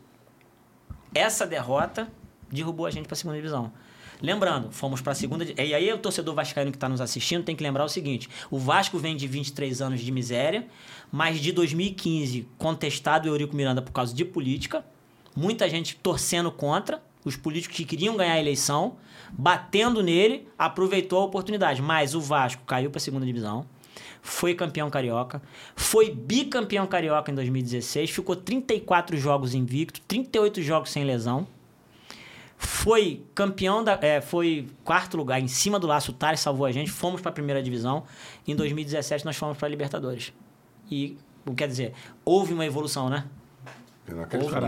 [1.14, 2.08] Essa derrota
[2.50, 3.72] derrubou a gente para a segunda divisão.
[4.20, 5.44] Lembrando, fomos para a segunda.
[5.44, 8.58] E aí o torcedor vascaíno que está nos assistindo tem que lembrar o seguinte: o
[8.58, 10.66] Vasco vem de 23 anos de miséria,
[11.12, 14.84] mas de 2015 contestado o Eurico Miranda por causa de política,
[15.34, 18.96] muita gente torcendo contra, os políticos que queriam ganhar a eleição,
[19.32, 21.82] batendo nele, aproveitou a oportunidade.
[21.82, 23.66] Mas o Vasco caiu para a segunda divisão,
[24.22, 25.42] foi campeão carioca,
[25.74, 31.46] foi bicampeão carioca em 2016, ficou 34 jogos invicto, 38 jogos sem lesão.
[32.58, 33.98] Foi campeão da.
[34.00, 36.10] é, foi quarto lugar em cima do laço.
[36.12, 36.90] O Thales salvou a gente.
[36.90, 38.04] Fomos para a primeira divisão.
[38.46, 40.32] Em 2017 nós fomos para a Libertadores.
[40.90, 41.18] E,
[41.56, 41.92] quer dizer,
[42.24, 43.26] houve uma evolução, né?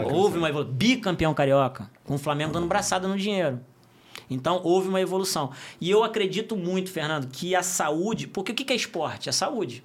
[0.04, 0.74] Houve, houve uma evolução.
[0.74, 1.90] Bicampeão carioca.
[2.04, 3.60] Com o Flamengo dando braçada no dinheiro.
[4.28, 5.52] Então, houve uma evolução.
[5.80, 8.26] E eu acredito muito, Fernando, que a saúde.
[8.26, 9.28] Porque o que é esporte?
[9.28, 9.82] É saúde.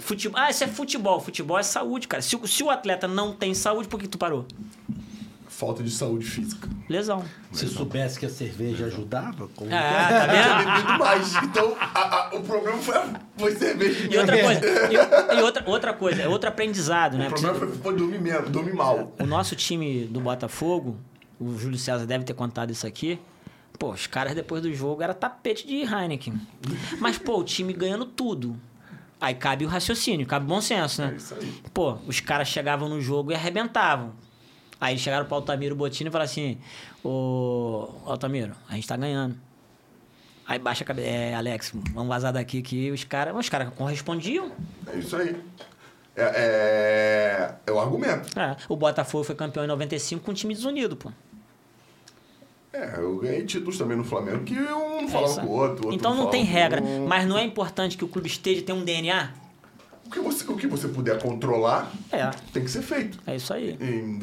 [0.00, 1.20] Futebol, ah, isso é futebol.
[1.20, 2.22] Futebol é saúde, cara.
[2.22, 4.46] Se, se o atleta não tem saúde, por que tu parou?
[5.58, 6.68] Falta de saúde física.
[6.88, 7.24] Lesão.
[7.50, 9.68] Se soubesse que a cerveja ajudava, como...
[9.74, 10.72] Ah, tá Eu tinha vendo?
[10.72, 11.34] bebido mais.
[11.42, 12.94] Então, a- a- o problema foi,
[13.36, 14.08] foi cerveja.
[14.08, 17.26] E outra coisa, e, e outra, outra coisa, é outro aprendizado, né?
[17.26, 19.12] O problema foi, foi dormir mesmo, dormir mal.
[19.18, 20.96] O nosso time do Botafogo,
[21.40, 23.18] o Júlio César deve ter contado isso aqui.
[23.80, 26.40] Pô, os caras depois do jogo era tapete de Heineken.
[27.00, 28.56] Mas, pô, o time ganhando tudo.
[29.20, 31.14] Aí cabe o raciocínio, cabe o bom senso, É né?
[31.16, 31.52] isso aí.
[31.74, 34.12] Pô, os caras chegavam no jogo e arrebentavam.
[34.80, 36.58] Aí eles chegaram pro Altamiro Botini e falaram assim:
[37.04, 39.36] Ô, Altamiro, a gente tá ganhando.
[40.46, 41.08] Aí baixa a cabeça.
[41.08, 43.36] É, Alex, vamos vazar daqui que os caras.
[43.36, 44.50] Os caras correspondiam.
[44.86, 45.36] É isso aí.
[46.16, 48.38] É, é, é o argumento.
[48.38, 51.12] É, o Botafogo foi campeão em 95 com um time desunido, pô.
[52.72, 55.40] É, eu ganhei títulos também no Flamengo que um não É falava isso.
[55.40, 55.84] com o outro.
[55.84, 56.82] o outro Então não falava tem regra.
[57.06, 59.30] Mas não é importante que o clube esteja tenha um DNA?
[60.08, 62.30] O que, você, o que você puder controlar É.
[62.50, 63.18] tem que ser feito.
[63.26, 63.76] É isso aí.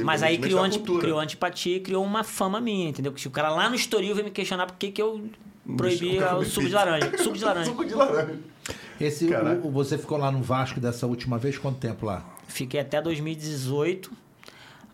[0.03, 3.14] Mas aí criou, anti, criou antipatia e criou uma fama minha, entendeu?
[3.14, 5.30] Que se o cara lá no Estoril veio me questionar por que, que eu
[5.78, 7.12] proibi Deixa- o suco de laranja.
[7.22, 7.70] Suco de laranja.
[7.70, 8.40] Suco de laranja.
[8.99, 11.57] Esse, o- o- você ficou lá no Vasco dessa última vez?
[11.60, 12.26] Quanto tempo lá?
[12.48, 14.10] Fiquei até 2018.
[14.10, 14.16] De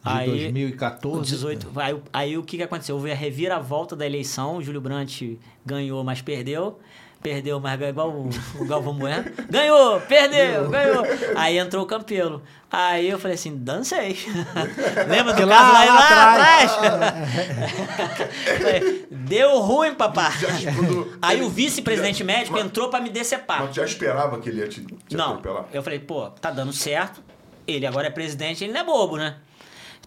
[0.03, 1.21] aí, 2014?
[1.29, 1.67] 18.
[1.75, 2.95] Aí, aí o que, que aconteceu?
[2.95, 4.57] Houve a reviravolta da eleição.
[4.57, 6.79] O Júlio Brandt ganhou, mas perdeu.
[7.21, 8.29] Perdeu, mas ganhou igual o,
[8.59, 9.25] o Galvão Bueno.
[9.49, 11.03] Ganhou, perdeu, ganhou.
[11.35, 12.41] Aí entrou o Campelo.
[12.71, 14.17] Aí eu falei assim, dancei.
[15.07, 16.71] Lembra do Que caso lá- lá, lá lá atrás.
[16.71, 17.71] atrás?
[18.61, 20.31] Falei, Deu ruim, papá.
[20.31, 23.61] Já, quando- Aí o vice-presidente médico mas- entrou pra me decepar.
[23.61, 25.65] Mas tu já esperava que ele ia te, te Não, atropelar?
[25.73, 27.21] eu falei, pô, tá dando certo.
[27.67, 29.35] Ele agora é presidente, ele não é bobo, né?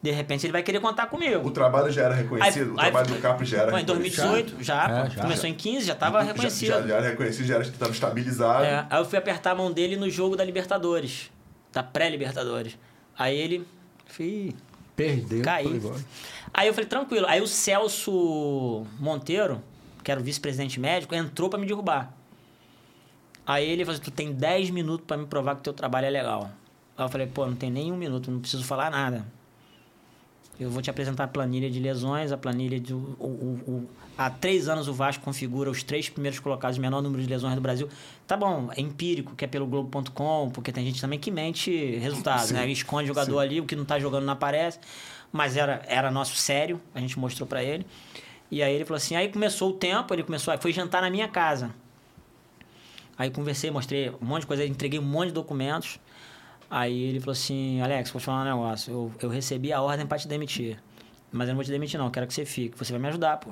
[0.05, 1.49] De repente ele vai querer contar comigo.
[1.49, 2.75] O trabalho já era reconhecido?
[2.75, 4.21] o Aí- trabalho aí- do Capri já era Pô, em reconhecido?
[4.23, 5.23] 2018, já, É, já.
[5.23, 6.69] começou em 15, já tava Já- reconhecido.
[6.69, 8.65] Já, já era reconhecido, já estava estabilizado.
[8.65, 11.31] É, aí eu fui apertar a mão dele no jogo da Libertadores,
[11.73, 12.77] da pré-Libertadores.
[13.19, 13.67] Aí ele,
[14.05, 14.55] fih,
[14.95, 15.39] Perdeu.
[15.41, 15.97] Igual.
[16.53, 17.27] Aí eu falei, tranquilo.
[17.27, 19.63] Aí o Celso Monteiro,
[20.05, 22.13] que era o vice-presidente médico, entrou pra me derrubar.
[23.47, 26.11] Aí ele falou assim, tu tem 10 minutos pra me provar que teu trabalho é
[26.11, 26.51] legal.
[26.95, 29.25] Aí eu falei, pô, não tem nem um minuto, não preciso falar nada.
[30.59, 32.95] Eu vou te apresentar a planilha de lesões, a planilha de...
[32.95, 37.03] O, o- o- há três anos o Vasco configura os três primeiros colocados, o menor
[37.03, 37.89] número de lesões do Brasil.
[38.27, 42.47] Tá bom, é empírico, que é pelo Globo.com, porque tem gente também que mente resultados,
[42.49, 42.69] Sim, né?
[42.71, 44.79] Esconde jogador ali, o que não tá jogando não aparece.
[45.33, 47.85] Mas era, era nosso sério, a gente mostrou pra ele.
[48.49, 51.27] E aí ele falou assim, aí começou o tempo, ele começou, foi jantar na minha
[51.27, 51.71] casa.
[53.19, 55.99] Aí conversei, mostrei um monte de coisa, entreguei um monte de documentos.
[56.71, 58.93] Aí ele falou assim, Alex, vou te falar um negócio.
[58.93, 60.79] Eu, eu recebi a ordem pra te demitir.
[61.31, 62.11] Mas eu não vou te demitir, não.
[62.11, 62.77] Quero que você fique.
[62.79, 63.51] Você vai me ajudar, pô.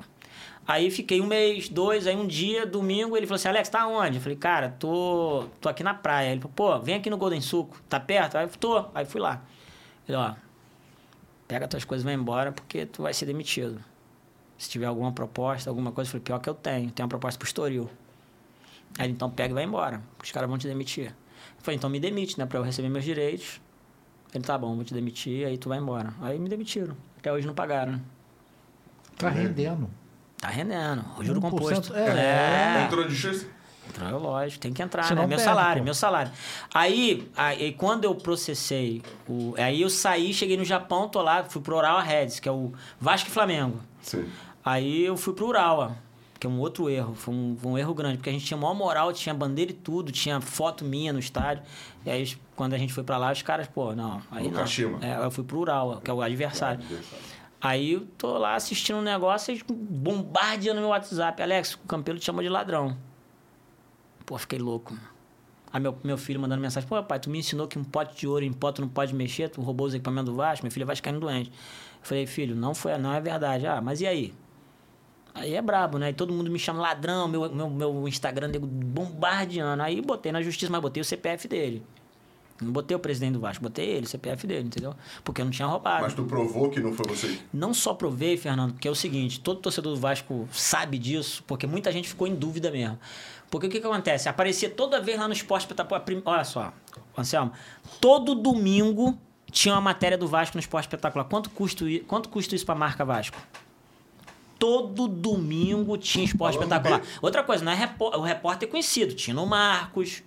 [0.65, 4.15] Aí fiquei um mês, dois, aí um dia, domingo, ele falou assim, Alex, tá onde?
[4.17, 6.31] Eu falei, cara, tô, tô aqui na praia.
[6.31, 7.81] Ele falou, pô, vem aqui no Golden Suco.
[7.89, 8.37] Tá perto?
[8.37, 8.85] Aí eu tô.
[8.95, 9.41] Aí fui lá.
[10.07, 10.33] Ele, ó,
[11.47, 13.83] pega tuas coisas e vai embora, porque tu vai ser demitido.
[14.57, 16.89] Se tiver alguma proposta, alguma coisa, eu falei, pior que eu tenho.
[16.91, 17.89] Tenho uma proposta pro Estoril.
[18.97, 20.01] Aí ele, então pega e vai embora.
[20.23, 21.13] Os caras vão te demitir.
[21.63, 22.45] Falei, então me demite, né?
[22.45, 23.61] Pra eu receber meus direitos.
[24.35, 26.13] Ele, tá bom, vou te demitir, aí tu vai embora.
[26.21, 26.95] Aí me demitiram.
[27.17, 28.01] Até hoje não pagaram, né?
[29.17, 29.89] Tá rendendo.
[30.37, 31.05] Tá rendendo.
[31.17, 31.95] O juro 1%, composto.
[31.95, 32.79] é.
[32.79, 32.83] é.
[32.85, 33.47] Entrou de justiça?
[33.87, 35.27] Entrou, lógico, tem que entrar, Senão né?
[35.27, 35.85] Meu perde, salário, pô.
[35.85, 36.31] meu salário.
[36.73, 41.61] Aí, aí, quando eu processei, o, aí eu saí, cheguei no Japão, tô lá, fui
[41.61, 43.79] pro Urawa Reds, que é o Vasco e Flamengo.
[44.01, 44.27] Sim.
[44.65, 45.95] Aí eu fui pro Urawa,
[46.43, 48.73] que é um outro erro, foi um, um erro grande, porque a gente tinha maior
[48.73, 51.63] moral, tinha bandeira e tudo, tinha foto minha no estádio.
[52.05, 54.59] E aí, quando a gente foi pra lá, os caras, pô, não, aí não.
[55.01, 56.83] É, eu fui pro Urawa, que é o adversário.
[57.61, 61.41] Aí eu tô lá assistindo um negócio, eles bombardeando meu WhatsApp.
[61.41, 62.97] Alex, o Campelo te chamou de ladrão.
[64.25, 64.93] Pô, fiquei louco.
[65.71, 68.27] Aí meu, meu filho mandando mensagem, pô, pai, tu me ensinou que um pote de
[68.27, 70.85] ouro em pó tu não pode mexer, tu roubou os equipamentos do Vasco, meu filho
[70.85, 71.49] vai caindo doente.
[71.49, 73.65] Eu falei, filho, não foi, não é verdade.
[73.65, 74.33] Ah, mas e aí?
[75.35, 76.09] Aí é brabo, né?
[76.11, 79.81] E todo mundo me chama ladrão, meu, meu, meu Instagram nego bombardeando.
[79.81, 81.83] Aí botei na justiça, mas botei o CPF dele.
[82.61, 84.93] Não botei o presidente do Vasco, botei ele, o CPF dele, entendeu?
[85.23, 86.03] Porque eu não tinha roubado.
[86.03, 87.39] Mas tu provou que não foi você.
[87.51, 91.65] Não só provei, Fernando, porque é o seguinte, todo torcedor do Vasco sabe disso, porque
[91.65, 92.97] muita gente ficou em dúvida mesmo.
[93.49, 94.29] Porque o que, que acontece?
[94.29, 96.01] Aparecia toda vez lá no Esporte Espetacular.
[96.01, 96.71] prim- Olha só,
[97.17, 97.51] Anselmo,
[97.99, 99.17] todo domingo
[99.51, 101.25] tinha uma matéria do Vasco no Esporte Espetacular.
[101.25, 103.37] Quanto custa, quanto custa isso pra marca Vasco?
[104.63, 107.01] Todo domingo tinha esporte Falando espetacular.
[107.01, 107.13] dele.
[107.21, 109.13] Outra coisa, não é repó- o repórter conhecido.
[109.13, 110.23] Tinha no Marcos,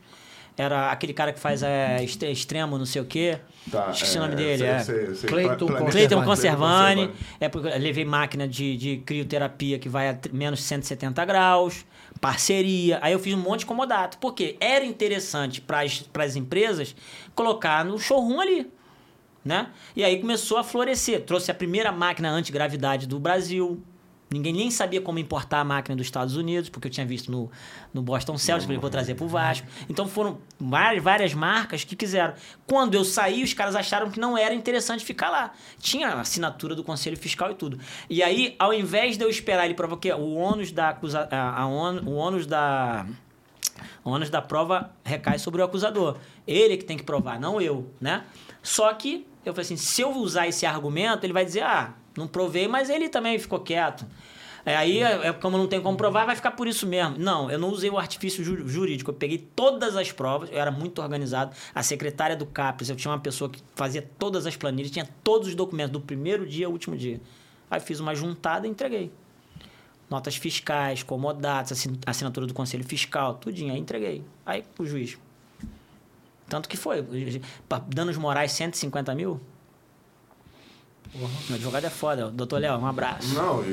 [0.58, 3.38] era aquele cara que faz é, extre- extremo, não sei o quê.
[3.70, 4.78] Tá, Esqueci é, o nome dele, sei, é.
[4.80, 5.30] sei, sei.
[5.30, 6.24] Planeta- Conservani.
[6.26, 7.10] Conservani.
[7.40, 11.86] É porque eu levei máquina de, de crioterapia que vai a menos 170 graus,
[12.20, 12.98] parceria.
[13.00, 14.18] Aí eu fiz um monte de comodato.
[14.18, 15.81] Porque era interessante para
[16.24, 16.94] as empresas
[17.34, 18.70] colocar no showroom ali.
[19.42, 19.68] Né?
[19.94, 21.23] E aí começou a florescer.
[21.24, 23.82] Trouxe a primeira máquina antigravidade do Brasil.
[24.36, 27.50] Ninguém nem sabia como importar a máquina dos Estados Unidos, porque eu tinha visto no,
[27.94, 29.66] no Boston Celtics, falei, vou trazer pro Vasco.
[29.89, 32.34] Então foram várias, várias marcas que quiseram.
[32.66, 35.52] Quando eu saí, os caras acharam que não era interessante ficar lá.
[35.81, 37.78] Tinha assinatura do Conselho Fiscal e tudo.
[38.10, 41.62] E aí, ao invés de eu esperar ele provar que o ônus da acusa, a,
[41.62, 43.06] a on- o ônus da
[44.05, 46.16] o ônus da prova recai sobre o acusador.
[46.47, 48.23] Ele que tem que provar, não eu, né?
[48.62, 52.26] Só que eu falei assim, se eu usar esse argumento, ele vai dizer, ah, não
[52.28, 54.06] provei, mas ele também ficou quieto.
[54.64, 57.16] É, aí, é, é, como não tem como provar, vai ficar por isso mesmo.
[57.18, 59.10] Não, eu não usei o artifício ju- jurídico.
[59.10, 61.54] Eu peguei todas as provas, eu era muito organizado.
[61.72, 65.46] A secretária do CAPES, eu tinha uma pessoa que fazia todas as planilhas, tinha todos
[65.48, 67.20] os documentos, do primeiro dia ao último dia.
[67.70, 69.12] Aí fiz uma juntada e entreguei
[70.10, 73.72] notas fiscais, comodatos, assin- assinatura do Conselho Fiscal, tudinho.
[73.72, 74.24] Aí entreguei.
[74.44, 75.16] Aí o juiz.
[76.48, 77.04] Tanto que foi.
[77.88, 79.40] Danos morais 150 mil.
[81.15, 82.31] Meu advogado é foda.
[82.31, 83.35] Doutor Léo, um abraço.
[83.35, 83.65] Não,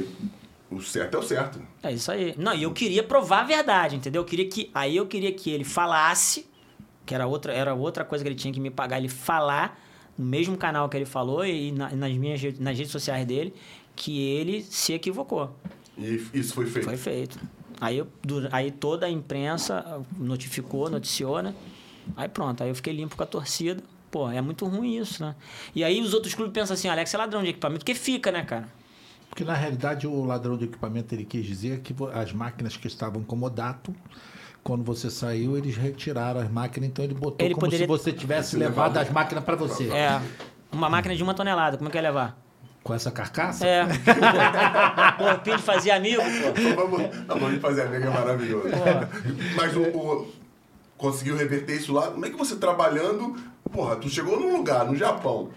[0.72, 1.62] O certo é o certo.
[1.82, 2.34] É isso aí.
[2.38, 4.22] Não, e eu queria provar a verdade, entendeu?
[4.22, 6.46] Eu queria que, aí eu queria que ele falasse,
[7.06, 9.80] que era outra, era outra coisa que ele tinha que me pagar, ele falar
[10.18, 13.54] no mesmo canal que ele falou e na- nas minhas nas redes sociais dele,
[13.96, 15.56] que ele se equivocou.
[15.98, 16.86] E isso foi feito.
[16.86, 17.40] Foi feito.
[17.82, 18.08] Aí, eu,
[18.52, 21.54] aí toda a imprensa notificou, noticiou, né?
[22.16, 23.84] Aí pronto, aí eu fiquei limpo com a torcida.
[24.14, 25.34] Pô, é muito ruim isso, né?
[25.74, 28.44] E aí os outros clubes pensam assim, Alex é ladrão de equipamento, porque fica, né,
[28.44, 28.68] cara?
[29.28, 33.24] Porque na realidade o ladrão de equipamento ele quis dizer que as máquinas que estavam
[33.24, 33.92] como dato,
[34.64, 38.14] quando você saiu, eles retiraram as máquinas, então ele botou Ele como poderia- se você
[38.14, 39.90] tivesse Se levado as máquinas para você.
[39.90, 40.22] É.
[40.72, 42.38] Uma máquina de uma tonelada, como é que ia levar?
[42.84, 43.66] Com essa carcaça?
[43.66, 43.84] É.
[45.18, 46.76] Pô, o Pinto fazia amigo, pô.
[46.76, 48.68] Vamos, não, vamos fazer amigo é maravilhoso.
[49.56, 50.43] Mas o, o-
[51.04, 52.10] conseguiu reverter isso lá.
[52.12, 53.36] Como é que você trabalhando?
[53.74, 55.50] Porra, tu chegou num lugar, no Japão.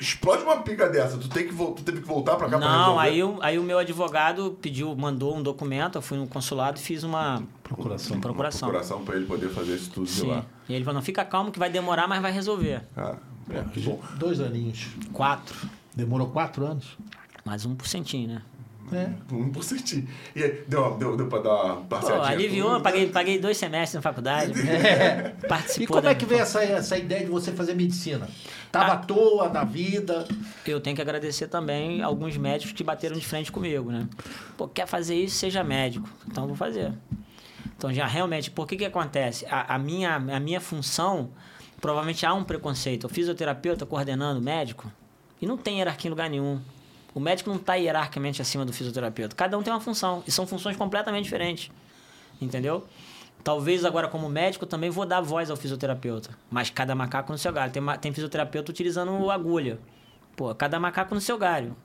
[0.00, 2.78] Explode uma pica dessa, tu, tem que, tu teve que voltar pra cá pra Não,
[2.96, 3.00] resolver?
[3.08, 6.80] aí, o- aí o meu advogado pediu, mandou um documento, eu fui no consulado e
[6.82, 8.20] fiz uma Procuração.
[8.20, 8.68] procuração.
[8.68, 10.28] Procuração pra ele poder fazer isso tudo de Sim.
[10.28, 10.44] lá.
[10.68, 12.82] E ele falou, não, fica calmo que vai demorar, mas vai resolver.
[12.96, 13.16] Ah,
[13.50, 13.64] é.
[14.18, 14.86] Dois aninhos.
[15.12, 15.68] Quatro.
[15.94, 16.96] Demorou quatro anos.
[17.44, 18.42] Mais um porcentinho, né?
[18.92, 19.10] É.
[19.34, 20.06] Um por centinho.
[20.34, 22.32] E deu, deu, deu pra dar uma Pô, parceladinha?
[22.32, 24.52] aliviou, eu paguei, paguei dois semestres na faculdade.
[24.68, 25.34] É.
[25.42, 28.28] E Participou como da- é que veio essa, essa ideia de você fazer medicina?
[28.72, 28.94] Tava Ah.
[28.94, 30.26] à toa na vida.
[30.66, 34.06] Eu tenho que agradecer também alguns médicos que bateram de frente comigo, né?
[34.56, 36.08] Pô, quer fazer isso, seja médico.
[36.30, 36.92] Então eu vou fazer.
[37.76, 39.46] Então já realmente, por que que acontece?
[39.50, 41.30] A, a minha, a minha função,
[41.80, 43.04] provavelmente há um preconceito.
[43.04, 44.90] O fisioterapeuta coordenando o médico,
[45.40, 46.60] e não tem hierarquia em lugar nenhum.
[47.18, 49.34] O médico não está hierarquicamente acima do fisioterapeuta.
[49.34, 51.68] Cada um tem uma função, e são funções completamente diferentes.
[52.40, 52.86] Entendeu?
[53.42, 56.30] Talvez agora, como médico, também vou dar voz ao fisioterapeuta.
[56.48, 57.72] Mas cada macaco no seu galho.
[57.72, 59.80] Tem, tem fisioterapeuta utilizando agulha.
[60.36, 61.76] Pô, cada macaco no seu galho.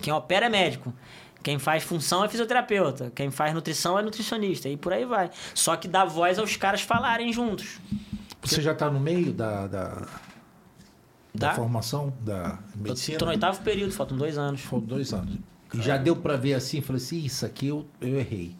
[0.00, 0.92] Quem opera é médico.
[1.40, 3.12] Quem faz função é fisioterapeuta.
[3.14, 4.68] Quem faz nutrição é nutricionista.
[4.68, 5.30] E por aí vai.
[5.54, 7.78] Só que dá voz aos caras falarem juntos.
[8.42, 10.08] Você já está no meio da, da,
[11.34, 11.54] da Tá?
[11.54, 13.18] formação da Eu medicina?
[13.18, 14.60] tô no oitavo período, faltam dois anos.
[14.62, 15.36] Foram dois anos.
[15.72, 18.54] E já deu para ver assim, falei assim, isso aqui eu, eu errei.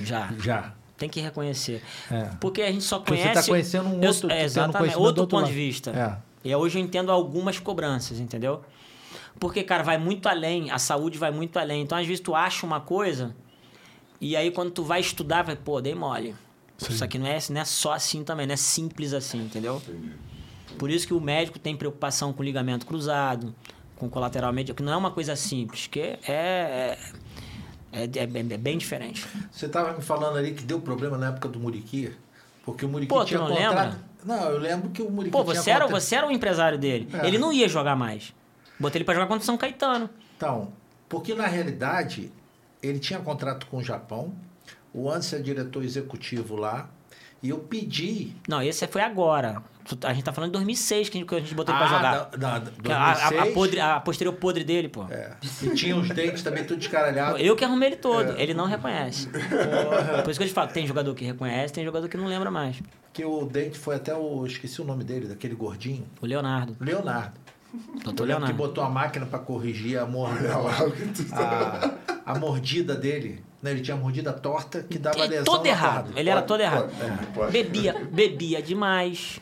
[0.00, 0.32] Já.
[0.40, 0.74] Já.
[0.96, 1.82] Tem que reconhecer.
[2.10, 2.30] É.
[2.40, 3.34] Porque a gente só Porque conhece.
[3.34, 5.46] você tá conhecendo um Eu- outro- é, tendo exatamente, outro outro ponto lado.
[5.48, 5.90] de vista.
[5.90, 6.48] É.
[6.48, 8.62] E hoje eu entendo algumas cobranças, entendeu?
[9.38, 11.82] Porque, cara, vai muito além, a saúde vai muito além.
[11.82, 13.34] Então, às vezes, tu acha uma coisa,
[14.20, 16.34] e aí quando tu vai estudar, vai, pô, dei mole.
[16.88, 19.80] Isso aqui não é, não é só assim também, não é simples assim, entendeu?
[20.78, 23.54] Por isso que o médico tem preocupação com ligamento cruzado,
[23.96, 26.98] com colateral médio, que não é uma coisa simples, que é, é,
[27.92, 29.26] é, é bem- bem diferente.
[29.50, 32.12] Você estava me falando ali que deu problema na época do Muriqui,
[32.64, 33.74] porque o Muriqui Pô, tu tinha não contrato...
[33.74, 34.00] lembra?
[34.24, 36.78] Não, eu lembro que o Muriqui Pô, tinha você era, contra- você era o empresário
[36.78, 37.08] dele.
[37.12, 37.26] É.
[37.26, 38.32] Ele não ia jogar mais.
[38.78, 40.08] Botei ele pra jogar contra o São Caetano.
[40.36, 40.72] Então,
[41.08, 42.32] porque na realidade
[42.82, 44.32] ele tinha contrato com o Japão,
[44.92, 46.88] o Anse é diretor executivo lá,
[47.42, 48.32] e eu pedi...
[48.48, 49.62] Não, esse foi agora.
[50.04, 52.36] A gente tá falando de 2006 que a gente, botou ele pra Ah, jogar.
[52.36, 55.06] da- da- Que a, a- a 2006, podre- a posterior podre dele, pô.
[55.10, 57.36] é, e tinha os dentes também tudo descaralhado.
[57.38, 58.30] Eu que arrumei ele todo.
[58.36, 58.42] É.
[58.42, 59.28] Ele não reconhece.
[59.28, 62.48] Por isso que eu te falo, tem jogador que reconhece, tem jogador que não lembra
[62.50, 62.80] mais.
[63.12, 64.46] Que o dente foi até o...
[64.46, 66.06] Esqueci o nome dele, daquele gordinho.
[66.20, 66.76] O Leonardo.
[66.80, 67.32] Leonardo.
[67.72, 68.54] Doutor lembro que Leonardo.
[68.54, 70.28] botou a máquina para corrigir a, mor-
[71.32, 73.42] a, a mordida dele.
[73.62, 73.70] né?
[73.70, 75.44] Ele tinha a mordida torta que dava Ele lesão.
[75.44, 76.12] todo errado.
[76.16, 76.90] Ele era Pode, todo errado.
[76.92, 77.52] pode, pode.
[77.52, 79.40] Bebia, bebia demais.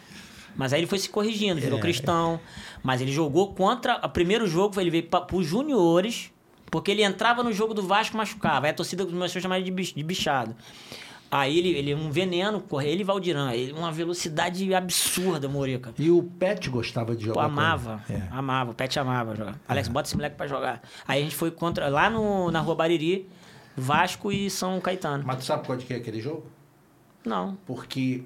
[0.56, 1.82] Mas aí ele foi se corrigindo, virou É.
[1.82, 2.38] cristão.
[2.82, 4.00] Mas ele jogou contra.
[4.04, 6.30] O primeiro jogo ele veio para os juniores,
[6.70, 8.66] porque ele entrava no jogo do Vasco e machucava.
[8.66, 10.54] Aí a torcida começou a chamar ele de bichado.
[11.30, 15.94] Aí ele, ele um veneno, corre- ele e Valdiran, ele uma velocidade absurda, Morica.
[15.96, 17.42] E o Pet gostava de Pô, jogar.
[17.46, 17.60] com ele.
[17.60, 18.22] amava, É.
[18.32, 19.54] amava, o Pet amava jogar.
[19.68, 20.82] Alex, bota esse moleque pra jogar.
[21.06, 23.28] Aí a gente foi contra, lá no, na rua Bariri,
[23.76, 25.22] Vasco e São Caetano.
[25.24, 26.44] Mas tu sabe qual de que é aquele jogo?
[27.24, 28.24] Não, Porque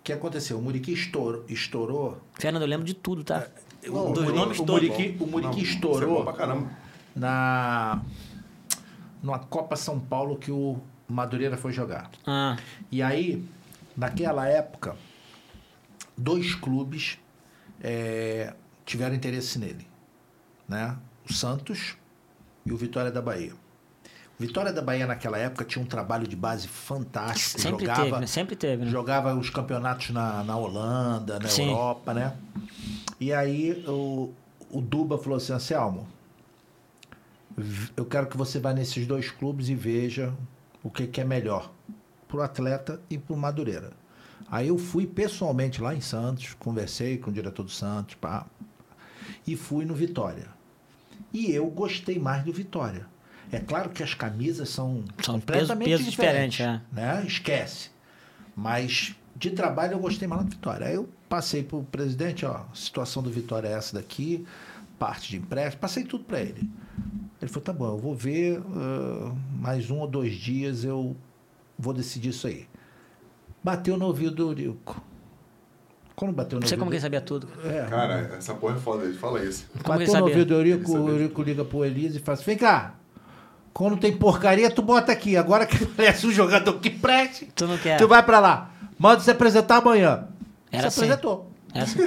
[0.00, 0.56] o que aconteceu?
[0.58, 1.44] O Muriqui estourou.
[1.48, 3.46] estourou Fernando, eu lembro de tudo, tá?
[3.86, 4.88] o, Dos nomes o todos.
[4.88, 6.70] Muriqui, o Muriqui é estourou pra caramba.
[7.14, 8.00] na
[9.22, 12.10] numa Copa São Paulo que o Madureira foi jogar.
[12.26, 12.56] Ah,
[12.90, 13.44] E aí,
[13.96, 14.96] naquela época,
[16.16, 17.18] dois clubes
[17.80, 18.52] eh,
[18.84, 19.86] tiveram interesse nele,
[20.68, 20.96] né?
[21.28, 21.96] O Santos
[22.64, 23.52] e o Vitória da Bahia.
[24.38, 28.20] O Vitória da Bahia naquela época tinha um trabalho de base fantástico, sempre jogava, teve,
[28.20, 28.26] né?
[28.26, 28.90] Sempre teve, né?
[28.90, 31.68] jogava os campeonatos na, na Holanda, na Sim.
[31.70, 32.36] Europa, né?
[33.20, 34.32] E aí o,
[34.70, 36.08] o Duba falou assim, Anselmo,
[37.96, 40.34] eu quero que você vá nesses dois clubes e veja
[40.84, 41.72] o que, que é melhor
[42.28, 43.90] pro atleta e pro Madureira.
[44.48, 48.46] Aí eu fui pessoalmente lá em Santos, conversei com o diretor do Santos, pá,
[49.46, 50.46] e fui no Vitória.
[51.32, 53.06] E eu gostei mais do Vitória.
[53.50, 57.24] É claro que as camisas são, São completamente peso- peso diferentes, diferente, né?
[57.26, 57.90] Esquece.
[58.54, 60.86] Mas de trabalho eu gostei mais da Vitória.
[60.86, 64.46] Aí eu passei pro presidente, ó, a situação do Vitória é essa daqui,
[64.98, 66.68] parte de empréstimo, passei tudo para ele.
[67.40, 71.16] Ele falou, tá bom, eu vou ver, ah, mais um ou dois dias eu
[71.78, 72.66] vou decidir isso aí.
[73.62, 75.02] Bateu no ouvido do Eurico.
[76.14, 77.14] Quando bateu no Não sei como que ouvido...
[77.14, 77.48] ele sabia tudo.
[77.64, 79.66] É, Cara, essa porra é foda, ele fala isso.
[79.72, 80.22] Como Bateu no sabia?
[80.34, 81.08] ouvido do Eurico, o.
[81.08, 82.94] Eurico liga pro Elise e fala assim: vem cá,
[83.72, 85.36] quando tem porcaria, tu bota aqui.
[85.36, 87.96] Agora que parece um jogador que preste, Tu não quer.
[87.98, 88.70] tu vai pra lá.
[88.96, 90.28] Manda se apresentar amanhã.
[90.70, 91.10] Era se assim.
[91.10, 91.50] apresentou.
[91.74, 91.98] Essa-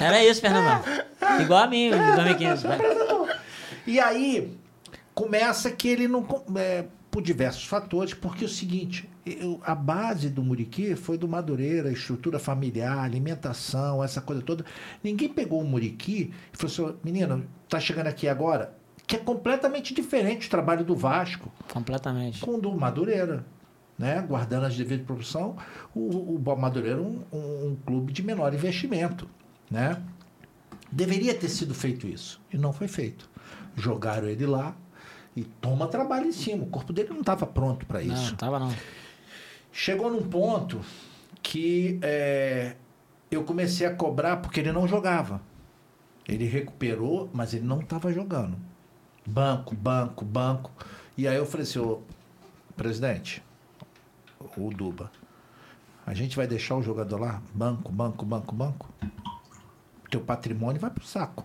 [0.00, 0.82] Era isso, Fernandão.
[1.40, 2.66] Igual a mim, em 2015.
[2.66, 2.78] vai.
[3.86, 4.56] E aí,
[5.14, 6.26] começa que ele não.
[6.56, 11.28] é, por diversos fatores, porque é o seguinte, eu- a base do Muriqui foi do
[11.28, 14.64] Madureira, estrutura familiar, alimentação, essa coisa toda.
[15.02, 18.74] Ninguém pegou o Muriqui e falou assim, menino, tá chegando aqui agora,
[19.06, 22.40] que é completamente diferente o trabalho do Vasco Completamente.
[22.40, 23.44] com o do Madureira.
[23.98, 24.20] Né?
[24.22, 25.56] Guardando as devidas proporção,
[25.94, 29.28] o, o Bo- Madureira é um, um- um clube de menor investimento.
[29.70, 30.00] Né?
[30.90, 32.40] Deveria ter sido feito isso.
[32.52, 33.28] E não foi feito.
[33.76, 34.74] Jogaram ele lá
[35.36, 36.64] e toma trabalho em cima.
[36.64, 38.30] O corpo dele não estava pronto para isso.
[38.30, 38.74] não tava não.
[39.72, 40.80] Chegou num ponto
[41.42, 42.76] que é,
[43.30, 45.40] eu comecei a cobrar porque ele não jogava.
[46.28, 48.56] Ele recuperou, mas ele não estava jogando.
[49.26, 50.70] Banco, banco, banco.
[51.18, 52.00] E aí eu falei assim, ô,
[52.76, 53.42] presidente,
[54.56, 55.10] o Duba,
[56.06, 57.42] a gente vai deixar o jogador lá?
[57.54, 58.88] Banco, banco, banco, banco?
[60.10, 61.44] Teu patrimônio vai pro saco.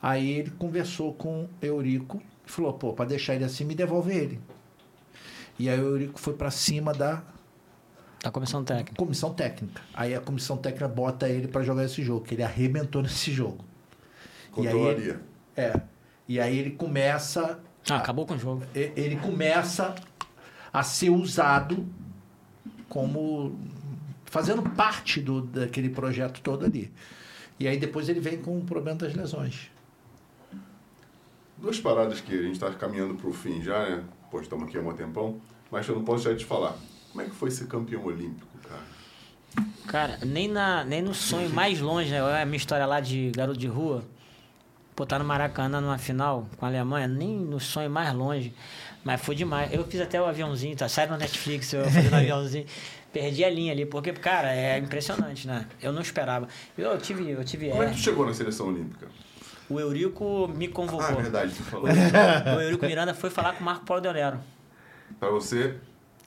[0.00, 4.12] Aí ele conversou com o Eurico e falou, pô, para deixar ele assim, me devolve
[4.14, 4.40] ele.
[5.58, 7.22] E aí o Eurico foi para cima da
[8.22, 8.94] Da comissão técnica.
[8.96, 9.82] comissão técnica.
[9.94, 13.64] Aí a comissão técnica bota ele para jogar esse jogo, que ele arrebentou nesse jogo.
[14.58, 15.18] E aí ele,
[15.56, 15.80] é.
[16.28, 17.58] E aí ele começa
[17.90, 18.62] Ah, acabou com o jogo.
[18.74, 19.94] ele começa
[20.76, 21.86] a ser usado
[22.86, 23.58] como
[24.26, 26.92] fazendo parte do, daquele projeto todo ali.
[27.58, 29.70] E aí depois ele vem com o problema das lesões.
[31.56, 34.04] Duas paradas que a gente tá caminhando pro fim já, né?
[34.30, 35.40] Pô, estamos aqui há um tempão.
[35.70, 36.76] Mas eu não posso já te falar.
[37.10, 38.82] Como é que foi ser campeão olímpico, cara?
[39.86, 42.20] Cara, nem, na, nem no sonho mais longe, né?
[42.20, 44.04] A minha história lá de garoto de rua,
[44.96, 48.52] pô, tá no Maracanã numa final com a Alemanha, nem no sonho mais longe.
[49.04, 49.72] Mas foi demais.
[49.72, 50.88] Eu fiz até o aviãozinho, tá?
[50.88, 52.66] Sai no Netflix, eu fazendo aviãozinho.
[53.12, 55.66] Perdi a linha ali, porque, cara, é impressionante, né?
[55.80, 56.48] Eu não esperava.
[56.76, 59.08] Eu, eu tive, eu tive Como é é, que tu chegou na seleção olímpica?
[59.68, 61.20] O Eurico me Ah, convocou.
[61.20, 61.88] é verdade, tu falou.
[62.56, 64.40] o Eurico Miranda foi falar com o Marco Paulo Deonero.
[65.18, 65.76] pra você,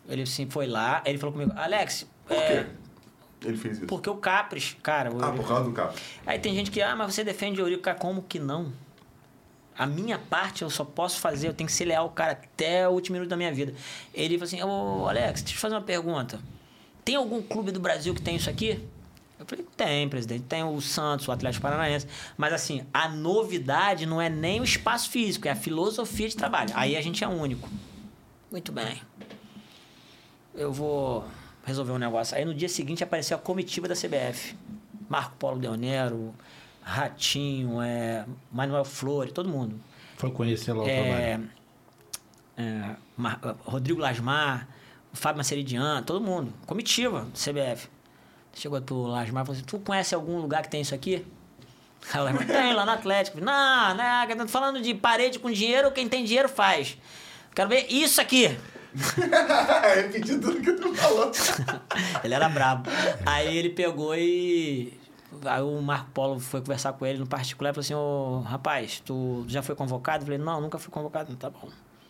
[0.07, 2.65] Ele sim foi lá, ele falou comigo, Alex, por é, quê?
[3.43, 3.85] Ele fez isso.
[3.87, 5.93] porque o Capres, cara, o Ah, Eurico- por causa do capa.
[6.25, 8.71] Aí tem gente que, ah, mas você defende o Eurico, cara, como que não?
[9.77, 12.85] A minha parte eu só posso fazer, eu tenho que ser leal ao cara até
[12.87, 13.73] o último minuto da minha vida.
[14.13, 16.37] Ele falou assim, ô Alex, deixa eu fazer uma pergunta.
[17.05, 18.77] Tem algum clube do Brasil que tem isso aqui?
[19.39, 20.43] Eu falei, tem, presidente.
[20.43, 22.05] Tem o Santos, o Atlético Paranaense.
[22.37, 26.71] Mas assim, a novidade não é nem o espaço físico, é a filosofia de trabalho.
[26.73, 27.69] Aí a gente é único.
[28.51, 29.01] Muito bem.
[30.53, 31.23] Eu vou
[31.69, 32.35] resolver um negócio.
[32.35, 34.55] Aí no dia seguinte apareceu a comitiva da CBF.
[35.07, 36.33] Marco Polo Deonero,
[36.81, 39.79] Ratinho, é, Manuel Flores, todo mundo.
[40.17, 41.01] Foi conhecer lá o É,
[41.37, 41.49] trabalho.
[42.57, 44.67] é, Mar- Rodrigo Lasmar,
[45.13, 46.53] Fábio Maceridiano, todo mundo.
[46.65, 47.87] Comitiva do CBF.
[48.53, 51.25] Chegou pro Lasmar e falou assim: Tu conhece algum lugar que tem isso aqui?
[52.13, 53.39] Aí o Lasmar, tem lá no Atlético.
[53.39, 56.97] Não, não, eu tô falando de parede com dinheiro, quem tem dinheiro faz.
[57.55, 58.57] Quero ver isso aqui.
[59.83, 61.31] é, repetir tudo que tu falou.
[62.23, 62.89] Ele era brabo.
[63.25, 64.97] Aí ele pegou e.
[65.45, 68.99] Aí o Marco Polo foi conversar com ele no particular e falou assim: Ô rapaz,
[69.05, 70.23] tu já foi convocado?
[70.23, 71.35] Eu falei: Não, nunca fui convocado.
[71.35, 71.69] Tá bom.